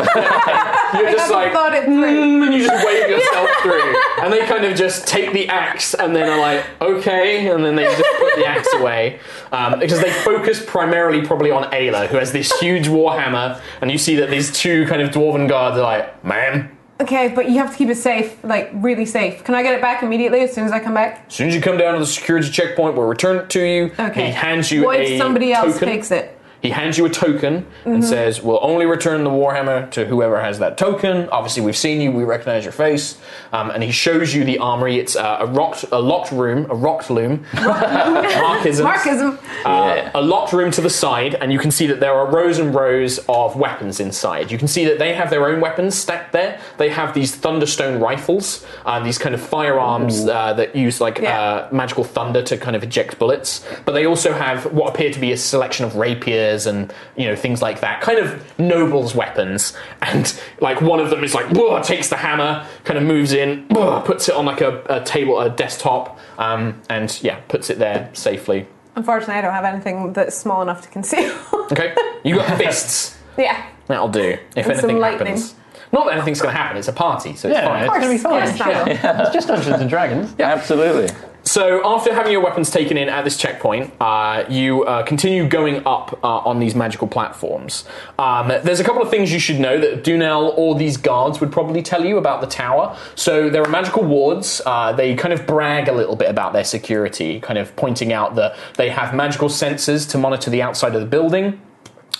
You're 1.01 1.11
just 1.11 1.31
like, 1.31 1.53
thought 1.53 1.73
it 1.73 1.85
"Mm," 1.85 2.45
and 2.45 2.53
you 2.53 2.65
just 2.65 2.85
wave 2.85 3.09
yourself 3.09 3.49
through. 3.61 3.95
And 4.21 4.33
they 4.33 4.45
kind 4.45 4.65
of 4.65 4.75
just 4.75 5.07
take 5.07 5.33
the 5.33 5.47
axe 5.49 5.93
and 5.93 6.15
then 6.15 6.29
are 6.29 6.39
like, 6.39 6.65
okay, 6.81 7.47
and 7.49 7.63
then 7.63 7.75
they 7.75 7.83
just 7.83 8.03
put 8.19 8.35
the 8.35 8.45
axe 8.45 8.73
away. 8.75 9.19
Um, 9.51 9.79
because 9.79 10.01
they 10.01 10.11
focus 10.11 10.63
primarily 10.65 11.25
probably 11.25 11.51
on 11.51 11.69
Ayla, 11.71 12.07
who 12.07 12.17
has 12.17 12.31
this 12.31 12.51
huge 12.59 12.87
warhammer, 12.87 13.59
and 13.81 13.91
you 13.91 13.97
see 13.97 14.15
that 14.17 14.29
these 14.29 14.51
two 14.51 14.85
kind 14.87 15.01
of 15.01 15.09
dwarven 15.11 15.47
guards 15.47 15.77
are 15.77 15.83
like, 15.83 16.23
ma'am, 16.23 16.77
Okay, 17.01 17.29
but 17.29 17.49
you 17.49 17.57
have 17.57 17.71
to 17.71 17.77
keep 17.77 17.89
it 17.89 17.95
safe, 17.95 18.43
like 18.43 18.69
really 18.73 19.05
safe. 19.05 19.43
Can 19.43 19.55
I 19.55 19.63
get 19.63 19.73
it 19.73 19.81
back 19.81 20.03
immediately 20.03 20.41
as 20.41 20.53
soon 20.53 20.65
as 20.65 20.71
I 20.71 20.79
come 20.79 20.93
back? 20.93 21.25
as 21.27 21.33
soon 21.33 21.47
as 21.47 21.55
you 21.55 21.61
come 21.61 21.77
down 21.77 21.93
to 21.93 21.99
the 21.99 22.05
security 22.05 22.49
checkpoint, 22.49 22.95
we'll 22.95 23.07
return 23.07 23.37
it 23.37 23.49
to 23.49 23.59
you. 23.59 23.91
Okay. 23.97 24.27
He 24.27 24.31
hands 24.31 24.71
you 24.71 24.83
what 24.83 24.99
a 24.99 25.13
if 25.13 25.17
somebody 25.17 25.51
else 25.51 25.73
token. 25.73 25.87
takes 25.87 26.11
it? 26.11 26.37
He 26.61 26.69
hands 26.69 26.97
you 26.97 27.05
a 27.05 27.09
token 27.09 27.65
Mm-hmm. 27.81 27.89
and 27.89 28.05
says, 28.05 28.41
"We'll 28.43 28.59
only 28.61 28.85
return 28.85 29.23
the 29.23 29.29
warhammer 29.31 29.89
to 29.91 30.05
whoever 30.05 30.39
has 30.41 30.59
that 30.59 30.77
token." 30.77 31.27
Obviously, 31.29 31.63
we've 31.63 31.75
seen 31.77 31.99
you; 32.01 32.11
we 32.11 32.23
recognize 32.23 32.63
your 32.63 32.71
face. 32.73 33.17
Um, 33.51 33.71
and 33.71 33.81
he 33.83 33.91
shows 33.91 34.33
you 34.35 34.43
the 34.43 34.59
armory. 34.59 34.99
It's 34.99 35.15
uh, 35.15 35.37
a 35.41 35.47
rocked, 35.47 35.85
a 35.91 35.99
locked 35.99 36.31
room, 36.31 36.67
a 36.69 36.75
rocked 36.75 37.09
loom. 37.09 37.43
Markisms. 37.53 38.85
Markism. 38.85 39.39
Uh, 39.65 40.11
a 40.13 40.21
locked 40.21 40.53
room 40.53 40.71
to 40.71 40.81
the 40.81 40.89
side, 40.89 41.35
and 41.35 41.51
you 41.51 41.59
can 41.59 41.71
see 41.71 41.87
that 41.87 41.99
there 41.99 42.13
are 42.13 42.27
rows 42.31 42.59
and 42.59 42.73
rows 42.75 43.19
of 43.29 43.55
weapons 43.55 43.99
inside. 43.99 44.51
You 44.51 44.57
can 44.57 44.67
see 44.67 44.85
that 44.85 44.99
they 44.99 45.13
have 45.13 45.29
their 45.29 45.47
own 45.47 45.59
weapons 45.61 45.95
stacked 45.97 46.31
there. 46.33 46.59
They 46.77 46.89
have 46.89 47.13
these 47.13 47.35
thunderstone 47.35 47.99
rifles, 47.99 48.65
uh, 48.85 48.99
these 49.03 49.17
kind 49.17 49.33
of 49.35 49.41
firearms 49.41 50.27
uh, 50.27 50.53
that 50.53 50.75
use 50.75 51.01
like 51.01 51.17
Yeah. 51.19 51.39
uh, 51.41 51.69
magical 51.71 52.03
thunder 52.03 52.41
to 52.43 52.57
kind 52.57 52.75
of 52.75 52.83
eject 52.83 53.17
bullets. 53.19 53.65
But 53.85 53.93
they 53.93 54.05
also 54.05 54.33
have 54.33 54.71
what 54.73 54.93
appear 54.93 55.11
to 55.11 55.19
be 55.19 55.31
a 55.31 55.37
selection 55.37 55.85
of 55.85 55.95
rapiers 55.95 56.50
and 56.65 56.93
you 57.15 57.25
know 57.27 57.35
things 57.35 57.61
like 57.61 57.79
that, 57.81 58.01
kind 58.01 58.19
of 58.19 58.43
nobles' 58.59 59.13
weapons. 59.15 59.75
And 60.01 60.33
like 60.59 60.81
one 60.81 60.99
of 60.99 61.09
them 61.09 61.23
is 61.23 61.33
like, 61.33 61.47
"Whoa," 61.47 61.81
takes 61.81 62.09
the 62.09 62.17
hammer, 62.17 62.65
kind 62.83 62.97
of 62.97 63.03
moves 63.05 63.33
in, 63.33 63.65
"Whoa," 63.69 64.01
puts 64.01 64.27
it 64.29 64.35
on 64.35 64.45
like 64.45 64.61
a, 64.61 64.83
a 64.89 65.03
table, 65.03 65.39
a 65.39 65.49
desktop, 65.49 66.19
um, 66.37 66.81
and 66.89 67.17
yeah, 67.23 67.39
puts 67.47 67.69
it 67.69 67.79
there 67.79 68.09
safely. 68.13 68.67
Unfortunately, 68.95 69.35
I 69.35 69.41
don't 69.41 69.53
have 69.53 69.63
anything 69.65 70.11
that's 70.13 70.35
small 70.37 70.61
enough 70.61 70.81
to 70.83 70.89
conceal. 70.89 71.33
Okay, 71.71 71.95
you 72.25 72.35
got 72.35 72.57
fists. 72.57 73.17
yeah. 73.37 73.65
That'll 73.87 74.09
do. 74.09 74.37
If 74.57 74.65
And 74.65 74.65
some 74.65 74.89
anything 74.89 74.97
lightning. 74.99 75.27
happens. 75.27 75.55
Not 75.93 76.05
that 76.05 76.15
anything's 76.15 76.41
going 76.41 76.53
to 76.53 76.57
happen. 76.61 76.75
It's 76.77 76.89
a 76.89 76.93
party, 76.93 77.33
so 77.37 77.47
it's 77.47 77.55
Yeah, 77.57 77.65
fine. 77.65 77.83
it's 77.83 77.89
going 77.89 78.01
to 78.01 78.09
be 78.09 78.17
fine. 78.17 78.45
Yes, 78.45 78.59
I 78.59 78.67
will. 78.67 79.21
It's 79.25 79.33
just 79.33 79.47
Dungeons 79.47 79.79
and 79.79 79.89
Dragons. 79.89 80.35
Absolutely. 80.37 81.15
So 81.51 81.85
after 81.85 82.13
having 82.13 82.31
your 82.31 82.39
weapons 82.39 82.69
taken 82.69 82.95
in 82.95 83.09
at 83.09 83.25
this 83.25 83.35
checkpoint, 83.35 83.91
uh, 83.99 84.45
you 84.47 84.85
uh, 84.85 85.03
continue 85.03 85.49
going 85.49 85.85
up 85.85 86.17
uh, 86.23 86.37
on 86.37 86.59
these 86.59 86.75
magical 86.75 87.09
platforms. 87.09 87.83
Um, 88.17 88.47
there's 88.47 88.79
a 88.79 88.85
couple 88.85 89.01
of 89.01 89.09
things 89.09 89.33
you 89.33 89.39
should 89.39 89.59
know 89.59 89.77
that 89.77 90.05
Dunel 90.05 90.57
or 90.57 90.75
these 90.75 90.95
guards 90.95 91.41
would 91.41 91.51
probably 91.51 91.81
tell 91.81 92.05
you 92.05 92.17
about 92.17 92.39
the 92.39 92.47
tower. 92.47 92.97
So 93.15 93.49
there 93.49 93.61
are 93.61 93.69
magical 93.69 94.03
wards. 94.03 94.61
Uh, 94.65 94.93
they 94.93 95.13
kind 95.13 95.33
of 95.33 95.45
brag 95.45 95.89
a 95.89 95.91
little 95.91 96.15
bit 96.15 96.29
about 96.29 96.53
their 96.53 96.63
security, 96.63 97.41
kind 97.41 97.59
of 97.59 97.75
pointing 97.75 98.13
out 98.13 98.35
that 98.35 98.55
they 98.77 98.89
have 98.89 99.13
magical 99.13 99.49
sensors 99.49 100.09
to 100.11 100.17
monitor 100.17 100.49
the 100.49 100.61
outside 100.61 100.95
of 100.95 101.01
the 101.01 101.07
building. 101.07 101.59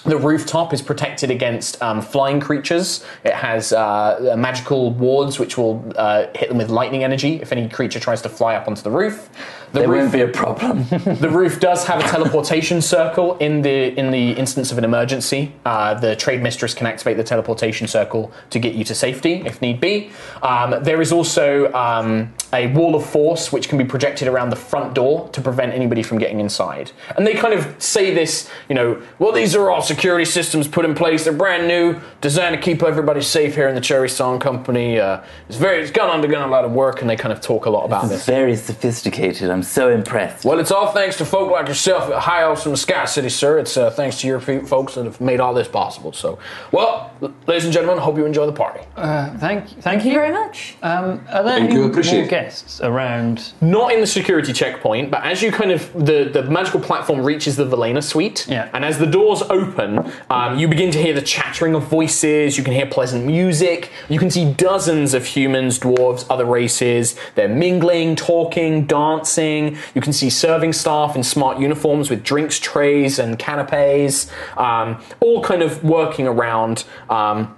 The 0.04 0.18
rooftop 0.18 0.74
is 0.74 0.82
protected 0.82 1.30
against 1.30 1.80
um, 1.82 2.02
flying 2.02 2.40
creatures. 2.40 3.06
It 3.24 3.34
has 3.34 3.72
uh, 3.72 4.34
magical 4.36 4.90
wards 4.92 5.38
which 5.38 5.60
will 5.60 5.92
uh, 5.96 6.26
hit 6.34 6.50
them 6.50 6.58
with 6.58 6.70
lightning 6.70 7.04
energy 7.04 7.40
if 7.40 7.52
any 7.52 7.70
creature 7.70 8.00
tries 8.00 8.22
to 8.24 8.30
fly 8.30 8.56
up 8.56 8.68
onto 8.68 8.82
the 8.82 8.90
roof. 8.90 9.30
The 9.74 9.80
There 9.80 9.88
roof 9.90 10.00
won't 10.02 10.12
be 10.12 10.22
a 10.22 10.28
problem. 10.28 10.84
the 10.90 11.30
roof 11.30 11.60
does 11.60 11.86
have 11.86 12.00
a 12.04 12.08
teleportation 12.08 12.82
circle 12.82 13.38
in 13.38 13.62
the 13.62 13.98
in 13.98 14.12
the 14.12 14.32
instance 14.32 14.72
of 14.72 14.78
an 14.78 14.84
emergency. 14.84 15.54
Uh, 15.66 15.94
the 15.94 16.16
trade 16.16 16.42
mistress 16.44 16.74
can 16.74 16.88
activate 16.88 17.16
the 17.18 17.24
teleportation 17.24 17.88
circle 17.88 18.32
to 18.50 18.60
get 18.60 18.74
you 18.76 18.84
to 18.84 18.94
safety 18.96 19.44
if 19.46 19.62
need 19.62 19.80
be. 19.80 20.12
Um, 20.44 20.84
there 20.84 21.02
is 21.02 21.12
also 21.14 21.72
um, 21.74 22.34
a 22.54 22.68
wall 22.68 22.96
of 22.96 23.06
force 23.06 23.54
which 23.54 23.70
can 23.70 23.78
be 23.78 23.86
projected 23.86 24.28
around 24.28 24.50
the 24.50 24.56
front 24.58 24.94
door 24.94 25.30
to 25.30 25.40
prevent 25.42 25.74
anybody 25.74 26.04
from 26.04 26.18
getting 26.18 26.40
inside. 26.42 26.92
And 27.16 27.26
they 27.26 27.34
kind 27.34 27.54
of 27.54 27.82
say 27.82 28.14
this, 28.14 28.50
you 28.68 28.76
know, 28.76 29.02
well 29.20 29.32
these 29.32 29.56
are 29.56 29.72
all 29.72 29.82
security 29.82 30.26
systems 30.26 30.68
put 30.68 30.84
in 30.84 30.94
place. 30.96 31.24
They're 31.24 31.34
brand 31.34 31.68
new, 31.68 32.00
designed 32.20 32.56
to 32.56 32.62
keep 32.62 32.84
everybody 32.84 33.22
safe 33.22 33.56
here 33.56 33.70
in 33.70 33.76
the 33.76 33.82
Cherry 33.82 34.10
Song 34.10 34.38
Company. 34.40 35.00
Uh, 35.00 35.22
it's 35.48 35.58
very 35.58 35.82
it's 35.82 35.92
gone 35.92 36.10
undergone 36.10 36.48
a 36.48 36.52
lot 36.52 36.66
of 36.66 36.72
work, 36.74 37.00
and 37.02 37.10
they 37.10 37.16
kind 37.16 37.32
of 37.32 37.40
talk 37.42 37.66
a 37.66 37.70
lot 37.70 37.86
about 37.86 38.04
It's 38.04 38.12
this. 38.14 38.26
very 38.26 38.56
sophisticated. 38.58 39.50
I'm 39.50 39.61
so 39.64 39.90
impressed. 39.90 40.46
Well, 40.46 40.60
it's 40.60 40.72
all 40.72 40.92
thanks 40.92 41.18
to 41.18 41.26
folk 41.26 41.52
like 41.52 41.68
yourself 41.68 42.10
at 42.12 42.20
High 42.20 42.42
Elves 42.44 42.64
from 42.64 42.72
the 42.72 42.78
Sky 42.78 43.06
City, 43.06 43.30
sir. 43.30 43.60
It's 43.60 43.78
uh, 43.78 43.90
thanks 43.92 44.20
to 44.22 44.28
your 44.28 44.40
folks 44.40 44.96
that 44.96 45.06
have 45.06 45.20
made 45.22 45.40
all 45.40 45.54
this 45.54 45.68
possible. 45.68 46.14
So, 46.14 46.40
well, 46.72 47.12
ladies 47.48 47.66
and 47.66 47.74
gentlemen, 47.74 47.98
hope 48.02 48.18
you 48.18 48.26
enjoy 48.26 48.46
the 48.46 48.52
party. 48.54 48.82
Thank, 48.96 49.40
thank, 49.40 49.70
Thank 49.82 50.06
you 50.06 50.14
very 50.14 50.32
much. 50.32 50.76
Um, 50.82 51.22
are 51.30 51.44
there 51.44 51.58
Thank 51.58 51.72
any 51.72 51.76
you, 51.76 51.86
appreciate 51.86 52.22
more 52.22 52.30
guests 52.30 52.82
around? 52.82 53.54
Not 53.62 53.94
in 53.94 54.00
the 54.02 54.08
security 54.08 54.54
checkpoint, 54.54 55.12
but 55.12 55.24
as 55.24 55.42
you 55.42 55.52
kind 55.52 55.72
of 55.72 55.92
the, 55.94 56.30
the 56.32 56.44
magical 56.44 56.80
platform 56.80 57.24
reaches 57.24 57.56
the 57.56 57.66
Velena 57.66 58.02
suite, 58.02 58.48
Yeah. 58.48 58.70
and 58.74 58.84
as 58.86 58.98
the 58.98 59.06
doors 59.08 59.42
open, 59.44 60.12
um, 60.30 60.58
you 60.58 60.68
begin 60.68 60.92
to 60.92 61.02
hear 61.02 61.14
the 61.14 61.22
chattering 61.22 61.76
of 61.76 61.84
voices. 61.84 62.58
You 62.58 62.64
can 62.64 62.74
hear 62.74 62.86
pleasant 62.88 63.26
music. 63.26 63.92
You 64.10 64.20
can 64.20 64.30
see 64.32 64.52
dozens 64.54 65.14
of 65.14 65.26
humans, 65.26 65.80
dwarves, 65.80 66.26
other 66.30 66.46
races. 66.46 67.16
They're 67.36 67.48
mingling, 67.50 68.16
talking, 68.16 68.86
dancing. 68.86 69.51
You 69.60 70.02
can 70.02 70.14
see 70.14 70.30
serving 70.30 70.74
staff 70.74 71.16
in 71.16 71.24
smart 71.24 71.60
uniforms 71.60 72.10
with 72.10 72.24
drinks 72.24 72.60
trays 72.60 73.20
and 73.20 73.38
canapes, 73.38 74.32
um, 74.58 75.02
all 75.20 75.42
kind 75.44 75.62
of 75.62 75.84
working 75.84 76.28
around. 76.28 76.86
Um, 77.10 77.56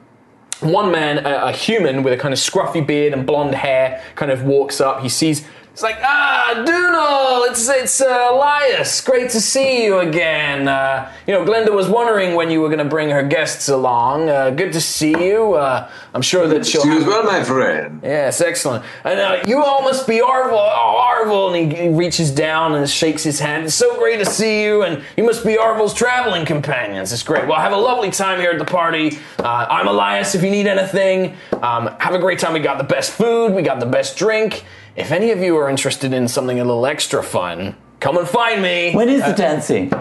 one 0.62 0.92
man, 0.92 1.26
a, 1.26 1.48
a 1.48 1.52
human 1.52 2.04
with 2.04 2.14
a 2.14 2.18
kind 2.18 2.34
of 2.34 2.40
scruffy 2.40 2.86
beard 2.86 3.14
and 3.14 3.26
blonde 3.26 3.56
hair, 3.56 4.02
kind 4.16 4.32
of 4.32 4.44
walks 4.44 4.80
up. 4.82 5.02
He 5.02 5.10
sees. 5.10 5.46
It's 5.74 5.82
like, 5.82 5.98
ah, 6.04 6.64
Dunal, 6.68 7.50
it's 7.50 7.68
it's 7.68 8.00
uh, 8.00 8.30
Elias. 8.32 9.02
Great 9.02 9.32
to 9.32 9.42
see 9.42 9.84
you 9.84 10.02
again. 10.02 10.68
Uh, 10.68 11.12
you 11.26 11.34
know, 11.34 11.44
Glenda 11.44 11.74
was 11.74 11.90
wondering 11.90 12.36
when 12.36 12.52
you 12.52 12.62
were 12.62 12.68
going 12.68 12.78
to 12.78 12.86
bring 12.86 13.10
her 13.10 13.24
guests 13.24 13.70
along. 13.70 14.30
Uh, 14.30 14.52
good 14.52 14.72
to 14.74 14.80
see 14.80 15.18
you. 15.20 15.56
Uh, 15.56 15.90
I'm 16.14 16.22
sure 16.22 16.48
that 16.48 16.68
she'll. 16.68 16.84
See 16.84 16.90
you 16.90 17.00
as 17.00 17.06
well, 17.06 17.24
my 17.24 17.44
friend. 17.44 18.02
Yes, 18.04 18.40
excellent. 18.40 18.86
And 19.04 19.20
uh, 19.20 19.42
you 19.48 19.64
all 19.64 19.82
must 19.82 20.06
be 20.08 20.20
Arvel. 20.20 20.52
Oh, 20.54 21.12
Arvel. 21.12 21.60
And 21.60 21.72
he, 21.72 21.82
he 21.86 21.90
reaches 21.90 22.30
down 22.30 22.76
and 22.76 22.88
shakes 22.88 23.24
his 23.24 23.40
hand. 23.40 23.66
It's 23.66 23.74
so 23.74 23.98
great 23.98 24.18
to 24.18 24.28
see 24.28 24.62
you. 24.62 24.84
And 24.84 25.04
you 25.18 25.24
must 25.24 25.44
be 25.44 25.58
Arvel's 25.58 25.96
traveling 25.96 26.46
companions. 26.46 27.12
It's 27.12 27.24
great. 27.24 27.48
Well, 27.48 27.60
have 27.60 27.74
a 27.74 27.78
lovely 27.78 28.12
time 28.12 28.40
here 28.40 28.52
at 28.52 28.60
the 28.60 28.66
party. 28.66 29.18
Uh, 29.40 29.66
I'm 29.68 29.88
Elias 29.88 30.36
if 30.36 30.44
you 30.44 30.52
need 30.52 30.68
anything. 30.68 31.36
Um, 31.64 31.90
have 32.00 32.14
a 32.14 32.20
great 32.20 32.38
time. 32.38 32.54
We 32.54 32.60
got 32.60 32.78
the 32.78 32.84
best 32.84 33.10
food, 33.14 33.56
we 33.56 33.64
got 33.64 33.80
the 33.80 33.88
best 33.88 34.18
drink. 34.18 34.66
If 34.96 35.12
any 35.12 35.32
of 35.32 35.40
you 35.40 35.58
are 35.58 35.70
interested 35.70 36.14
in 36.14 36.28
something 36.28 36.60
a 36.60 36.64
little 36.64 36.86
extra 36.86 37.24
fun, 37.24 37.76
come 38.00 38.18
and 38.18 38.28
find 38.28 38.62
me 38.62 38.94
When 38.94 39.10
is 39.10 39.24
the 39.24 39.34
dancing? 39.34 39.92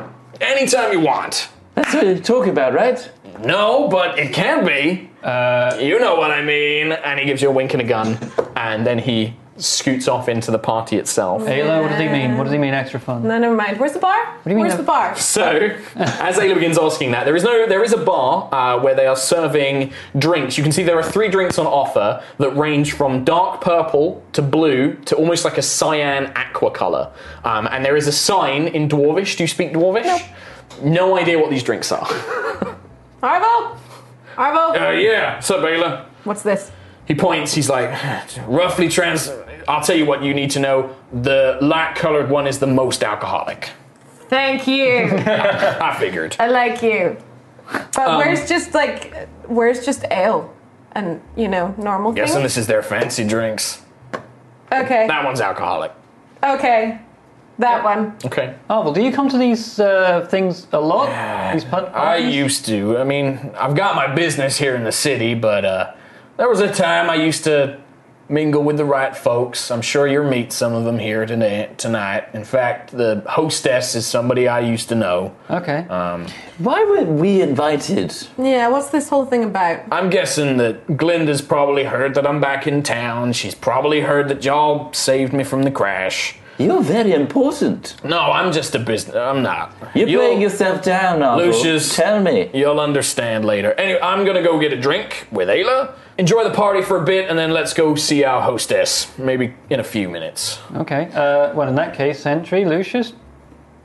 anytime 0.40 0.92
you 0.92 1.00
want. 1.00 1.48
That's 1.74 1.94
what 1.94 2.04
you're 2.04 2.18
talking 2.18 2.50
about, 2.50 2.74
right? 2.74 3.10
No, 3.42 3.88
but 3.88 4.18
it 4.18 4.34
can 4.34 4.66
be. 4.66 5.08
Uh, 5.22 5.78
you 5.80 5.98
know 5.98 6.16
what 6.16 6.30
I 6.30 6.42
mean. 6.42 6.92
And 6.92 7.18
he 7.18 7.24
gives 7.24 7.40
you 7.40 7.48
a 7.48 7.52
wink 7.52 7.72
and 7.72 7.80
a 7.80 7.84
gun, 7.86 8.18
and 8.56 8.86
then 8.86 8.98
he 8.98 9.34
scoots 9.58 10.08
off 10.08 10.28
into 10.28 10.50
the 10.50 10.58
party 10.58 10.96
itself. 10.96 11.42
Ayla, 11.42 11.82
what 11.82 11.88
does 11.88 12.00
he 12.00 12.08
mean? 12.08 12.36
What 12.38 12.44
does 12.44 12.52
he 12.52 12.58
mean 12.58 12.74
extra 12.74 12.98
fun? 12.98 13.22
No, 13.22 13.38
never 13.38 13.54
mind. 13.54 13.78
Where's 13.78 13.92
the 13.92 13.98
bar? 13.98 14.24
What 14.24 14.44
do 14.44 14.50
you 14.50 14.56
mean 14.56 14.62
Where's 14.64 14.74
no- 14.74 14.78
the 14.78 14.82
bar? 14.84 15.14
So, 15.16 15.76
as 15.96 16.38
Ayla 16.38 16.54
begins 16.54 16.78
asking 16.78 17.10
that, 17.12 17.24
there 17.24 17.36
is 17.36 17.44
no, 17.44 17.66
there 17.66 17.84
is 17.84 17.92
a 17.92 17.98
bar 17.98 18.48
uh, 18.52 18.80
where 18.80 18.94
they 18.94 19.06
are 19.06 19.16
serving 19.16 19.92
drinks. 20.18 20.56
You 20.56 20.62
can 20.62 20.72
see 20.72 20.82
there 20.82 20.98
are 20.98 21.02
three 21.02 21.28
drinks 21.28 21.58
on 21.58 21.66
offer 21.66 22.22
that 22.38 22.56
range 22.56 22.92
from 22.94 23.24
dark 23.24 23.60
purple 23.60 24.24
to 24.32 24.42
blue 24.42 24.94
to 25.04 25.16
almost 25.16 25.44
like 25.44 25.58
a 25.58 25.62
cyan 25.62 26.32
aqua 26.34 26.70
color. 26.70 27.12
Um, 27.44 27.66
and 27.70 27.84
there 27.84 27.96
is 27.96 28.06
a 28.06 28.12
sign 28.12 28.68
in 28.68 28.88
Dwarvish. 28.88 29.36
Do 29.36 29.44
you 29.44 29.48
speak 29.48 29.72
Dwarvish? 29.72 30.26
No 30.82 31.18
idea 31.18 31.38
what 31.38 31.50
these 31.50 31.62
drinks 31.62 31.92
are. 31.92 32.06
Arvo? 33.22 33.76
Arvo? 34.36 34.70
Uh, 34.88 34.90
yeah. 34.92 35.34
What's 35.34 35.50
up, 35.50 35.60
Ayla? 35.60 36.06
What's 36.24 36.42
this? 36.42 36.72
He 37.06 37.14
points, 37.14 37.52
he's 37.54 37.68
like, 37.68 37.90
roughly 38.46 38.88
trans. 38.88 39.30
I'll 39.68 39.82
tell 39.82 39.96
you 39.96 40.06
what 40.06 40.22
you 40.22 40.34
need 40.34 40.50
to 40.52 40.60
know. 40.60 40.94
The 41.12 41.58
light 41.60 41.94
colored 41.96 42.30
one 42.30 42.46
is 42.46 42.58
the 42.58 42.66
most 42.66 43.02
alcoholic. 43.04 43.70
Thank 44.28 44.66
you. 44.66 45.06
I 45.26 45.96
figured. 45.98 46.36
I 46.38 46.46
like 46.48 46.82
you. 46.82 47.16
But 47.94 47.98
Um, 48.08 48.16
where's 48.18 48.48
just 48.48 48.74
like, 48.74 49.28
where's 49.46 49.84
just 49.84 50.04
ale? 50.10 50.52
And, 50.92 51.20
you 51.36 51.48
know, 51.48 51.74
normal 51.78 52.14
Yes, 52.16 52.32
things? 52.32 52.42
this 52.42 52.56
is 52.56 52.66
their 52.66 52.82
fancy 52.82 53.24
drinks. 53.26 53.82
Okay. 54.70 55.06
That 55.06 55.24
one's 55.24 55.40
alcoholic. 55.40 55.92
Okay. 56.42 56.98
That 57.58 57.84
one. 57.84 58.16
Okay. 58.24 58.54
Oh, 58.70 58.80
well, 58.82 58.92
do 58.92 59.02
you 59.02 59.12
come 59.12 59.28
to 59.28 59.38
these 59.38 59.78
uh, 59.78 60.26
things 60.30 60.66
a 60.72 60.80
lot? 60.80 61.52
These 61.52 61.64
pub- 61.64 61.92
I 61.94 62.16
used 62.16 62.64
to. 62.66 62.98
I 62.98 63.04
mean, 63.04 63.52
I've 63.58 63.74
got 63.74 63.94
my 63.96 64.12
business 64.14 64.56
here 64.58 64.74
in 64.74 64.84
the 64.84 64.92
city, 64.92 65.34
but 65.34 65.64
uh, 65.64 65.92
there 66.36 66.48
was 66.48 66.60
a 66.60 66.72
time 66.72 67.10
I 67.10 67.14
used 67.16 67.44
to 67.44 67.80
mingle 68.28 68.62
with 68.62 68.78
the 68.78 68.84
right 68.84 69.14
folks. 69.14 69.70
I'm 69.70 69.82
sure 69.82 70.06
you'll 70.06 70.28
meet 70.30 70.52
some 70.52 70.72
of 70.72 70.84
them 70.84 70.98
here 70.98 71.26
today, 71.26 71.68
tonight. 71.76 72.24
In 72.32 72.44
fact, 72.44 72.92
the 72.92 73.22
hostess 73.28 73.94
is 73.94 74.06
somebody 74.06 74.48
I 74.48 74.60
used 74.60 74.88
to 74.88 74.94
know. 74.94 75.34
Okay. 75.50 75.86
Um, 75.88 76.26
Why 76.58 76.82
were 76.84 77.04
we 77.04 77.42
invited? 77.42 78.14
Yeah, 78.38 78.68
what's 78.68 78.88
this 78.88 79.08
whole 79.10 79.26
thing 79.26 79.44
about? 79.44 79.80
I'm 79.92 80.08
guessing 80.08 80.56
that 80.58 80.96
Glinda's 80.96 81.42
probably 81.42 81.84
heard 81.84 82.14
that 82.14 82.26
I'm 82.26 82.40
back 82.40 82.66
in 82.66 82.82
town. 82.82 83.32
She's 83.34 83.54
probably 83.54 84.00
heard 84.00 84.28
that 84.28 84.44
y'all 84.44 84.92
saved 84.94 85.32
me 85.34 85.44
from 85.44 85.64
the 85.64 85.70
crash. 85.70 86.36
You're 86.58 86.82
very 86.82 87.12
important. 87.12 87.96
No, 88.04 88.18
I'm 88.18 88.52
just 88.52 88.74
a 88.74 88.78
business. 88.78 89.16
I'm 89.16 89.42
not. 89.42 89.74
You're 89.94 90.08
You'll- 90.08 90.20
playing 90.22 90.40
yourself 90.40 90.82
down 90.82 91.18
now. 91.20 91.36
Lucius. 91.36 91.94
Tell 91.96 92.22
me. 92.22 92.50
You'll 92.54 92.78
understand 92.80 93.44
later. 93.44 93.72
Anyway, 93.72 93.98
I'm 94.00 94.24
gonna 94.24 94.42
go 94.42 94.58
get 94.60 94.72
a 94.72 94.80
drink 94.80 95.26
with 95.32 95.48
Ayla. 95.48 95.92
Enjoy 96.18 96.44
the 96.44 96.50
party 96.54 96.82
for 96.82 97.00
a 97.00 97.04
bit, 97.04 97.30
and 97.30 97.38
then 97.38 97.52
let's 97.52 97.72
go 97.72 97.94
see 97.94 98.22
our 98.22 98.42
hostess. 98.42 99.16
Maybe 99.18 99.54
in 99.70 99.80
a 99.80 99.84
few 99.84 100.08
minutes. 100.08 100.58
Okay. 100.74 101.10
Uh, 101.12 101.54
well, 101.54 101.68
in 101.68 101.74
that 101.76 101.94
case, 101.94 102.20
Sentry, 102.20 102.64
Lucius. 102.64 103.14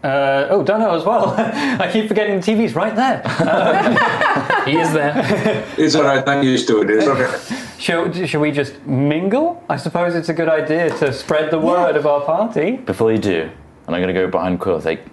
Uh, 0.03 0.47
oh, 0.49 0.61
Dono 0.63 0.95
as 0.95 1.03
well. 1.05 1.34
I 1.38 1.89
keep 1.91 2.07
forgetting 2.07 2.39
the 2.39 2.45
TV's 2.45 2.75
right 2.75 2.95
there. 2.95 3.21
He 4.67 4.78
is 4.78 4.91
there. 4.91 5.65
It's 5.78 5.95
all 5.95 6.03
right. 6.03 6.28
I'm 6.28 6.43
used 6.43 6.67
to 6.67 6.82
it. 6.82 6.89
It's 6.89 7.07
okay. 7.07 7.61
Shall, 7.80 8.11
shall 8.25 8.41
we 8.41 8.51
just 8.51 8.86
mingle? 8.86 9.63
I 9.69 9.78
suppose 9.78 10.13
it's 10.13 10.28
a 10.28 10.34
good 10.34 10.49
idea 10.49 10.89
to 10.97 11.13
spread 11.13 11.51
the 11.51 11.59
word 11.59 11.95
of 11.95 12.05
our 12.05 12.19
party. 12.21 12.75
Before 12.75 13.11
you 13.13 13.17
do, 13.17 13.49
and 13.88 13.95
I'm 13.95 14.01
going 14.01 14.13
to 14.13 14.19
go 14.19 14.28
behind 14.28 14.59
Quill. 14.59 14.80
Like, 14.80 15.05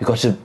you've 0.00 0.08
got 0.08 0.18
to, 0.18 0.36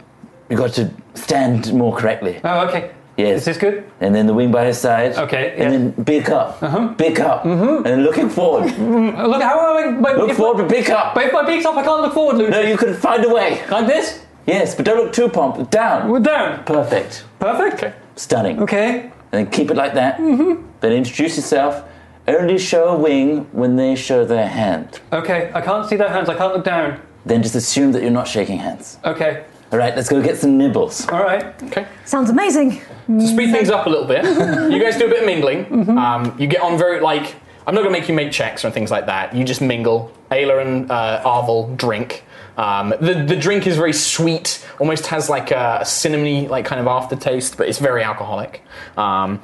you've 0.50 0.60
got 0.60 0.74
to 0.74 0.94
stand 1.16 1.74
more 1.74 1.96
correctly. 1.96 2.40
Oh, 2.44 2.68
okay. 2.68 2.92
Yes. 3.18 3.40
Is 3.40 3.46
this 3.46 3.58
good? 3.58 3.84
And 4.00 4.14
then 4.14 4.28
the 4.28 4.34
wing 4.34 4.52
by 4.52 4.66
his 4.66 4.78
side. 4.78 5.16
Okay, 5.18 5.56
And 5.58 5.74
then 5.74 6.04
big 6.04 6.30
up. 6.30 6.62
Uh-huh. 6.62 6.90
Big 6.90 7.20
up. 7.20 7.44
Mm-hmm. 7.44 7.78
And 7.78 7.86
then 7.86 8.04
looking 8.04 8.30
forward. 8.30 8.66
Uh, 8.72 9.28
Look, 9.28 9.42
how 9.42 9.76
am 9.78 9.96
I? 9.96 10.00
My, 10.00 10.12
Look 10.14 10.38
forward, 10.38 10.62
but 10.62 10.70
big 10.70 10.90
up. 10.92 11.16
but 11.16 11.24
if 11.26 11.34
my 11.34 11.44
beak's 11.44 11.66
up, 11.66 11.76
I 11.76 11.84
can't 11.84 12.02
look 12.04 12.14
forward, 12.14 12.38
Lucius. 12.38 12.52
No, 12.56 12.62
you 12.62 12.78
can 12.78 12.94
find 12.94 13.26
a 13.26 13.30
way. 13.34 13.66
Like 13.70 13.88
this? 13.88 14.24
Yes, 14.46 14.76
but 14.76 14.86
don't 14.86 15.04
look 15.04 15.14
too 15.14 15.30
pumped. 15.30 15.72
Down. 15.72 16.10
We're 16.10 16.20
down. 16.20 16.64
Perfect. 16.64 17.26
Perfect. 17.40 17.96
Stunning. 18.20 18.62
Okay. 18.62 19.02
And 19.02 19.12
then 19.32 19.48
keep 19.50 19.72
it 19.72 19.76
like 19.78 19.96
that. 19.96 20.20
Mm-hmm. 20.20 20.66
Then 20.80 20.92
introduce 20.94 21.36
yourself. 21.38 21.84
Only 22.28 22.58
show 22.60 22.90
a 22.90 22.98
wing 22.98 23.48
when 23.52 23.78
they 23.78 23.96
show 23.96 24.26
their 24.26 24.48
hand. 24.48 25.00
Okay. 25.12 25.50
I 25.56 25.62
can't 25.62 25.90
see 25.90 25.96
their 25.96 26.10
hands. 26.10 26.30
I 26.30 26.36
can't 26.36 26.54
look 26.54 26.66
down. 26.66 27.02
Then 27.26 27.42
just 27.42 27.56
assume 27.56 27.92
that 27.94 28.04
you're 28.04 28.12
not 28.12 28.28
shaking 28.28 28.60
hands. 28.60 29.00
Okay. 29.04 29.44
All 29.72 29.78
right, 29.80 29.96
let's 29.96 30.08
go 30.10 30.22
get 30.22 30.38
some 30.38 30.58
nibbles. 30.58 31.08
All 31.10 31.22
right. 31.24 31.62
Okay. 31.64 31.86
Sounds 32.06 32.30
amazing. 32.30 32.82
To 33.08 33.28
speed 33.28 33.52
things 33.52 33.70
up 33.70 33.86
a 33.86 33.90
little 33.90 34.06
bit, 34.08 34.24
you 34.72 34.80
guys 34.82 34.98
do 34.98 35.06
a 35.06 35.10
bit 35.10 35.20
of 35.20 35.26
mingling. 35.26 35.90
Um, 35.98 36.36
you 36.40 36.48
get 36.48 36.62
on 36.62 36.78
very 36.78 37.02
like. 37.02 37.36
I'm 37.66 37.76
not 37.76 37.82
gonna 37.82 37.92
make 37.92 38.08
you 38.08 38.16
make 38.16 38.32
checks 38.32 38.64
or 38.64 38.72
things 38.72 38.92
like 38.92 39.08
that. 39.08 39.36
You 39.36 39.44
just 39.44 39.60
mingle. 39.60 40.10
Ayla 40.32 40.62
and 40.62 40.90
uh, 40.90 41.22
Arvel 41.26 41.76
drink. 41.76 42.24
Um, 42.58 42.90
the 43.02 43.26
the 43.28 43.36
drink 43.36 43.68
is 43.68 43.76
very 43.76 43.94
sweet, 43.94 44.66
almost 44.80 45.08
has 45.08 45.30
like 45.30 45.52
a 45.52 45.82
cinnamony 45.84 46.48
like 46.50 46.66
kind 46.66 46.80
of 46.80 46.88
aftertaste, 46.88 47.58
but 47.58 47.68
it's 47.68 47.78
very 47.80 48.04
alcoholic. 48.04 48.64
Um, 48.96 49.42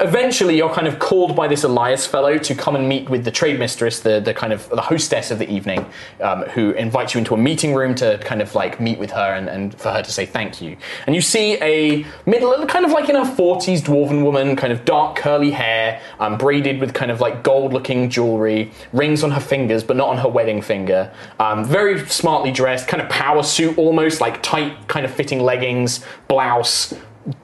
eventually 0.00 0.56
you're 0.56 0.72
kind 0.72 0.86
of 0.86 0.98
called 0.98 1.34
by 1.34 1.48
this 1.48 1.64
Elias 1.64 2.06
fellow 2.06 2.38
to 2.38 2.54
come 2.54 2.76
and 2.76 2.88
meet 2.88 3.08
with 3.08 3.24
the 3.24 3.30
trade 3.30 3.58
mistress, 3.58 4.00
the, 4.00 4.20
the 4.20 4.34
kind 4.34 4.52
of 4.52 4.68
the 4.68 4.80
hostess 4.80 5.30
of 5.30 5.38
the 5.38 5.50
evening, 5.50 5.86
um, 6.20 6.42
who 6.42 6.72
invites 6.72 7.14
you 7.14 7.18
into 7.18 7.34
a 7.34 7.36
meeting 7.36 7.74
room 7.74 7.94
to 7.94 8.18
kind 8.18 8.42
of 8.42 8.54
like 8.54 8.80
meet 8.80 8.98
with 8.98 9.10
her 9.10 9.34
and, 9.34 9.48
and 9.48 9.74
for 9.78 9.90
her 9.90 10.02
to 10.02 10.12
say 10.12 10.26
thank 10.26 10.60
you. 10.60 10.76
And 11.06 11.14
you 11.14 11.22
see 11.22 11.54
a 11.62 12.04
middle, 12.26 12.66
kind 12.66 12.84
of 12.84 12.92
like 12.92 13.08
in 13.08 13.16
her 13.16 13.24
40s 13.24 13.80
dwarven 13.80 14.22
woman, 14.22 14.56
kind 14.56 14.72
of 14.72 14.84
dark 14.84 15.16
curly 15.16 15.50
hair, 15.50 16.00
um, 16.20 16.36
braided 16.36 16.80
with 16.80 16.92
kind 16.92 17.10
of 17.10 17.20
like 17.20 17.42
gold 17.42 17.72
looking 17.72 18.10
jewelry, 18.10 18.70
rings 18.92 19.22
on 19.22 19.30
her 19.30 19.40
fingers, 19.40 19.82
but 19.82 19.96
not 19.96 20.08
on 20.08 20.18
her 20.18 20.28
wedding 20.28 20.60
finger. 20.60 21.12
Um, 21.38 21.64
very 21.64 22.06
smartly 22.06 22.52
dressed, 22.52 22.88
kind 22.88 23.02
of 23.02 23.08
power 23.08 23.42
suit 23.42 23.78
almost, 23.78 24.20
like 24.20 24.42
tight 24.42 24.88
kind 24.88 25.06
of 25.06 25.12
fitting 25.12 25.40
leggings, 25.40 26.04
blouse, 26.28 26.94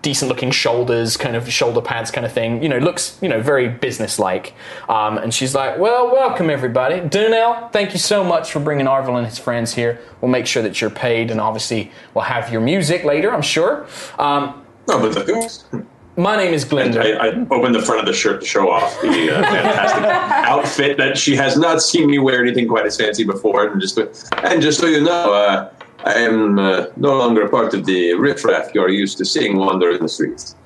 decent 0.02 0.28
looking 0.28 0.50
shoulders, 0.50 1.16
kind 1.16 1.36
of 1.36 1.50
shoulder 1.50 1.80
pads 1.80 2.10
kind 2.10 2.24
of 2.24 2.32
thing. 2.32 2.62
You 2.62 2.68
know, 2.68 2.78
looks, 2.78 3.18
you 3.20 3.28
know, 3.28 3.40
very 3.40 3.68
business-like. 3.68 4.54
Um, 4.88 5.18
and 5.18 5.32
she's 5.34 5.54
like, 5.54 5.78
well, 5.78 6.12
welcome 6.12 6.50
everybody. 6.50 7.00
Dunel, 7.00 7.72
thank 7.72 7.92
you 7.92 7.98
so 7.98 8.22
much 8.22 8.52
for 8.52 8.60
bringing 8.60 8.86
Arvel 8.86 9.16
and 9.16 9.26
his 9.26 9.38
friends 9.38 9.74
here. 9.74 10.00
We'll 10.20 10.30
make 10.30 10.46
sure 10.46 10.62
that 10.62 10.80
you're 10.80 10.90
paid 10.90 11.30
and 11.30 11.40
obviously 11.40 11.90
we'll 12.14 12.24
have 12.24 12.52
your 12.52 12.60
music 12.60 13.04
later, 13.04 13.32
I'm 13.32 13.42
sure. 13.42 13.86
Um, 14.18 14.64
No, 14.88 15.00
but 15.00 15.14
the, 15.14 15.86
my 16.16 16.36
name 16.36 16.52
is 16.52 16.64
Glinda. 16.64 17.00
I, 17.00 17.28
I 17.28 17.46
opened 17.50 17.74
the 17.74 17.80
front 17.80 18.00
of 18.00 18.06
the 18.06 18.12
shirt 18.12 18.42
to 18.42 18.46
show 18.46 18.70
off 18.70 19.00
the 19.00 19.34
uh, 19.34 19.42
fantastic 19.42 20.04
outfit 20.04 20.96
that 20.98 21.16
she 21.16 21.34
has 21.36 21.56
not 21.56 21.80
seen 21.80 22.10
me 22.10 22.18
wear 22.18 22.42
anything 22.42 22.68
quite 22.68 22.84
as 22.84 22.96
fancy 22.98 23.24
before. 23.24 23.66
And 23.66 23.80
just 23.80 23.98
and 23.98 24.60
just 24.60 24.78
so 24.78 24.86
you 24.86 25.00
know, 25.02 25.32
uh, 25.32 25.70
I 26.04 26.14
am 26.14 26.58
uh, 26.58 26.86
no 26.96 27.16
longer 27.16 27.48
part 27.48 27.74
of 27.74 27.84
the 27.86 28.14
riffraff 28.14 28.74
you're 28.74 28.88
used 28.88 29.18
to 29.18 29.24
seeing 29.24 29.56
wander 29.56 29.90
in 29.90 30.02
the 30.02 30.08
streets. 30.08 30.56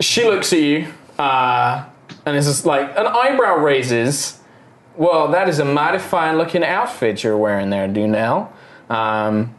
she 0.00 0.24
looks 0.24 0.52
at 0.52 0.60
you 0.60 0.86
uh, 1.18 1.84
and 2.24 2.36
is 2.36 2.46
just 2.46 2.64
like 2.64 2.90
an 2.96 3.06
eyebrow 3.06 3.56
raises. 3.56 4.40
Well, 4.96 5.28
that 5.28 5.48
is 5.48 5.58
a 5.58 5.64
mighty 5.64 5.98
fine 5.98 6.38
looking 6.38 6.64
outfit 6.64 7.22
you're 7.22 7.36
wearing 7.36 7.70
there, 7.70 7.88
Dunel. 7.88 8.50
Um, 8.88 9.54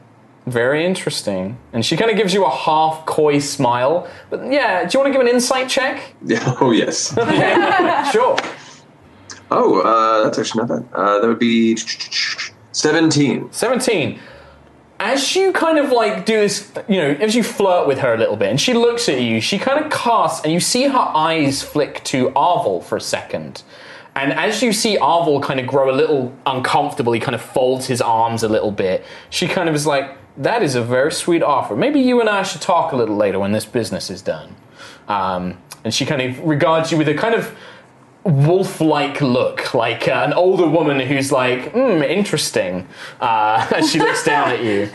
very 0.47 0.86
interesting. 0.86 1.57
And 1.72 1.86
she 1.86 1.95
kind 1.95 2.09
of 2.09 2.17
gives 2.17 2.34
you 2.34 2.43
a 2.45 2.49
half 2.49 3.05
coy 3.05 3.39
smile. 3.39 4.07
But 4.30 4.51
yeah, 4.51 4.86
do 4.86 4.97
you 4.97 4.99
want 5.03 5.13
to 5.13 5.19
give 5.19 5.22
an 5.22 5.28
insight 5.34 5.69
check? 5.69 6.15
Yeah, 6.26 6.55
oh 6.61 6.72
yes. 6.72 7.13
sure. 8.11 8.38
Oh, 9.51 9.82
uh, 9.82 10.24
that's 10.24 10.39
actually 10.39 10.63
not 10.63 10.69
bad. 10.69 10.88
Uh, 10.93 11.19
that 11.19 11.28
would 11.28 11.39
be 11.39 11.78
seventeen. 12.72 13.51
17. 13.51 14.19
As 15.04 15.36
you 15.36 15.52
kind 15.52 15.80
of 15.80 15.91
like 15.91 16.28
do 16.28 16.36
this, 16.36 16.72
you 16.88 16.97
know, 16.97 17.10
as 17.10 17.34
you 17.34 17.41
flirt 17.41 17.88
with 17.88 17.97
her 17.97 18.14
a 18.14 18.18
little 18.20 18.36
bit, 18.36 18.49
and 18.52 18.62
she 18.62 18.76
looks 18.76 19.10
at 19.10 19.20
you, 19.20 19.41
she 19.41 19.58
kind 19.58 19.84
of 19.84 19.91
casts, 19.91 20.43
and 20.43 20.54
you 20.54 20.60
see 20.60 20.84
her 20.84 20.95
eyes 20.95 21.64
flick 21.64 22.04
to 22.04 22.30
Arvel 22.30 22.84
for 22.84 22.97
a 22.97 23.02
second. 23.02 23.64
And 24.16 24.32
as 24.32 24.62
you 24.62 24.72
see 24.72 24.99
Arvel 24.99 25.41
kind 25.41 25.60
of 25.60 25.66
grow 25.66 25.89
a 25.89 25.95
little 25.95 26.32
uncomfortable, 26.45 27.14
he 27.14 27.20
kind 27.20 27.34
of 27.34 27.41
folds 27.41 27.88
his 27.88 27.99
arms 27.99 28.43
a 28.43 28.47
little 28.47 28.72
bit. 28.72 29.04
She 29.32 29.47
kind 29.47 29.68
of 29.68 29.74
is 29.74 29.88
like, 29.88 30.18
That 30.38 30.62
is 30.62 30.76
a 30.76 30.84
very 30.84 31.12
sweet 31.12 31.41
offer. 31.41 31.76
Maybe 31.76 31.99
you 31.99 32.20
and 32.22 32.30
I 32.30 32.43
should 32.43 32.62
talk 32.62 32.91
a 32.91 32.95
little 32.95 33.16
later 33.16 33.39
when 33.39 33.54
this 33.54 33.66
business 33.66 34.12
is 34.12 34.22
done. 34.22 34.56
Um, 35.08 35.58
and 35.84 35.91
she 35.91 36.06
kind 36.06 36.22
of 36.22 36.39
regards 36.45 36.91
you 36.91 36.99
with 36.99 37.10
a 37.10 37.16
kind 37.16 37.34
of 37.34 37.58
wolf-like 38.24 39.22
look, 39.22 39.74
like 39.74 40.07
uh, 40.07 40.24
an 40.26 40.34
older 40.34 40.67
woman 40.67 40.99
who's 40.99 41.32
like, 41.32 41.72
hmm, 41.72 42.03
interesting. 42.03 42.88
Uh, 43.19 43.67
as 43.76 43.91
she 43.91 43.99
looks 43.99 44.24
down 44.24 44.49
at 44.49 44.63
you. 44.63 44.89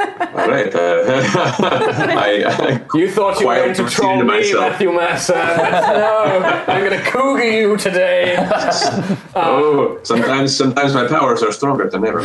All 0.00 0.48
right. 0.48 0.74
Uh, 0.74 1.04
I, 1.06 2.44
I, 2.46 2.96
You 2.96 3.10
thought 3.10 3.38
you 3.38 3.46
were 3.46 3.56
going 3.56 3.74
to 3.74 3.88
troll 3.88 4.18
to 4.18 4.24
me. 4.24 4.52
Matthew 4.54 4.92
Mercer. 4.92 5.34
no, 5.34 6.64
I'm 6.66 6.84
going 6.84 6.98
to 6.98 7.10
cougar 7.10 7.44
you 7.44 7.76
today. 7.76 8.36
oh, 9.34 10.00
sometimes 10.02 10.56
sometimes 10.56 10.94
my 10.94 11.06
powers 11.06 11.42
are 11.42 11.52
stronger 11.52 11.90
than 11.90 12.06
ever. 12.06 12.22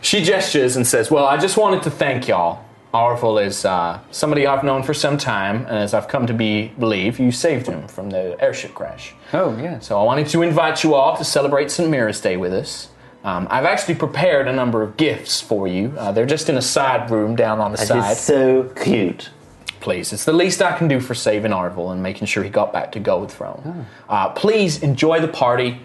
She 0.00 0.22
gestures 0.22 0.76
and 0.76 0.86
says, 0.86 1.10
Well, 1.10 1.26
I 1.26 1.36
just 1.36 1.56
wanted 1.56 1.82
to 1.82 1.90
thank 1.90 2.28
y'all. 2.28 2.63
Arvel 2.94 3.44
is 3.44 3.64
uh, 3.64 3.98
somebody 4.12 4.46
I've 4.46 4.62
known 4.62 4.84
for 4.84 4.94
some 4.94 5.18
time, 5.18 5.66
and 5.66 5.76
as 5.78 5.94
I've 5.94 6.06
come 6.06 6.28
to 6.28 6.32
be 6.32 6.68
believe, 6.78 7.18
you 7.18 7.32
saved 7.32 7.66
him 7.66 7.88
from 7.88 8.08
the 8.10 8.36
airship 8.40 8.72
crash. 8.72 9.14
Oh, 9.32 9.56
yeah. 9.60 9.80
So 9.80 9.98
I 10.00 10.04
wanted 10.04 10.28
to 10.28 10.42
invite 10.42 10.84
you 10.84 10.94
all 10.94 11.16
to 11.16 11.24
celebrate 11.24 11.72
St. 11.72 11.90
Mira's 11.90 12.20
Day 12.20 12.36
with 12.36 12.52
us. 12.54 12.88
Um, 13.24 13.48
I've 13.50 13.64
actually 13.64 13.96
prepared 13.96 14.46
a 14.46 14.52
number 14.52 14.82
of 14.82 14.96
gifts 14.96 15.40
for 15.40 15.66
you. 15.66 15.92
Uh, 15.98 16.12
they're 16.12 16.24
just 16.26 16.48
in 16.48 16.56
a 16.56 16.62
side 16.62 17.10
room 17.10 17.34
down 17.34 17.58
on 17.58 17.72
the 17.72 17.78
That 17.78 17.86
side. 17.88 18.12
is 18.12 18.20
so 18.20 18.64
cute. 18.84 19.30
please. 19.80 20.12
It's 20.12 20.24
the 20.24 20.32
least 20.32 20.62
I 20.62 20.76
can 20.78 20.86
do 20.88 21.00
for 21.00 21.14
saving 21.14 21.50
Arvel 21.50 21.90
and 21.92 22.00
making 22.02 22.26
sure 22.28 22.44
he 22.44 22.50
got 22.50 22.72
back 22.72 22.92
to 22.92 23.00
Gold 23.00 23.32
Throne. 23.32 23.86
Uh, 24.08 24.28
please 24.30 24.82
enjoy 24.82 25.20
the 25.20 25.28
party. 25.28 25.80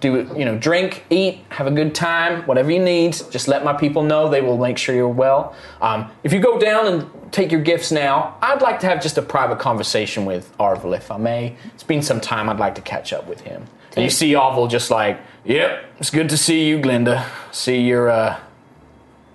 Do 0.00 0.26
you 0.36 0.46
know, 0.46 0.56
drink, 0.56 1.04
eat, 1.10 1.44
have 1.50 1.66
a 1.66 1.70
good 1.70 1.94
time, 1.94 2.42
whatever 2.46 2.70
you 2.70 2.82
need. 2.82 3.12
Just 3.30 3.48
let 3.48 3.64
my 3.64 3.74
people 3.74 4.02
know. 4.02 4.30
They 4.30 4.40
will 4.40 4.56
make 4.56 4.78
sure 4.78 4.94
you're 4.94 5.08
well. 5.08 5.54
Um, 5.82 6.10
if 6.24 6.32
you 6.32 6.40
go 6.40 6.58
down 6.58 6.86
and 6.86 7.32
take 7.32 7.52
your 7.52 7.60
gifts 7.60 7.92
now, 7.92 8.36
I'd 8.40 8.62
like 8.62 8.80
to 8.80 8.86
have 8.86 9.02
just 9.02 9.18
a 9.18 9.22
private 9.22 9.58
conversation 9.58 10.24
with 10.24 10.56
Arvel, 10.58 10.96
if 10.96 11.10
I 11.10 11.18
may. 11.18 11.56
It's 11.74 11.82
been 11.82 12.02
some 12.02 12.20
time. 12.20 12.48
I'd 12.48 12.58
like 12.58 12.74
to 12.76 12.80
catch 12.80 13.12
up 13.12 13.26
with 13.26 13.42
him. 13.42 13.66
And 13.94 14.04
you 14.04 14.10
see 14.10 14.32
Arvel 14.32 14.70
just 14.70 14.90
like, 14.90 15.20
yep, 15.44 15.84
it's 15.98 16.10
good 16.10 16.28
to 16.30 16.36
see 16.36 16.66
you, 16.66 16.80
Glinda. 16.80 17.26
See 17.50 17.80
you're 17.82 18.08
uh, 18.08 18.38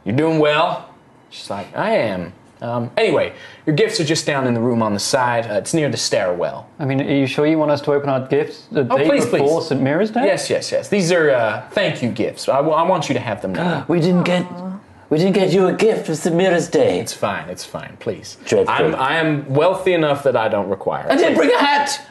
you're 0.03 0.16
doing 0.16 0.39
well. 0.39 0.89
She's 1.30 1.49
like, 1.49 1.76
I 1.76 1.97
am. 1.97 2.34
Um, 2.61 2.89
anyway, 2.95 3.34
your 3.66 3.76
gifts 3.76 3.99
are 3.99 4.03
just 4.03 4.26
down 4.26 4.45
in 4.47 4.53
the 4.53 4.59
room 4.61 4.82
on 4.84 4.93
the 4.93 4.99
side. 4.99 5.45
Uh, 5.49 5.55
it's 5.55 5.74
near 5.74 5.89
the 5.89 5.97
stairwell. 5.97 6.68
I 6.80 6.86
mean, 6.86 7.01
are 7.01 7.11
you 7.11 7.26
sure 7.28 7.45
you 7.47 7.57
want 7.57 7.72
us 7.72 7.82
to 7.82 7.91
open 7.93 8.09
our 8.09 8.28
gifts 8.28 8.68
the 8.72 8.86
Oh, 8.89 8.97
day 8.97 9.07
please, 9.09 9.26
before 9.26 9.59
please. 9.61 9.68
St. 9.70 9.82
Mira's 9.82 10.11
Day? 10.11 10.26
Yes, 10.26 10.49
yes, 10.49 10.72
yes. 10.72 10.88
These 10.89 11.11
are 11.11 11.32
uh, 11.32 11.61
thank 11.72 12.01
you 12.03 12.09
gifts. 12.09 12.47
I, 12.47 12.59
I 12.59 12.84
want 12.88 13.07
you 13.09 13.13
to 13.13 13.20
have 13.22 13.41
them 13.41 13.53
now. 13.53 13.86
We 13.89 13.99
didn't 13.99 14.24
get 14.24 14.45
we 15.09 15.18
didn't 15.20 15.34
get 15.34 15.51
you 15.53 15.68
a 15.68 15.74
gift 15.74 16.07
for 16.07 16.16
St. 16.16 16.36
Mira's 16.36 16.68
day. 16.68 16.99
It's 16.99 17.13
fine. 17.13 17.47
It's 17.49 17.63
fine. 17.63 17.95
Please. 17.99 18.38
Dreadful. 18.45 18.74
I'm, 18.74 18.95
I 18.95 19.16
am 19.18 19.47
wealthy 19.53 19.93
enough 19.93 20.24
that 20.24 20.36
I 20.36 20.47
don't 20.49 20.68
require. 20.70 21.05
it. 21.05 21.11
I 21.11 21.16
didn't 21.16 21.36
bring 21.36 21.51
a 21.51 21.59
hat. 21.59 22.01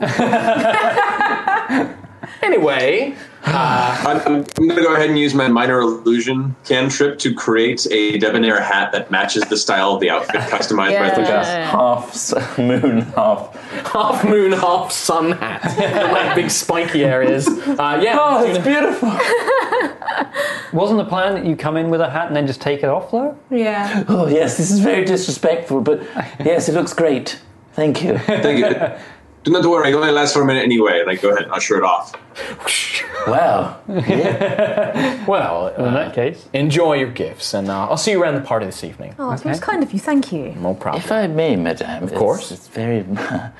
Anyway, 2.42 3.14
I'm, 3.44 4.16
I'm, 4.18 4.26
I'm 4.26 4.66
going 4.68 4.76
to 4.76 4.82
go 4.82 4.94
ahead 4.94 5.08
and 5.10 5.18
use 5.18 5.34
my 5.34 5.48
minor 5.48 5.80
illusion 5.80 6.54
cantrip 6.64 7.18
to 7.20 7.34
create 7.34 7.86
a 7.90 8.18
debonair 8.18 8.60
hat 8.60 8.92
that 8.92 9.10
matches 9.10 9.42
the 9.44 9.56
style 9.56 9.94
of 9.94 10.00
the 10.00 10.10
outfit 10.10 10.40
customized 10.42 10.98
by 10.98 11.10
the 11.14 11.22
guest. 11.22 11.50
Half 11.70 12.10
s- 12.10 12.58
moon, 12.58 13.02
half. 13.02 13.54
half 13.92 14.24
moon, 14.24 14.52
half 14.52 14.90
sun 14.92 15.32
hat, 15.32 15.62
like 16.12 16.34
big 16.34 16.50
spiky 16.50 17.04
areas. 17.04 17.46
Uh, 17.48 18.00
yeah. 18.02 18.16
Oh, 18.20 18.44
it's 18.44 18.58
beautiful. 18.64 19.08
Wasn't 20.72 20.98
the 20.98 21.04
plan 21.06 21.34
that 21.34 21.44
you 21.44 21.56
come 21.56 21.76
in 21.76 21.90
with 21.90 22.00
a 22.00 22.10
hat 22.10 22.28
and 22.28 22.36
then 22.36 22.46
just 22.46 22.60
take 22.60 22.82
it 22.82 22.88
off, 22.88 23.10
though? 23.10 23.36
Yeah. 23.50 24.04
Oh 24.08 24.28
yes, 24.28 24.56
this 24.56 24.70
is 24.70 24.78
very 24.80 25.04
disrespectful, 25.04 25.80
but 25.80 26.02
yes, 26.44 26.68
it 26.68 26.72
looks 26.74 26.92
great. 26.92 27.40
Thank 27.72 28.02
you. 28.04 28.18
Thank 28.18 28.58
you. 28.58 28.98
Do 29.42 29.52
not 29.52 29.64
worry, 29.64 29.90
it 29.90 29.94
only 29.94 30.10
lasts 30.10 30.34
for 30.34 30.42
a 30.42 30.44
minute 30.44 30.64
anyway. 30.64 31.02
Like, 31.06 31.22
go 31.22 31.30
ahead 31.30 31.44
and 31.44 31.52
usher 31.52 31.76
it 31.76 31.84
off. 31.84 32.14
Wow. 33.26 33.78
well, 33.86 35.68
In 35.76 35.84
uh, 35.84 35.90
that 35.92 36.14
case. 36.14 36.48
enjoy 36.52 36.94
your 36.94 37.10
gifts, 37.10 37.52
and 37.52 37.68
uh, 37.68 37.88
I'll 37.88 37.96
see 37.96 38.12
you 38.12 38.22
around 38.22 38.34
the 38.36 38.40
party 38.40 38.66
this 38.66 38.82
evening. 38.82 39.14
Oh, 39.18 39.32
it's 39.32 39.44
most 39.44 39.60
kind 39.62 39.82
of 39.82 39.92
you. 39.92 39.98
Thank 39.98 40.32
you. 40.32 40.52
No 40.52 40.74
problem. 40.74 41.02
If 41.02 41.12
I 41.12 41.26
may, 41.26 41.54
madame. 41.56 42.02
Of 42.02 42.14
course. 42.14 42.50
It's, 42.50 42.68
very 42.68 43.04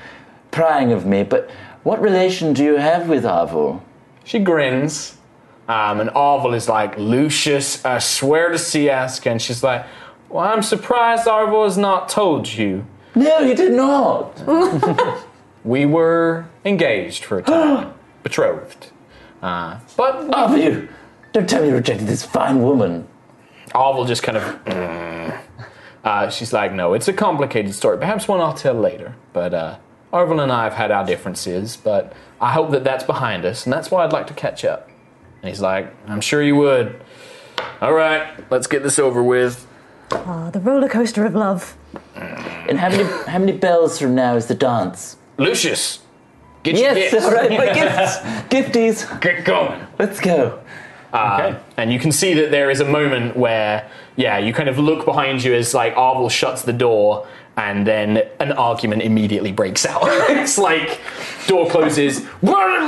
prying 0.51 0.91
of 0.91 1.05
me, 1.05 1.23
but 1.23 1.49
what 1.83 2.01
relation 2.01 2.53
do 2.53 2.63
you 2.63 2.77
have 2.77 3.07
with 3.07 3.23
Arvel? 3.23 3.81
She 4.23 4.39
grins, 4.39 5.17
um, 5.67 5.99
and 5.99 6.09
Arvel 6.11 6.55
is 6.55 6.67
like, 6.67 6.97
Lucius, 6.97 7.83
I 7.85 7.99
swear 7.99 8.49
to 8.49 8.55
Siaska. 8.55 9.29
And 9.31 9.41
she's 9.41 9.63
like, 9.63 9.85
Well, 10.29 10.43
I'm 10.45 10.63
surprised 10.63 11.27
Arvel 11.27 11.65
has 11.65 11.77
not 11.77 12.09
told 12.09 12.47
you. 12.51 12.85
No, 13.13 13.45
he 13.45 13.53
did 13.53 13.73
not. 13.73 14.41
We 15.63 15.85
were 15.85 16.45
engaged 16.65 17.23
for 17.25 17.39
a 17.39 17.43
time, 17.43 17.93
betrothed. 18.23 18.87
Uh, 19.41 19.79
but 19.97 20.15
Arvel, 20.31 20.63
you 20.63 20.89
don't 21.33 21.49
tell 21.49 21.61
me 21.61 21.69
you 21.69 21.75
rejected 21.75 22.07
this 22.07 22.23
fine 22.25 22.61
woman. 22.61 23.07
Arvel 23.73 24.07
just 24.07 24.23
kind 24.23 24.37
of. 24.37 24.43
"Mm." 24.65 25.39
Uh, 26.03 26.29
she's 26.29 26.51
like, 26.51 26.73
No, 26.73 26.93
it's 26.93 27.07
a 27.07 27.13
complicated 27.13 27.73
story. 27.75 27.97
Perhaps 27.97 28.27
one 28.27 28.39
I'll 28.41 28.53
tell 28.55 28.73
later. 28.73 29.15
But 29.33 29.53
uh, 29.53 29.77
Arvel 30.11 30.41
and 30.41 30.51
I 30.51 30.63
have 30.63 30.73
had 30.73 30.91
our 30.91 31.05
differences, 31.05 31.77
but 31.77 32.13
I 32.39 32.51
hope 32.51 32.71
that 32.71 32.83
that's 32.83 33.03
behind 33.03 33.45
us, 33.45 33.65
and 33.65 33.73
that's 33.73 33.91
why 33.91 34.03
I'd 34.03 34.11
like 34.11 34.27
to 34.27 34.33
catch 34.33 34.65
up. 34.65 34.89
And 35.41 35.49
he's 35.49 35.61
like, 35.61 35.93
I'm 36.07 36.21
sure 36.21 36.41
you 36.41 36.55
would. 36.55 37.01
All 37.81 37.93
right, 37.93 38.27
let's 38.51 38.67
get 38.67 38.83
this 38.83 38.99
over 38.99 39.23
with. 39.23 39.67
Ah, 40.11 40.49
the 40.51 40.59
roller 40.59 40.89
coaster 40.89 41.25
of 41.25 41.33
love. 41.35 41.77
And 42.15 42.79
how 42.79 42.89
many 42.89 43.03
how 43.03 43.39
many 43.39 43.53
bells 43.53 43.99
from 43.99 44.13
now 44.15 44.35
is 44.35 44.47
the 44.47 44.55
dance? 44.55 45.17
Lucius, 45.37 45.99
get 46.63 46.75
your 46.75 46.93
Yes, 46.93 47.11
gifts. 47.11 47.25
all 47.25 47.31
right, 47.31 47.49
my 47.49 47.73
gifts, 47.73 48.17
gifties. 48.49 49.21
Get 49.21 49.45
going. 49.45 49.85
Let's 49.99 50.19
go. 50.19 50.59
Uh, 51.13 51.59
and 51.75 51.91
you 51.91 51.99
can 51.99 52.11
see 52.11 52.33
that 52.35 52.51
there 52.51 52.69
is 52.69 52.79
a 52.79 52.85
moment 52.85 53.35
where, 53.35 53.89
yeah, 54.15 54.37
you 54.37 54.53
kind 54.53 54.69
of 54.69 54.79
look 54.79 55.03
behind 55.05 55.43
you 55.43 55.53
as 55.53 55.73
like 55.73 55.93
Arvel 55.95 56.31
shuts 56.31 56.61
the 56.61 56.71
door, 56.73 57.27
and 57.57 57.85
then 57.85 58.23
an 58.39 58.53
argument 58.53 59.01
immediately 59.01 59.51
breaks 59.51 59.85
out. 59.85 60.03
it's 60.05 60.57
like 60.57 61.01
door 61.47 61.69
closes, 61.69 62.21
kind 62.21 62.83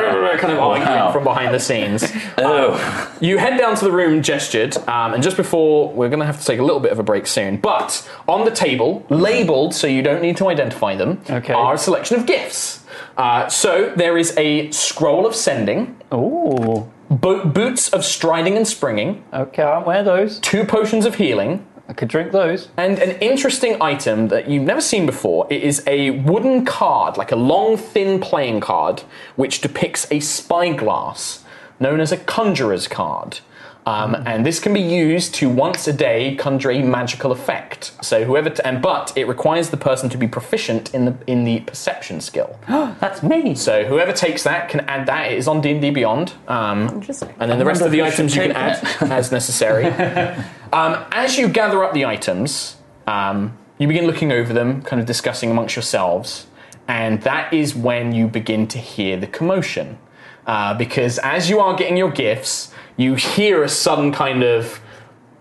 of 0.00 0.20
like 0.22 0.40
kind 0.40 0.52
of 0.52 0.58
arguing 0.58 1.12
from 1.12 1.24
behind 1.24 1.54
the 1.54 1.60
scenes. 1.60 2.04
Oh, 2.38 3.16
You 3.20 3.38
head 3.38 3.58
down 3.58 3.76
to 3.76 3.84
the 3.84 3.92
room 3.92 4.22
gestured, 4.22 4.76
um, 4.88 5.14
and 5.14 5.22
just 5.22 5.36
before 5.36 5.90
we're 5.92 6.08
going 6.08 6.20
to 6.20 6.26
have 6.26 6.38
to 6.40 6.44
take 6.46 6.58
a 6.58 6.62
little 6.62 6.80
bit 6.80 6.92
of 6.92 6.98
a 6.98 7.02
break 7.02 7.26
soon. 7.26 7.56
But 7.58 8.08
on 8.28 8.44
the 8.44 8.50
table, 8.50 9.04
labeled 9.08 9.74
so 9.74 9.86
you 9.86 10.02
don't 10.02 10.22
need 10.22 10.36
to 10.38 10.48
identify 10.48 10.96
them, 10.96 11.22
Okay. 11.30 11.52
are 11.52 11.74
a 11.74 11.78
selection 11.78 12.16
of 12.18 12.26
gifts. 12.26 12.84
Uh, 13.16 13.48
so 13.48 13.92
there 13.96 14.18
is 14.18 14.34
a 14.36 14.70
scroll 14.70 15.26
of 15.26 15.34
sending, 15.34 15.96
Ooh. 16.12 16.90
bo- 17.10 17.44
boots 17.44 17.88
of 17.92 18.04
striding 18.04 18.56
and 18.56 18.66
springing, 18.66 19.22
Okay, 19.32 19.62
I'll 19.62 19.84
wear 19.84 20.02
those. 20.02 20.38
two 20.40 20.64
potions 20.64 21.06
of 21.06 21.14
healing, 21.16 21.64
I 21.88 21.92
could 21.92 22.08
drink 22.08 22.32
those. 22.32 22.68
and 22.76 22.98
an 22.98 23.18
interesting 23.20 23.76
item 23.82 24.28
that 24.28 24.48
you've 24.48 24.62
never 24.64 24.80
seen 24.80 25.04
before. 25.06 25.46
It 25.50 25.62
is 25.62 25.82
a 25.86 26.10
wooden 26.10 26.64
card, 26.64 27.16
like 27.18 27.30
a 27.32 27.36
long, 27.36 27.76
thin 27.76 28.20
playing 28.20 28.60
card, 28.60 29.02
which 29.36 29.60
depicts 29.60 30.06
a 30.10 30.20
spyglass, 30.20 31.44
known 31.78 32.00
as 32.00 32.10
a 32.12 32.16
conjurer's 32.16 32.88
card. 32.88 33.40
Um, 33.86 34.14
And 34.26 34.46
this 34.46 34.60
can 34.60 34.72
be 34.72 34.80
used 34.80 35.34
to 35.34 35.50
once 35.50 35.86
a 35.86 35.92
day 35.92 36.36
conjure 36.36 36.70
a 36.70 36.80
magical 36.82 37.30
effect. 37.32 37.92
So 38.00 38.24
whoever, 38.24 38.48
t- 38.48 38.62
and 38.64 38.80
but 38.80 39.12
it 39.14 39.28
requires 39.28 39.68
the 39.68 39.76
person 39.76 40.08
to 40.08 40.16
be 40.16 40.26
proficient 40.26 40.94
in 40.94 41.04
the 41.04 41.14
in 41.26 41.44
the 41.44 41.60
perception 41.60 42.22
skill. 42.22 42.58
That's 42.66 43.22
me. 43.22 43.54
So 43.54 43.84
whoever 43.84 44.12
takes 44.14 44.42
that 44.44 44.70
can 44.70 44.80
add 44.88 45.04
that. 45.08 45.32
It 45.32 45.36
is 45.36 45.46
on 45.46 45.60
D 45.60 45.72
and 45.72 45.82
D 45.82 45.90
Beyond. 45.90 46.32
Um, 46.48 46.88
Interesting. 46.88 47.28
and 47.38 47.50
then 47.50 47.58
the 47.58 47.66
rest 47.66 47.82
of 47.82 47.90
the 47.90 48.00
wonder 48.00 48.14
if 48.14 48.18
we 48.18 48.24
items 48.24 48.34
you 48.36 48.42
can 48.42 48.52
add 48.52 49.12
as 49.12 49.30
necessary. 49.30 49.84
um, 50.74 51.04
as 51.12 51.38
you 51.38 51.48
gather 51.48 51.84
up 51.84 51.92
the 51.94 52.04
items, 52.04 52.76
um, 53.06 53.56
you 53.78 53.86
begin 53.86 54.06
looking 54.06 54.32
over 54.32 54.52
them, 54.52 54.82
kind 54.82 55.00
of 55.00 55.06
discussing 55.06 55.50
amongst 55.50 55.76
yourselves, 55.76 56.46
and 56.88 57.22
that 57.22 57.52
is 57.52 57.74
when 57.74 58.12
you 58.12 58.26
begin 58.26 58.66
to 58.68 58.78
hear 58.78 59.16
the 59.16 59.28
commotion. 59.28 59.98
Uh, 60.46 60.74
because 60.74 61.18
as 61.18 61.48
you 61.48 61.60
are 61.60 61.74
getting 61.76 61.96
your 61.96 62.10
gifts, 62.10 62.72
you 62.96 63.14
hear 63.14 63.62
a 63.62 63.68
sudden 63.68 64.12
kind 64.12 64.42
of 64.42 64.80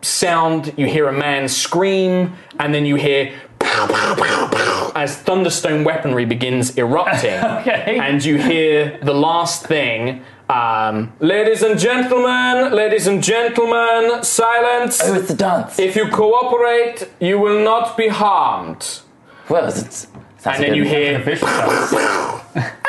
sound, 0.03 0.73
you 0.77 0.85
hear 0.85 1.07
a 1.07 1.13
man 1.13 1.47
scream, 1.47 2.35
and 2.59 2.73
then 2.73 2.85
you 2.85 2.95
hear 2.95 3.33
pow, 3.59 3.87
pow, 3.87 4.15
pow, 4.15 4.47
pow, 4.51 4.91
as 4.95 5.17
thunderstone 5.17 5.83
weaponry 5.83 6.25
begins 6.25 6.77
erupting. 6.77 7.33
Okay. 7.63 7.97
And 7.99 8.23
you 8.23 8.37
hear 8.37 8.99
the 9.01 9.13
last 9.13 9.65
thing. 9.65 10.23
Um, 10.49 11.13
ladies 11.19 11.63
and 11.63 11.79
gentlemen, 11.79 12.73
ladies 12.73 13.07
and 13.07 13.23
gentlemen, 13.23 14.23
silence. 14.23 14.99
oh, 15.03 15.13
it's 15.15 15.29
the 15.29 15.35
dance. 15.35 15.79
If 15.79 15.95
you 15.95 16.09
cooperate, 16.09 17.09
you 17.19 17.39
will 17.39 17.63
not 17.63 17.95
be 17.95 18.09
harmed. 18.09 18.99
well, 19.49 19.67
it's, 19.67 19.79
it's 19.79 20.07
And 20.45 20.63
then 20.63 20.75
you 20.75 20.83
hear. 20.83 21.19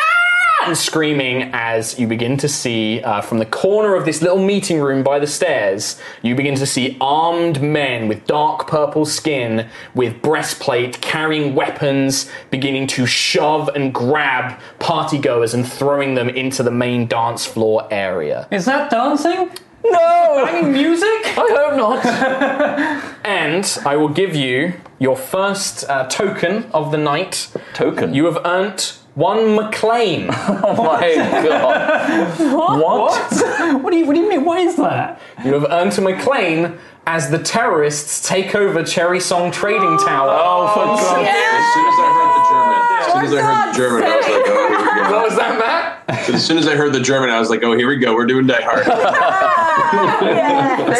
and 0.67 0.77
screaming 0.77 1.51
as 1.53 1.99
you 1.99 2.07
begin 2.07 2.37
to 2.39 2.49
see 2.49 3.03
uh, 3.03 3.21
from 3.21 3.39
the 3.39 3.47
corner 3.47 3.95
of 3.95 4.05
this 4.05 4.23
little 4.23 4.43
meeting 4.43 4.81
room 4.81 5.03
by 5.03 5.19
the 5.19 5.27
stairs, 5.27 6.01
you 6.23 6.35
begin 6.35 6.55
to 6.55 6.67
see 6.67 6.97
armed 7.01 7.61
men 7.61 8.09
with 8.09 8.27
dark 8.27 8.67
purple 8.67 9.05
skin, 9.05 9.69
with 9.95 10.23
breastplate, 10.23 11.01
carrying 11.01 11.55
weapons, 11.55 12.31
beginning 12.51 12.87
to 12.87 13.05
shove 13.05 13.69
and 13.75 13.93
grab 13.93 14.59
partygoers 14.79 15.53
and 15.53 15.71
throwing 15.71 16.15
them 16.15 16.29
into 16.31 16.63
the 16.63 16.71
main 16.71 17.07
dance 17.07 17.45
floor 17.45 17.87
area. 17.91 18.49
Is 18.51 18.65
that 18.65 18.91
dancing? 18.91 19.51
No, 19.85 20.43
Banging 20.47 20.73
music? 20.73 21.09
I 21.37 21.47
hope 21.51 21.77
not. 21.77 23.17
And 23.25 23.79
I 23.85 23.97
will 23.97 24.09
give 24.09 24.35
you 24.35 24.75
your 24.99 25.17
first 25.17 25.85
uh, 25.91 26.07
token 26.09 26.65
of 26.73 26.91
the 26.91 26.97
night. 26.99 27.49
Token. 27.75 28.15
You 28.15 28.25
have 28.25 28.39
earned 28.47 28.95
one 29.15 29.57
McClane. 29.57 30.29
oh 30.65 30.83
my 30.83 31.15
god. 31.15 32.39
what? 32.55 33.81
What 33.83 33.91
do 33.93 33.97
you 33.99 34.07
What 34.07 34.15
do 34.15 34.21
you 34.21 34.29
mean? 34.29 34.45
What 34.45 34.59
is 34.61 34.77
that? 34.77 35.21
You 35.45 35.53
have 35.55 35.67
earned 35.71 35.93
a 35.93 36.01
McClane 36.01 36.79
as 37.07 37.31
the 37.31 37.39
terrorists 37.39 38.27
take 38.27 38.55
over 38.55 38.83
Cherry 38.83 39.21
Song 39.21 39.51
Trading 39.53 39.99
Tower. 39.99 40.31
Oh, 40.33 40.69
for 40.75 40.85
God's 40.85 41.03
As 41.03 41.73
soon 41.75 41.87
as 41.87 41.95
I 41.99 42.09
heard 42.15 42.33
the 42.35 42.45
German, 42.51 42.83
as 42.99 43.07
soon 43.13 43.25
as 43.27 43.35
I 43.35 43.43
heard 43.43 43.73
the 43.73 43.77
German, 43.77 44.03
I 44.05 44.17
was 44.17 44.27
like, 44.27 44.43
oh, 44.47 44.57
here 44.67 44.79
we 44.79 45.01
What 45.01 45.11
go. 45.11 45.23
was 45.25 45.37
that, 45.37 45.59
Matt? 45.59 46.31
As 46.35 46.45
soon 46.47 46.59
as 46.59 46.67
I 46.67 46.77
heard 46.77 46.93
the 46.93 47.01
German, 47.01 47.31
I 47.31 47.39
was 47.39 47.51
like, 47.51 47.63
oh, 47.63 47.77
here 47.77 47.89
we 47.89 47.97
go. 47.97 48.15
We're 48.15 48.27
doing 48.27 48.47
Die 48.47 48.61
Hard. 48.63 48.85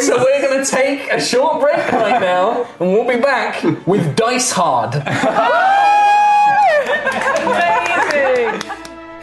So 0.05 0.19
we're 0.19 0.43
going 0.43 0.65
to 0.65 0.71
take 0.71 1.11
a 1.11 1.21
short 1.21 1.61
break 1.61 1.77
right 1.93 2.21
now, 2.21 2.65
and 2.81 2.93
we'll 2.93 3.07
be 3.09 3.21
back 3.21 3.63
with 3.87 4.17
Dice 4.17 4.51
Hard. 4.53 4.93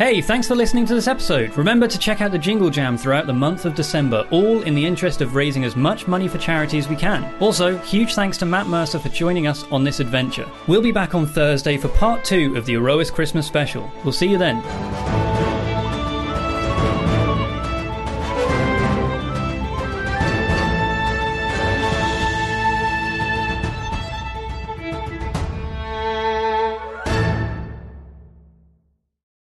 Hey, 0.02 0.19
thanks 0.19 0.48
for 0.48 0.56
listening 0.56 0.88
to 0.88 0.95
this 0.95 1.07
episode. 1.07 1.56
Remember 1.56 1.88
to 1.88 1.99
check 1.99 2.22
out 2.22 2.32
the 2.32 2.40
Jingle 2.40 2.72
Jam 2.72 2.98
throughout 2.98 3.28
the 3.28 3.34
month 3.34 3.65
of 3.65 3.76
December, 3.76 4.28
all 4.32 4.64
in 4.64 4.73
the 4.73 4.84
interest 4.84 5.22
of 5.22 5.36
raising 5.36 5.64
as 5.64 5.76
much 5.76 6.07
money 6.07 6.28
for 6.28 6.40
charity 6.40 6.80
as 6.80 6.90
we 6.90 6.95
can. 6.95 7.32
Also, 7.40 7.78
huge 7.78 8.15
thanks 8.15 8.36
to 8.40 8.48
Matt 8.48 8.65
Mercer 8.65 8.98
for 8.98 9.10
joining 9.10 9.45
us 9.45 9.64
on 9.65 9.84
this 9.84 9.99
adventure. 9.99 10.49
We'll 10.65 10.82
be 10.82 10.91
back 10.91 11.14
on 11.14 11.28
Thursday 11.28 11.78
for 11.78 11.90
part 11.90 12.26
two 12.26 12.57
of 12.57 12.65
the 12.65 12.78
Aerois 12.78 13.11
Christmas 13.11 13.45
special. 13.45 13.91
We'll 14.03 14.11
see 14.11 14.28
you 14.28 14.40
then. 14.40 15.31